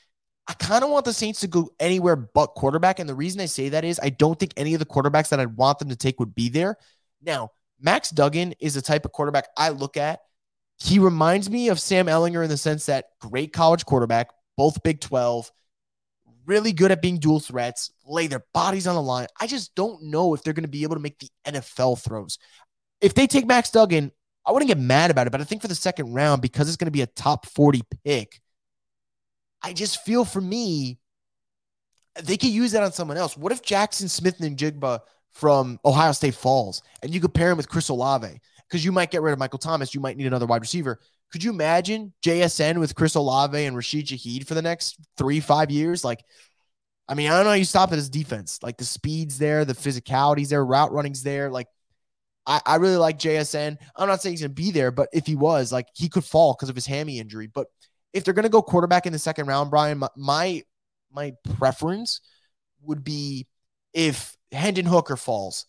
I 0.49 0.55
kind 0.55 0.83
of 0.83 0.91
want 0.91 1.05
the 1.05 1.13
Saints 1.13 1.41
to 1.41 1.47
go 1.47 1.69
anywhere 1.79 2.17
but 2.17 2.49
quarterback. 2.49 2.99
And 2.99 3.09
the 3.09 3.15
reason 3.15 3.41
I 3.41 3.47
say 3.47 3.69
that 3.69 3.85
is 3.85 4.01
I 4.03 4.09
don't 4.09 4.39
think 4.39 4.55
any 4.57 4.73
of 4.75 4.81
the 4.81 4.87
quarterbacks 4.87 5.29
that 5.29 5.39
I'd 5.41 5.57
want 5.57 5.79
them 5.79 5.91
to 5.91 5.97
take 5.97 6.19
would 6.19 6.35
be 6.35 6.49
there. 6.49 6.77
Now, 7.23 7.51
Max 7.79 8.09
Duggan 8.11 8.55
is 8.59 8.75
the 8.75 8.83
type 8.83 9.05
of 9.05 9.13
quarterback 9.13 9.49
I 9.57 9.69
look 9.69 9.97
at 9.97 10.21
he 10.79 10.99
reminds 10.99 11.49
me 11.49 11.69
of 11.69 11.81
Sam 11.81 12.07
Ehlinger 12.07 12.45
in 12.45 12.51
the 12.51 12.57
sense 12.57 12.87
that 12.87 13.07
great 13.21 13.53
college 13.53 13.85
quarterback, 13.87 14.31
both 14.57 14.83
Big 14.83 15.01
12, 15.01 15.51
really 16.45 16.73
good 16.73 16.93
at 16.93 17.03
being 17.03 17.19
dual 17.19 17.41
threats, 17.41 17.91
lay 18.05 18.27
their 18.27 18.45
bodies 18.53 18.87
on 18.87 18.95
the 18.95 19.03
line. 19.03 19.27
I 19.41 19.47
just 19.47 19.75
don't 19.75 20.05
know 20.05 20.35
if 20.35 20.43
they're 20.43 20.53
going 20.53 20.65
to 20.65 20.69
be 20.69 20.83
able 20.83 20.97
to 20.97 21.01
make 21.01 21.19
the 21.19 21.31
NFL 21.47 22.03
throws. 22.03 22.39
If 23.01 23.15
they 23.15 23.27
take 23.27 23.47
Max 23.47 23.71
Duggan, 23.71 24.13
I 24.47 24.53
wouldn't 24.53 24.69
get 24.69 24.79
mad 24.79 25.11
about 25.11 25.27
it, 25.27 25.31
but 25.31 25.41
I 25.41 25.45
think 25.45 25.63
for 25.63 25.69
the 25.69 25.75
second 25.75 26.15
round, 26.15 26.41
because 26.41 26.69
it's 26.69 26.77
going 26.77 26.87
to 26.87 26.93
be 26.93 27.03
a 27.03 27.07
top 27.07 27.47
40 27.47 27.83
pick, 28.05 28.41
I 29.63 29.73
just 29.73 30.03
feel 30.05 30.25
for 30.25 30.41
me, 30.41 30.99
they 32.23 32.37
could 32.37 32.51
use 32.51 32.73
that 32.73 32.83
on 32.83 32.93
someone 32.93 33.17
else. 33.17 33.37
What 33.37 33.53
if 33.53 33.63
Jackson 33.63 34.09
Smith-Njigba 34.09 35.01
from 35.33 35.81
Ohio 35.85 36.13
State 36.13 36.35
falls 36.35 36.83
and 37.03 37.13
you 37.13 37.21
could 37.21 37.35
pair 37.35 37.51
him 37.51 37.57
with 37.57 37.69
Chris 37.69 37.89
Olave? 37.89 38.41
because 38.69 38.85
you 38.85 38.93
might 38.93 39.11
get 39.11 39.23
rid 39.23 39.33
of 39.33 39.39
Michael 39.39 39.59
Thomas. 39.59 39.95
You 39.95 40.01
might 40.01 40.17
need 40.17 40.27
another 40.27 40.47
wide 40.47 40.61
receiver. 40.61 40.99
Could 41.31 41.43
you 41.43 41.51
imagine 41.51 42.13
JSN 42.25 42.79
with 42.79 42.95
Chris 42.95 43.15
Olave 43.15 43.65
and 43.65 43.77
Rashid 43.77 44.07
Shaheed 44.07 44.47
for 44.47 44.55
the 44.55 44.63
next 44.63 44.97
three, 45.17 45.41
five 45.41 45.71
years? 45.71 46.05
Like, 46.05 46.25
I 47.09 47.15
mean, 47.15 47.31
I 47.31 47.37
don't 47.37 47.47
know 47.47 47.53
you 47.53 47.65
stop 47.65 47.93
at 47.93 47.99
his 47.99 48.09
defense. 48.09 48.61
Like 48.63 48.77
the 48.77 48.85
speed's 48.85 49.39
there, 49.39 49.65
the 49.65 49.75
physicality's 49.75 50.51
there, 50.51 50.65
route 50.65 50.93
running's 50.93 51.23
there. 51.23 51.51
Like, 51.51 51.69
I, 52.47 52.61
I 52.65 52.77
really 52.77 52.97
like 52.97 53.19
JSN. 53.19 53.77
I'm 53.97 54.09
not 54.09 54.23
saying 54.23 54.35
he's 54.35 54.43
gonna 54.43 54.55
be 54.55 54.71
there, 54.71 54.91
but 54.91 55.09
if 55.13 55.27
he 55.27 55.37
was, 55.37 55.73
like, 55.73 55.89
he 55.95 56.09
could 56.09 56.25
fall 56.25 56.55
because 56.55 56.69
of 56.69 56.75
his 56.75 56.87
hammy 56.87 57.19
injury. 57.19 57.47
But 57.47 57.67
if 58.13 58.25
they're 58.25 58.35
gonna 58.35 58.49
go 58.49 58.63
quarterback 58.63 59.07
in 59.07 59.13
the 59.13 59.19
second 59.19 59.47
round, 59.47 59.71
Brian, 59.71 59.99
my 59.99 60.09
my, 60.17 60.63
my 61.13 61.33
preference 61.57 62.21
would 62.83 63.05
be 63.05 63.47
if 63.93 64.37
Hendon 64.53 64.87
Hooker 64.87 65.17
falls 65.17 65.67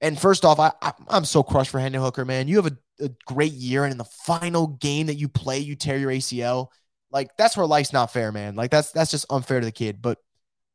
and 0.00 0.18
first 0.18 0.44
off, 0.44 0.60
I, 0.60 0.72
I 0.80 0.92
am 1.10 1.24
so 1.24 1.42
crushed 1.42 1.70
for 1.70 1.80
Hendon 1.80 2.00
Hooker, 2.00 2.24
man. 2.24 2.48
You 2.48 2.56
have 2.56 2.66
a, 2.66 3.04
a 3.04 3.10
great 3.26 3.52
year, 3.52 3.84
and 3.84 3.92
in 3.92 3.98
the 3.98 4.04
final 4.04 4.68
game 4.68 5.06
that 5.06 5.16
you 5.16 5.28
play, 5.28 5.58
you 5.58 5.74
tear 5.74 5.98
your 5.98 6.10
ACL. 6.10 6.68
Like 7.10 7.30
that's 7.36 7.56
where 7.56 7.66
life's 7.66 7.92
not 7.92 8.12
fair, 8.12 8.30
man. 8.30 8.54
Like 8.54 8.70
that's 8.70 8.92
that's 8.92 9.10
just 9.10 9.26
unfair 9.30 9.60
to 9.60 9.66
the 9.66 9.72
kid. 9.72 10.00
But 10.00 10.18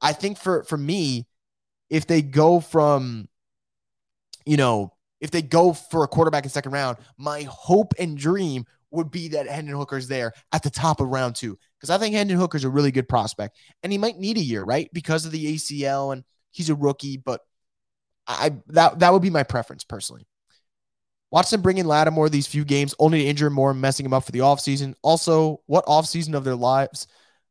I 0.01 0.13
think 0.13 0.37
for 0.37 0.63
for 0.63 0.77
me, 0.77 1.27
if 1.89 2.07
they 2.07 2.21
go 2.21 2.59
from, 2.59 3.29
you 4.45 4.57
know, 4.57 4.93
if 5.23 5.31
they 5.31 5.41
go 5.41 5.71
for 5.71 6.03
a 6.03 6.07
quarterback 6.07 6.43
in 6.43 6.49
second 6.49 6.73
round, 6.73 6.97
my 7.17 7.43
hope 7.43 7.93
and 7.97 8.17
dream 8.17 8.65
would 8.91 9.09
be 9.09 9.29
that 9.29 9.47
Hendon 9.47 9.77
Hooker's 9.77 10.09
there 10.09 10.33
at 10.51 10.63
the 10.63 10.69
top 10.69 10.99
of 10.99 11.07
round 11.07 11.35
two. 11.35 11.57
Because 11.79 11.89
I 11.89 11.97
think 11.97 12.13
Hendon 12.13 12.37
Hooker's 12.37 12.65
a 12.65 12.69
really 12.69 12.91
good 12.91 13.07
prospect. 13.07 13.57
And 13.81 13.91
he 13.91 13.97
might 13.97 14.19
need 14.19 14.37
a 14.37 14.41
year, 14.41 14.63
right? 14.63 14.89
Because 14.91 15.25
of 15.25 15.31
the 15.31 15.55
ACL 15.55 16.11
and 16.11 16.25
he's 16.51 16.69
a 16.69 16.75
rookie, 16.75 17.15
but 17.15 17.39
I 18.27 18.51
that 18.67 18.99
that 18.99 19.13
would 19.13 19.21
be 19.21 19.29
my 19.29 19.43
preference 19.43 19.85
personally. 19.85 20.27
Watch 21.31 21.49
them 21.49 21.61
bring 21.61 21.77
in 21.77 21.87
Lattimore 21.87 22.29
these 22.29 22.45
few 22.45 22.65
games, 22.65 22.93
only 22.99 23.23
to 23.23 23.25
injure 23.25 23.47
him 23.47 23.53
more, 23.53 23.73
messing 23.73 24.05
him 24.05 24.13
up 24.13 24.25
for 24.25 24.33
the 24.33 24.39
offseason. 24.39 24.93
Also, 25.01 25.61
what 25.67 25.85
offseason 25.85 26.35
of 26.35 26.43
their 26.43 26.55
lives? 26.55 27.07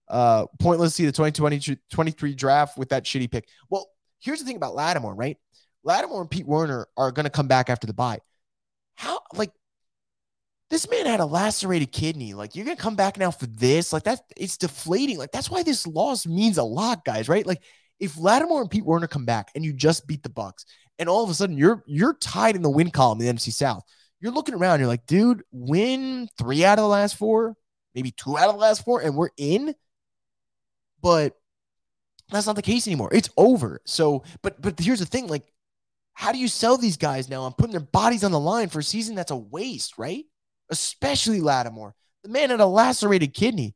Uh, 0.08 0.44
pointless 0.60 0.94
see 0.94 1.06
the 1.06 1.12
2020 1.12 1.78
23 1.90 2.34
draft 2.34 2.76
with 2.76 2.90
that 2.90 3.04
shitty 3.04 3.30
pick. 3.30 3.48
Well, 3.70 3.88
here's 4.20 4.40
the 4.40 4.44
thing 4.44 4.56
about 4.56 4.74
Lattimore, 4.74 5.14
right? 5.14 5.38
Lattimore 5.84 6.20
and 6.20 6.30
Pete 6.30 6.46
Werner 6.46 6.86
are 6.96 7.12
going 7.12 7.24
to 7.24 7.30
come 7.30 7.48
back 7.48 7.70
after 7.70 7.86
the 7.86 7.92
bye. 7.92 8.20
How, 8.94 9.20
like, 9.34 9.50
this 10.70 10.88
man 10.88 11.06
had 11.06 11.20
a 11.20 11.26
lacerated 11.26 11.92
kidney. 11.92 12.34
Like, 12.34 12.54
you're 12.54 12.64
going 12.64 12.76
to 12.76 12.82
come 12.82 12.96
back 12.96 13.18
now 13.18 13.30
for 13.30 13.46
this? 13.46 13.92
Like, 13.92 14.04
that 14.04 14.20
it's 14.36 14.56
deflating. 14.56 15.18
Like, 15.18 15.32
that's 15.32 15.50
why 15.50 15.62
this 15.62 15.86
loss 15.86 16.26
means 16.26 16.58
a 16.58 16.62
lot, 16.62 17.04
guys, 17.04 17.28
right? 17.28 17.46
Like, 17.46 17.62
if 18.00 18.18
Lattimore 18.18 18.62
and 18.62 18.70
Pete 18.70 18.84
Werner 18.84 19.06
come 19.06 19.24
back 19.24 19.50
and 19.54 19.64
you 19.64 19.72
just 19.72 20.06
beat 20.06 20.22
the 20.22 20.28
Bucks, 20.28 20.64
and 20.98 21.08
all 21.08 21.24
of 21.24 21.30
a 21.30 21.34
sudden 21.34 21.56
you're 21.56 21.82
you're 21.86 22.14
tied 22.14 22.56
in 22.56 22.62
the 22.62 22.70
win 22.70 22.90
column 22.90 23.20
in 23.20 23.26
the 23.26 23.32
NFC 23.32 23.52
South, 23.52 23.84
you're 24.20 24.32
looking 24.32 24.54
around, 24.54 24.80
you're 24.80 24.88
like, 24.88 25.06
dude, 25.06 25.42
win 25.50 26.28
three 26.38 26.64
out 26.64 26.78
of 26.78 26.82
the 26.82 26.88
last 26.88 27.16
four, 27.16 27.54
maybe 27.94 28.10
two 28.10 28.38
out 28.38 28.48
of 28.48 28.54
the 28.54 28.60
last 28.60 28.84
four, 28.84 29.00
and 29.00 29.16
we're 29.16 29.30
in. 29.36 29.74
But 31.00 31.34
that's 32.30 32.46
not 32.46 32.56
the 32.56 32.62
case 32.62 32.86
anymore. 32.86 33.10
It's 33.12 33.30
over. 33.36 33.80
So, 33.84 34.24
but 34.42 34.60
but 34.60 34.78
here's 34.78 35.00
the 35.00 35.06
thing: 35.06 35.26
like, 35.26 35.51
how 36.14 36.32
do 36.32 36.38
you 36.38 36.48
sell 36.48 36.76
these 36.76 36.96
guys 36.96 37.28
now? 37.28 37.44
I'm 37.44 37.52
putting 37.52 37.72
their 37.72 37.80
bodies 37.80 38.24
on 38.24 38.32
the 38.32 38.40
line 38.40 38.68
for 38.68 38.80
a 38.80 38.84
season 38.84 39.14
that's 39.14 39.30
a 39.30 39.36
waste, 39.36 39.98
right? 39.98 40.24
Especially 40.70 41.40
Lattimore. 41.40 41.94
The 42.22 42.28
man 42.28 42.50
had 42.50 42.60
a 42.60 42.66
lacerated 42.66 43.34
kidney. 43.34 43.74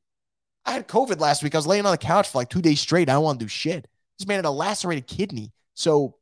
I 0.64 0.72
had 0.72 0.88
COVID 0.88 1.20
last 1.20 1.42
week. 1.42 1.54
I 1.54 1.58
was 1.58 1.66
laying 1.66 1.86
on 1.86 1.92
the 1.92 1.98
couch 1.98 2.28
for 2.28 2.38
like 2.38 2.50
two 2.50 2.62
days 2.62 2.80
straight. 2.80 3.08
I 3.08 3.14
don't 3.14 3.24
want 3.24 3.38
to 3.38 3.44
do 3.44 3.48
shit. 3.48 3.86
This 4.18 4.26
man 4.26 4.36
had 4.36 4.44
a 4.44 4.50
lacerated 4.50 5.06
kidney. 5.06 5.52
So 5.74 6.16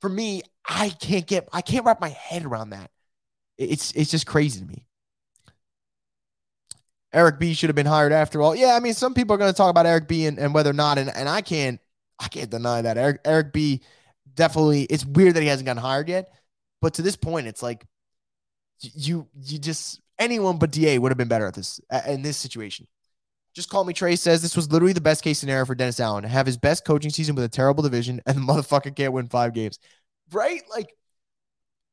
for 0.00 0.08
me, 0.08 0.42
I 0.68 0.90
can't 0.90 1.26
get, 1.26 1.48
I 1.52 1.62
can't 1.62 1.84
wrap 1.84 2.00
my 2.00 2.10
head 2.10 2.44
around 2.44 2.70
that. 2.70 2.90
It's, 3.58 3.92
it's 3.92 4.10
just 4.10 4.26
crazy 4.26 4.60
to 4.60 4.66
me. 4.66 4.86
Eric 7.12 7.38
B 7.38 7.54
should 7.54 7.70
have 7.70 7.76
been 7.76 7.86
hired 7.86 8.12
after 8.12 8.42
all. 8.42 8.54
Yeah, 8.54 8.74
I 8.74 8.80
mean, 8.80 8.92
some 8.92 9.14
people 9.14 9.34
are 9.34 9.38
going 9.38 9.52
to 9.52 9.56
talk 9.56 9.70
about 9.70 9.86
Eric 9.86 10.06
B 10.08 10.26
and, 10.26 10.38
and 10.38 10.52
whether 10.52 10.70
or 10.70 10.74
not, 10.74 10.98
and, 10.98 11.08
and 11.14 11.28
I 11.28 11.40
can't, 11.40 11.80
I 12.18 12.28
can't 12.28 12.50
deny 12.50 12.82
that. 12.82 12.98
Eric, 12.98 13.20
Eric 13.24 13.52
B 13.52 13.82
definitely, 14.36 14.82
it's 14.84 15.04
weird 15.04 15.34
that 15.34 15.42
he 15.42 15.48
hasn't 15.48 15.66
gotten 15.66 15.82
hired 15.82 16.08
yet. 16.08 16.30
But 16.80 16.94
to 16.94 17.02
this 17.02 17.16
point, 17.16 17.46
it's 17.46 17.62
like 17.62 17.84
you, 18.80 19.28
you 19.34 19.58
just, 19.58 20.00
anyone 20.18 20.58
but 20.58 20.70
DA 20.70 20.98
would 20.98 21.10
have 21.10 21.18
been 21.18 21.28
better 21.28 21.46
at 21.46 21.54
this, 21.54 21.80
in 22.06 22.22
this 22.22 22.36
situation. 22.36 22.86
Just 23.54 23.70
call 23.70 23.84
me 23.84 23.94
Trey 23.94 24.16
says 24.16 24.42
this 24.42 24.54
was 24.54 24.70
literally 24.70 24.92
the 24.92 25.00
best 25.00 25.24
case 25.24 25.38
scenario 25.38 25.64
for 25.64 25.74
Dennis 25.74 25.98
Allen. 25.98 26.24
Have 26.24 26.44
his 26.44 26.58
best 26.58 26.84
coaching 26.84 27.10
season 27.10 27.34
with 27.34 27.44
a 27.44 27.48
terrible 27.48 27.82
division, 27.82 28.20
and 28.26 28.36
the 28.36 28.42
motherfucker 28.42 28.94
can't 28.94 29.14
win 29.14 29.28
five 29.28 29.54
games. 29.54 29.78
Right? 30.30 30.60
Like, 30.70 30.92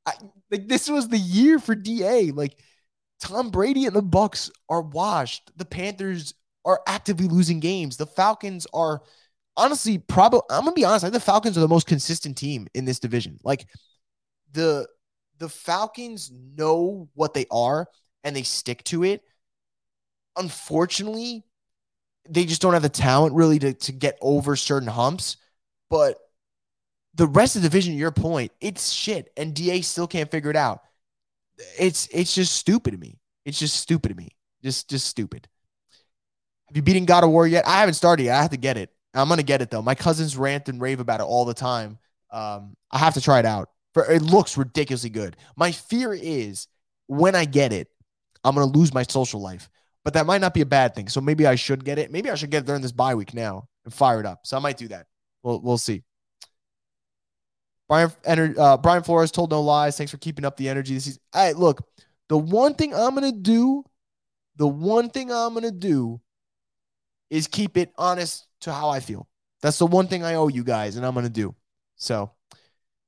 I, 0.05 0.11
like 0.51 0.67
this 0.67 0.89
was 0.89 1.07
the 1.07 1.17
year 1.17 1.59
for 1.59 1.73
DA. 1.73 2.31
Like 2.31 2.59
Tom 3.21 3.49
Brady 3.49 3.85
and 3.85 3.95
the 3.95 4.01
Bucks 4.01 4.51
are 4.67 4.81
washed. 4.81 5.51
The 5.55 5.63
Panthers 5.63 6.33
are 6.65 6.81
actively 6.85 7.29
losing 7.29 7.61
games. 7.61 7.95
The 7.95 8.07
Falcons 8.07 8.67
are 8.73 9.01
honestly 9.55 9.97
probably 9.97 10.41
I'm 10.49 10.63
gonna 10.63 10.73
be 10.73 10.85
honest, 10.85 11.03
I 11.03 11.07
think 11.07 11.13
the 11.13 11.19
Falcons 11.19 11.57
are 11.57 11.61
the 11.61 11.67
most 11.67 11.87
consistent 11.87 12.37
team 12.37 12.67
in 12.73 12.85
this 12.85 12.99
division. 12.99 13.39
Like 13.43 13.67
the 14.51 14.87
the 15.39 15.49
Falcons 15.49 16.31
know 16.31 17.09
what 17.15 17.33
they 17.33 17.45
are 17.51 17.87
and 18.23 18.35
they 18.35 18.43
stick 18.43 18.83
to 18.85 19.03
it. 19.03 19.23
Unfortunately, 20.35 21.43
they 22.29 22.45
just 22.45 22.61
don't 22.61 22.73
have 22.73 22.81
the 22.81 22.89
talent 22.89 23.35
really 23.35 23.59
to, 23.59 23.73
to 23.73 23.91
get 23.91 24.17
over 24.21 24.55
certain 24.55 24.87
humps. 24.87 25.37
But 25.89 26.17
the 27.15 27.27
rest 27.27 27.55
of 27.55 27.61
the 27.61 27.69
division, 27.69 27.93
your 27.93 28.11
point, 28.11 28.51
it's 28.61 28.91
shit. 28.91 29.31
And 29.37 29.53
DA 29.53 29.81
still 29.81 30.07
can't 30.07 30.31
figure 30.31 30.49
it 30.49 30.55
out. 30.55 30.81
It's 31.77 32.07
it's 32.11 32.33
just 32.33 32.55
stupid 32.55 32.91
to 32.91 32.97
me. 32.97 33.19
It's 33.45 33.59
just 33.59 33.75
stupid 33.75 34.09
to 34.09 34.15
me. 34.15 34.29
Just 34.63 34.89
just 34.89 35.07
stupid. 35.07 35.47
Have 36.67 36.75
you 36.75 36.81
beaten 36.81 37.05
God 37.05 37.23
of 37.23 37.29
War 37.29 37.45
yet? 37.45 37.67
I 37.67 37.79
haven't 37.79 37.93
started 37.95 38.23
yet. 38.23 38.37
I 38.37 38.41
have 38.41 38.51
to 38.51 38.57
get 38.57 38.77
it. 38.77 38.92
I'm 39.13 39.29
gonna 39.29 39.43
get 39.43 39.61
it 39.61 39.69
though. 39.69 39.81
My 39.81 39.95
cousins 39.95 40.35
rant 40.37 40.69
and 40.69 40.81
rave 40.81 40.99
about 40.99 41.19
it 41.19 41.23
all 41.23 41.45
the 41.45 41.53
time. 41.53 41.99
Um, 42.31 42.75
I 42.91 42.97
have 42.97 43.13
to 43.13 43.21
try 43.21 43.39
it 43.39 43.45
out. 43.45 43.69
It 43.95 44.23
looks 44.23 44.57
ridiculously 44.57 45.11
good. 45.11 45.37
My 45.55 45.71
fear 45.71 46.13
is 46.13 46.67
when 47.07 47.35
I 47.35 47.45
get 47.45 47.71
it, 47.73 47.89
I'm 48.43 48.55
gonna 48.55 48.71
lose 48.71 48.93
my 48.93 49.03
social 49.03 49.41
life. 49.41 49.69
But 50.03 50.15
that 50.15 50.25
might 50.25 50.41
not 50.41 50.53
be 50.53 50.61
a 50.61 50.65
bad 50.65 50.95
thing. 50.95 51.07
So 51.07 51.21
maybe 51.21 51.47
I 51.47 51.55
should 51.55 51.85
get 51.85 51.97
it. 51.97 52.11
Maybe 52.11 52.29
I 52.29 52.35
should 52.35 52.49
get 52.49 52.63
it 52.63 52.65
during 52.65 52.81
this 52.81 52.91
bye 52.91 53.15
week 53.15 53.33
now 53.33 53.67
and 53.85 53.93
fire 53.93 54.19
it 54.19 54.25
up. 54.25 54.45
So 54.45 54.57
I 54.57 54.59
might 54.59 54.77
do 54.77 54.87
that. 54.89 55.05
We'll 55.43 55.61
we'll 55.61 55.77
see. 55.77 56.03
Brian 57.87 58.11
uh, 58.57 58.77
Brian 58.77 59.03
Flores 59.03 59.31
told 59.31 59.51
no 59.51 59.61
lies. 59.61 59.97
Thanks 59.97 60.11
for 60.11 60.17
keeping 60.17 60.45
up 60.45 60.57
the 60.57 60.69
energy 60.69 60.95
this 60.95 61.05
season. 61.05 61.21
All 61.33 61.45
right, 61.45 61.55
look, 61.55 61.85
the 62.29 62.37
one 62.37 62.73
thing 62.73 62.93
I'm 62.93 63.13
gonna 63.13 63.31
do, 63.31 63.83
the 64.55 64.67
one 64.67 65.09
thing 65.09 65.31
I'm 65.31 65.53
gonna 65.53 65.71
do 65.71 66.19
is 67.29 67.47
keep 67.47 67.77
it 67.77 67.91
honest 67.97 68.47
to 68.63 68.73
how 68.73 68.89
I 68.89 68.99
feel. 68.99 69.27
That's 69.61 69.77
the 69.77 69.87
one 69.87 70.07
thing 70.07 70.23
I 70.23 70.35
owe 70.35 70.47
you 70.47 70.63
guys, 70.63 70.97
and 70.97 71.05
I'm 71.05 71.13
gonna 71.13 71.29
do. 71.29 71.55
So 71.95 72.31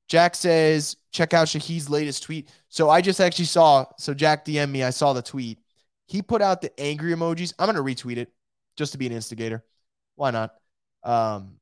Jack 0.07 0.35
says, 0.35 0.97
check 1.11 1.33
out 1.33 1.47
Shaheed's 1.47 1.89
latest 1.89 2.23
tweet. 2.23 2.49
So 2.69 2.89
I 2.89 3.01
just 3.01 3.19
actually 3.19 3.45
saw, 3.45 3.85
so 3.97 4.13
Jack 4.13 4.45
DM 4.45 4.69
me, 4.69 4.83
I 4.83 4.91
saw 4.91 5.13
the 5.13 5.21
tweet. 5.21 5.59
He 6.07 6.21
put 6.21 6.41
out 6.41 6.61
the 6.61 6.77
angry 6.79 7.11
emojis. 7.13 7.53
I'm 7.57 7.65
gonna 7.65 7.81
retweet 7.81 8.17
it 8.17 8.31
just 8.77 8.91
to 8.91 8.97
be 8.97 9.07
an 9.07 9.13
instigator. 9.13 9.63
Why 10.15 10.31
not? 10.31 10.55
Um, 11.03 11.59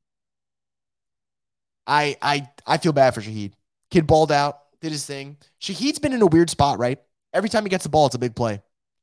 I 1.87 2.17
I 2.21 2.49
I 2.65 2.77
feel 2.77 2.93
bad 2.93 3.13
for 3.13 3.21
Shaheed. 3.21 3.53
Kid 3.89 4.07
balled 4.07 4.31
out, 4.31 4.59
did 4.81 4.91
his 4.91 5.05
thing. 5.05 5.37
Shaheed's 5.61 5.99
been 5.99 6.13
in 6.13 6.21
a 6.21 6.27
weird 6.27 6.49
spot, 6.49 6.79
right? 6.79 6.99
Every 7.33 7.49
time 7.49 7.63
he 7.63 7.69
gets 7.69 7.83
the 7.83 7.89
ball, 7.89 8.05
it's 8.05 8.15
a 8.15 8.19
big 8.19 8.35
play. 8.35 8.61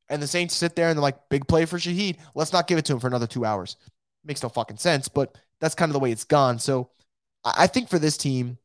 And 0.09 0.21
the 0.21 0.27
Saints 0.27 0.55
sit 0.55 0.75
there 0.75 0.89
and 0.89 0.97
they're 0.97 1.01
like, 1.01 1.29
big 1.29 1.47
play 1.47 1.65
for 1.65 1.77
Shaheed. 1.77 2.17
Let's 2.35 2.51
not 2.51 2.67
give 2.67 2.77
it 2.77 2.85
to 2.85 2.93
him 2.93 2.99
for 2.99 3.07
another 3.07 3.27
two 3.27 3.45
hours. 3.45 3.77
Makes 4.23 4.43
no 4.43 4.49
fucking 4.49 4.77
sense, 4.77 5.07
but 5.07 5.37
that's 5.59 5.75
kind 5.75 5.89
of 5.89 5.93
the 5.93 5.99
way 5.99 6.11
it's 6.11 6.23
gone. 6.23 6.59
So 6.59 6.89
I 7.43 7.67
think 7.67 7.89
for 7.89 7.99
this 7.99 8.17
team, 8.17 8.57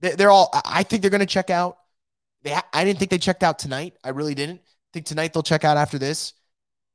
they're 0.00 0.30
all, 0.30 0.50
I 0.64 0.82
think 0.82 1.02
they're 1.02 1.10
going 1.10 1.20
to 1.20 1.26
check 1.26 1.50
out. 1.50 1.78
They, 2.42 2.54
I 2.72 2.84
didn't 2.84 2.98
think 2.98 3.10
they 3.10 3.18
checked 3.18 3.42
out 3.42 3.58
tonight. 3.58 3.96
I 4.04 4.10
really 4.10 4.34
didn't. 4.34 4.60
I 4.60 4.90
think 4.92 5.06
tonight 5.06 5.32
they'll 5.32 5.42
check 5.42 5.64
out 5.64 5.76
after 5.76 5.98
this. 5.98 6.34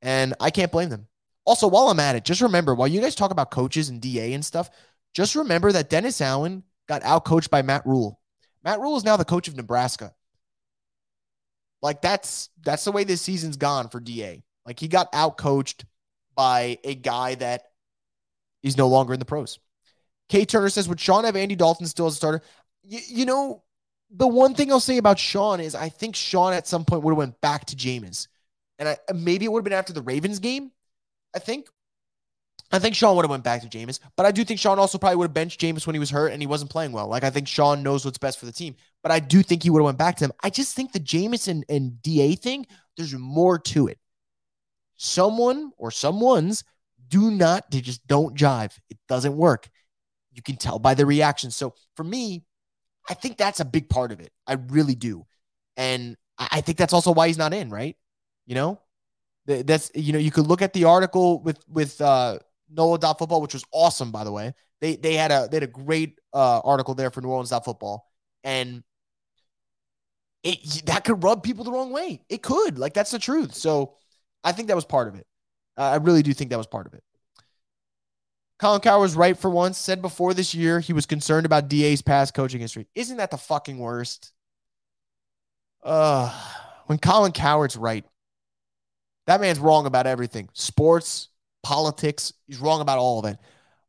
And 0.02 0.34
I 0.40 0.50
can't 0.50 0.72
blame 0.72 0.88
them. 0.88 1.08
Also, 1.44 1.66
while 1.66 1.88
I'm 1.88 2.00
at 2.00 2.16
it, 2.16 2.24
just 2.24 2.40
remember 2.40 2.74
while 2.74 2.88
you 2.88 3.00
guys 3.00 3.14
talk 3.14 3.32
about 3.32 3.50
coaches 3.50 3.88
and 3.88 4.00
DA 4.00 4.32
and 4.32 4.44
stuff, 4.44 4.70
just 5.14 5.34
remember 5.34 5.72
that 5.72 5.90
Dennis 5.90 6.20
Allen 6.20 6.62
got 6.88 7.02
out 7.02 7.24
coached 7.24 7.50
by 7.50 7.62
Matt 7.62 7.84
Rhule. 7.84 8.20
Matt 8.64 8.80
Rhule 8.80 8.96
is 8.96 9.04
now 9.04 9.16
the 9.16 9.24
coach 9.24 9.48
of 9.48 9.56
Nebraska. 9.56 10.14
Like 11.82 12.00
that's 12.00 12.48
that's 12.64 12.84
the 12.84 12.92
way 12.92 13.02
this 13.04 13.20
season's 13.20 13.56
gone 13.56 13.88
for 13.88 13.98
DA. 13.98 14.44
Like 14.64 14.78
he 14.78 14.86
got 14.86 15.08
out 15.12 15.36
coached 15.36 15.84
by 16.34 16.78
a 16.84 16.94
guy 16.94 17.34
that 17.36 17.64
is 18.62 18.76
no 18.76 18.88
longer 18.88 19.12
in 19.12 19.18
the 19.18 19.24
pros. 19.24 19.58
Kay 20.28 20.44
Turner 20.44 20.68
says, 20.68 20.88
would 20.88 21.00
Sean 21.00 21.24
have 21.24 21.36
Andy 21.36 21.56
Dalton 21.56 21.86
still 21.86 22.06
as 22.06 22.14
a 22.14 22.16
starter? 22.16 22.42
You, 22.82 23.00
you 23.06 23.26
know, 23.26 23.62
the 24.10 24.26
one 24.26 24.54
thing 24.54 24.70
I'll 24.70 24.80
say 24.80 24.98
about 24.98 25.18
Sean 25.18 25.60
is 25.60 25.74
I 25.74 25.88
think 25.88 26.16
Sean 26.16 26.52
at 26.52 26.66
some 26.66 26.84
point 26.84 27.02
would 27.02 27.12
have 27.12 27.18
went 27.18 27.40
back 27.40 27.66
to 27.66 27.76
Jameis. 27.76 28.28
And 28.78 28.88
I, 28.88 28.96
maybe 29.14 29.44
it 29.44 29.52
would 29.52 29.60
have 29.60 29.64
been 29.64 29.72
after 29.72 29.92
the 29.92 30.02
Ravens 30.02 30.38
game, 30.38 30.70
I 31.34 31.38
think. 31.38 31.68
I 32.72 32.78
think 32.78 32.94
Sean 32.94 33.14
would 33.16 33.24
have 33.24 33.30
went 33.30 33.44
back 33.44 33.60
to 33.60 33.68
Jameis, 33.68 34.00
but 34.16 34.24
I 34.24 34.30
do 34.30 34.44
think 34.44 34.58
Sean 34.58 34.78
also 34.78 34.96
probably 34.96 35.16
would 35.16 35.28
have 35.28 35.34
benched 35.34 35.60
Jameis 35.60 35.86
when 35.86 35.94
he 35.94 36.00
was 36.00 36.08
hurt 36.08 36.32
and 36.32 36.40
he 36.40 36.46
wasn't 36.46 36.70
playing 36.70 36.92
well. 36.92 37.06
Like 37.06 37.22
I 37.22 37.28
think 37.28 37.46
Sean 37.46 37.82
knows 37.82 38.04
what's 38.04 38.16
best 38.16 38.38
for 38.40 38.46
the 38.46 38.52
team, 38.52 38.76
but 39.02 39.12
I 39.12 39.20
do 39.20 39.42
think 39.42 39.62
he 39.62 39.68
would 39.68 39.80
have 39.80 39.84
went 39.84 39.98
back 39.98 40.16
to 40.16 40.24
him. 40.24 40.32
I 40.42 40.48
just 40.48 40.74
think 40.74 40.92
the 40.92 41.00
Jameis 41.00 41.48
and, 41.48 41.66
and 41.68 42.00
DA 42.00 42.34
thing, 42.34 42.66
there's 42.96 43.12
more 43.12 43.58
to 43.58 43.88
it. 43.88 43.98
Someone 45.02 45.72
or 45.78 45.90
someone's 45.90 46.62
do 47.08 47.30
not, 47.30 47.70
they 47.70 47.80
just 47.80 48.06
don't 48.06 48.36
jive. 48.36 48.78
It 48.88 48.98
doesn't 49.08 49.36
work. 49.36 49.68
You 50.32 50.42
can 50.42 50.56
tell 50.56 50.78
by 50.78 50.94
the 50.94 51.04
reaction. 51.06 51.50
So 51.50 51.74
for 51.96 52.04
me, 52.04 52.44
I 53.08 53.14
think 53.14 53.36
that's 53.36 53.60
a 53.60 53.64
big 53.64 53.88
part 53.88 54.12
of 54.12 54.20
it. 54.20 54.30
I 54.46 54.54
really 54.68 54.94
do. 54.94 55.26
And 55.76 56.16
I 56.38 56.60
think 56.60 56.78
that's 56.78 56.92
also 56.92 57.12
why 57.12 57.26
he's 57.26 57.38
not 57.38 57.52
in, 57.52 57.68
right? 57.68 57.96
You 58.46 58.54
know, 58.54 58.80
that's, 59.46 59.90
you 59.94 60.12
know, 60.12 60.18
you 60.20 60.30
could 60.30 60.46
look 60.46 60.62
at 60.62 60.72
the 60.72 60.84
article 60.84 61.42
with, 61.42 61.58
with, 61.68 62.00
uh, 62.00 62.38
NOLA 62.74 63.14
football, 63.18 63.42
which 63.42 63.54
was 63.54 63.64
awesome, 63.70 64.10
by 64.10 64.24
the 64.24 64.32
way. 64.32 64.54
They 64.80 64.96
they 64.96 65.14
had 65.14 65.30
a 65.30 65.46
they 65.50 65.56
had 65.56 65.62
a 65.62 65.66
great 65.66 66.18
uh, 66.32 66.60
article 66.60 66.94
there 66.94 67.10
for 67.10 67.20
New 67.20 67.28
Orleans 67.28 67.50
dot 67.50 67.64
football, 67.64 68.10
and 68.42 68.82
it 70.42 70.86
that 70.86 71.04
could 71.04 71.22
rub 71.22 71.42
people 71.42 71.64
the 71.64 71.70
wrong 71.70 71.92
way. 71.92 72.24
It 72.28 72.42
could, 72.42 72.78
like 72.78 72.94
that's 72.94 73.10
the 73.10 73.18
truth. 73.18 73.54
So 73.54 73.94
I 74.44 74.52
think 74.52 74.68
that 74.68 74.76
was 74.76 74.84
part 74.84 75.08
of 75.08 75.14
it. 75.14 75.26
I 75.76 75.96
really 75.96 76.22
do 76.22 76.32
think 76.32 76.50
that 76.50 76.58
was 76.58 76.66
part 76.66 76.86
of 76.86 76.94
it. 76.94 77.02
Colin 78.58 78.80
Cowherd 78.80 79.00
was 79.00 79.16
right 79.16 79.36
for 79.36 79.50
once. 79.50 79.76
Said 79.78 80.02
before 80.02 80.34
this 80.34 80.54
year 80.54 80.78
he 80.80 80.92
was 80.92 81.06
concerned 81.06 81.46
about 81.46 81.68
DA's 81.68 82.02
past 82.02 82.34
coaching 82.34 82.60
history. 82.60 82.86
Isn't 82.94 83.16
that 83.16 83.30
the 83.30 83.36
fucking 83.36 83.78
worst? 83.78 84.32
Uh, 85.82 86.32
when 86.86 86.98
Colin 86.98 87.32
Cowherd's 87.32 87.76
right, 87.76 88.04
that 89.26 89.40
man's 89.40 89.58
wrong 89.58 89.86
about 89.86 90.06
everything. 90.06 90.48
Sports, 90.52 91.28
politics. 91.62 92.32
He's 92.46 92.58
wrong 92.58 92.80
about 92.80 92.98
all 92.98 93.18
of 93.18 93.24
it, 93.24 93.38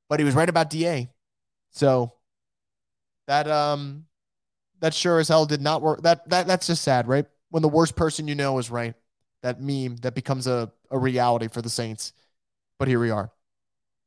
but 0.09 0.19
he 0.19 0.25
was 0.25 0.35
right 0.35 0.49
about 0.49 0.69
DA. 0.69 1.09
So 1.71 2.13
that 3.27 3.47
um 3.47 4.05
that 4.79 4.93
sure 4.93 5.19
as 5.19 5.27
hell 5.27 5.45
did 5.45 5.61
not 5.61 5.81
work. 5.81 6.01
That 6.01 6.27
that 6.29 6.47
that's 6.47 6.67
just 6.67 6.83
sad, 6.83 7.07
right? 7.07 7.25
When 7.49 7.61
the 7.61 7.69
worst 7.69 7.95
person 7.95 8.27
you 8.27 8.35
know 8.35 8.57
is 8.57 8.71
right. 8.71 8.95
That 9.43 9.61
meme 9.61 9.97
that 9.97 10.15
becomes 10.15 10.47
a, 10.47 10.71
a 10.89 10.97
reality 10.97 11.47
for 11.47 11.61
the 11.61 11.69
Saints. 11.69 12.13
But 12.79 12.87
here 12.87 12.99
we 12.99 13.11
are. 13.11 13.31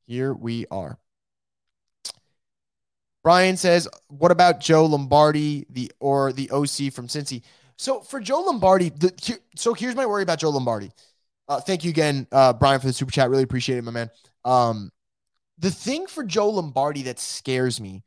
Here 0.06 0.34
we 0.34 0.66
are. 0.70 0.98
Brian 3.22 3.56
says, 3.56 3.88
"What 4.08 4.30
about 4.30 4.60
Joe 4.60 4.86
Lombardi, 4.86 5.66
the 5.70 5.90
or 6.00 6.32
the 6.32 6.50
OC 6.50 6.92
from 6.92 7.08
Cincy?" 7.08 7.42
So 7.76 8.00
for 8.00 8.20
Joe 8.20 8.40
Lombardi, 8.40 8.88
the, 8.88 9.38
so 9.54 9.74
here's 9.74 9.94
my 9.94 10.06
worry 10.06 10.22
about 10.22 10.38
Joe 10.38 10.50
Lombardi. 10.50 10.90
Uh, 11.48 11.60
thank 11.60 11.84
you 11.84 11.90
again, 11.90 12.26
uh, 12.32 12.52
Brian, 12.52 12.80
for 12.80 12.86
the 12.86 12.92
super 12.92 13.12
chat. 13.12 13.30
Really 13.30 13.42
appreciate 13.42 13.78
it, 13.78 13.82
my 13.82 13.90
man. 13.92 14.10
Um, 14.44 14.90
the 15.58 15.70
thing 15.70 16.06
for 16.06 16.24
Joe 16.24 16.50
Lombardi 16.50 17.02
that 17.02 17.18
scares 17.18 17.80
me 17.80 18.02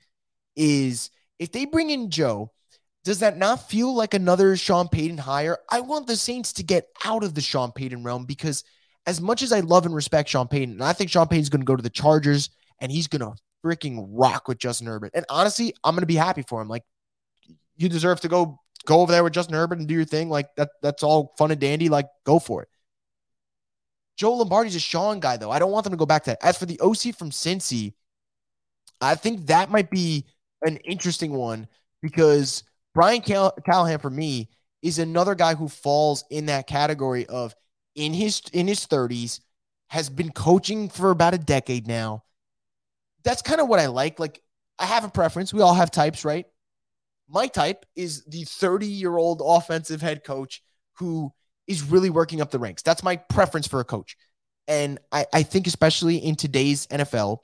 is 0.56 1.10
if 1.38 1.52
they 1.52 1.66
bring 1.66 1.90
in 1.90 2.10
Joe, 2.10 2.52
does 3.10 3.22
that 3.22 3.40
not 3.40 3.68
feel 3.68 3.96
like 3.96 4.14
another 4.14 4.56
Sean 4.56 4.88
Payton 4.88 5.18
hire? 5.18 5.58
I 5.68 5.80
want 5.80 6.06
the 6.06 6.16
Saints 6.16 6.54
to 6.54 6.64
get 6.64 6.90
out 7.04 7.24
of 7.24 7.34
the 7.34 7.42
Sean 7.42 7.72
Payton 7.72 8.04
realm 8.04 8.26
because 8.26 8.64
as 9.08 9.20
much 9.20 9.42
as 9.42 9.52
I 9.52 9.62
love 9.62 9.88
and 9.88 9.96
respect 9.96 10.30
Sean 10.30 10.48
Payton, 10.48 10.74
and 10.74 10.84
I 10.84 10.94
think 10.94 11.10
Sean 11.10 11.28
Payton's 11.28 11.50
going 11.50 11.62
to 11.62 11.66
go 11.66 11.76
to 11.76 11.82
the 11.82 11.90
Chargers 11.90 12.52
and 12.80 12.92
he's 12.92 13.08
going 13.08 13.22
to 13.22 13.34
freaking 13.66 14.06
rock 14.12 14.48
with 14.48 14.60
Justin 14.60 14.86
Herbert. 14.86 15.10
And 15.16 15.26
honestly, 15.28 15.74
I'm 15.84 15.96
going 15.96 16.04
to 16.04 16.06
be 16.06 16.18
happy 16.18 16.44
for 16.44 16.62
him. 16.62 16.68
Like 16.68 16.84
you 17.78 17.90
deserve 17.90 18.22
to 18.22 18.28
go 18.28 18.60
go 18.86 19.02
over 19.02 19.12
there 19.12 19.24
with 19.24 19.34
Justin 19.34 19.56
Herbert 19.56 19.80
and 19.80 19.88
do 19.88 19.96
your 19.96 20.06
thing. 20.06 20.30
Like 20.30 20.54
that 20.58 20.70
that's 20.84 21.02
all 21.02 21.34
fun 21.36 21.50
and 21.50 21.60
dandy. 21.60 21.90
Like 21.90 22.06
go 22.28 22.38
for 22.38 22.62
it. 22.62 22.70
Joe 24.18 24.34
Lombardi's 24.34 24.76
a 24.76 24.80
Sean 24.80 25.20
guy, 25.20 25.36
though. 25.38 25.50
I 25.50 25.58
don't 25.58 25.72
want 25.72 25.84
them 25.84 25.94
to 25.94 25.98
go 25.98 26.06
back 26.06 26.26
to 26.26 26.30
that. 26.30 26.46
As 26.46 26.60
for 26.60 26.68
the 26.68 26.80
OC 26.80 27.16
from 27.16 27.32
Cincy, 27.32 27.96
I 29.02 29.16
think 29.16 29.48
that 29.48 29.72
might 29.72 29.90
be 29.90 30.26
an 30.62 30.78
interesting 30.78 31.32
one 31.32 31.68
because 32.04 32.62
Brian 32.94 33.22
Call- 33.22 33.56
Callahan, 33.66 34.00
for 34.00 34.10
me, 34.10 34.50
is 34.82 35.00
another 35.00 35.36
guy 35.36 35.56
who 35.56 35.68
falls 35.68 36.24
in 36.30 36.48
that 36.48 36.68
category 36.68 37.26
of 37.26 37.56
in 37.96 38.14
his 38.14 38.42
in 38.54 38.68
his 38.68 38.86
30s, 38.86 39.42
has 39.88 40.10
been 40.10 40.32
coaching 40.32 40.90
for 40.90 41.12
about 41.12 41.34
a 41.34 41.38
decade 41.38 41.88
now. 41.88 42.24
That's 43.24 43.42
kind 43.42 43.60
of 43.60 43.68
what 43.68 43.80
I 43.80 43.88
like. 43.88 44.20
Like, 44.20 44.42
I 44.78 44.86
have 44.86 45.04
a 45.04 45.10
preference. 45.10 45.54
We 45.54 45.62
all 45.62 45.74
have 45.74 45.92
types, 45.92 46.24
right? 46.24 46.46
My 47.28 47.48
type 47.48 47.86
is 47.96 48.24
the 48.26 48.44
30 48.44 48.88
year 48.88 49.18
old 49.18 49.42
offensive 49.44 50.02
head 50.02 50.24
coach 50.24 50.64
who 50.94 51.32
is 51.68 51.84
really 51.84 52.10
working 52.10 52.42
up 52.42 52.50
the 52.52 52.60
ranks. 52.60 52.82
That's 52.82 53.04
my 53.04 53.18
preference 53.18 53.68
for 53.68 53.80
a 53.80 53.86
coach. 53.86 54.16
And 54.68 55.00
I, 55.12 55.26
I 55.34 55.44
think, 55.44 55.68
especially 55.68 56.18
in 56.18 56.36
today's 56.36 56.88
NFL, 56.88 57.40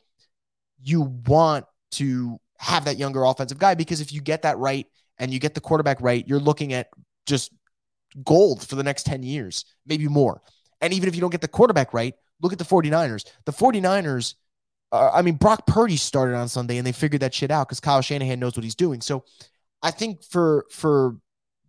you 0.81 1.01
want 1.27 1.65
to 1.91 2.39
have 2.57 2.85
that 2.85 2.97
younger 2.97 3.23
offensive 3.23 3.59
guy 3.59 3.75
because 3.75 4.01
if 4.01 4.13
you 4.13 4.21
get 4.21 4.43
that 4.43 4.57
right 4.57 4.87
and 5.17 5.33
you 5.33 5.39
get 5.39 5.53
the 5.53 5.61
quarterback 5.61 6.01
right, 6.01 6.27
you're 6.27 6.39
looking 6.39 6.73
at 6.73 6.89
just 7.25 7.51
gold 8.23 8.65
for 8.65 8.75
the 8.75 8.83
next 8.83 9.05
10 9.05 9.23
years, 9.23 9.65
maybe 9.85 10.07
more. 10.07 10.41
And 10.81 10.93
even 10.93 11.09
if 11.09 11.15
you 11.15 11.21
don't 11.21 11.31
get 11.31 11.41
the 11.41 11.47
quarterback 11.47 11.93
right, 11.93 12.13
look 12.41 12.53
at 12.53 12.59
the 12.59 12.65
49ers. 12.65 13.25
The 13.45 13.51
49ers, 13.51 14.35
uh, 14.91 15.11
I 15.13 15.21
mean, 15.21 15.35
Brock 15.35 15.65
Purdy 15.67 15.97
started 15.97 16.35
on 16.35 16.47
Sunday 16.47 16.77
and 16.77 16.85
they 16.85 16.91
figured 16.91 17.21
that 17.21 17.33
shit 17.33 17.51
out 17.51 17.67
because 17.67 17.79
Kyle 17.79 18.01
Shanahan 18.01 18.39
knows 18.39 18.55
what 18.55 18.63
he's 18.63 18.75
doing. 18.75 19.01
So 19.01 19.23
I 19.81 19.91
think 19.91 20.23
for 20.23 20.65
for 20.71 21.17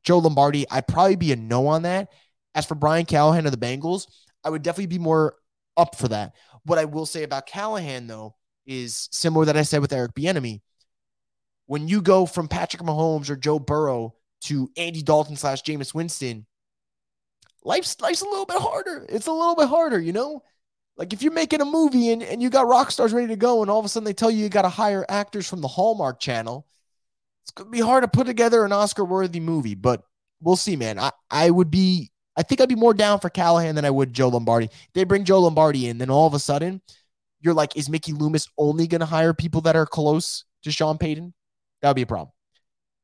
Joe 0.02 0.18
Lombardi, 0.18 0.66
I'd 0.70 0.86
probably 0.86 1.16
be 1.16 1.32
a 1.32 1.36
no 1.36 1.66
on 1.66 1.82
that. 1.82 2.12
As 2.54 2.64
for 2.64 2.74
Brian 2.74 3.04
Callahan 3.04 3.44
of 3.44 3.52
the 3.52 3.58
Bengals, 3.58 4.06
I 4.42 4.50
would 4.50 4.62
definitely 4.62 4.86
be 4.86 4.98
more 4.98 5.34
up 5.76 5.96
for 5.96 6.08
that. 6.08 6.32
What 6.64 6.78
I 6.78 6.86
will 6.86 7.04
say 7.04 7.22
about 7.22 7.46
Callahan, 7.46 8.06
though, 8.06 8.34
is 8.66 9.08
similar 9.12 9.44
that 9.44 9.56
I 9.56 9.62
said 9.62 9.80
with 9.80 9.92
Eric 9.92 10.14
Bieniemy. 10.14 10.62
When 11.66 11.88
you 11.88 12.00
go 12.00 12.26
from 12.26 12.48
Patrick 12.48 12.82
Mahomes 12.82 13.28
or 13.28 13.36
Joe 13.36 13.58
Burrow 13.58 14.14
to 14.42 14.70
Andy 14.76 15.02
Dalton 15.02 15.36
slash 15.36 15.62
Jameis 15.62 15.94
Winston, 15.94 16.46
life's 17.64 18.00
life's 18.00 18.22
a 18.22 18.28
little 18.28 18.46
bit 18.46 18.58
harder. 18.58 19.04
It's 19.08 19.26
a 19.26 19.32
little 19.32 19.56
bit 19.56 19.68
harder, 19.68 20.00
you 20.00 20.12
know. 20.12 20.42
Like 20.96 21.12
if 21.12 21.22
you're 21.22 21.32
making 21.32 21.60
a 21.60 21.66
movie 21.66 22.10
and, 22.10 22.22
and 22.22 22.40
you 22.40 22.48
got 22.48 22.68
rock 22.68 22.90
stars 22.90 23.12
ready 23.12 23.28
to 23.28 23.36
go, 23.36 23.62
and 23.62 23.70
all 23.70 23.78
of 23.78 23.84
a 23.84 23.88
sudden 23.88 24.04
they 24.04 24.14
tell 24.14 24.30
you 24.30 24.44
you 24.44 24.48
got 24.48 24.62
to 24.62 24.68
hire 24.68 25.04
actors 25.08 25.48
from 25.48 25.60
the 25.60 25.68
Hallmark 25.68 26.20
channel, 26.20 26.66
it's 27.42 27.50
gonna 27.50 27.70
be 27.70 27.80
hard 27.80 28.02
to 28.02 28.08
put 28.08 28.26
together 28.26 28.64
an 28.64 28.72
Oscar 28.72 29.04
worthy 29.04 29.40
movie. 29.40 29.74
But 29.74 30.02
we'll 30.40 30.56
see, 30.56 30.76
man. 30.76 30.98
I, 30.98 31.10
I 31.30 31.50
would 31.50 31.70
be 31.70 32.12
I 32.36 32.42
think 32.42 32.60
I'd 32.60 32.68
be 32.68 32.74
more 32.74 32.94
down 32.94 33.18
for 33.20 33.30
Callahan 33.30 33.74
than 33.74 33.84
I 33.84 33.90
would 33.90 34.12
Joe 34.12 34.28
Lombardi. 34.28 34.70
They 34.94 35.04
bring 35.04 35.24
Joe 35.24 35.40
Lombardi 35.40 35.88
in, 35.88 35.98
then 35.98 36.10
all 36.10 36.26
of 36.26 36.34
a 36.34 36.38
sudden 36.38 36.80
you're 37.40 37.54
like, 37.54 37.76
is 37.76 37.88
Mickey 37.88 38.12
Loomis 38.12 38.48
only 38.56 38.86
gonna 38.86 39.06
hire 39.06 39.34
people 39.34 39.60
that 39.62 39.76
are 39.76 39.86
close 39.86 40.44
to 40.62 40.70
Sean 40.70 40.98
Payton? 40.98 41.34
That 41.82 41.88
would 41.88 41.96
be 41.96 42.02
a 42.02 42.06
problem. 42.06 42.32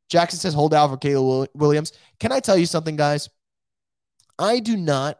Jackson 0.08 0.38
says 0.38 0.54
hold 0.54 0.74
out 0.74 0.90
for 0.90 0.96
Caleb 0.96 1.48
Williams. 1.54 1.92
Can 2.20 2.32
I 2.32 2.40
tell 2.40 2.56
you 2.56 2.66
something, 2.66 2.96
guys? 2.96 3.30
I 4.38 4.60
do 4.60 4.76
not 4.76 5.18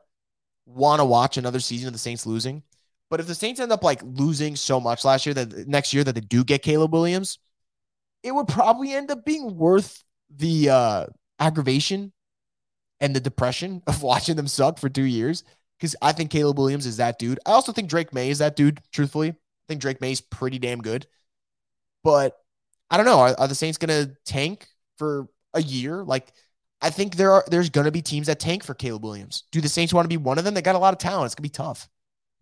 want 0.66 1.00
to 1.00 1.04
watch 1.04 1.36
another 1.36 1.60
season 1.60 1.88
of 1.88 1.92
the 1.92 1.98
Saints 1.98 2.26
losing. 2.26 2.62
But 3.10 3.20
if 3.20 3.26
the 3.26 3.34
Saints 3.34 3.60
end 3.60 3.72
up 3.72 3.82
like 3.82 4.00
losing 4.02 4.56
so 4.56 4.80
much 4.80 5.04
last 5.04 5.26
year 5.26 5.34
that 5.34 5.68
next 5.68 5.92
year 5.92 6.04
that 6.04 6.14
they 6.14 6.20
do 6.20 6.44
get 6.44 6.62
Caleb 6.62 6.92
Williams, 6.92 7.38
it 8.22 8.34
would 8.34 8.48
probably 8.48 8.92
end 8.92 9.10
up 9.10 9.24
being 9.24 9.56
worth 9.56 10.02
the 10.34 10.70
uh, 10.70 11.06
aggravation 11.38 12.12
and 13.00 13.14
the 13.14 13.20
depression 13.20 13.82
of 13.86 14.02
watching 14.04 14.36
them 14.36 14.48
suck 14.48 14.78
for 14.78 14.88
two 14.88 15.02
years. 15.02 15.44
Because 15.78 15.96
I 16.00 16.12
think 16.12 16.30
Caleb 16.30 16.58
Williams 16.58 16.86
is 16.86 16.98
that 16.98 17.18
dude. 17.18 17.40
I 17.44 17.50
also 17.52 17.72
think 17.72 17.90
Drake 17.90 18.14
Maye 18.14 18.30
is 18.30 18.38
that 18.38 18.56
dude, 18.56 18.80
truthfully. 18.92 19.30
I 19.30 19.34
think 19.68 19.80
Drake 19.80 20.00
Maye's 20.00 20.20
pretty 20.20 20.58
damn 20.58 20.80
good. 20.80 21.06
But 22.04 22.36
I 22.92 22.98
don't 22.98 23.06
know. 23.06 23.18
Are, 23.18 23.34
are 23.38 23.48
the 23.48 23.54
Saints 23.54 23.78
going 23.78 23.88
to 23.88 24.14
tank 24.26 24.68
for 24.98 25.26
a 25.54 25.62
year? 25.62 26.04
Like, 26.04 26.30
I 26.82 26.90
think 26.90 27.16
there 27.16 27.32
are 27.32 27.44
there's 27.48 27.70
going 27.70 27.86
to 27.86 27.90
be 27.90 28.02
teams 28.02 28.26
that 28.26 28.38
tank 28.38 28.62
for 28.62 28.74
Caleb 28.74 29.02
Williams. 29.02 29.44
Do 29.50 29.62
the 29.62 29.68
Saints 29.68 29.94
want 29.94 30.04
to 30.04 30.10
be 30.10 30.18
one 30.18 30.36
of 30.36 30.44
them? 30.44 30.52
They 30.52 30.60
got 30.62 30.74
a 30.74 30.78
lot 30.78 30.92
of 30.92 30.98
talent. 30.98 31.26
It's 31.26 31.34
going 31.34 31.48
to 31.48 31.50
be 31.50 31.64
tough. 31.64 31.88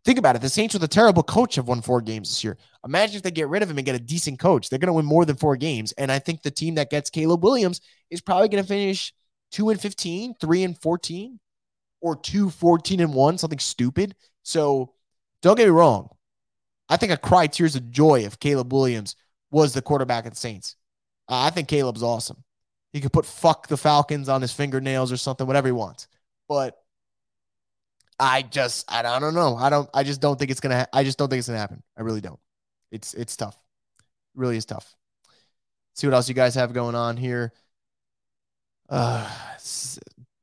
Think 0.05 0.19
about 0.19 0.35
it. 0.35 0.43
The 0.43 0.49
Saints 0.49 0.75
with 0.75 0.83
a 0.83 0.89
terrible 0.89 1.23
coach 1.23 1.55
have 1.55 1.69
won 1.69 1.83
four 1.83 2.01
games 2.01 2.31
this 2.31 2.43
year. 2.43 2.59
Imagine 2.85 3.17
if 3.17 3.23
they 3.23 3.31
get 3.31 3.49
rid 3.49 3.63
of 3.63 3.71
him 3.71 3.79
and 3.79 3.85
get 3.85 3.95
a 3.95 4.01
decent 4.01 4.41
coach. 4.41 4.69
They're 4.69 4.79
going 4.79 4.89
to 4.89 4.95
win 4.95 5.05
more 5.05 5.25
than 5.25 5.37
four 5.37 5.57
games. 5.57 5.93
And 5.93 6.11
I 6.11 6.19
think 6.19 6.43
the 6.43 6.51
team 6.51 6.75
that 6.77 6.91
gets 6.91 7.11
Caleb 7.11 7.45
Williams 7.45 7.81
is 8.11 8.21
probably 8.21 8.49
going 8.49 8.65
to 8.65 8.69
finish 8.69 9.13
two 9.53 9.71
and 9.71 9.81
15, 9.81 10.35
three 10.41 10.65
and 10.65 10.77
14, 10.81 11.39
or 12.01 12.17
two, 12.17 12.51
14 12.51 13.01
and 13.01 13.15
one, 13.15 13.39
something 13.39 13.59
stupid. 13.59 14.17
So 14.43 14.95
don't 15.43 15.57
get 15.57 15.67
me 15.67 15.71
wrong. 15.71 16.09
I 16.89 16.97
think 16.97 17.13
I 17.13 17.17
cry 17.17 17.47
tears 17.47 17.77
of 17.77 17.91
joy 17.91 18.25
if 18.25 18.41
Caleb 18.41 18.73
Williams 18.73 19.17
was 19.51 19.75
the 19.75 19.83
quarterback 19.83 20.27
at 20.27 20.33
the 20.33 20.39
Saints. 20.39 20.77
Uh, 21.29 21.43
I 21.43 21.51
think 21.51 21.69
Caleb's 21.69 22.03
awesome. 22.03 22.43
He 22.93 23.01
could 23.01 23.13
put 23.13 23.27
fuck 23.27 23.69
the 23.69 23.77
Falcons 23.77 24.29
on 24.29 24.43
his 24.43 24.53
fingernails 24.53 25.13
or 25.13 25.17
something, 25.17 25.47
whatever 25.47 25.69
he 25.69 25.73
wants. 25.73 26.09
But 26.49 26.77
I 28.19 28.43
just 28.43 28.91
I 28.93 29.03
don't 29.03 29.35
know. 29.35 29.57
I 29.57 29.71
don't 29.71 29.89
I 29.95 30.03
just 30.03 30.21
don't 30.21 30.39
think 30.39 30.51
it's 30.51 30.61
gonna 30.61 30.87
I 30.93 31.05
just 31.05 31.17
don't 31.19 31.29
think 31.29 31.39
it's 31.39 31.49
gonna 31.49 31.59
happen. 31.59 31.83
I 31.97 32.03
really 32.03 32.21
don't. 32.21 32.41
It's 32.91 33.15
it's 33.15 33.37
tough. 33.37 33.57
It 33.99 34.41
really 34.41 34.57
is 34.57 34.67
tough. 34.67 34.95
see 35.95 36.07
what 36.07 36.15
else 36.15 36.29
you 36.29 36.35
guys 36.35 36.55
have 36.57 36.73
going 36.73 36.95
on 36.95 37.17
here. 37.17 37.53
Uh 38.89 39.31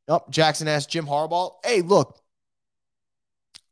oh, 0.08 0.24
Jackson 0.30 0.68
asked 0.68 0.90
Jim 0.90 1.06
Harbaugh. 1.06 1.54
Hey, 1.64 1.82
look, 1.82 2.20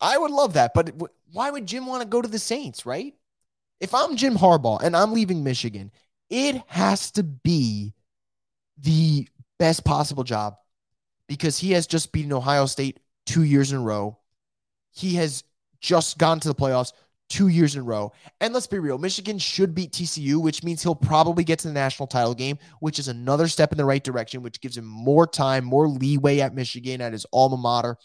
I 0.02 0.18
would 0.18 0.32
love 0.32 0.54
that, 0.54 0.74
but 0.74 0.92
why 1.32 1.50
would 1.50 1.66
Jim 1.66 1.86
want 1.86 2.04
to 2.04 2.08
go 2.08 2.22
to 2.22 2.28
the 2.28 2.40
Saints, 2.40 2.86
right? 2.86 3.16
If 3.80 3.94
I'm 3.94 4.16
Jim 4.16 4.36
Harbaugh 4.36 4.82
and 4.82 4.96
I'm 4.96 5.14
leaving 5.14 5.44
Michigan, 5.44 5.92
it 6.30 6.62
has 6.68 7.12
to 7.12 7.24
be 7.24 7.94
the 8.78 9.28
best 9.60 9.84
possible 9.84 10.24
job 10.24 10.56
because 11.28 11.58
he 11.58 11.72
has 11.72 11.88
just 11.88 12.12
beaten 12.12 12.34
Ohio 12.34 12.66
State 12.66 13.00
two 13.26 13.44
years 13.44 13.72
in 13.72 13.80
a 13.80 13.82
row. 13.82 14.18
He 14.92 15.16
has 15.16 15.44
just 15.82 16.18
gone 16.18 16.40
to 16.40 16.48
the 16.48 16.56
playoffs 16.56 16.94
two 17.30 17.48
years 17.48 17.76
in 17.76 17.82
a 17.82 17.84
row. 17.84 18.12
And 18.40 18.54
let's 18.54 18.68
be 18.68 18.80
real, 18.80 18.98
Michigan 18.98 19.40
should 19.40 19.74
beat 19.74 19.92
TCU, 19.92 20.42
which 20.42 20.64
means 20.64 20.84
he'll 20.84 20.96
probably 20.96 21.44
get 21.44 21.60
to 21.60 21.68
the 21.68 21.74
national 21.74 22.08
title 22.08 22.36
game, 22.36 22.58
which 22.80 23.00
is 23.00 23.08
another 23.08 23.48
step 23.48 23.72
in 23.72 23.78
the 23.78 23.86
right 23.86 24.04
direction, 24.04 24.42
which 24.42 24.62
gives 24.62 24.78
him 24.78 24.86
more 24.86 25.26
time, 25.26 25.66
more 25.66 25.88
leeway 25.88 26.40
at 26.40 26.54
Michigan, 26.56 27.02
at 27.02 27.14
his 27.14 27.26
alma 27.34 27.58
mater. 27.58 27.98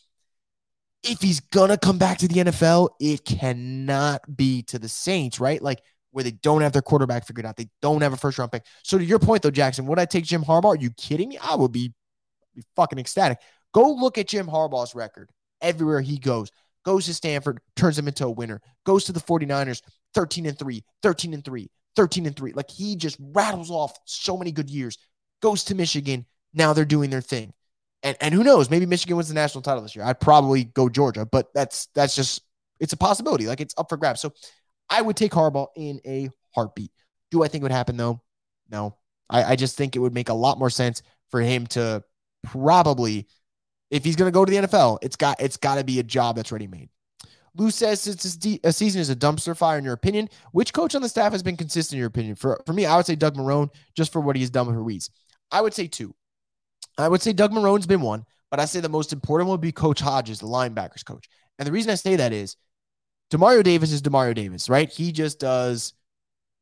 If 1.02 1.20
he's 1.20 1.40
to 1.40 1.78
come 1.80 1.98
back 1.98 2.18
to 2.18 2.28
the 2.28 2.44
NFL, 2.44 2.90
it 3.00 3.24
cannot 3.24 4.36
be 4.36 4.62
to 4.64 4.78
the 4.78 4.88
Saints, 4.88 5.40
right? 5.40 5.62
Like 5.62 5.80
where 6.12 6.24
they 6.24 6.32
don't 6.32 6.62
have 6.62 6.72
their 6.72 6.82
quarterback 6.82 7.26
figured 7.26 7.46
out. 7.46 7.56
They 7.56 7.68
don't 7.80 8.02
have 8.02 8.12
a 8.12 8.16
first 8.16 8.38
round 8.38 8.52
pick. 8.52 8.64
So 8.82 8.98
to 8.98 9.04
your 9.04 9.18
point, 9.18 9.42
though, 9.42 9.50
Jackson, 9.50 9.86
would 9.86 9.98
I 9.98 10.04
take 10.04 10.24
Jim 10.24 10.44
Harbaugh? 10.44 10.76
Are 10.76 10.76
you 10.76 10.90
kidding 10.90 11.28
me? 11.28 11.38
I 11.38 11.54
would 11.54 11.72
be, 11.72 11.92
be 12.54 12.62
fucking 12.76 12.98
ecstatic. 12.98 13.38
Go 13.72 13.92
look 13.92 14.18
at 14.18 14.28
Jim 14.28 14.46
Harbaugh's 14.46 14.94
record 14.94 15.30
everywhere 15.60 16.00
he 16.00 16.18
goes. 16.18 16.50
Goes 16.84 17.06
to 17.06 17.14
Stanford, 17.14 17.60
turns 17.76 17.98
him 17.98 18.08
into 18.08 18.26
a 18.26 18.30
winner. 18.30 18.60
Goes 18.84 19.04
to 19.04 19.12
the 19.12 19.20
49ers, 19.20 19.82
13 20.14 20.46
and 20.46 20.58
3, 20.58 20.82
13 21.02 21.34
and 21.34 21.44
3, 21.44 21.70
13 21.94 22.26
and 22.26 22.36
3. 22.36 22.52
Like 22.52 22.70
he 22.70 22.96
just 22.96 23.16
rattles 23.20 23.70
off 23.70 23.92
so 24.06 24.36
many 24.36 24.50
good 24.50 24.70
years. 24.70 24.98
Goes 25.42 25.64
to 25.64 25.74
Michigan. 25.74 26.26
Now 26.54 26.72
they're 26.72 26.84
doing 26.84 27.10
their 27.10 27.20
thing. 27.20 27.52
And 28.02 28.16
and 28.20 28.34
who 28.34 28.42
knows? 28.42 28.70
Maybe 28.70 28.86
Michigan 28.86 29.16
wins 29.16 29.28
the 29.28 29.34
national 29.34 29.62
title 29.62 29.82
this 29.82 29.94
year. 29.94 30.04
I'd 30.04 30.20
probably 30.20 30.64
go 30.64 30.88
Georgia, 30.88 31.26
but 31.26 31.48
that's 31.54 31.86
that's 31.94 32.14
just 32.14 32.42
it's 32.78 32.92
a 32.92 32.96
possibility. 32.96 33.46
Like 33.46 33.60
it's 33.60 33.74
up 33.76 33.88
for 33.88 33.96
grabs. 33.96 34.20
So 34.20 34.32
I 34.88 35.02
would 35.02 35.16
take 35.16 35.32
Harbaugh 35.32 35.68
in 35.76 36.00
a 36.06 36.30
heartbeat. 36.54 36.90
Do 37.30 37.42
I 37.42 37.48
think 37.48 37.62
it 37.62 37.64
would 37.64 37.72
happen 37.72 37.96
though? 37.96 38.22
No. 38.70 38.96
I, 39.28 39.52
I 39.52 39.56
just 39.56 39.76
think 39.76 39.94
it 39.94 40.00
would 40.00 40.14
make 40.14 40.28
a 40.28 40.34
lot 40.34 40.58
more 40.58 40.70
sense 40.70 41.02
for 41.30 41.40
him 41.40 41.66
to 41.68 42.02
probably 42.42 43.28
if 43.90 44.04
he's 44.04 44.16
going 44.16 44.28
to 44.28 44.34
go 44.34 44.44
to 44.44 44.50
the 44.50 44.66
NFL, 44.68 44.98
it's 45.02 45.16
got 45.16 45.40
it's 45.40 45.56
got 45.56 45.76
to 45.76 45.84
be 45.84 45.98
a 45.98 46.02
job 46.02 46.36
that's 46.36 46.52
ready 46.52 46.66
made. 46.66 46.88
Lou 47.56 47.70
says 47.70 48.00
since 48.00 48.38
a 48.62 48.72
season 48.72 49.00
is 49.00 49.10
a 49.10 49.16
dumpster 49.16 49.56
fire 49.56 49.76
in 49.76 49.84
your 49.84 49.94
opinion, 49.94 50.28
which 50.52 50.72
coach 50.72 50.94
on 50.94 51.02
the 51.02 51.08
staff 51.08 51.32
has 51.32 51.42
been 51.42 51.56
consistent 51.56 51.94
in 51.94 51.98
your 51.98 52.08
opinion? 52.08 52.36
For 52.36 52.60
for 52.66 52.72
me, 52.72 52.86
I 52.86 52.96
would 52.96 53.06
say 53.06 53.16
Doug 53.16 53.36
Marrone 53.36 53.70
just 53.96 54.12
for 54.12 54.20
what 54.20 54.36
he's 54.36 54.50
done 54.50 54.66
with 54.66 54.76
Ruiz. 54.76 55.10
I 55.50 55.60
would 55.60 55.74
say 55.74 55.88
two. 55.88 56.14
I 57.02 57.08
would 57.08 57.22
say 57.22 57.32
Doug 57.32 57.52
Marrone's 57.52 57.86
been 57.86 58.00
one, 58.00 58.24
but 58.50 58.60
I 58.60 58.64
say 58.64 58.80
the 58.80 58.88
most 58.88 59.12
important 59.12 59.48
one 59.48 59.54
would 59.54 59.60
be 59.60 59.72
Coach 59.72 60.00
Hodges, 60.00 60.40
the 60.40 60.46
linebackers 60.46 61.04
coach. 61.04 61.28
And 61.58 61.66
the 61.66 61.72
reason 61.72 61.90
I 61.90 61.94
say 61.94 62.16
that 62.16 62.32
is 62.32 62.56
Demario 63.30 63.62
Davis 63.62 63.92
is 63.92 64.02
Demario 64.02 64.34
Davis, 64.34 64.68
right? 64.68 64.90
He 64.90 65.12
just 65.12 65.38
does 65.38 65.92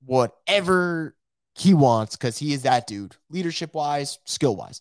whatever 0.04 1.16
he 1.54 1.74
wants 1.74 2.16
because 2.16 2.38
he 2.38 2.52
is 2.52 2.62
that 2.62 2.86
dude, 2.86 3.16
leadership 3.30 3.74
wise, 3.74 4.18
skill 4.24 4.54
wise. 4.54 4.80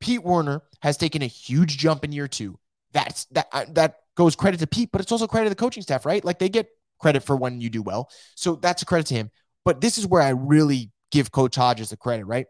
Pete 0.00 0.22
Werner 0.22 0.62
has 0.80 0.96
taken 0.96 1.22
a 1.22 1.26
huge 1.26 1.76
jump 1.76 2.04
in 2.04 2.12
year 2.12 2.28
two. 2.28 2.58
That's 2.92 3.26
that 3.26 3.74
that 3.74 3.96
goes 4.16 4.36
credit 4.36 4.60
to 4.60 4.66
Pete, 4.66 4.90
but 4.92 5.00
it's 5.00 5.12
also 5.12 5.26
credit 5.26 5.46
to 5.46 5.50
the 5.50 5.56
coaching 5.56 5.82
staff, 5.82 6.06
right? 6.06 6.24
Like 6.24 6.38
they 6.38 6.48
get 6.48 6.68
credit 6.98 7.22
for 7.22 7.36
when 7.36 7.60
you 7.60 7.68
do 7.70 7.82
well. 7.82 8.10
So 8.34 8.56
that's 8.56 8.82
a 8.82 8.86
credit 8.86 9.06
to 9.08 9.14
him. 9.14 9.30
But 9.64 9.80
this 9.80 9.98
is 9.98 10.06
where 10.06 10.22
I 10.22 10.30
really 10.30 10.90
give 11.10 11.30
Coach 11.30 11.56
Hodges 11.56 11.90
the 11.90 11.96
credit, 11.96 12.24
right? 12.26 12.46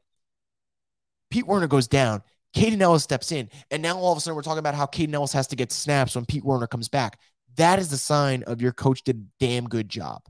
Pete 1.31 1.47
Werner 1.47 1.66
goes 1.66 1.89
down. 1.89 2.22
Kaden 2.57 2.81
Elliss 2.81 3.05
steps 3.05 3.31
in. 3.31 3.51
And 3.70 3.83
now 3.83 3.99
all 3.99 4.12
of 4.12 4.18
a 4.18 4.20
sudden 4.20 4.37
we're 4.37 4.43
talking 4.43 4.59
about 4.59 4.74
how 4.74 4.87
Kaden 4.87 5.12
Elliss 5.12 5.33
has 5.33 5.47
to 5.49 5.57
get 5.57 5.70
snaps 5.70 6.14
when 6.14 6.26
Pete 6.26 6.45
Werner 6.45 6.66
comes 6.66 6.88
back. 6.88 7.18
That 7.57 7.79
is 7.79 7.91
the 7.91 7.99
sign 7.99 8.42
of 8.45 8.63
your 8.63 8.72
coach 8.72 9.03
did 9.03 9.17
a 9.17 9.45
damn 9.45 9.68
good 9.68 9.88
job 9.88 10.22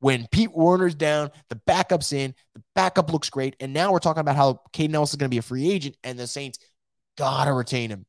when 0.00 0.26
Pete 0.30 0.52
Werner's 0.52 0.94
down, 0.94 1.30
the 1.48 1.56
backup's 1.56 2.12
in, 2.12 2.34
the 2.54 2.62
backup 2.74 3.12
looks 3.12 3.30
great. 3.30 3.54
And 3.60 3.72
now 3.72 3.92
we're 3.92 3.98
talking 3.98 4.22
about 4.22 4.36
how 4.36 4.60
Kaden 4.72 4.94
Elliss 4.94 5.10
is 5.10 5.16
going 5.16 5.28
to 5.28 5.34
be 5.34 5.38
a 5.38 5.42
free 5.42 5.70
agent 5.70 5.96
and 6.02 6.18
the 6.18 6.26
Saints 6.26 6.58
gotta 7.16 7.52
retain 7.52 7.90
him. 7.90 8.06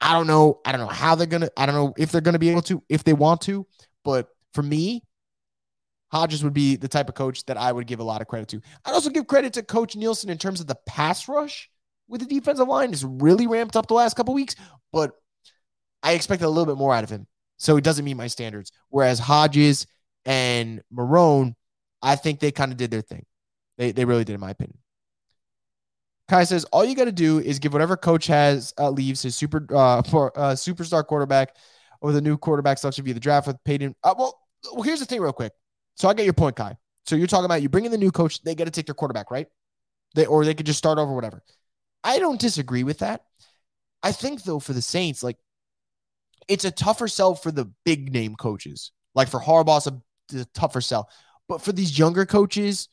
I 0.00 0.12
don't 0.14 0.26
know. 0.26 0.60
I 0.64 0.72
don't 0.72 0.80
know 0.80 0.86
how 0.86 1.14
they're 1.14 1.26
gonna, 1.26 1.50
I 1.56 1.66
don't 1.66 1.74
know 1.74 1.92
if 1.98 2.10
they're 2.10 2.20
gonna 2.20 2.38
be 2.38 2.50
able 2.50 2.62
to, 2.62 2.82
if 2.88 3.04
they 3.04 3.12
want 3.12 3.42
to, 3.42 3.66
but 4.04 4.28
for 4.54 4.62
me, 4.62 5.02
Hodges 6.10 6.42
would 6.42 6.52
be 6.52 6.76
the 6.76 6.88
type 6.88 7.08
of 7.08 7.14
coach 7.14 7.44
that 7.46 7.56
I 7.56 7.70
would 7.70 7.86
give 7.86 8.00
a 8.00 8.04
lot 8.04 8.20
of 8.20 8.26
credit 8.26 8.48
to. 8.48 8.60
I'd 8.84 8.94
also 8.94 9.10
give 9.10 9.26
credit 9.26 9.52
to 9.54 9.62
Coach 9.62 9.94
Nielsen 9.94 10.30
in 10.30 10.38
terms 10.38 10.60
of 10.60 10.66
the 10.66 10.78
pass 10.86 11.28
rush 11.28 11.70
with 12.08 12.20
the 12.20 12.26
defensive 12.26 12.66
line. 12.66 12.92
It's 12.92 13.04
really 13.04 13.46
ramped 13.46 13.76
up 13.76 13.86
the 13.86 13.94
last 13.94 14.16
couple 14.16 14.34
weeks, 14.34 14.56
but 14.92 15.12
I 16.02 16.12
expected 16.12 16.46
a 16.46 16.48
little 16.48 16.66
bit 16.66 16.78
more 16.78 16.94
out 16.94 17.04
of 17.04 17.10
him. 17.10 17.26
So 17.58 17.76
it 17.76 17.84
doesn't 17.84 18.04
meet 18.04 18.14
my 18.14 18.26
standards. 18.26 18.72
Whereas 18.88 19.18
Hodges 19.18 19.86
and 20.24 20.82
Marrone, 20.92 21.54
I 22.02 22.16
think 22.16 22.40
they 22.40 22.50
kind 22.50 22.72
of 22.72 22.78
did 22.78 22.90
their 22.90 23.02
thing. 23.02 23.26
They, 23.78 23.92
they 23.92 24.04
really 24.04 24.24
did, 24.24 24.34
in 24.34 24.40
my 24.40 24.50
opinion. 24.50 24.78
Kai 26.28 26.44
says 26.44 26.64
all 26.66 26.84
you 26.84 26.94
got 26.94 27.06
to 27.06 27.12
do 27.12 27.38
is 27.38 27.58
give 27.58 27.72
whatever 27.72 27.96
coach 27.96 28.28
has 28.28 28.72
uh, 28.78 28.88
leaves 28.88 29.22
his 29.22 29.36
super 29.36 29.66
uh, 29.74 30.00
for, 30.02 30.36
uh, 30.38 30.52
superstar 30.52 31.04
quarterback 31.04 31.56
or 32.00 32.12
the 32.12 32.20
new 32.20 32.38
quarterback 32.38 32.78
selection 32.78 33.04
via 33.04 33.14
the 33.14 33.20
draft 33.20 33.46
with 33.46 33.62
Payton. 33.64 33.94
Uh, 34.02 34.14
well, 34.16 34.40
well, 34.72 34.82
here's 34.82 35.00
the 35.00 35.06
thing, 35.06 35.20
real 35.20 35.32
quick. 35.32 35.52
So 35.96 36.08
I 36.08 36.14
get 36.14 36.24
your 36.24 36.34
point, 36.34 36.56
Kai. 36.56 36.76
So 37.06 37.16
you're 37.16 37.26
talking 37.26 37.44
about 37.44 37.62
you 37.62 37.68
bring 37.68 37.84
in 37.84 37.90
the 37.90 37.98
new 37.98 38.10
coach, 38.10 38.42
they 38.42 38.54
got 38.54 38.64
to 38.64 38.70
take 38.70 38.86
their 38.86 38.94
quarterback, 38.94 39.30
right? 39.30 39.46
They 40.14 40.26
or 40.26 40.44
they 40.44 40.54
could 40.54 40.66
just 40.66 40.78
start 40.78 40.98
over, 40.98 41.12
whatever. 41.12 41.42
I 42.02 42.18
don't 42.18 42.40
disagree 42.40 42.84
with 42.84 42.98
that. 42.98 43.24
I 44.02 44.12
think 44.12 44.42
though 44.42 44.58
for 44.58 44.72
the 44.72 44.82
Saints, 44.82 45.22
like 45.22 45.36
it's 46.48 46.64
a 46.64 46.70
tougher 46.70 47.08
sell 47.08 47.34
for 47.34 47.50
the 47.50 47.70
big 47.84 48.12
name 48.12 48.34
coaches. 48.34 48.92
Like 49.14 49.28
for 49.28 49.40
Harbaugh's 49.40 49.86
a 49.86 50.00
the 50.28 50.44
tougher 50.54 50.80
sell. 50.80 51.08
But 51.48 51.60
for 51.62 51.72
these 51.72 51.98
younger 51.98 52.26
coaches, 52.26 52.88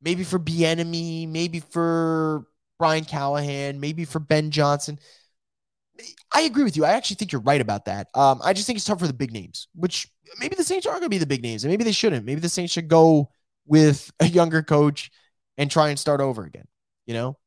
maybe 0.00 0.24
for 0.24 0.38
Bieniemy, 0.38 1.28
maybe 1.28 1.60
for 1.60 2.46
Brian 2.78 3.04
Callahan, 3.04 3.80
maybe 3.80 4.04
for 4.04 4.18
Ben 4.18 4.50
Johnson, 4.50 4.98
I 6.34 6.42
agree 6.42 6.64
with 6.64 6.76
you. 6.76 6.84
I 6.84 6.90
actually 6.92 7.16
think 7.16 7.32
you're 7.32 7.42
right 7.42 7.60
about 7.60 7.84
that. 7.86 8.08
Um, 8.14 8.40
I 8.42 8.52
just 8.52 8.66
think 8.66 8.76
it's 8.76 8.86
tough 8.86 9.00
for 9.00 9.06
the 9.06 9.12
big 9.12 9.32
names, 9.32 9.68
which 9.74 10.08
maybe 10.40 10.54
the 10.56 10.64
Saints 10.64 10.86
are 10.86 10.92
going 10.92 11.02
to 11.02 11.08
be 11.08 11.18
the 11.18 11.26
big 11.26 11.42
names, 11.42 11.64
and 11.64 11.70
maybe 11.70 11.84
they 11.84 11.92
shouldn't. 11.92 12.24
Maybe 12.24 12.40
the 12.40 12.48
Saints 12.48 12.72
should 12.72 12.88
go 12.88 13.30
with 13.66 14.10
a 14.20 14.26
younger 14.26 14.62
coach 14.62 15.10
and 15.58 15.70
try 15.70 15.90
and 15.90 15.98
start 15.98 16.20
over 16.20 16.44
again. 16.44 16.66
You 17.06 17.14
know, 17.14 17.38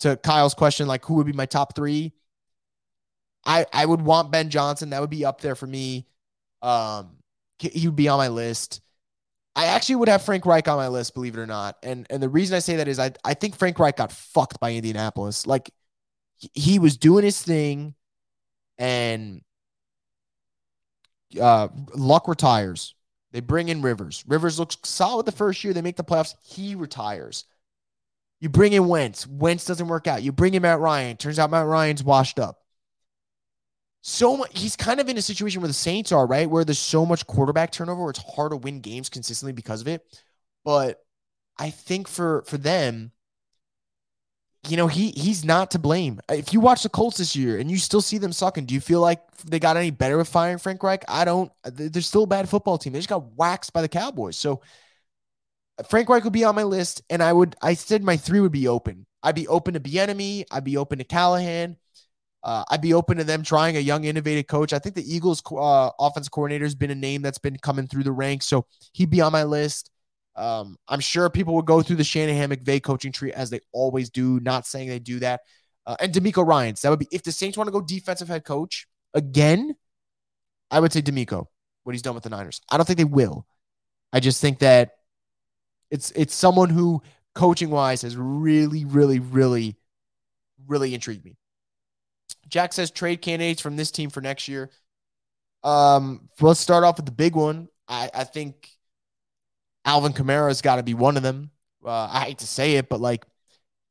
to 0.00 0.16
Kyle's 0.16 0.54
question, 0.54 0.86
like 0.88 1.04
who 1.04 1.14
would 1.14 1.26
be 1.26 1.32
my 1.32 1.46
top 1.46 1.76
three? 1.76 2.12
I 3.44 3.66
I 3.72 3.86
would 3.86 4.02
want 4.02 4.32
Ben 4.32 4.50
Johnson. 4.50 4.90
That 4.90 5.00
would 5.00 5.10
be 5.10 5.24
up 5.24 5.40
there 5.40 5.54
for 5.54 5.66
me. 5.66 6.06
Um, 6.62 7.16
he 7.58 7.86
would 7.86 7.96
be 7.96 8.08
on 8.08 8.18
my 8.18 8.28
list. 8.28 8.80
I 9.56 9.66
actually 9.66 9.96
would 9.96 10.08
have 10.08 10.22
Frank 10.22 10.46
Reich 10.46 10.68
on 10.68 10.76
my 10.76 10.88
list, 10.88 11.14
believe 11.14 11.36
it 11.36 11.40
or 11.40 11.46
not. 11.46 11.76
And 11.82 12.06
and 12.10 12.22
the 12.22 12.28
reason 12.28 12.56
I 12.56 12.60
say 12.60 12.76
that 12.76 12.88
is 12.88 12.98
I 12.98 13.12
I 13.24 13.34
think 13.34 13.56
Frank 13.56 13.78
Reich 13.78 13.96
got 13.96 14.12
fucked 14.12 14.60
by 14.60 14.74
Indianapolis. 14.74 15.46
Like 15.46 15.70
he 16.38 16.78
was 16.78 16.96
doing 16.96 17.24
his 17.24 17.42
thing, 17.42 17.94
and 18.78 19.42
uh, 21.40 21.68
Luck 21.94 22.28
retires. 22.28 22.94
They 23.32 23.40
bring 23.40 23.68
in 23.68 23.82
Rivers. 23.82 24.24
Rivers 24.26 24.58
looks 24.58 24.76
solid 24.84 25.26
the 25.26 25.32
first 25.32 25.62
year. 25.62 25.72
They 25.72 25.82
make 25.82 25.96
the 25.96 26.04
playoffs. 26.04 26.34
He 26.42 26.74
retires. 26.74 27.44
You 28.40 28.48
bring 28.48 28.72
in 28.72 28.86
Wentz. 28.86 29.26
Wentz 29.26 29.64
doesn't 29.64 29.88
work 29.88 30.06
out. 30.06 30.22
You 30.22 30.32
bring 30.32 30.54
in 30.54 30.62
Matt 30.62 30.78
Ryan. 30.80 31.16
Turns 31.16 31.38
out 31.38 31.50
Matt 31.50 31.66
Ryan's 31.66 32.04
washed 32.04 32.38
up. 32.38 32.58
So 34.02 34.36
much, 34.36 34.58
he's 34.58 34.76
kind 34.76 35.00
of 35.00 35.08
in 35.08 35.18
a 35.18 35.22
situation 35.22 35.60
where 35.60 35.68
the 35.68 35.74
Saints 35.74 36.12
are, 36.12 36.26
right? 36.26 36.48
Where 36.48 36.64
there's 36.64 36.78
so 36.78 37.04
much 37.04 37.26
quarterback 37.26 37.72
turnover 37.72 38.02
where 38.02 38.10
it's 38.10 38.22
hard 38.22 38.52
to 38.52 38.56
win 38.56 38.80
games 38.80 39.08
consistently 39.08 39.52
because 39.52 39.80
of 39.80 39.88
it. 39.88 40.02
But 40.64 41.00
I 41.58 41.70
think 41.70 42.06
for 42.06 42.44
for 42.46 42.56
them, 42.56 43.10
you 44.68 44.76
know, 44.76 44.86
he 44.86 45.10
he's 45.10 45.44
not 45.44 45.70
to 45.72 45.78
blame. 45.78 46.20
If 46.28 46.52
you 46.52 46.60
watch 46.60 46.82
the 46.82 46.88
Colts 46.88 47.18
this 47.18 47.36
year 47.36 47.58
and 47.58 47.70
you 47.70 47.78
still 47.78 48.00
see 48.00 48.18
them 48.18 48.32
sucking, 48.32 48.66
do 48.66 48.74
you 48.74 48.80
feel 48.80 49.00
like 49.00 49.20
they 49.44 49.58
got 49.58 49.76
any 49.76 49.90
better 49.90 50.16
with 50.16 50.28
firing 50.28 50.58
Frank 50.58 50.82
Reich? 50.82 51.04
I 51.08 51.24
don't. 51.24 51.50
They're 51.64 52.02
still 52.02 52.24
a 52.24 52.26
bad 52.26 52.48
football 52.48 52.78
team. 52.78 52.92
They 52.92 52.98
just 52.98 53.08
got 53.08 53.32
waxed 53.36 53.72
by 53.72 53.82
the 53.82 53.88
Cowboys. 53.88 54.36
So 54.36 54.62
Frank 55.88 56.08
Reich 56.08 56.24
would 56.24 56.32
be 56.32 56.44
on 56.44 56.54
my 56.54 56.62
list, 56.62 57.02
and 57.10 57.22
I 57.22 57.32
would. 57.32 57.56
I 57.60 57.74
said 57.74 58.02
my 58.02 58.16
three 58.16 58.40
would 58.40 58.52
be 58.52 58.68
open. 58.68 59.06
I'd 59.22 59.34
be 59.34 59.48
open 59.48 59.74
to 59.74 59.80
Bieniemy. 59.80 60.44
I'd 60.50 60.64
be 60.64 60.76
open 60.76 60.98
to 60.98 61.04
Callahan. 61.04 61.76
Uh, 62.42 62.64
I'd 62.70 62.80
be 62.80 62.94
open 62.94 63.16
to 63.16 63.24
them 63.24 63.42
trying 63.42 63.76
a 63.76 63.80
young, 63.80 64.04
innovative 64.04 64.46
coach. 64.46 64.72
I 64.72 64.78
think 64.78 64.94
the 64.94 65.14
Eagles' 65.14 65.42
uh, 65.50 65.90
offense 65.98 66.28
coordinator 66.28 66.64
has 66.64 66.76
been 66.76 66.92
a 66.92 66.94
name 66.94 67.22
that's 67.22 67.38
been 67.38 67.58
coming 67.58 67.88
through 67.88 68.04
the 68.04 68.12
ranks, 68.12 68.46
so 68.46 68.66
he'd 68.92 69.10
be 69.10 69.20
on 69.20 69.32
my 69.32 69.42
list. 69.42 69.90
Um, 70.36 70.76
I'm 70.86 71.00
sure 71.00 71.30
people 71.30 71.54
would 71.54 71.66
go 71.66 71.82
through 71.82 71.96
the 71.96 72.04
Shanahan 72.04 72.50
McVay 72.50 72.82
coaching 72.82 73.12
tree 73.12 73.32
as 73.32 73.50
they 73.50 73.60
always 73.72 74.10
do. 74.10 74.38
Not 74.40 74.66
saying 74.66 74.88
they 74.88 74.98
do 74.98 75.18
that. 75.20 75.40
Uh, 75.86 75.96
and 76.00 76.12
DeMeco 76.12 76.46
Ryans. 76.46 76.82
That 76.82 76.90
would 76.90 76.98
be 76.98 77.08
if 77.10 77.22
the 77.22 77.32
Saints 77.32 77.56
want 77.56 77.68
to 77.68 77.72
go 77.72 77.80
defensive 77.80 78.28
head 78.28 78.44
coach 78.44 78.86
again. 79.14 79.76
I 80.70 80.80
would 80.80 80.92
say 80.92 81.00
DeMeco. 81.00 81.46
What 81.84 81.94
he's 81.94 82.02
done 82.02 82.14
with 82.14 82.24
the 82.24 82.30
Niners. 82.30 82.60
I 82.68 82.76
don't 82.76 82.84
think 82.84 82.98
they 82.98 83.04
will. 83.04 83.46
I 84.12 84.20
just 84.20 84.40
think 84.40 84.58
that 84.58 84.90
it's 85.90 86.10
it's 86.12 86.34
someone 86.34 86.68
who 86.68 87.02
coaching 87.34 87.70
wise 87.70 88.02
has 88.02 88.16
really, 88.16 88.84
really, 88.84 89.20
really, 89.20 89.76
really 90.66 90.94
intrigued 90.94 91.24
me. 91.24 91.36
Jack 92.48 92.72
says 92.72 92.90
trade 92.90 93.22
candidates 93.22 93.60
from 93.60 93.76
this 93.76 93.90
team 93.90 94.10
for 94.10 94.20
next 94.20 94.48
year. 94.48 94.70
Um, 95.62 96.28
let's 96.40 96.60
start 96.60 96.84
off 96.84 96.96
with 96.96 97.06
the 97.06 97.12
big 97.12 97.34
one. 97.34 97.68
I, 97.88 98.10
I 98.12 98.24
think 98.24 98.68
Alvin 99.86 100.12
Kamara's 100.12 100.60
got 100.60 100.76
to 100.76 100.82
be 100.82 100.94
one 100.94 101.16
of 101.16 101.22
them. 101.22 101.50
Uh, 101.84 102.08
I 102.12 102.24
hate 102.24 102.38
to 102.38 102.46
say 102.46 102.74
it, 102.74 102.88
but 102.88 103.00
like 103.00 103.24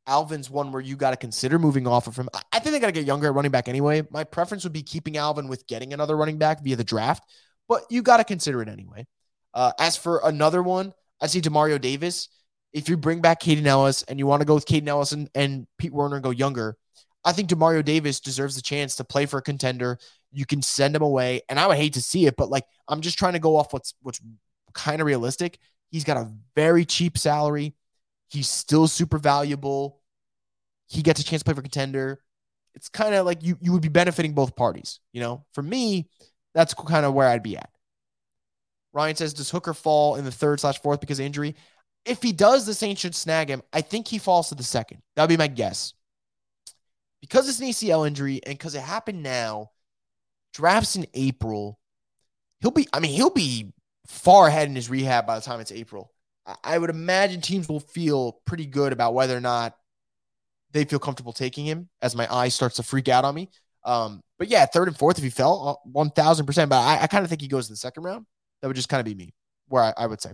Alvin's 0.06 0.50
one 0.50 0.72
where 0.72 0.82
you 0.82 0.96
got 0.98 1.12
to 1.12 1.18
consider 1.18 1.58
moving 1.58 1.88
off 1.88 2.08
of 2.08 2.18
him. 2.18 2.30
I 2.52 2.60
think 2.60 2.74
they 2.74 2.80
got 2.80 2.88
to 2.88 2.92
get 2.92 3.06
younger 3.06 3.28
at 3.28 3.34
running 3.34 3.52
back 3.52 3.68
anyway. 3.68 4.04
My 4.12 4.26
preference 4.26 4.64
would 4.64 4.74
be 4.74 4.84
keeping 4.84 5.18
Alvin 5.18 5.48
with 5.48 5.66
getting 5.66 5.94
another 5.94 6.16
running 6.16 6.38
back 6.38 6.62
via 6.62 6.76
the 6.76 6.84
draft, 6.84 7.24
but 7.68 7.84
you 7.90 8.02
got 8.02 8.18
to 8.18 8.24
consider 8.24 8.62
it 8.62 8.70
anyway. 8.70 9.08
Uh, 9.54 9.72
as 9.80 9.96
for 9.96 10.22
another 10.26 10.62
one, 10.62 10.94
I 11.22 11.28
see 11.28 11.42
Demario 11.42 11.80
Davis. 11.80 12.28
If 12.74 12.90
you 12.90 12.98
bring 12.98 13.22
back 13.22 13.42
Kaden 13.42 13.66
Elliss 13.66 14.04
and 14.04 14.20
you 14.20 14.28
want 14.28 14.42
to 14.42 14.46
go 14.46 14.56
with 14.56 14.66
Kaden 14.66 14.88
Elliss 14.88 15.14
and, 15.14 15.30
and 15.34 15.66
Pete 15.78 15.94
Werner 15.94 16.16
and 16.16 16.24
go 16.24 16.32
younger, 16.32 16.76
I 17.24 17.32
think 17.32 17.50
Demario 17.50 17.84
Davis 17.84 18.20
deserves 18.20 18.58
the 18.58 18.62
chance 18.62 18.98
to 18.98 19.06
play 19.06 19.26
for 19.26 19.38
a 19.38 19.42
contender. 19.42 19.98
You 20.34 20.46
can 20.46 20.62
send 20.62 20.94
him 20.94 21.02
away, 21.02 21.42
and 21.48 21.58
I 21.58 21.68
would 21.68 21.78
hate 21.78 21.94
to 21.94 22.02
see 22.02 22.26
it, 22.26 22.36
but 22.36 22.50
like 22.50 22.66
I'm 22.90 23.00
just 23.00 23.18
trying 23.18 23.34
to 23.34 23.40
go 23.40 23.56
off 23.56 23.72
what's 23.72 23.96
what's 24.02 24.20
kind 24.74 25.00
of 25.00 25.08
realistic. 25.08 25.58
He's 25.92 26.04
got 26.04 26.18
a 26.18 26.32
very 26.56 26.86
cheap 26.86 27.18
salary. 27.18 27.76
He's 28.30 28.50
still 28.50 28.88
super 28.88 29.18
valuable. 29.18 30.00
He 30.88 31.02
gets 31.02 31.20
a 31.20 31.24
chance 31.24 31.42
to 31.42 31.46
play 31.46 31.54
for 31.54 31.62
contender. 31.62 32.20
It's 32.74 32.90
kind 32.90 33.16
of 33.16 33.26
like 33.26 33.44
you 33.44 33.58
you 33.62 33.72
would 33.72 33.82
be 33.82 33.88
benefiting 33.88 34.34
both 34.34 34.56
parties. 34.56 35.00
You 35.14 35.22
know, 35.22 35.46
for 35.54 35.62
me, 35.62 36.10
that's 36.54 36.74
kind 36.74 37.06
of 37.06 37.14
where 37.14 37.28
I'd 37.28 37.44
be 37.44 37.58
at. 37.58 37.70
Ryan 38.94 39.16
says, 39.16 39.34
does 39.34 39.52
Hooker 39.52 39.74
fall 39.74 40.16
in 40.16 40.24
the 40.24 40.32
third 40.32 40.60
slash 40.62 40.82
fourth 40.82 41.02
because 41.02 41.20
of 41.20 41.26
injury? 41.26 41.56
If 42.06 42.22
he 42.22 42.32
does, 42.32 42.66
the 42.66 42.74
Saints 42.74 43.02
should 43.02 43.14
snag 43.14 43.50
him. 43.50 43.62
I 43.74 43.82
think 43.82 44.08
he 44.08 44.20
falls 44.20 44.50
to 44.50 44.56
the 44.56 44.64
second. 44.64 45.02
That 45.16 45.24
would 45.24 45.30
be 45.30 45.38
my 45.38 45.48
guess. 45.48 45.94
Because 47.20 47.50
it's 47.50 47.60
an 47.60 47.68
ACL 47.68 48.08
injury 48.08 48.40
and 48.46 48.58
because 48.58 48.74
it 48.74 48.82
happened 48.82 49.22
now, 49.22 49.72
drafts 50.54 50.96
in 50.96 51.08
April, 51.14 51.78
he'll 52.62 52.72
be, 52.72 52.88
I 52.94 53.00
mean, 53.02 53.12
he'll 53.12 53.32
be 53.32 53.74
far 54.08 54.48
ahead 54.48 54.68
in 54.68 54.76
his 54.76 54.90
rehab 54.90 55.26
by 55.26 55.36
the 55.36 55.42
time 55.42 55.60
it's 55.60 55.72
April. 55.72 56.12
I 56.64 56.78
would 56.78 56.92
imagine 56.92 57.42
teams 57.42 57.68
will 57.68 57.80
feel 57.80 58.34
pretty 58.46 58.68
good 58.68 58.94
about 58.94 59.16
whether 59.16 59.36
or 59.36 59.42
not 59.42 59.76
they 60.72 60.86
feel 60.86 61.00
comfortable 61.00 61.34
taking 61.34 61.66
him 61.66 61.90
as 62.02 62.16
my 62.16 62.32
eye 62.32 62.50
starts 62.50 62.76
to 62.76 62.84
freak 62.84 63.08
out 63.08 63.26
on 63.26 63.34
me. 63.34 63.50
Um, 63.84 64.22
but 64.38 64.50
yeah, 64.50 64.66
third 64.66 64.88
and 64.88 64.98
fourth, 64.98 65.18
if 65.18 65.24
he 65.24 65.30
fell, 65.30 65.82
1000%. 65.92 66.64
Uh, 66.64 66.66
but 66.68 66.76
I, 66.76 67.04
I 67.04 67.08
kind 67.08 67.24
of 67.24 67.30
think 67.30 67.42
he 67.42 67.48
goes 67.48 67.68
in 67.68 67.74
the 67.74 67.78
second 67.78 68.04
round. 68.04 68.26
That 68.62 68.68
would 68.68 68.76
just 68.76 68.90
kind 68.90 69.00
of 69.00 69.06
be 69.06 69.16
me, 69.16 69.34
where 69.68 69.84
I, 69.84 69.94
I 69.98 70.08
would 70.08 70.22
say. 70.22 70.32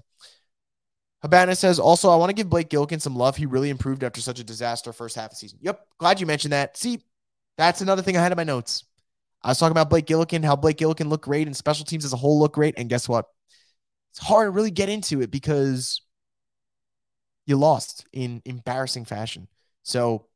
Habana 1.22 1.56
says, 1.56 1.80
also, 1.80 2.10
I 2.10 2.15
want 2.15 2.30
to 2.30 2.34
give 2.34 2.49
Blake 2.49 2.69
Gillikin 2.69 2.99
some 2.99 3.15
love. 3.15 3.38
He 3.38 3.45
really 3.45 3.69
improved 3.69 4.03
after 4.03 4.22
such 4.22 4.39
a 4.39 4.43
disaster 4.43 4.91
first 4.91 5.15
half 5.15 5.26
of 5.26 5.30
the 5.31 5.35
season. 5.35 5.60
Yep. 5.61 5.85
Glad 5.99 6.19
you 6.19 6.26
mentioned 6.26 6.53
that. 6.53 6.76
See, 6.77 7.02
that's 7.57 7.81
another 7.81 8.02
thing 8.02 8.18
I 8.18 8.23
had 8.23 8.31
in 8.31 8.38
my 8.38 8.43
notes. 8.43 8.85
I 9.43 9.49
was 9.49 9.60
talking 9.60 9.72
about 9.72 9.89
Blake 9.89 10.07
Gillikin, 10.07 10.43
how 10.43 10.56
Blake 10.56 10.77
Gillikin 10.77 11.10
looked 11.10 11.26
great 11.26 11.48
and 11.48 11.56
special 11.56 11.85
teams 11.85 12.06
as 12.06 12.14
a 12.14 12.18
whole 12.18 12.39
look 12.39 12.53
great. 12.53 12.76
And 12.77 12.89
guess 12.89 13.07
what? 13.07 13.26
It's 14.11 14.19
hard 14.19 14.47
to 14.47 14.51
really 14.51 14.71
get 14.71 14.89
into 14.89 15.21
it 15.21 15.31
because 15.31 16.01
you 17.45 17.57
lost 17.57 18.05
in 18.13 18.41
embarrassing 18.45 19.05
fashion. 19.05 19.47
So 19.83 20.27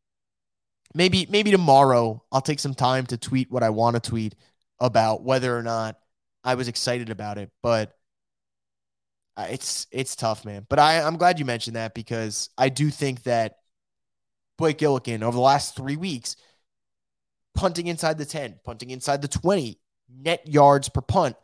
maybe 0.93 1.27
maybe 1.30 1.52
tomorrow 1.52 2.23
I'll 2.31 2.41
take 2.41 2.60
some 2.60 2.73
time 2.73 3.06
to 3.07 3.18
tweet 3.18 3.52
what 3.52 3.64
I 3.64 3.69
want 3.69 3.95
to 3.95 4.10
tweet 4.10 4.35
about 4.80 5.23
whether 5.23 5.57
or 5.57 5.64
not 5.64 5.97
I 6.43 6.56
was 6.56 6.68
excited 6.68 7.10
about 7.10 7.38
it, 7.38 7.52
but 7.61 7.95
it's 9.38 9.88
it's 9.91 10.15
tough, 10.15 10.45
man. 10.45 10.65
But 10.69 10.80
I 10.80 11.02
I'm 11.02 11.18
glad 11.18 11.39
you 11.39 11.45
mentioned 11.45 11.76
that 11.76 11.93
because 11.93 12.49
I 12.57 12.69
do 12.69 12.89
think 12.89 13.23
that 13.23 13.57
Blake 14.57 14.77
Gillikin 14.77 15.22
over 15.22 15.35
the 15.35 15.41
last 15.41 15.76
three 15.76 15.97
weeks, 15.97 16.38
punting 17.56 17.88
inside 17.88 18.18
the 18.18 18.26
10, 18.26 18.60
punting 18.64 18.89
inside 18.89 19.22
the 19.22 19.27
20, 19.27 19.80
net 20.10 20.47
yards 20.47 20.88
per 20.89 21.02
punt, 21.02 21.35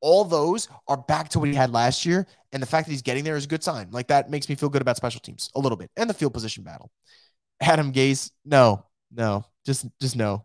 all 0.00 0.24
those 0.24 0.68
are 0.88 0.96
back 0.96 1.28
to 1.30 1.38
what 1.38 1.48
he 1.48 1.54
had 1.54 1.72
last 1.72 2.04
year. 2.06 2.26
And 2.52 2.62
the 2.62 2.66
fact 2.66 2.86
that 2.86 2.92
he's 2.92 3.02
getting 3.02 3.24
there 3.24 3.36
is 3.36 3.44
a 3.44 3.48
good 3.48 3.62
sign. 3.62 3.88
Like 3.90 4.08
that 4.08 4.30
makes 4.30 4.48
me 4.48 4.54
feel 4.54 4.68
good 4.68 4.82
about 4.82 4.96
special 4.96 5.20
teams 5.20 5.50
a 5.54 5.60
little 5.60 5.76
bit 5.76 5.90
and 5.96 6.08
the 6.08 6.14
field 6.14 6.34
position 6.34 6.62
battle. 6.64 6.90
Adam 7.60 7.92
Gase, 7.92 8.30
no, 8.44 8.84
no, 9.10 9.44
just 9.64 9.86
just 10.00 10.16
no. 10.16 10.44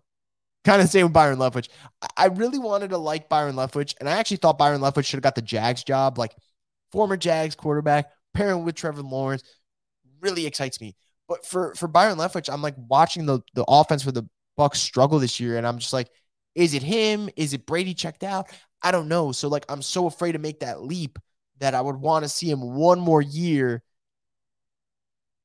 Kind 0.64 0.82
of 0.82 0.90
same 0.90 1.06
with 1.06 1.14
Byron 1.14 1.40
Leftwich. 1.40 1.70
I 2.16 2.28
really 2.28 2.60
wanted 2.60 2.92
to 2.92 2.98
like 2.98 3.30
Byron 3.30 3.56
Leftwich, 3.56 3.96
and 4.00 4.08
I 4.08 4.14
actually 4.14 4.38
thought 4.38 4.60
Byron 4.60 4.80
Leftwich 4.80 5.06
should 5.06 5.18
have 5.18 5.24
got 5.24 5.34
the 5.34 5.42
Jags 5.42 5.84
job, 5.84 6.20
like 6.20 6.36
former 6.92 7.18
Jags 7.18 7.56
quarterback, 7.56 8.12
pairing 8.34 8.64
with 8.64 8.76
Trevor 8.76 9.02
Lawrence. 9.02 9.44
Really 10.20 10.46
excites 10.46 10.80
me. 10.80 10.96
But 11.28 11.46
for 11.46 11.74
for 11.76 11.88
Byron 11.88 12.20
Leftwich, 12.20 12.52
I'm 12.52 12.62
like 12.62 12.76
watching 12.78 13.26
the 13.26 13.42
the 13.56 13.66
offense 13.68 14.04
for 14.04 14.12
the 14.12 14.28
Bucs 14.58 14.76
struggle 14.76 15.18
this 15.18 15.40
year, 15.40 15.58
and 15.58 15.66
I'm 15.66 15.80
just 15.80 15.94
like, 15.94 16.10
is 16.56 16.74
it 16.74 16.84
him? 16.84 17.30
Is 17.36 17.54
it 17.54 17.66
Brady 17.66 17.94
checked 17.94 18.24
out? 18.24 18.50
I 18.82 18.92
don't 18.92 19.08
know. 19.08 19.32
So 19.32 19.48
like 19.48 19.66
I'm 19.70 19.82
so 19.82 20.08
afraid 20.08 20.34
to 20.34 20.40
make 20.40 20.62
that 20.62 20.82
leap 20.82 21.20
that 21.60 21.76
I 21.76 21.82
would 21.82 21.96
want 21.96 22.26
to 22.26 22.30
see 22.30 22.50
him 22.50 22.62
one 22.62 23.00
more 23.00 23.22
year. 23.22 23.84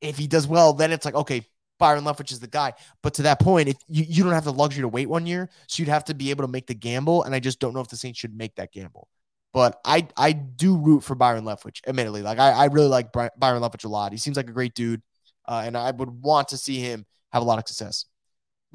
If 0.00 0.18
he 0.18 0.26
does 0.26 0.46
well, 0.46 0.72
then 0.72 0.92
it's 0.92 1.04
like, 1.04 1.14
okay, 1.14 1.46
Byron 1.78 2.04
Leftwich 2.04 2.32
is 2.32 2.40
the 2.40 2.46
guy. 2.46 2.74
But 3.02 3.14
to 3.14 3.22
that 3.22 3.40
point, 3.40 3.68
if 3.68 3.76
you, 3.88 4.04
you 4.06 4.24
don't 4.24 4.32
have 4.32 4.44
the 4.44 4.52
luxury 4.52 4.82
to 4.82 4.88
wait 4.88 5.08
one 5.08 5.26
year, 5.26 5.50
so 5.68 5.80
you'd 5.80 5.88
have 5.88 6.04
to 6.04 6.14
be 6.14 6.30
able 6.30 6.44
to 6.44 6.52
make 6.52 6.66
the 6.66 6.74
gamble. 6.74 7.22
And 7.22 7.34
I 7.34 7.40
just 7.40 7.60
don't 7.60 7.74
know 7.74 7.80
if 7.80 7.88
the 7.88 7.96
Saints 7.96 8.18
should 8.18 8.36
make 8.36 8.54
that 8.56 8.72
gamble. 8.72 9.08
But 9.52 9.80
I 9.84 10.06
I 10.16 10.32
do 10.32 10.76
root 10.76 11.02
for 11.02 11.14
Byron 11.14 11.44
Leftwich, 11.44 11.80
admittedly. 11.86 12.22
Like 12.22 12.38
I, 12.38 12.50
I 12.50 12.64
really 12.66 12.88
like 12.88 13.12
Byron 13.12 13.62
Leftwich 13.62 13.84
a 13.84 13.88
lot. 13.88 14.12
He 14.12 14.18
seems 14.18 14.36
like 14.36 14.48
a 14.48 14.52
great 14.52 14.74
dude. 14.74 15.02
Uh, 15.48 15.62
and 15.64 15.76
I 15.76 15.92
would 15.92 16.10
want 16.10 16.48
to 16.48 16.56
see 16.56 16.80
him 16.80 17.06
have 17.32 17.42
a 17.42 17.46
lot 17.46 17.58
of 17.58 17.66
success. 17.66 18.04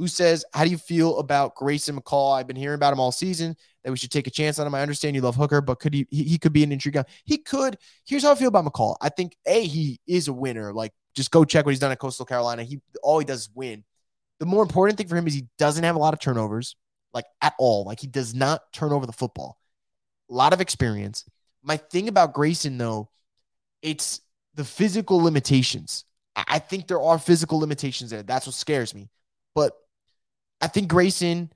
Lou 0.01 0.07
says, 0.07 0.43
How 0.53 0.63
do 0.63 0.71
you 0.71 0.79
feel 0.79 1.19
about 1.19 1.55
Grayson 1.55 1.95
McCall? 1.95 2.35
I've 2.35 2.47
been 2.47 2.55
hearing 2.55 2.75
about 2.75 2.91
him 2.91 2.99
all 2.99 3.11
season 3.11 3.55
that 3.83 3.91
we 3.91 3.97
should 3.97 4.09
take 4.09 4.25
a 4.25 4.31
chance 4.31 4.57
on 4.57 4.65
him. 4.65 4.73
I 4.73 4.81
understand 4.81 5.15
you 5.15 5.21
love 5.21 5.35
Hooker, 5.35 5.61
but 5.61 5.79
could 5.79 5.93
he, 5.93 6.07
he, 6.09 6.23
he 6.23 6.37
could 6.39 6.53
be 6.53 6.63
an 6.63 6.71
intrigue. 6.71 6.97
He 7.23 7.37
could. 7.37 7.77
Here's 8.05 8.23
how 8.23 8.31
I 8.31 8.35
feel 8.35 8.47
about 8.47 8.65
McCall. 8.65 8.95
I 8.99 9.09
think 9.09 9.37
A, 9.45 9.63
he 9.65 9.99
is 10.07 10.27
a 10.27 10.33
winner. 10.33 10.73
Like, 10.73 10.91
just 11.15 11.29
go 11.29 11.45
check 11.45 11.65
what 11.65 11.71
he's 11.71 11.79
done 11.79 11.91
at 11.91 11.99
Coastal 11.99 12.25
Carolina. 12.25 12.63
He 12.63 12.81
all 13.03 13.19
he 13.19 13.25
does 13.25 13.41
is 13.41 13.49
win. 13.53 13.83
The 14.39 14.47
more 14.47 14.63
important 14.63 14.97
thing 14.97 15.07
for 15.07 15.15
him 15.15 15.27
is 15.27 15.35
he 15.35 15.45
doesn't 15.59 15.83
have 15.83 15.95
a 15.95 15.99
lot 15.99 16.13
of 16.15 16.19
turnovers. 16.19 16.75
like 17.13 17.25
at 17.41 17.53
all. 17.59 17.85
Like 17.85 17.99
he 17.99 18.07
does 18.07 18.33
not 18.33 18.61
turn 18.73 18.91
over 18.91 19.05
the 19.05 19.13
football. 19.13 19.59
A 20.31 20.33
lot 20.33 20.51
of 20.51 20.61
experience. 20.61 21.25
My 21.61 21.77
thing 21.77 22.07
about 22.07 22.33
Grayson, 22.33 22.77
though, 22.79 23.09
it's 23.83 24.21
the 24.55 24.63
physical 24.63 25.17
limitations. 25.17 26.05
I 26.35 26.57
think 26.57 26.87
there 26.87 27.01
are 27.01 27.19
physical 27.19 27.59
limitations 27.59 28.09
there. 28.09 28.23
That's 28.23 28.47
what 28.47 28.55
scares 28.55 28.95
me. 28.95 29.09
But 29.53 29.73
I 30.61 30.67
think 30.67 30.87
Grayson 30.87 31.51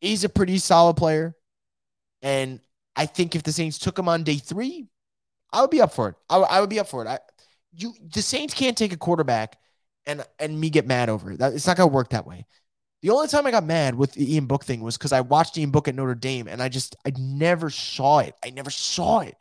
is 0.00 0.24
a 0.24 0.28
pretty 0.28 0.58
solid 0.58 0.96
player. 0.96 1.34
And 2.22 2.60
I 2.96 3.06
think 3.06 3.34
if 3.34 3.42
the 3.42 3.52
Saints 3.52 3.78
took 3.78 3.98
him 3.98 4.08
on 4.08 4.24
day 4.24 4.36
three, 4.36 4.88
I 5.52 5.60
would 5.62 5.70
be 5.70 5.80
up 5.80 5.92
for 5.92 6.08
it. 6.08 6.14
I, 6.28 6.60
would 6.60 6.70
be 6.70 6.80
up 6.80 6.88
for 6.88 7.04
it. 7.04 7.08
I, 7.08 7.18
you, 7.72 7.94
the 8.12 8.22
Saints 8.22 8.54
can't 8.54 8.76
take 8.76 8.92
a 8.92 8.96
quarterback 8.96 9.58
and 10.06 10.24
and 10.38 10.58
me 10.58 10.70
get 10.70 10.86
mad 10.86 11.08
over 11.08 11.32
it. 11.32 11.38
That, 11.38 11.54
it's 11.54 11.66
not 11.66 11.76
gonna 11.76 11.88
work 11.88 12.10
that 12.10 12.26
way. 12.26 12.46
The 13.02 13.10
only 13.10 13.28
time 13.28 13.46
I 13.46 13.50
got 13.50 13.64
mad 13.64 13.94
with 13.94 14.12
the 14.12 14.34
Ian 14.34 14.46
Book 14.46 14.64
thing 14.64 14.82
was 14.82 14.98
because 14.98 15.12
I 15.12 15.22
watched 15.22 15.56
Ian 15.56 15.70
Book 15.70 15.88
at 15.88 15.94
Notre 15.94 16.14
Dame 16.14 16.48
and 16.48 16.62
I 16.62 16.68
just 16.68 16.96
I 17.06 17.12
never 17.18 17.70
saw 17.70 18.18
it. 18.18 18.34
I 18.44 18.50
never 18.50 18.70
saw 18.70 19.20
it. 19.20 19.36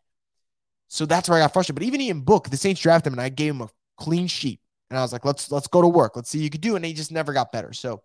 So 0.87 1.05
that's 1.05 1.29
where 1.29 1.37
I 1.37 1.41
got 1.41 1.53
frustrated. 1.53 1.75
But 1.75 1.85
even 1.85 2.01
Ian 2.01 2.21
Book, 2.21 2.49
the 2.49 2.57
Saints 2.57 2.81
drafted 2.81 3.07
him 3.07 3.19
and 3.19 3.21
I 3.21 3.29
gave 3.29 3.53
him 3.53 3.61
a 3.61 3.69
clean 3.97 4.27
sheet. 4.27 4.59
And 4.89 4.97
I 4.97 5.01
was 5.01 5.13
like, 5.13 5.25
let's 5.25 5.51
let's 5.51 5.67
go 5.67 5.81
to 5.81 5.87
work. 5.87 6.15
Let's 6.15 6.29
see 6.29 6.39
you 6.39 6.49
could 6.49 6.61
do. 6.61 6.75
And 6.75 6.85
he 6.85 6.93
just 6.93 7.11
never 7.11 7.33
got 7.33 7.51
better. 7.51 7.73
So 7.73 8.01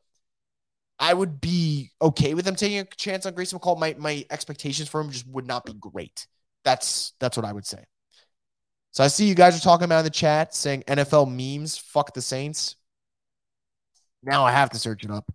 I 0.98 1.12
would 1.12 1.40
be 1.40 1.90
okay 2.00 2.34
with 2.34 2.44
them 2.44 2.54
taking 2.54 2.78
a 2.78 2.84
chance 2.84 3.26
on 3.26 3.34
Grayson 3.34 3.58
McCall. 3.58 3.78
My 3.78 3.94
my 3.98 4.24
expectations 4.30 4.88
for 4.88 5.00
him 5.00 5.10
just 5.10 5.26
would 5.28 5.46
not 5.46 5.64
be 5.64 5.74
great. 5.74 6.26
That's 6.64 7.12
that's 7.20 7.36
what 7.36 7.46
I 7.46 7.52
would 7.52 7.66
say. 7.66 7.84
So 8.92 9.02
I 9.02 9.08
see 9.08 9.26
you 9.26 9.34
guys 9.34 9.56
are 9.56 9.60
talking 9.60 9.86
about 9.86 10.00
in 10.00 10.04
the 10.04 10.10
chat 10.10 10.54
saying 10.54 10.84
NFL 10.86 11.26
memes, 11.28 11.76
fuck 11.76 12.14
the 12.14 12.22
Saints. 12.22 12.76
Now 14.22 14.44
I 14.44 14.52
have 14.52 14.70
to 14.70 14.78
search 14.78 15.04
it 15.04 15.10
up. 15.10 15.30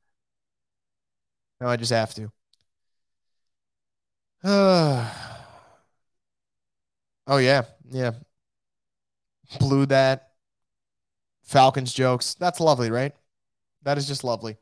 No, 1.59 1.67
I 1.67 1.75
just 1.75 1.91
have 1.91 2.13
to. 2.15 2.31
oh 4.43 5.05
yeah, 7.37 7.63
yeah. 7.91 8.11
Blew 9.59 9.85
that. 9.87 10.29
Falcons 11.43 11.93
jokes. 11.93 12.35
That's 12.35 12.59
lovely, 12.59 12.91
right? 12.91 13.13
That 13.83 13.97
is 13.97 14.07
just 14.07 14.23
lovely. 14.23 14.57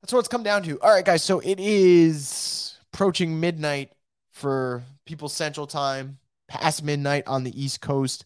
That's 0.00 0.12
what 0.12 0.20
it's 0.20 0.28
come 0.28 0.42
down 0.42 0.62
to. 0.64 0.80
All 0.80 0.90
right, 0.90 1.04
guys. 1.04 1.22
So 1.22 1.40
it 1.40 1.58
is 1.58 2.78
approaching 2.92 3.40
midnight 3.40 3.92
for 4.30 4.82
people 5.06 5.28
Central 5.28 5.66
Time, 5.66 6.18
past 6.48 6.82
midnight 6.82 7.24
on 7.26 7.44
the 7.44 7.62
East 7.62 7.80
Coast. 7.80 8.24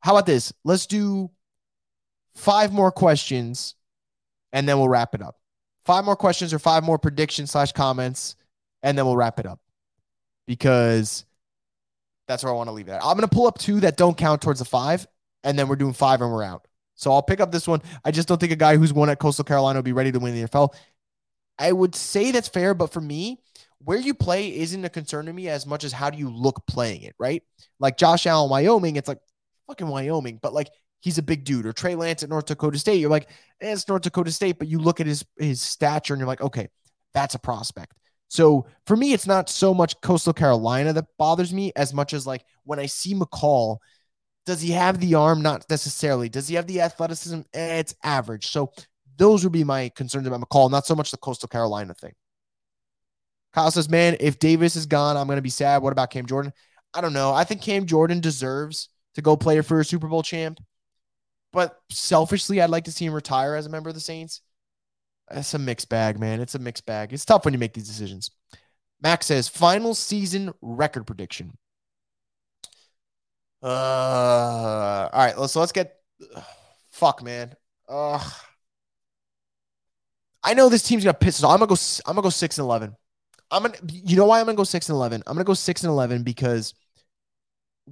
How 0.00 0.12
about 0.12 0.26
this? 0.26 0.52
Let's 0.64 0.86
do 0.86 1.30
five 2.34 2.72
more 2.72 2.92
questions 2.92 3.74
and 4.52 4.68
then 4.68 4.78
we'll 4.78 4.88
wrap 4.88 5.14
it 5.14 5.22
up. 5.22 5.36
Five 5.84 6.04
more 6.04 6.16
questions 6.16 6.52
or 6.52 6.58
five 6.58 6.84
more 6.84 6.98
predictions 6.98 7.50
slash 7.50 7.72
comments, 7.72 8.36
and 8.82 8.96
then 8.96 9.06
we'll 9.06 9.16
wrap 9.16 9.40
it 9.40 9.46
up 9.46 9.60
because 10.46 11.24
that's 12.26 12.44
where 12.44 12.52
I 12.52 12.56
want 12.56 12.68
to 12.68 12.72
leave 12.72 12.88
it. 12.88 12.98
I'm 13.02 13.16
going 13.16 13.28
to 13.28 13.34
pull 13.34 13.46
up 13.46 13.58
two 13.58 13.80
that 13.80 13.96
don't 13.96 14.16
count 14.16 14.42
towards 14.42 14.58
the 14.58 14.66
five, 14.66 15.06
and 15.44 15.58
then 15.58 15.68
we're 15.68 15.76
doing 15.76 15.94
five 15.94 16.20
and 16.20 16.30
we're 16.30 16.42
out. 16.42 16.66
So 16.94 17.12
I'll 17.12 17.22
pick 17.22 17.40
up 17.40 17.52
this 17.52 17.66
one. 17.66 17.80
I 18.04 18.10
just 18.10 18.28
don't 18.28 18.38
think 18.38 18.52
a 18.52 18.56
guy 18.56 18.76
who's 18.76 18.92
won 18.92 19.08
at 19.08 19.18
Coastal 19.18 19.44
Carolina 19.44 19.78
will 19.78 19.84
be 19.84 19.92
ready 19.92 20.12
to 20.12 20.18
win 20.18 20.34
the 20.34 20.48
NFL. 20.48 20.74
I 21.58 21.72
would 21.72 21.94
say 21.94 22.30
that's 22.30 22.48
fair, 22.48 22.74
but 22.74 22.92
for 22.92 23.00
me, 23.00 23.40
where 23.84 23.98
you 23.98 24.14
play 24.14 24.56
isn't 24.56 24.84
a 24.84 24.88
concern 24.88 25.26
to 25.26 25.32
me 25.32 25.48
as 25.48 25.66
much 25.66 25.84
as 25.84 25.92
how 25.92 26.10
do 26.10 26.18
you 26.18 26.30
look 26.30 26.66
playing 26.66 27.02
it, 27.02 27.14
right? 27.18 27.42
Like 27.78 27.96
Josh 27.96 28.26
Allen, 28.26 28.50
Wyoming, 28.50 28.96
it's 28.96 29.08
like 29.08 29.20
fucking 29.66 29.86
Wyoming, 29.86 30.38
but 30.42 30.52
like 30.52 30.68
he's 31.00 31.18
a 31.18 31.22
big 31.22 31.44
dude. 31.44 31.66
Or 31.66 31.72
Trey 31.72 31.94
Lance 31.94 32.22
at 32.22 32.28
North 32.28 32.46
Dakota 32.46 32.78
State, 32.78 33.00
you're 33.00 33.10
like, 33.10 33.30
eh, 33.60 33.72
it's 33.72 33.88
North 33.88 34.02
Dakota 34.02 34.32
State, 34.32 34.58
but 34.58 34.68
you 34.68 34.78
look 34.78 35.00
at 35.00 35.06
his 35.06 35.24
his 35.38 35.62
stature 35.62 36.14
and 36.14 36.20
you're 36.20 36.28
like, 36.28 36.40
okay, 36.40 36.68
that's 37.14 37.34
a 37.34 37.38
prospect. 37.38 37.94
So 38.28 38.66
for 38.86 38.96
me, 38.96 39.12
it's 39.12 39.26
not 39.26 39.48
so 39.48 39.72
much 39.72 40.00
Coastal 40.02 40.34
Carolina 40.34 40.92
that 40.92 41.06
bothers 41.16 41.52
me 41.52 41.72
as 41.76 41.94
much 41.94 42.12
as 42.12 42.26
like 42.26 42.44
when 42.64 42.78
I 42.78 42.86
see 42.86 43.14
McCall, 43.14 43.78
does 44.44 44.60
he 44.60 44.72
have 44.72 45.00
the 45.00 45.14
arm? 45.14 45.40
Not 45.42 45.64
necessarily. 45.70 46.28
Does 46.28 46.48
he 46.48 46.56
have 46.56 46.66
the 46.66 46.80
athleticism? 46.80 47.40
Eh, 47.54 47.78
it's 47.78 47.94
average. 48.02 48.48
So 48.48 48.72
those 49.18 49.44
would 49.44 49.52
be 49.52 49.64
my 49.64 49.90
concerns 49.90 50.26
about 50.26 50.40
McCall, 50.40 50.70
not 50.70 50.86
so 50.86 50.94
much 50.94 51.10
the 51.10 51.16
Coastal 51.16 51.48
Carolina 51.48 51.92
thing. 51.94 52.14
Kyle 53.52 53.70
says, 53.70 53.88
man, 53.88 54.16
if 54.20 54.38
Davis 54.38 54.76
is 54.76 54.86
gone, 54.86 55.16
I'm 55.16 55.26
going 55.26 55.36
to 55.36 55.42
be 55.42 55.50
sad. 55.50 55.82
What 55.82 55.92
about 55.92 56.10
Cam 56.10 56.26
Jordan? 56.26 56.52
I 56.94 57.00
don't 57.00 57.12
know. 57.12 57.32
I 57.32 57.44
think 57.44 57.60
Cam 57.60 57.86
Jordan 57.86 58.20
deserves 58.20 58.88
to 59.14 59.22
go 59.22 59.36
play 59.36 59.60
for 59.60 59.80
a 59.80 59.84
Super 59.84 60.06
Bowl 60.06 60.22
champ. 60.22 60.60
But 61.52 61.78
selfishly, 61.90 62.60
I'd 62.60 62.70
like 62.70 62.84
to 62.84 62.92
see 62.92 63.06
him 63.06 63.14
retire 63.14 63.54
as 63.54 63.66
a 63.66 63.70
member 63.70 63.88
of 63.88 63.94
the 63.94 64.00
Saints. 64.00 64.42
It's 65.30 65.54
a 65.54 65.58
mixed 65.58 65.88
bag, 65.88 66.18
man. 66.18 66.40
It's 66.40 66.54
a 66.54 66.58
mixed 66.58 66.86
bag. 66.86 67.12
It's 67.12 67.24
tough 67.24 67.44
when 67.44 67.54
you 67.54 67.60
make 67.60 67.74
these 67.74 67.88
decisions. 67.88 68.30
Max 69.02 69.26
says 69.26 69.48
final 69.48 69.94
season 69.94 70.52
record 70.60 71.06
prediction. 71.06 71.56
Uh, 73.62 73.66
all 73.66 75.10
right. 75.12 75.34
So 75.48 75.60
let's 75.60 75.72
get. 75.72 75.96
Fuck, 76.92 77.22
man. 77.22 77.54
Uh, 77.88 78.22
I 80.42 80.54
know 80.54 80.68
this 80.68 80.82
team's 80.82 81.04
gonna 81.04 81.14
piss 81.14 81.40
us 81.40 81.44
off. 81.44 81.52
I'm 81.52 81.58
gonna 81.58 81.68
go. 81.68 81.76
I'm 82.06 82.14
gonna 82.14 82.22
go 82.22 82.30
six 82.30 82.58
and 82.58 82.64
eleven. 82.64 82.96
I'm 83.50 83.62
gonna. 83.62 83.76
You 83.88 84.16
know 84.16 84.26
why 84.26 84.40
I'm 84.40 84.46
gonna 84.46 84.56
go 84.56 84.64
six 84.64 84.88
and 84.88 84.96
eleven? 84.96 85.22
I'm 85.26 85.34
gonna 85.34 85.44
go 85.44 85.54
six 85.54 85.82
and 85.82 85.90
eleven 85.90 86.22
because 86.22 86.74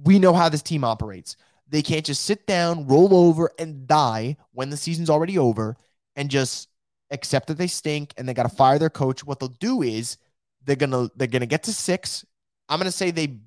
we 0.03 0.19
know 0.19 0.33
how 0.33 0.49
this 0.49 0.61
team 0.61 0.83
operates. 0.83 1.35
They 1.69 1.81
can't 1.81 2.05
just 2.05 2.23
sit 2.23 2.47
down, 2.47 2.87
roll 2.87 3.13
over, 3.13 3.51
and 3.59 3.87
die 3.87 4.37
when 4.53 4.69
the 4.69 4.77
season's 4.77 5.09
already 5.09 5.37
over 5.37 5.75
and 6.15 6.29
just 6.29 6.69
accept 7.11 7.47
that 7.47 7.57
they 7.57 7.67
stink 7.67 8.13
and 8.17 8.27
they 8.27 8.33
got 8.33 8.43
to 8.43 8.55
fire 8.55 8.79
their 8.79 8.89
coach. 8.89 9.23
What 9.23 9.39
they'll 9.39 9.49
do 9.49 9.81
is 9.81 10.17
they're 10.63 10.75
gonna 10.75 11.09
they're 11.15 11.27
gonna 11.27 11.45
get 11.45 11.63
to 11.63 11.73
six. 11.73 12.25
I'm 12.69 12.79
gonna 12.79 12.91
say 12.91 13.11
they. 13.11 13.39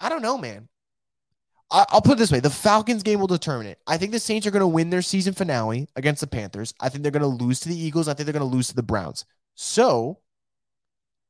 I 0.00 0.08
don't 0.08 0.22
know, 0.22 0.38
man. 0.38 0.68
I, 1.70 1.84
will 1.92 2.00
put 2.00 2.12
it 2.12 2.18
this 2.18 2.32
way: 2.32 2.40
the 2.40 2.50
Falcons 2.50 3.02
game 3.02 3.20
will 3.20 3.26
determine 3.26 3.66
it. 3.66 3.78
I 3.86 3.98
think 3.98 4.12
the 4.12 4.20
Saints 4.20 4.46
are 4.46 4.50
going 4.50 4.60
to 4.60 4.66
win 4.66 4.90
their 4.90 5.02
season 5.02 5.34
finale 5.34 5.88
against 5.96 6.20
the 6.20 6.26
Panthers. 6.26 6.74
I 6.80 6.88
think 6.88 7.02
they're 7.02 7.12
going 7.12 7.22
to 7.22 7.44
lose 7.44 7.60
to 7.60 7.68
the 7.68 7.78
Eagles. 7.78 8.08
I 8.08 8.14
think 8.14 8.26
they're 8.26 8.32
going 8.32 8.48
to 8.48 8.56
lose 8.56 8.68
to 8.68 8.76
the 8.76 8.82
Browns. 8.82 9.24
So, 9.54 10.20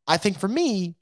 I 0.07 0.17
think 0.17 0.39
for 0.39 0.49
me, 0.49 0.97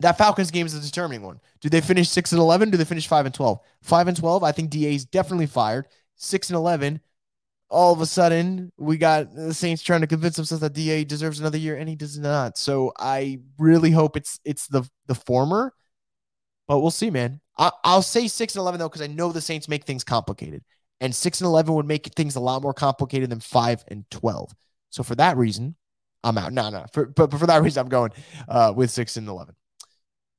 that 0.00 0.18
Falcons 0.18 0.50
game 0.50 0.66
is 0.66 0.74
the 0.74 0.80
determining 0.80 1.22
one. 1.22 1.40
Do 1.60 1.68
they 1.68 1.80
finish 1.80 2.08
six 2.08 2.32
and 2.32 2.40
eleven? 2.40 2.70
Do 2.70 2.78
they 2.78 2.84
finish 2.84 3.06
five 3.06 3.26
and 3.26 3.34
twelve? 3.34 3.60
Five 3.82 4.08
and 4.08 4.16
twelve, 4.16 4.42
I 4.42 4.52
think 4.52 4.70
Da 4.70 4.94
is 4.94 5.04
definitely 5.04 5.46
fired. 5.46 5.86
Six 6.16 6.48
and 6.50 6.56
eleven, 6.56 7.00
all 7.68 7.92
of 7.92 8.00
a 8.00 8.06
sudden 8.06 8.72
we 8.78 8.96
got 8.96 9.34
the 9.34 9.54
Saints 9.54 9.82
trying 9.82 10.00
to 10.00 10.06
convince 10.06 10.36
themselves 10.36 10.60
that 10.62 10.72
Da 10.72 11.04
deserves 11.04 11.40
another 11.40 11.58
year, 11.58 11.76
and 11.76 11.88
he 11.88 11.96
does 11.96 12.18
not. 12.18 12.58
So 12.58 12.92
I 12.98 13.40
really 13.58 13.90
hope 13.90 14.16
it's 14.16 14.40
it's 14.44 14.66
the 14.66 14.88
the 15.06 15.14
former, 15.14 15.72
but 16.70 16.78
we'll 16.78 16.92
see, 16.92 17.10
man. 17.10 17.40
I, 17.58 17.72
I'll 17.82 18.00
say 18.00 18.28
six 18.28 18.54
and 18.54 18.60
eleven 18.60 18.78
though 18.78 18.88
because 18.88 19.02
I 19.02 19.08
know 19.08 19.32
the 19.32 19.40
Saints 19.40 19.66
make 19.66 19.82
things 19.82 20.04
complicated, 20.04 20.62
and 21.00 21.12
six 21.12 21.40
and 21.40 21.46
eleven 21.46 21.74
would 21.74 21.84
make 21.84 22.06
things 22.14 22.36
a 22.36 22.40
lot 22.40 22.62
more 22.62 22.72
complicated 22.72 23.28
than 23.28 23.40
five 23.40 23.84
and 23.88 24.08
twelve. 24.08 24.52
So 24.90 25.02
for 25.02 25.16
that 25.16 25.36
reason, 25.36 25.74
I'm 26.22 26.38
out. 26.38 26.52
No, 26.52 26.70
no. 26.70 26.86
For, 26.92 27.06
but, 27.06 27.28
but 27.28 27.40
for 27.40 27.46
that 27.48 27.60
reason, 27.64 27.80
I'm 27.80 27.88
going 27.88 28.12
uh, 28.48 28.72
with 28.76 28.92
six 28.92 29.16
and 29.16 29.26
eleven. 29.26 29.56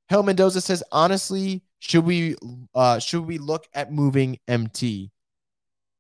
Hell 0.08 0.24
Mendoza 0.24 0.62
says, 0.62 0.82
honestly, 0.94 1.64
should 1.80 2.06
we 2.06 2.38
uh 2.74 3.00
should 3.00 3.26
we 3.26 3.38
look 3.38 3.68
at 3.74 3.92
moving 3.92 4.40
MT? 4.48 5.12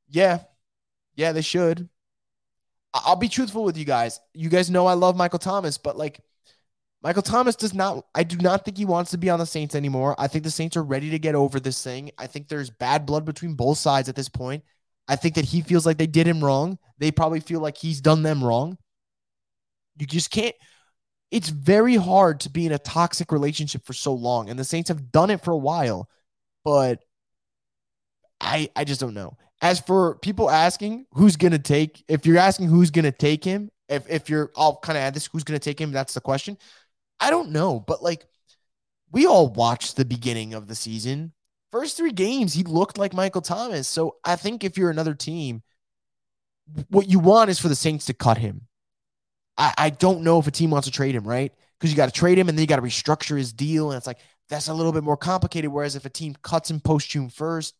Yeah. 0.08 0.40
Yeah, 1.16 1.34
they 1.34 1.41
should. 1.41 1.90
I'll 2.94 3.18
be 3.18 3.28
truthful 3.28 3.66
with 3.66 3.78
you 3.78 3.84
guys. 3.84 4.22
You 4.34 4.48
guys 4.48 4.70
know 4.70 4.88
I 4.88 4.94
love 4.94 5.18
Michael 5.18 5.40
Thomas, 5.40 5.78
but 5.78 5.98
like 5.98 6.22
Michael 7.03 7.23
Thomas 7.23 7.56
does 7.56 7.73
not 7.73 8.06
I 8.14 8.23
do 8.23 8.38
not 8.38 8.64
think 8.64 8.78
he 8.78 8.86
wants 8.86 9.11
to 9.11 9.18
be 9.18 9.30
on 9.30 9.40
the 9.40 9.45
Saints 9.45 9.76
anymore. 9.76 10.15
I 10.19 10.28
think 10.28 10.44
the 10.44 10.52
Saints 10.52 10.78
are 10.78 10.84
ready 10.84 11.10
to 11.11 11.19
get 11.19 11.36
over 11.36 11.60
this 11.60 11.84
thing. 11.84 12.11
I 12.18 12.28
think 12.28 12.48
there's 12.48 12.69
bad 12.69 13.06
blood 13.06 13.26
between 13.26 13.56
both 13.56 13.78
sides 13.78 14.10
at 14.10 14.15
this 14.15 14.30
point. 14.30 14.64
I 15.07 15.15
think 15.15 15.36
that 15.36 15.45
he 15.45 15.61
feels 15.61 15.86
like 15.86 15.98
they 15.98 16.07
did 16.07 16.28
him 16.28 16.44
wrong. 16.44 16.78
They 16.99 17.11
probably 17.11 17.40
feel 17.40 17.60
like 17.60 17.78
he's 17.78 18.02
done 18.02 18.23
them 18.23 18.44
wrong. 18.44 18.78
You 19.98 20.06
just 20.06 20.32
can't 20.32 20.56
it's 21.32 21.49
very 21.49 21.95
hard 21.95 22.41
to 22.41 22.49
be 22.49 22.65
in 22.65 22.73
a 22.73 22.78
toxic 22.78 23.32
relationship 23.32 23.86
for 23.86 23.94
so 23.94 24.14
long. 24.14 24.49
And 24.49 24.60
the 24.60 24.65
Saints 24.65 24.90
have 24.90 25.11
done 25.11 25.30
it 25.30 25.44
for 25.44 25.52
a 25.52 25.57
while, 25.57 26.10
but 26.64 26.99
I 28.40 28.69
I 28.76 28.84
just 28.84 28.99
don't 28.99 29.14
know. 29.14 29.38
As 29.61 29.80
for 29.80 30.15
people 30.18 30.49
asking 30.49 31.06
who's 31.14 31.38
gonna 31.38 31.60
take, 31.60 32.03
if 32.07 32.26
you're 32.26 32.38
asking 32.38 32.68
who's 32.68 32.91
gonna 32.91 33.11
take 33.11 33.44
him, 33.44 33.69
if 33.88 34.10
if 34.10 34.30
you're 34.30 34.52
I'll 34.57 34.78
kind 34.78 34.98
of 34.98 35.03
add 35.03 35.14
this, 35.14 35.28
who's 35.28 35.44
gonna 35.44 35.60
take 35.60 35.80
him, 35.80 35.91
that's 35.91 36.14
the 36.14 36.22
question. 36.22 36.57
I 37.22 37.30
don't 37.30 37.52
know, 37.52 37.80
but 37.80 38.03
like 38.03 38.26
we 39.11 39.26
all 39.26 39.48
watched 39.48 39.95
the 39.95 40.06
beginning 40.06 40.53
of 40.53 40.68
the 40.68 40.76
season. 40.76 41.34
First 41.72 41.95
three 41.95 42.11
games, 42.11 42.53
he 42.53 42.64
looked 42.64 42.98
like 42.98 43.14
Michael 43.14 43.41
Thomas. 43.41 43.88
So 43.88 44.18
I 44.26 44.35
think 44.35 44.64
if 44.64 44.77
you're 44.77 44.89
another 44.89 45.14
team, 45.14 45.61
what 46.89 47.07
you 47.07 47.19
want 47.19 47.49
is 47.49 47.60
for 47.60 47.69
the 47.69 47.76
Saints 47.76 48.06
to 48.06 48.14
cut 48.14 48.38
him. 48.38 48.68
I, 49.57 49.73
I 49.77 49.89
don't 49.89 50.23
know 50.23 50.39
if 50.39 50.48
a 50.48 50.52
team 50.52 50.72
wants 50.72 50.88
to 50.88 50.93
trade 50.93 51.15
him, 51.15 51.26
right? 51.26 51.53
Because 51.80 51.91
you 51.91 51.98
got 51.98 52.07
to 52.07 52.19
trade 52.19 52.38
him 52.38 52.49
and 52.49 52.57
then 52.57 52.64
you 52.64 52.68
got 52.68 52.77
to 52.77 52.81
restructure 52.81 53.38
his 53.38 53.53
deal. 53.53 53.91
And 53.91 53.98
it's 53.98 54.07
like, 54.07 54.19
that's 54.49 54.68
a 54.68 54.73
little 54.73 54.91
bit 54.91 55.03
more 55.03 55.18
complicated. 55.18 55.72
Whereas 55.72 55.95
if 55.95 56.06
a 56.06 56.10
team 56.10 56.35
cuts 56.41 56.69
him 56.69 56.80
post 56.80 57.10
June 57.10 57.30
1st, 57.30 57.73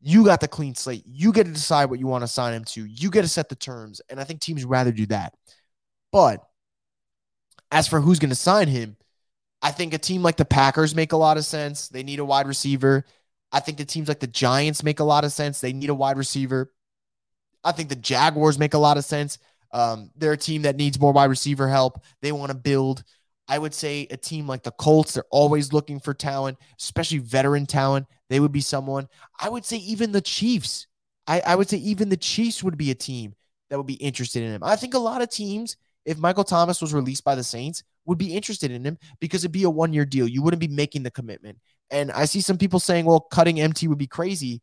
you 0.00 0.24
got 0.24 0.40
the 0.40 0.48
clean 0.48 0.74
slate. 0.74 1.04
You 1.06 1.32
get 1.32 1.44
to 1.46 1.52
decide 1.52 1.90
what 1.90 2.00
you 2.00 2.06
want 2.06 2.22
to 2.22 2.28
sign 2.28 2.54
him 2.54 2.64
to. 2.64 2.84
You 2.84 3.10
get 3.10 3.22
to 3.22 3.28
set 3.28 3.48
the 3.48 3.56
terms. 3.56 4.00
And 4.08 4.18
I 4.18 4.24
think 4.24 4.40
teams 4.40 4.64
rather 4.64 4.92
do 4.92 5.06
that. 5.06 5.34
But 6.12 6.44
As 7.70 7.86
for 7.86 8.00
who's 8.00 8.18
going 8.18 8.30
to 8.30 8.36
sign 8.36 8.68
him, 8.68 8.96
I 9.62 9.70
think 9.70 9.94
a 9.94 9.98
team 9.98 10.22
like 10.22 10.36
the 10.36 10.44
Packers 10.44 10.94
make 10.94 11.12
a 11.12 11.16
lot 11.16 11.36
of 11.36 11.44
sense. 11.44 11.88
They 11.88 12.02
need 12.02 12.18
a 12.18 12.24
wide 12.24 12.46
receiver. 12.46 13.04
I 13.52 13.60
think 13.60 13.78
the 13.78 13.84
teams 13.84 14.08
like 14.08 14.20
the 14.20 14.26
Giants 14.26 14.82
make 14.82 15.00
a 15.00 15.04
lot 15.04 15.24
of 15.24 15.32
sense. 15.32 15.60
They 15.60 15.72
need 15.72 15.90
a 15.90 15.94
wide 15.94 16.16
receiver. 16.16 16.72
I 17.62 17.72
think 17.72 17.88
the 17.88 17.96
Jaguars 17.96 18.58
make 18.58 18.74
a 18.74 18.78
lot 18.78 18.96
of 18.96 19.04
sense. 19.04 19.38
Um, 19.72 20.10
they're 20.16 20.32
a 20.32 20.36
team 20.36 20.62
that 20.62 20.76
needs 20.76 20.98
more 20.98 21.12
wide 21.12 21.30
receiver 21.30 21.68
help. 21.68 22.02
They 22.22 22.32
want 22.32 22.50
to 22.50 22.56
build. 22.56 23.04
I 23.48 23.58
would 23.58 23.74
say 23.74 24.06
a 24.10 24.16
team 24.16 24.46
like 24.46 24.62
the 24.62 24.70
Colts, 24.70 25.14
they're 25.14 25.24
always 25.30 25.72
looking 25.72 26.00
for 26.00 26.14
talent, 26.14 26.58
especially 26.80 27.18
veteran 27.18 27.66
talent. 27.66 28.06
They 28.28 28.40
would 28.40 28.52
be 28.52 28.60
someone. 28.60 29.08
I 29.40 29.48
would 29.48 29.64
say 29.64 29.76
even 29.78 30.12
the 30.12 30.20
Chiefs. 30.20 30.86
I, 31.26 31.40
I 31.44 31.56
would 31.56 31.68
say 31.68 31.78
even 31.78 32.08
the 32.08 32.16
Chiefs 32.16 32.62
would 32.62 32.78
be 32.78 32.90
a 32.90 32.94
team 32.94 33.34
that 33.68 33.76
would 33.76 33.86
be 33.86 33.94
interested 33.94 34.42
in 34.42 34.52
him. 34.52 34.62
I 34.62 34.76
think 34.76 34.94
a 34.94 34.98
lot 34.98 35.22
of 35.22 35.30
teams, 35.30 35.76
if 36.04 36.18
Michael 36.18 36.44
Thomas 36.44 36.80
was 36.80 36.94
released 36.94 37.24
by 37.24 37.34
the 37.34 37.44
Saints, 37.44 37.82
would 38.06 38.18
be 38.18 38.34
interested 38.34 38.70
in 38.70 38.84
him 38.84 38.98
because 39.20 39.44
it'd 39.44 39.52
be 39.52 39.64
a 39.64 39.70
one 39.70 39.92
year 39.92 40.04
deal. 40.04 40.26
You 40.26 40.42
wouldn't 40.42 40.60
be 40.60 40.68
making 40.68 41.02
the 41.02 41.10
commitment. 41.10 41.58
And 41.90 42.10
I 42.12 42.24
see 42.24 42.40
some 42.40 42.58
people 42.58 42.80
saying, 42.80 43.04
well, 43.04 43.20
cutting 43.20 43.60
MT 43.60 43.88
would 43.88 43.98
be 43.98 44.06
crazy. 44.06 44.62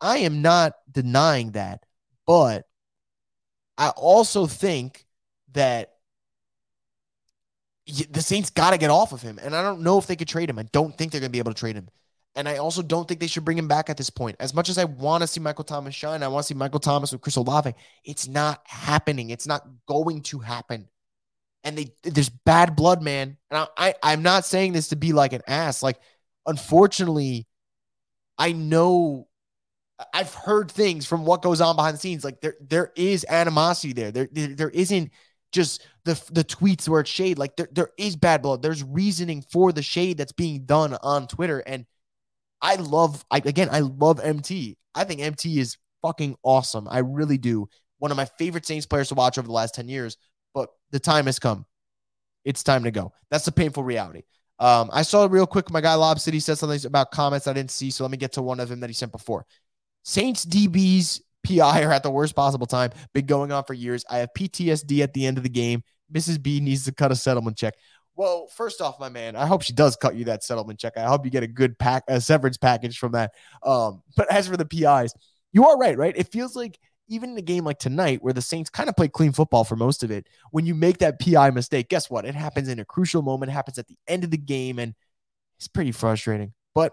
I 0.00 0.18
am 0.18 0.42
not 0.42 0.74
denying 0.90 1.52
that. 1.52 1.84
But 2.26 2.64
I 3.76 3.88
also 3.90 4.46
think 4.46 5.04
that 5.52 5.90
the 8.10 8.22
Saints 8.22 8.50
got 8.50 8.70
to 8.70 8.78
get 8.78 8.90
off 8.90 9.12
of 9.12 9.22
him. 9.22 9.38
And 9.42 9.54
I 9.54 9.62
don't 9.62 9.80
know 9.80 9.98
if 9.98 10.06
they 10.06 10.16
could 10.16 10.28
trade 10.28 10.48
him. 10.48 10.58
I 10.58 10.64
don't 10.72 10.96
think 10.96 11.12
they're 11.12 11.20
going 11.20 11.30
to 11.30 11.32
be 11.32 11.38
able 11.38 11.52
to 11.52 11.58
trade 11.58 11.76
him. 11.76 11.88
And 12.36 12.48
I 12.48 12.58
also 12.58 12.82
don't 12.82 13.08
think 13.08 13.20
they 13.20 13.26
should 13.26 13.44
bring 13.44 13.58
him 13.58 13.66
back 13.68 13.90
at 13.90 13.96
this 13.96 14.10
point. 14.10 14.36
As 14.38 14.54
much 14.54 14.68
as 14.68 14.78
I 14.78 14.84
want 14.84 15.22
to 15.22 15.26
see 15.26 15.40
Michael 15.40 15.64
Thomas 15.64 15.94
shine, 15.94 16.22
I 16.22 16.28
want 16.28 16.44
to 16.44 16.48
see 16.48 16.54
Michael 16.54 16.78
Thomas 16.80 17.10
with 17.10 17.20
Chris 17.20 17.36
Olave. 17.36 17.74
It's 18.04 18.28
not 18.28 18.62
happening. 18.66 19.30
It's 19.30 19.46
not 19.46 19.66
going 19.86 20.22
to 20.22 20.38
happen. 20.38 20.88
And 21.64 21.76
they 21.76 21.94
there's 22.02 22.30
bad 22.30 22.76
blood, 22.76 23.02
man. 23.02 23.36
And 23.50 23.58
I, 23.58 23.66
I 23.76 23.94
I'm 24.02 24.22
not 24.22 24.44
saying 24.44 24.72
this 24.72 24.88
to 24.88 24.96
be 24.96 25.12
like 25.12 25.32
an 25.32 25.42
ass. 25.46 25.82
Like, 25.82 25.98
unfortunately, 26.46 27.46
I 28.38 28.52
know 28.52 29.28
I've 30.14 30.32
heard 30.32 30.70
things 30.70 31.06
from 31.06 31.24
what 31.24 31.42
goes 31.42 31.60
on 31.60 31.76
behind 31.76 31.94
the 31.94 32.00
scenes. 32.00 32.24
Like 32.24 32.40
there 32.40 32.54
there 32.60 32.92
is 32.96 33.26
animosity 33.28 33.92
there. 33.92 34.10
There 34.10 34.28
there, 34.30 34.54
there 34.54 34.70
isn't 34.70 35.10
just 35.52 35.84
the 36.04 36.14
the 36.30 36.44
tweets 36.44 36.88
where 36.88 37.00
it's 37.00 37.10
shade. 37.10 37.38
Like 37.38 37.56
there, 37.56 37.68
there 37.72 37.90
is 37.98 38.16
bad 38.16 38.42
blood. 38.42 38.62
There's 38.62 38.82
reasoning 38.82 39.42
for 39.42 39.72
the 39.72 39.82
shade 39.82 40.16
that's 40.16 40.32
being 40.32 40.64
done 40.64 40.96
on 41.02 41.26
Twitter. 41.26 41.58
And 41.60 41.86
I 42.62 42.76
love, 42.76 43.24
I 43.30 43.38
again, 43.38 43.68
I 43.70 43.80
love 43.80 44.20
MT. 44.20 44.76
I 44.94 45.04
think 45.04 45.20
MT 45.20 45.58
is 45.58 45.76
fucking 46.02 46.36
awesome. 46.42 46.88
I 46.90 46.98
really 46.98 47.38
do. 47.38 47.68
One 47.98 48.10
of 48.10 48.16
my 48.16 48.26
favorite 48.38 48.66
Saints 48.66 48.86
players 48.86 49.08
to 49.08 49.14
watch 49.14 49.38
over 49.38 49.46
the 49.46 49.52
last 49.52 49.74
10 49.74 49.88
years, 49.88 50.16
but 50.54 50.70
the 50.90 51.00
time 51.00 51.26
has 51.26 51.38
come. 51.38 51.66
It's 52.44 52.62
time 52.62 52.84
to 52.84 52.90
go. 52.90 53.12
That's 53.30 53.44
the 53.44 53.52
painful 53.52 53.84
reality. 53.84 54.22
Um, 54.58 54.90
I 54.92 55.02
saw 55.02 55.26
real 55.30 55.46
quick. 55.46 55.70
My 55.70 55.80
guy 55.80 55.94
Lob 55.94 56.20
City 56.20 56.40
said 56.40 56.58
something 56.58 56.84
about 56.86 57.10
comments 57.10 57.46
I 57.46 57.52
didn't 57.52 57.70
see. 57.70 57.90
So 57.90 58.04
let 58.04 58.10
me 58.10 58.16
get 58.16 58.32
to 58.32 58.42
one 58.42 58.60
of 58.60 58.68
them 58.68 58.80
that 58.80 58.90
he 58.90 58.94
sent 58.94 59.12
before. 59.12 59.46
Saints 60.04 60.44
DBs 60.44 61.20
PI 61.46 61.82
are 61.82 61.92
at 61.92 62.02
the 62.02 62.10
worst 62.10 62.34
possible 62.34 62.66
time. 62.66 62.90
Been 63.14 63.26
going 63.26 63.52
on 63.52 63.64
for 63.64 63.74
years. 63.74 64.04
I 64.10 64.18
have 64.18 64.30
PTSD 64.36 65.02
at 65.02 65.14
the 65.14 65.26
end 65.26 65.38
of 65.38 65.42
the 65.42 65.50
game. 65.50 65.82
Mrs. 66.12 66.42
B 66.42 66.60
needs 66.60 66.84
to 66.84 66.92
cut 66.92 67.12
a 67.12 67.16
settlement 67.16 67.56
check. 67.56 67.74
Well, 68.16 68.48
first 68.48 68.80
off, 68.80 69.00
my 69.00 69.08
man, 69.08 69.36
I 69.36 69.46
hope 69.46 69.62
she 69.62 69.72
does 69.72 69.96
cut 69.96 70.14
you 70.14 70.26
that 70.26 70.44
settlement 70.44 70.78
check. 70.78 70.96
I 70.96 71.06
hope 71.06 71.24
you 71.24 71.30
get 71.30 71.42
a 71.42 71.46
good 71.46 71.78
pack, 71.78 72.04
a 72.08 72.20
severance 72.20 72.58
package 72.58 72.98
from 72.98 73.12
that. 73.12 73.32
Um, 73.62 74.02
but 74.16 74.30
as 74.30 74.48
for 74.48 74.56
the 74.56 74.66
PIs, 74.66 75.14
you 75.52 75.66
are 75.66 75.78
right, 75.78 75.96
right? 75.96 76.14
It 76.16 76.30
feels 76.30 76.54
like 76.54 76.78
even 77.08 77.30
in 77.30 77.38
a 77.38 77.42
game 77.42 77.64
like 77.64 77.78
tonight, 77.78 78.22
where 78.22 78.32
the 78.32 78.42
Saints 78.42 78.70
kind 78.70 78.88
of 78.88 78.96
play 78.96 79.08
clean 79.08 79.32
football 79.32 79.64
for 79.64 79.76
most 79.76 80.02
of 80.02 80.10
it, 80.10 80.28
when 80.50 80.66
you 80.66 80.74
make 80.74 80.98
that 80.98 81.18
PI 81.18 81.50
mistake, 81.50 81.88
guess 81.88 82.10
what? 82.10 82.24
It 82.24 82.34
happens 82.34 82.68
in 82.68 82.78
a 82.78 82.84
crucial 82.84 83.22
moment, 83.22 83.50
happens 83.52 83.78
at 83.78 83.88
the 83.88 83.96
end 84.06 84.22
of 84.22 84.30
the 84.30 84.38
game, 84.38 84.78
and 84.78 84.94
it's 85.58 85.68
pretty 85.68 85.92
frustrating. 85.92 86.52
But 86.74 86.92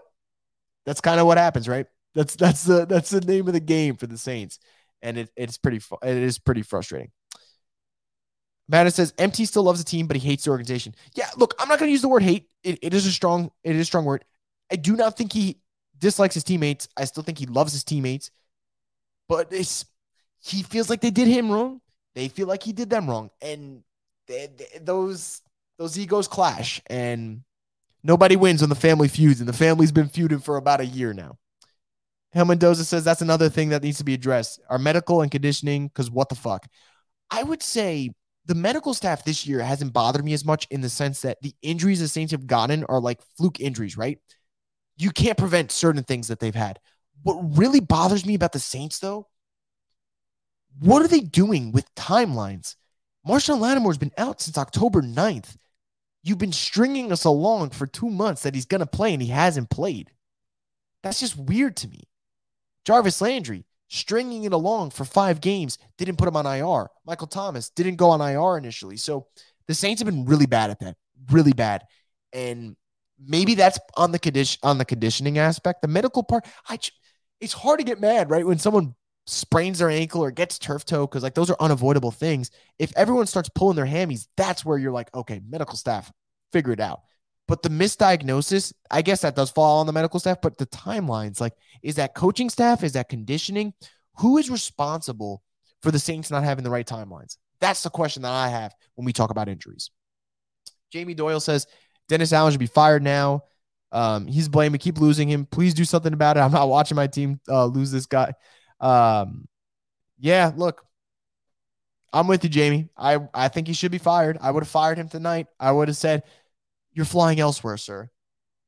that's 0.86 1.00
kind 1.00 1.20
of 1.20 1.26
what 1.26 1.38
happens, 1.38 1.68
right? 1.68 1.86
That's 2.14 2.34
that's 2.36 2.64
the 2.64 2.86
that's 2.86 3.10
the 3.10 3.20
name 3.20 3.46
of 3.46 3.52
the 3.52 3.60
game 3.60 3.96
for 3.96 4.06
the 4.06 4.18
Saints, 4.18 4.58
and 5.02 5.18
it, 5.18 5.30
it's 5.36 5.58
pretty 5.58 5.80
it 6.02 6.16
is 6.16 6.38
pretty 6.38 6.62
frustrating. 6.62 7.10
Madden 8.68 8.92
says 8.92 9.14
MT 9.18 9.46
still 9.46 9.62
loves 9.62 9.82
the 9.82 9.88
team, 9.88 10.06
but 10.06 10.16
he 10.16 10.28
hates 10.28 10.44
the 10.44 10.50
organization. 10.50 10.94
Yeah, 11.14 11.28
look, 11.36 11.54
I'm 11.58 11.68
not 11.68 11.78
going 11.78 11.88
to 11.88 11.92
use 11.92 12.02
the 12.02 12.08
word 12.08 12.22
hate. 12.22 12.48
It, 12.62 12.78
it 12.82 12.94
is 12.94 13.06
a 13.06 13.12
strong, 13.12 13.50
it 13.64 13.74
is 13.74 13.82
a 13.82 13.84
strong 13.84 14.04
word. 14.04 14.24
I 14.70 14.76
do 14.76 14.94
not 14.94 15.16
think 15.16 15.32
he 15.32 15.60
dislikes 15.98 16.34
his 16.34 16.44
teammates. 16.44 16.88
I 16.96 17.04
still 17.04 17.22
think 17.22 17.38
he 17.38 17.46
loves 17.46 17.72
his 17.72 17.84
teammates, 17.84 18.30
but 19.28 19.52
it's 19.52 19.86
he 20.40 20.62
feels 20.62 20.90
like 20.90 21.00
they 21.00 21.10
did 21.10 21.28
him 21.28 21.50
wrong. 21.50 21.80
They 22.14 22.28
feel 22.28 22.46
like 22.46 22.62
he 22.62 22.72
did 22.72 22.90
them 22.90 23.08
wrong, 23.08 23.30
and 23.40 23.82
they, 24.26 24.48
they, 24.54 24.78
those 24.80 25.40
those 25.78 25.98
egos 25.98 26.28
clash, 26.28 26.82
and 26.88 27.42
nobody 28.02 28.36
wins 28.36 28.60
when 28.60 28.70
the 28.70 28.76
family 28.76 29.08
feuds, 29.08 29.40
and 29.40 29.48
the 29.48 29.54
family's 29.54 29.92
been 29.92 30.08
feuding 30.08 30.40
for 30.40 30.56
about 30.56 30.80
a 30.80 30.86
year 30.86 31.14
now. 31.14 31.38
Hel 32.32 32.44
Mendoza 32.44 32.84
says 32.84 33.04
that's 33.04 33.22
another 33.22 33.48
thing 33.48 33.70
that 33.70 33.82
needs 33.82 33.98
to 33.98 34.04
be 34.04 34.14
addressed. 34.14 34.60
Our 34.68 34.78
medical 34.78 35.22
and 35.22 35.30
conditioning, 35.30 35.88
because 35.88 36.10
what 36.10 36.28
the 36.28 36.34
fuck? 36.34 36.66
I 37.30 37.42
would 37.42 37.62
say 37.62 38.10
the 38.48 38.54
medical 38.54 38.94
staff 38.94 39.24
this 39.24 39.46
year 39.46 39.60
hasn't 39.60 39.92
bothered 39.92 40.24
me 40.24 40.32
as 40.32 40.44
much 40.44 40.66
in 40.70 40.80
the 40.80 40.88
sense 40.88 41.20
that 41.20 41.40
the 41.42 41.54
injuries 41.60 42.00
the 42.00 42.08
Saints 42.08 42.32
have 42.32 42.46
gotten 42.46 42.82
are 42.84 42.98
like 42.98 43.20
fluke 43.36 43.60
injuries, 43.60 43.96
right? 43.96 44.18
You 44.96 45.10
can't 45.10 45.36
prevent 45.36 45.70
certain 45.70 46.02
things 46.02 46.28
that 46.28 46.40
they've 46.40 46.54
had. 46.54 46.80
What 47.22 47.58
really 47.58 47.80
bothers 47.80 48.24
me 48.24 48.34
about 48.34 48.52
the 48.52 48.58
Saints, 48.58 49.00
though, 49.00 49.28
what 50.80 51.02
are 51.02 51.08
they 51.08 51.20
doing 51.20 51.72
with 51.72 51.94
timelines? 51.94 52.74
Marshon 53.26 53.60
Lattimore's 53.60 53.98
been 53.98 54.12
out 54.16 54.40
since 54.40 54.56
October 54.56 55.02
9th. 55.02 55.56
You've 56.22 56.38
been 56.38 56.52
stringing 56.52 57.12
us 57.12 57.24
along 57.24 57.70
for 57.70 57.86
two 57.86 58.08
months 58.08 58.42
that 58.42 58.54
he's 58.54 58.66
going 58.66 58.80
to 58.80 58.86
play 58.86 59.12
and 59.12 59.20
he 59.20 59.28
hasn't 59.28 59.68
played. 59.68 60.10
That's 61.02 61.20
just 61.20 61.36
weird 61.36 61.76
to 61.78 61.88
me. 61.88 62.08
Jarvis 62.86 63.20
Landry, 63.20 63.66
stringing 63.88 64.44
it 64.44 64.52
along 64.52 64.90
for 64.90 65.04
five 65.04 65.40
games, 65.40 65.78
didn't 65.96 66.16
put 66.16 66.28
him 66.28 66.36
on 66.36 66.46
IR. 66.46 66.88
Michael 67.06 67.26
Thomas 67.26 67.70
didn't 67.70 67.96
go 67.96 68.10
on 68.10 68.20
IR 68.20 68.58
initially. 68.58 68.96
So 68.96 69.26
the 69.66 69.74
Saints 69.74 70.00
have 70.00 70.06
been 70.06 70.26
really 70.26 70.46
bad 70.46 70.70
at 70.70 70.80
that, 70.80 70.96
really 71.30 71.52
bad. 71.52 71.84
And 72.32 72.76
maybe 73.18 73.54
that's 73.54 73.78
on 73.96 74.12
the 74.12 74.18
condition 74.18 74.60
on 74.62 74.78
the 74.78 74.84
conditioning 74.84 75.38
aspect. 75.38 75.82
The 75.82 75.88
medical 75.88 76.22
part, 76.22 76.46
I 76.68 76.78
it's 77.40 77.52
hard 77.52 77.78
to 77.78 77.84
get 77.84 78.00
mad, 78.00 78.30
right? 78.30 78.46
When 78.46 78.58
someone 78.58 78.94
sprains 79.26 79.78
their 79.78 79.90
ankle 79.90 80.22
or 80.22 80.30
gets 80.30 80.58
turf 80.58 80.84
toe, 80.84 81.06
because 81.06 81.22
like 81.22 81.34
those 81.34 81.50
are 81.50 81.56
unavoidable 81.60 82.10
things. 82.10 82.50
If 82.78 82.92
everyone 82.96 83.26
starts 83.26 83.50
pulling 83.54 83.76
their 83.76 83.86
hammies, 83.86 84.26
that's 84.36 84.64
where 84.64 84.78
you're 84.78 84.92
like, 84.92 85.14
okay, 85.14 85.40
medical 85.48 85.76
staff, 85.76 86.10
figure 86.52 86.72
it 86.72 86.80
out. 86.80 87.00
But 87.48 87.62
the 87.62 87.70
misdiagnosis, 87.70 88.74
I 88.90 89.00
guess 89.00 89.22
that 89.22 89.34
does 89.34 89.50
fall 89.50 89.80
on 89.80 89.86
the 89.86 89.92
medical 89.92 90.20
staff, 90.20 90.42
but 90.42 90.58
the 90.58 90.66
timelines, 90.66 91.40
like, 91.40 91.54
is 91.82 91.94
that 91.96 92.14
coaching 92.14 92.50
staff? 92.50 92.84
Is 92.84 92.92
that 92.92 93.08
conditioning? 93.08 93.72
Who 94.18 94.36
is 94.36 94.50
responsible 94.50 95.42
for 95.82 95.90
the 95.90 95.98
Saints 95.98 96.30
not 96.30 96.44
having 96.44 96.62
the 96.62 96.70
right 96.70 96.86
timelines? 96.86 97.38
That's 97.60 97.82
the 97.82 97.90
question 97.90 98.22
that 98.22 98.32
I 98.32 98.48
have 98.48 98.74
when 98.94 99.06
we 99.06 99.14
talk 99.14 99.30
about 99.30 99.48
injuries. 99.48 99.90
Jamie 100.92 101.14
Doyle 101.14 101.40
says 101.40 101.66
Dennis 102.08 102.32
Allen 102.32 102.52
should 102.52 102.60
be 102.60 102.66
fired 102.66 103.02
now. 103.02 103.44
Um, 103.92 104.26
he's 104.26 104.48
blamed. 104.48 104.72
We 104.72 104.78
keep 104.78 104.98
losing 104.98 105.28
him. 105.28 105.46
Please 105.46 105.72
do 105.72 105.84
something 105.84 106.12
about 106.12 106.36
it. 106.36 106.40
I'm 106.40 106.52
not 106.52 106.68
watching 106.68 106.96
my 106.96 107.06
team 107.06 107.40
uh, 107.48 107.64
lose 107.64 107.90
this 107.90 108.06
guy. 108.06 108.34
Um, 108.80 109.48
yeah, 110.18 110.52
look, 110.54 110.84
I'm 112.12 112.26
with 112.26 112.44
you, 112.44 112.50
Jamie. 112.50 112.88
I, 112.96 113.18
I 113.32 113.48
think 113.48 113.66
he 113.66 113.72
should 113.72 113.90
be 113.90 113.98
fired. 113.98 114.38
I 114.40 114.50
would 114.50 114.62
have 114.62 114.68
fired 114.68 114.98
him 114.98 115.08
tonight. 115.08 115.46
I 115.58 115.72
would 115.72 115.88
have 115.88 115.96
said, 115.96 116.24
you're 116.98 117.04
flying 117.04 117.38
elsewhere, 117.38 117.76
sir, 117.76 118.10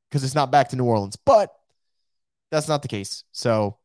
because 0.09 0.23
it's 0.23 0.37
not 0.37 0.53
back 0.53 0.69
to 0.69 0.77
New 0.77 0.85
Orleans. 0.85 1.17
But 1.17 1.53
that's 2.53 2.69
not 2.69 2.81
the 2.81 2.87
case. 2.87 3.25
So 3.33 3.77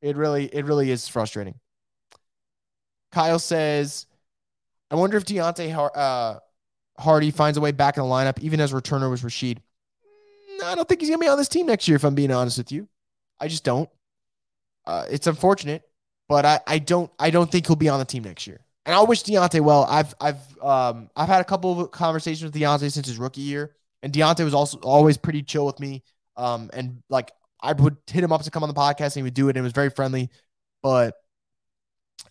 it 0.00 0.16
really, 0.16 0.46
it 0.46 0.64
really 0.64 0.90
is 0.90 1.06
frustrating. 1.06 1.60
Kyle 3.12 3.38
says, 3.38 4.06
I 4.90 4.94
wonder 4.94 5.18
if 5.18 5.26
Deonte 5.26 5.90
uh, 5.94 6.40
Harty 6.98 7.30
finds 7.30 7.58
a 7.58 7.60
way 7.60 7.72
back 7.72 7.98
in 7.98 8.02
the 8.02 8.08
lineup, 8.08 8.38
even 8.40 8.58
as 8.58 8.72
returner 8.72 9.10
was 9.10 9.22
Rashid. 9.22 9.60
No, 10.58 10.66
I 10.66 10.74
don't 10.74 10.88
think 10.88 11.02
he's 11.02 11.10
gonna 11.10 11.18
be 11.18 11.28
on 11.28 11.36
this 11.36 11.48
team 11.48 11.66
next 11.66 11.86
year. 11.86 11.96
If 11.96 12.04
I'm 12.04 12.14
being 12.14 12.32
honest 12.32 12.56
with 12.56 12.72
you, 12.72 12.88
I 13.38 13.48
just 13.48 13.64
don't. 13.64 13.90
Uh, 14.86 15.04
it's 15.10 15.26
unfortunate, 15.26 15.82
but 16.26 16.46
I, 16.46 16.60
I 16.66 16.78
don't 16.78 17.10
I 17.18 17.28
don't 17.30 17.50
think 17.50 17.66
he'll 17.66 17.76
be 17.76 17.88
on 17.90 17.98
the 17.98 18.04
team 18.06 18.24
next 18.24 18.46
year 18.46 18.64
and 18.86 18.94
I 18.94 19.02
wish 19.02 19.22
Deonte 19.22 19.60
well. 19.60 19.86
I've 19.88 20.14
I've 20.20 20.62
um 20.62 21.08
I've 21.16 21.28
had 21.28 21.40
a 21.40 21.44
couple 21.44 21.80
of 21.80 21.90
conversations 21.90 22.42
with 22.42 22.60
Deonte 22.60 22.90
since 22.92 23.06
his 23.06 23.18
rookie 23.18 23.40
year, 23.40 23.74
and 24.02 24.12
Deonte 24.12 24.44
was 24.44 24.54
also 24.54 24.78
always 24.78 25.16
pretty 25.16 25.42
chill 25.42 25.66
with 25.66 25.80
me. 25.80 26.02
Um, 26.36 26.70
and 26.72 27.02
like 27.08 27.32
I 27.60 27.72
would 27.72 27.96
hit 28.06 28.22
him 28.22 28.32
up 28.32 28.42
to 28.42 28.50
come 28.50 28.62
on 28.62 28.68
the 28.68 28.74
podcast, 28.74 29.16
and 29.16 29.16
he 29.16 29.22
would 29.22 29.34
do 29.34 29.48
it, 29.48 29.50
and 29.50 29.58
it 29.58 29.62
was 29.62 29.72
very 29.72 29.90
friendly. 29.90 30.30
But 30.82 31.14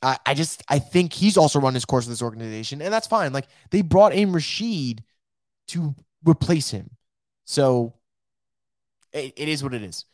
I, 0.02 0.18
I 0.26 0.34
just 0.34 0.64
I 0.70 0.80
think 0.80 1.14
he's 1.14 1.38
also 1.38 1.60
run 1.60 1.74
his 1.74 1.86
course 1.86 2.06
with 2.06 2.14
this 2.14 2.22
organization, 2.22 2.82
and 2.82 2.94
that's 2.94 3.08
fine. 3.08 3.34
Like 3.34 3.48
they 3.72 3.82
brought 3.82 4.14
in 4.14 4.32
Rashid 4.32 5.04
to 5.70 5.96
replace 6.26 6.70
him, 6.70 6.92
so 7.46 7.96
it, 9.12 9.34
it 9.38 9.48
is 9.48 9.64
what 9.64 9.74
it 9.74 9.84
is. 9.84 10.06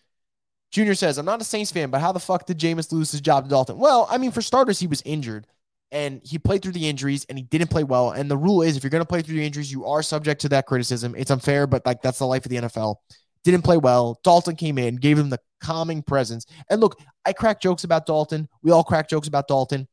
Junior 0.71 0.93
says, 0.93 1.17
I'm 1.17 1.25
not 1.25 1.41
a 1.41 1.45
Saints 1.45 1.71
fan, 1.71 1.89
but 1.89 1.99
how 1.99 2.11
the 2.11 2.19
fuck 2.19 2.45
did 2.45 2.59
Jameis 2.59 2.91
lose 2.91 3.11
his 3.11 3.21
job 3.21 3.45
to 3.45 3.49
Dalton? 3.49 3.79
Well, 3.79 4.07
I 4.09 4.19
mean, 4.19 4.31
for 4.31 4.41
starters, 4.41 4.79
he 4.79 4.85
was 4.85 5.01
injured. 5.01 5.47
And 5.91 6.21
he 6.23 6.37
played 6.37 6.61
through 6.61 6.73
the 6.73 6.87
injuries 6.87 7.25
and 7.29 7.37
he 7.37 7.43
didn't 7.43 7.69
play 7.69 7.83
well. 7.83 8.11
And 8.11 8.29
the 8.29 8.37
rule 8.37 8.61
is 8.61 8.77
if 8.77 8.83
you're 8.83 8.91
going 8.91 9.03
to 9.03 9.07
play 9.07 9.21
through 9.21 9.35
the 9.35 9.45
injuries, 9.45 9.71
you 9.71 9.85
are 9.85 10.03
subject 10.03 10.41
to 10.41 10.49
that 10.49 10.67
criticism. 10.67 11.15
It's 11.17 11.31
unfair, 11.31 11.67
but 11.67 11.85
like 11.85 12.01
that's 12.01 12.19
the 12.19 12.27
life 12.27 12.45
of 12.45 12.49
the 12.49 12.57
NFL. 12.57 12.97
Didn't 13.43 13.63
play 13.63 13.77
well. 13.77 14.19
Dalton 14.23 14.55
came 14.55 14.77
in, 14.77 14.97
gave 14.97 15.17
him 15.17 15.29
the 15.29 15.39
calming 15.61 16.03
presence. 16.03 16.45
And 16.69 16.81
look, 16.81 16.99
I 17.25 17.33
crack 17.33 17.61
jokes 17.61 17.83
about 17.83 18.05
Dalton. 18.05 18.47
We 18.61 18.71
all 18.71 18.83
crack 18.83 19.09
jokes 19.09 19.27
about 19.27 19.47
Dalton. 19.47 19.87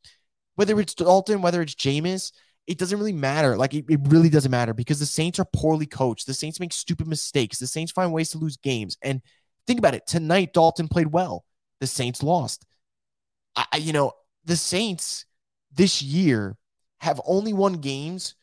Whether 0.57 0.79
it's 0.81 0.95
Dalton, 0.95 1.43
whether 1.43 1.63
it's 1.63 1.75
Jameis, 1.75 2.33
it 2.67 2.79
doesn't 2.79 2.99
really 2.99 3.13
matter. 3.13 3.57
Like 3.57 3.75
it, 3.75 3.85
it 3.89 4.01
really 4.05 4.29
doesn't 4.29 4.51
matter 4.51 4.75
because 4.75 4.99
the 4.99 5.07
Saints 5.07 5.39
are 5.39 5.47
poorly 5.55 5.87
coached. 5.87 6.27
The 6.27 6.35
Saints 6.35 6.61
make 6.61 6.73
stupid 6.73 7.07
mistakes. 7.07 7.59
The 7.59 7.67
Saints 7.67 7.93
find 7.93 8.13
ways 8.13 8.31
to 8.31 8.39
lose 8.39 8.57
games. 8.57 8.99
And 9.03 9.23
think 9.67 9.79
about 9.79 9.95
it. 9.95 10.07
Tonight, 10.07 10.53
Dalton 10.53 10.89
played 10.89 11.09
well. 11.09 11.45
The 11.81 11.87
Saints 11.87 12.23
lost. 12.23 12.67
I, 13.55 13.79
you 13.79 13.93
know, 13.93 14.13
the 14.45 14.57
Saints 14.57 15.25
this 15.77 16.03
year 16.03 16.57
have 17.01 17.21
only 17.27 17.53
won 17.53 17.75
games 17.75 18.35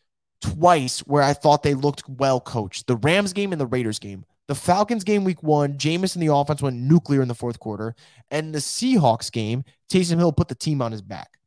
twice 0.41 0.99
where 0.99 1.23
I 1.23 1.33
thought 1.33 1.63
they 1.63 1.73
looked 1.73 2.07
well 2.07 2.39
coached. 2.39 2.87
The 2.87 2.97
Rams 2.97 3.33
game 3.33 3.51
and 3.51 3.61
the 3.61 3.65
Raiders 3.65 3.99
game. 3.99 4.25
The 4.47 4.55
Falcons 4.55 5.03
game 5.03 5.23
week 5.23 5.41
one, 5.41 5.77
Jameis 5.77 6.15
and 6.15 6.21
the 6.21 6.33
offense 6.33 6.61
went 6.61 6.77
nuclear 6.77 7.21
in 7.21 7.29
the 7.29 7.35
fourth 7.35 7.59
quarter. 7.59 7.95
And 8.29 8.53
the 8.53 8.59
Seahawks 8.59 9.31
game, 9.31 9.63
Taysom 9.89 10.17
Hill 10.17 10.33
put 10.33 10.49
the 10.49 10.55
team 10.55 10.81
on 10.81 10.91
his 10.91 11.01
back. 11.01 11.39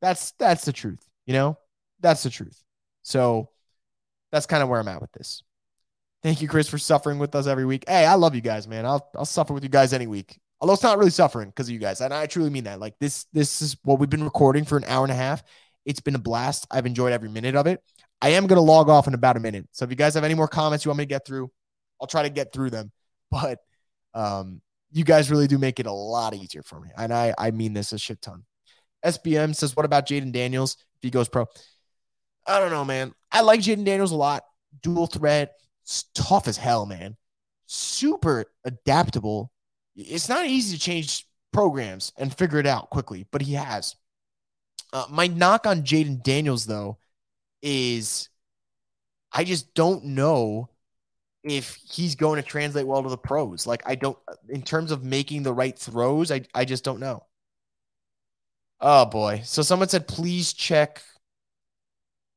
That's 0.00 0.30
that's 0.32 0.64
the 0.64 0.72
truth, 0.72 1.04
you 1.26 1.32
know? 1.32 1.58
That's 2.00 2.22
the 2.22 2.30
truth. 2.30 2.62
So 3.02 3.50
that's 4.30 4.46
kind 4.46 4.62
of 4.62 4.68
where 4.68 4.78
I'm 4.78 4.88
at 4.88 5.00
with 5.00 5.12
this. 5.12 5.42
Thank 6.22 6.40
you, 6.40 6.48
Chris, 6.48 6.68
for 6.68 6.78
suffering 6.78 7.18
with 7.18 7.34
us 7.34 7.46
every 7.46 7.64
week. 7.64 7.84
Hey, 7.88 8.04
I 8.04 8.14
love 8.14 8.34
you 8.34 8.40
guys, 8.40 8.68
man. 8.68 8.86
I'll 8.86 9.08
I'll 9.16 9.24
suffer 9.24 9.52
with 9.52 9.64
you 9.64 9.68
guys 9.68 9.92
any 9.92 10.06
week. 10.06 10.38
Although 10.60 10.74
it's 10.74 10.82
not 10.82 10.98
really 10.98 11.10
suffering 11.10 11.48
because 11.48 11.68
of 11.68 11.72
you 11.72 11.78
guys. 11.78 12.00
And 12.00 12.12
I 12.12 12.26
truly 12.26 12.50
mean 12.50 12.64
that. 12.64 12.80
Like 12.80 12.94
this, 12.98 13.26
this 13.32 13.62
is 13.62 13.76
what 13.84 13.98
we've 13.98 14.10
been 14.10 14.24
recording 14.24 14.64
for 14.64 14.76
an 14.76 14.84
hour 14.84 15.04
and 15.04 15.12
a 15.12 15.16
half. 15.16 15.42
It's 15.84 16.00
been 16.00 16.14
a 16.14 16.20
blast. 16.20 16.66
I've 16.70 16.86
enjoyed 16.86 17.12
every 17.12 17.28
minute 17.28 17.54
of 17.54 17.66
it. 17.66 17.82
I 18.20 18.30
am 18.30 18.46
gonna 18.46 18.60
log 18.60 18.88
off 18.88 19.06
in 19.06 19.14
about 19.14 19.36
a 19.36 19.40
minute. 19.40 19.68
So 19.72 19.84
if 19.84 19.90
you 19.90 19.96
guys 19.96 20.14
have 20.14 20.24
any 20.24 20.34
more 20.34 20.48
comments 20.48 20.84
you 20.84 20.90
want 20.90 20.98
me 20.98 21.04
to 21.04 21.08
get 21.08 21.24
through, 21.24 21.50
I'll 22.00 22.08
try 22.08 22.24
to 22.24 22.30
get 22.30 22.52
through 22.52 22.70
them. 22.70 22.92
But 23.30 23.58
um, 24.14 24.62
you 24.90 25.04
guys 25.04 25.30
really 25.30 25.46
do 25.46 25.58
make 25.58 25.80
it 25.80 25.84
a 25.84 25.92
lot 25.92 26.34
easier 26.34 26.62
for 26.62 26.80
me. 26.80 26.88
And 26.96 27.12
I 27.12 27.34
I 27.36 27.50
mean 27.50 27.74
this 27.74 27.92
a 27.92 27.98
shit 27.98 28.22
ton. 28.22 28.44
SBM 29.04 29.54
says, 29.54 29.76
what 29.76 29.84
about 29.84 30.06
Jayden 30.06 30.32
Daniels 30.32 30.76
if 30.96 31.02
he 31.02 31.10
goes 31.10 31.28
pro? 31.28 31.46
I 32.46 32.58
don't 32.58 32.70
know, 32.70 32.84
man. 32.84 33.12
I 33.30 33.42
like 33.42 33.60
Jayden 33.60 33.84
Daniels 33.84 34.12
a 34.12 34.16
lot. 34.16 34.44
Dual 34.82 35.06
threat, 35.06 35.52
tough 36.14 36.48
as 36.48 36.56
hell, 36.56 36.86
man. 36.86 37.16
Super 37.66 38.46
adaptable. 38.64 39.50
It's 39.98 40.28
not 40.28 40.46
easy 40.46 40.76
to 40.76 40.82
change 40.82 41.26
programs 41.52 42.12
and 42.16 42.34
figure 42.34 42.58
it 42.58 42.66
out 42.66 42.88
quickly, 42.90 43.26
but 43.30 43.42
he 43.42 43.54
has. 43.54 43.96
Uh, 44.92 45.06
my 45.10 45.26
knock 45.26 45.66
on 45.66 45.82
Jayden 45.82 46.22
Daniels, 46.22 46.66
though, 46.66 46.98
is 47.62 48.28
I 49.32 49.44
just 49.44 49.74
don't 49.74 50.04
know 50.04 50.70
if 51.42 51.74
he's 51.74 52.14
going 52.14 52.40
to 52.40 52.48
translate 52.48 52.86
well 52.86 53.02
to 53.02 53.08
the 53.08 53.18
pros. 53.18 53.66
Like, 53.66 53.82
I 53.86 53.96
don't, 53.96 54.16
in 54.48 54.62
terms 54.62 54.92
of 54.92 55.02
making 55.02 55.42
the 55.42 55.52
right 55.52 55.76
throws, 55.76 56.30
I, 56.30 56.42
I 56.54 56.64
just 56.64 56.84
don't 56.84 57.00
know. 57.00 57.24
Oh 58.80 59.06
boy. 59.06 59.42
So 59.44 59.62
someone 59.62 59.88
said, 59.88 60.06
please 60.06 60.52
check 60.52 61.02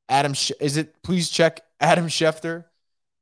Adam. 0.09 0.33
Is 0.59 0.77
it 0.77 1.01
please 1.03 1.29
check 1.29 1.61
Adam 1.79 2.07
Schefter 2.07 2.65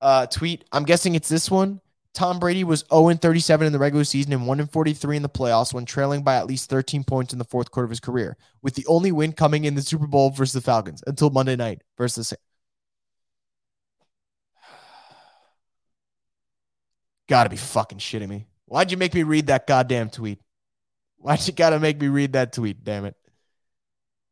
uh, 0.02 0.26
tweet? 0.28 0.64
I'm 0.72 0.86
guessing 0.86 1.16
it's 1.16 1.30
this 1.30 1.52
one. 1.52 1.82
Tom 2.20 2.38
Brady 2.38 2.66
was 2.66 2.84
0 2.94 3.14
37 3.14 3.66
in 3.66 3.72
the 3.72 3.80
regular 3.80 4.04
season 4.04 4.34
and 4.34 4.46
1 4.46 4.68
43 4.68 5.16
in 5.16 5.22
the 5.22 5.30
playoffs 5.30 5.74
when 5.74 5.86
trailing 5.86 6.22
by 6.22 6.36
at 6.36 6.48
least 6.48 6.70
13 6.70 7.06
points 7.06 7.32
in 7.32 7.40
the 7.40 7.46
fourth 7.46 7.72
quarter 7.72 7.86
of 7.86 7.90
his 7.90 8.02
career, 8.02 8.36
with 8.62 8.76
the 8.76 8.86
only 8.88 9.14
win 9.14 9.32
coming 9.32 9.64
in 9.64 9.74
the 9.74 9.82
Super 9.82 10.06
Bowl 10.06 10.30
versus 10.30 10.52
the 10.52 10.60
Falcons 10.60 11.02
until 11.08 11.30
Monday 11.30 11.56
night 11.56 11.82
versus. 11.98 12.32
the 12.32 12.38
Gotta 17.30 17.50
be 17.50 17.56
fucking 17.56 18.00
shitting 18.00 18.28
me. 18.28 18.48
Why'd 18.66 18.92
you 18.92 18.98
make 18.98 19.14
me 19.14 19.24
read 19.24 19.48
that 19.48 19.66
goddamn 19.66 20.10
tweet? 20.10 20.42
Why'd 21.20 21.48
you 21.48 21.54
gotta 21.54 21.80
make 21.80 22.02
me 22.02 22.10
read 22.10 22.34
that 22.34 22.52
tweet? 22.52 22.84
Damn 22.84 23.06
it. 23.06 23.16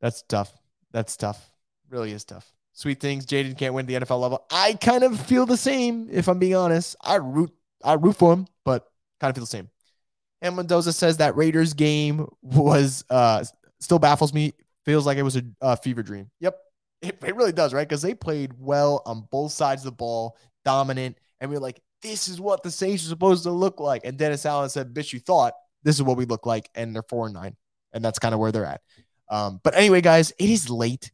That's 0.01 0.23
tough. 0.23 0.51
That's 0.91 1.15
tough. 1.15 1.49
Really 1.89 2.11
is 2.11 2.25
tough. 2.25 2.51
Sweet 2.73 2.99
things. 2.99 3.25
Jayden 3.25 3.57
can't 3.57 3.73
win 3.73 3.85
the 3.85 3.93
NFL 3.93 4.19
level. 4.19 4.45
I 4.51 4.73
kind 4.73 5.03
of 5.05 5.17
feel 5.21 5.45
the 5.45 5.55
same, 5.55 6.09
if 6.11 6.27
I'm 6.27 6.37
being 6.37 6.53
honest. 6.53 6.97
I 7.01 7.15
root 7.15 7.53
I 7.83 7.93
root 7.93 8.15
for 8.17 8.33
him, 8.33 8.47
but 8.65 8.85
kind 9.19 9.29
of 9.29 9.35
feel 9.35 9.43
the 9.43 9.47
same. 9.47 9.69
And 10.41 10.55
Mendoza 10.55 10.93
says 10.93 11.17
that 11.17 11.35
Raiders 11.35 11.73
game 11.73 12.27
was 12.41 13.03
uh 13.09 13.43
still 13.79 13.99
baffles 13.99 14.33
me. 14.33 14.53
Feels 14.85 15.05
like 15.05 15.17
it 15.17 15.23
was 15.23 15.35
a, 15.35 15.43
a 15.61 15.77
fever 15.77 16.03
dream. 16.03 16.29
Yep. 16.39 16.57
It, 17.01 17.17
it 17.23 17.35
really 17.35 17.51
does, 17.51 17.73
right? 17.73 17.87
Because 17.87 18.01
they 18.01 18.13
played 18.15 18.53
well 18.57 19.01
on 19.05 19.27
both 19.31 19.51
sides 19.51 19.81
of 19.81 19.85
the 19.85 19.95
ball, 19.95 20.37
dominant. 20.65 21.17
And 21.39 21.51
we 21.51 21.57
are 21.57 21.59
like, 21.59 21.81
this 22.01 22.27
is 22.27 22.39
what 22.39 22.63
the 22.63 22.71
Saints 22.71 23.05
are 23.05 23.09
supposed 23.09 23.43
to 23.43 23.51
look 23.51 23.79
like. 23.79 24.03
And 24.05 24.17
Dennis 24.17 24.45
Allen 24.45 24.69
said, 24.69 24.93
bitch, 24.93 25.13
you 25.13 25.19
thought 25.19 25.53
this 25.83 25.95
is 25.95 26.03
what 26.03 26.17
we 26.17 26.25
look 26.25 26.45
like. 26.45 26.69
And 26.73 26.95
they're 26.95 27.03
four 27.03 27.25
and 27.25 27.33
nine. 27.33 27.55
And 27.93 28.03
that's 28.03 28.17
kind 28.17 28.33
of 28.33 28.39
where 28.39 28.51
they're 28.51 28.65
at. 28.65 28.81
Um, 29.29 29.59
but 29.63 29.75
anyway, 29.75 30.01
guys, 30.01 30.31
it 30.39 30.49
is 30.49 30.69
late. 30.69 31.11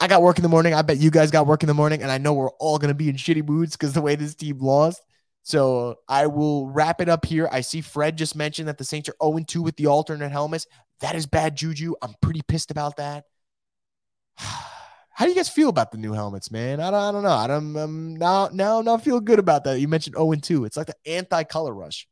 I 0.00 0.08
got 0.08 0.22
work 0.22 0.38
in 0.38 0.42
the 0.42 0.48
morning. 0.48 0.74
I 0.74 0.82
bet 0.82 0.98
you 0.98 1.10
guys 1.10 1.30
got 1.30 1.46
work 1.46 1.62
in 1.62 1.68
the 1.68 1.74
morning. 1.74 2.02
And 2.02 2.10
I 2.10 2.18
know 2.18 2.32
we're 2.32 2.50
all 2.50 2.78
to 2.88 2.94
be 2.94 3.08
in 3.08 3.16
shitty 3.16 3.46
moods 3.46 3.76
because 3.76 3.92
the 3.92 4.02
way 4.02 4.16
this 4.16 4.34
team 4.34 4.58
lost. 4.58 5.00
So 5.42 5.96
I 6.08 6.26
will 6.28 6.68
wrap 6.68 7.00
it 7.00 7.08
up 7.08 7.24
here. 7.24 7.48
I 7.50 7.62
see 7.62 7.80
Fred 7.80 8.16
just 8.16 8.36
mentioned 8.36 8.68
that 8.68 8.78
the 8.78 8.84
Saints 8.84 9.08
are 9.08 9.16
0 9.22 9.44
2 9.46 9.62
with 9.62 9.76
the 9.76 9.86
alternate 9.86 10.30
helmets. 10.30 10.66
That 11.00 11.16
is 11.16 11.26
bad 11.26 11.56
juju. 11.56 11.94
I'm 12.00 12.14
pretty 12.20 12.42
pissed 12.46 12.70
about 12.70 12.96
that. 12.96 13.24
How 14.38 15.26
do 15.26 15.30
you 15.30 15.36
guys 15.36 15.48
feel 15.48 15.68
about 15.68 15.92
the 15.92 15.98
new 15.98 16.12
helmets, 16.14 16.50
man? 16.50 16.80
I 16.80 16.90
don't, 16.90 17.00
I 17.00 17.12
don't 17.12 17.22
know. 17.22 17.30
I 17.30 17.46
don't 17.46 17.76
um, 17.76 18.16
now 18.16 18.48
now 18.52 18.80
not 18.80 19.04
feel 19.04 19.20
good 19.20 19.38
about 19.38 19.64
that. 19.64 19.78
You 19.78 19.88
mentioned 19.88 20.16
0 20.16 20.34
2. 20.34 20.64
It's 20.64 20.76
like 20.76 20.86
the 20.86 20.96
anti 21.06 21.44
color 21.44 21.74
rush 21.74 22.06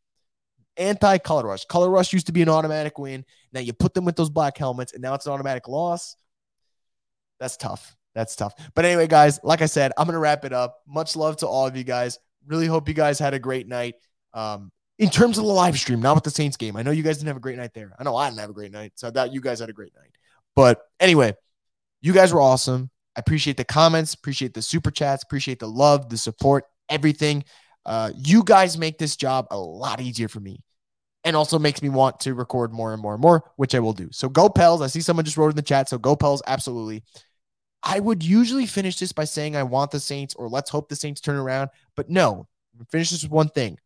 anti 0.81 1.19
color 1.19 1.47
rush. 1.47 1.65
Color 1.67 1.91
rush 1.91 2.13
used 2.13 2.27
to 2.27 2.33
be 2.33 2.43
an 2.43 2.49
automatic 2.49 2.99
win. 2.99 3.25
Now 3.53 3.61
you 3.61 3.73
put 3.73 3.95
them 3.95 4.05
with 4.05 4.17
those 4.17 4.31
black 4.31 4.57
helmets, 4.57 4.93
and 4.93 5.03
now 5.03 5.15
it's 5.15 5.27
an 5.27 5.33
automatic 5.33 5.69
loss. 5.69 6.17
That's 7.39 7.57
tough. 7.57 7.97
That's 8.15 8.35
tough. 8.35 8.55
But 8.75 8.85
anyway, 8.85 9.07
guys, 9.07 9.39
like 9.45 9.63
I 9.63 9.67
said, 9.67 9.93
I'm 9.97 10.07
gonna 10.07 10.19
wrap 10.19 10.45
it 10.45 10.53
up. 10.53 10.81
Much 10.89 11.15
love 11.15 11.37
to 11.39 11.47
all 11.47 11.67
of 11.67 11.77
you 11.77 11.85
guys. 11.85 12.19
Really 12.47 12.67
hope 12.67 12.89
you 12.89 12.95
guys 12.95 13.19
had 13.19 13.35
a 13.35 13.39
great 13.39 13.69
night. 13.69 13.95
Um, 14.35 14.71
in 14.99 15.09
terms 15.09 15.39
of 15.39 15.45
the 15.45 15.51
live 15.51 15.79
stream, 15.79 16.01
not 16.01 16.15
with 16.15 16.25
the 16.25 16.31
Saints 16.31 16.59
game. 16.59 16.77
I 16.77 16.83
know 16.83 16.91
you 16.91 17.03
guys 17.03 17.17
didn't 17.17 17.29
have 17.29 17.39
a 17.39 17.41
great 17.41 17.57
night 17.57 17.73
there. 17.73 17.95
I 17.99 18.05
know 18.05 18.15
I 18.17 18.29
didn't 18.29 18.41
have 18.41 18.51
a 18.51 18.55
great 18.55 18.71
night, 18.71 18.93
so 18.97 19.09
I 19.09 19.11
doubt 19.11 19.33
you 19.33 19.41
guys 19.41 19.61
had 19.61 19.71
a 19.71 19.73
great 19.73 19.95
night. 19.97 20.11
But 20.55 20.83
anyway, 21.01 21.35
you 22.03 22.13
guys 22.13 22.35
were 22.35 22.41
awesome. 22.41 22.91
I 23.17 23.21
appreciate 23.21 23.57
the 23.57 23.65
comments, 23.65 24.15
appreciate 24.15 24.53
the 24.53 24.63
super 24.63 24.91
chats, 24.91 25.23
appreciate 25.23 25.59
the 25.59 25.69
love, 25.69 26.11
the 26.11 26.19
support, 26.19 26.65
everything. 26.91 27.45
Uh, 27.87 28.11
you 28.15 28.45
guys 28.45 28.77
make 28.77 28.99
this 28.99 29.17
job 29.17 29.47
a 29.51 29.59
lot 29.59 30.01
easier 30.01 30.29
for 30.29 30.41
me 30.41 30.61
and 31.25 31.35
also 31.35 31.59
makes 31.59 31.83
me 31.83 31.89
want 31.89 32.21
to 32.21 32.35
record 32.35 32.73
more 32.73 32.93
and 32.93 33.03
more 33.03 33.15
and 33.15 33.23
more, 33.23 33.51
which 33.57 33.75
I 33.75 33.81
will 33.81 33.93
do. 33.93 34.09
So 34.13 34.29
go 34.29 34.49
Pels. 34.49 34.83
I 34.83 34.87
see 34.87 35.01
someone 35.01 35.25
just 35.25 35.37
wrote 35.37 35.49
in 35.49 35.57
the 35.57 35.63
chat. 35.63 35.89
So 35.89 35.99
go 35.99 36.15
Pels, 36.15 36.43
absolutely. 36.47 37.03
I 37.83 38.01
would 38.01 38.23
usually 38.23 38.67
finish 38.67 38.99
this 38.99 39.13
by 39.13 39.25
saying 39.25 39.57
I 39.57 39.63
want 39.63 39.91
the 39.91 40.01
Saints 40.01 40.35
or 40.35 40.49
let's 40.49 40.71
hope 40.71 40.89
the 40.89 40.97
Saints 40.97 41.21
turn 41.21 41.37
around. 41.37 41.71
But 41.97 42.11
no, 42.11 42.47
finish 42.91 43.11
this 43.11 43.23
with 43.23 43.33
one 43.33 43.49
thing 43.49 43.79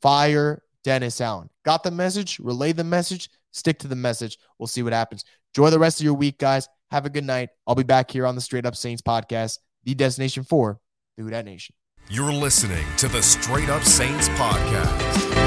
fire 0.00 0.62
Dennis 0.84 1.20
Allen. 1.20 1.50
Got 1.64 1.82
the 1.82 1.90
message, 1.90 2.38
relay 2.38 2.72
the 2.72 2.84
message, 2.84 3.28
stick 3.50 3.78
to 3.80 3.88
the 3.88 3.96
message. 3.96 4.38
We'll 4.58 4.68
see 4.68 4.82
what 4.82 4.92
happens. 4.92 5.24
Enjoy 5.54 5.70
the 5.70 5.78
rest 5.78 6.00
of 6.00 6.04
your 6.04 6.14
week, 6.14 6.38
guys. 6.38 6.68
Have 6.90 7.06
a 7.06 7.10
good 7.10 7.24
night. 7.24 7.48
I'll 7.66 7.74
be 7.74 7.82
back 7.82 8.10
here 8.10 8.26
on 8.26 8.36
the 8.36 8.40
Straight 8.40 8.66
Up 8.66 8.76
Saints 8.76 9.02
podcast, 9.02 9.58
the 9.84 9.94
destination 9.94 10.44
for 10.44 10.78
the 11.16 11.24
Who 11.24 11.30
Dat 11.30 11.44
Nation. 11.44 11.74
You're 12.08 12.32
listening 12.32 12.86
to 12.98 13.08
the 13.08 13.20
Straight 13.20 13.68
Up 13.68 13.82
Saints 13.82 14.28
podcast. 14.30 15.45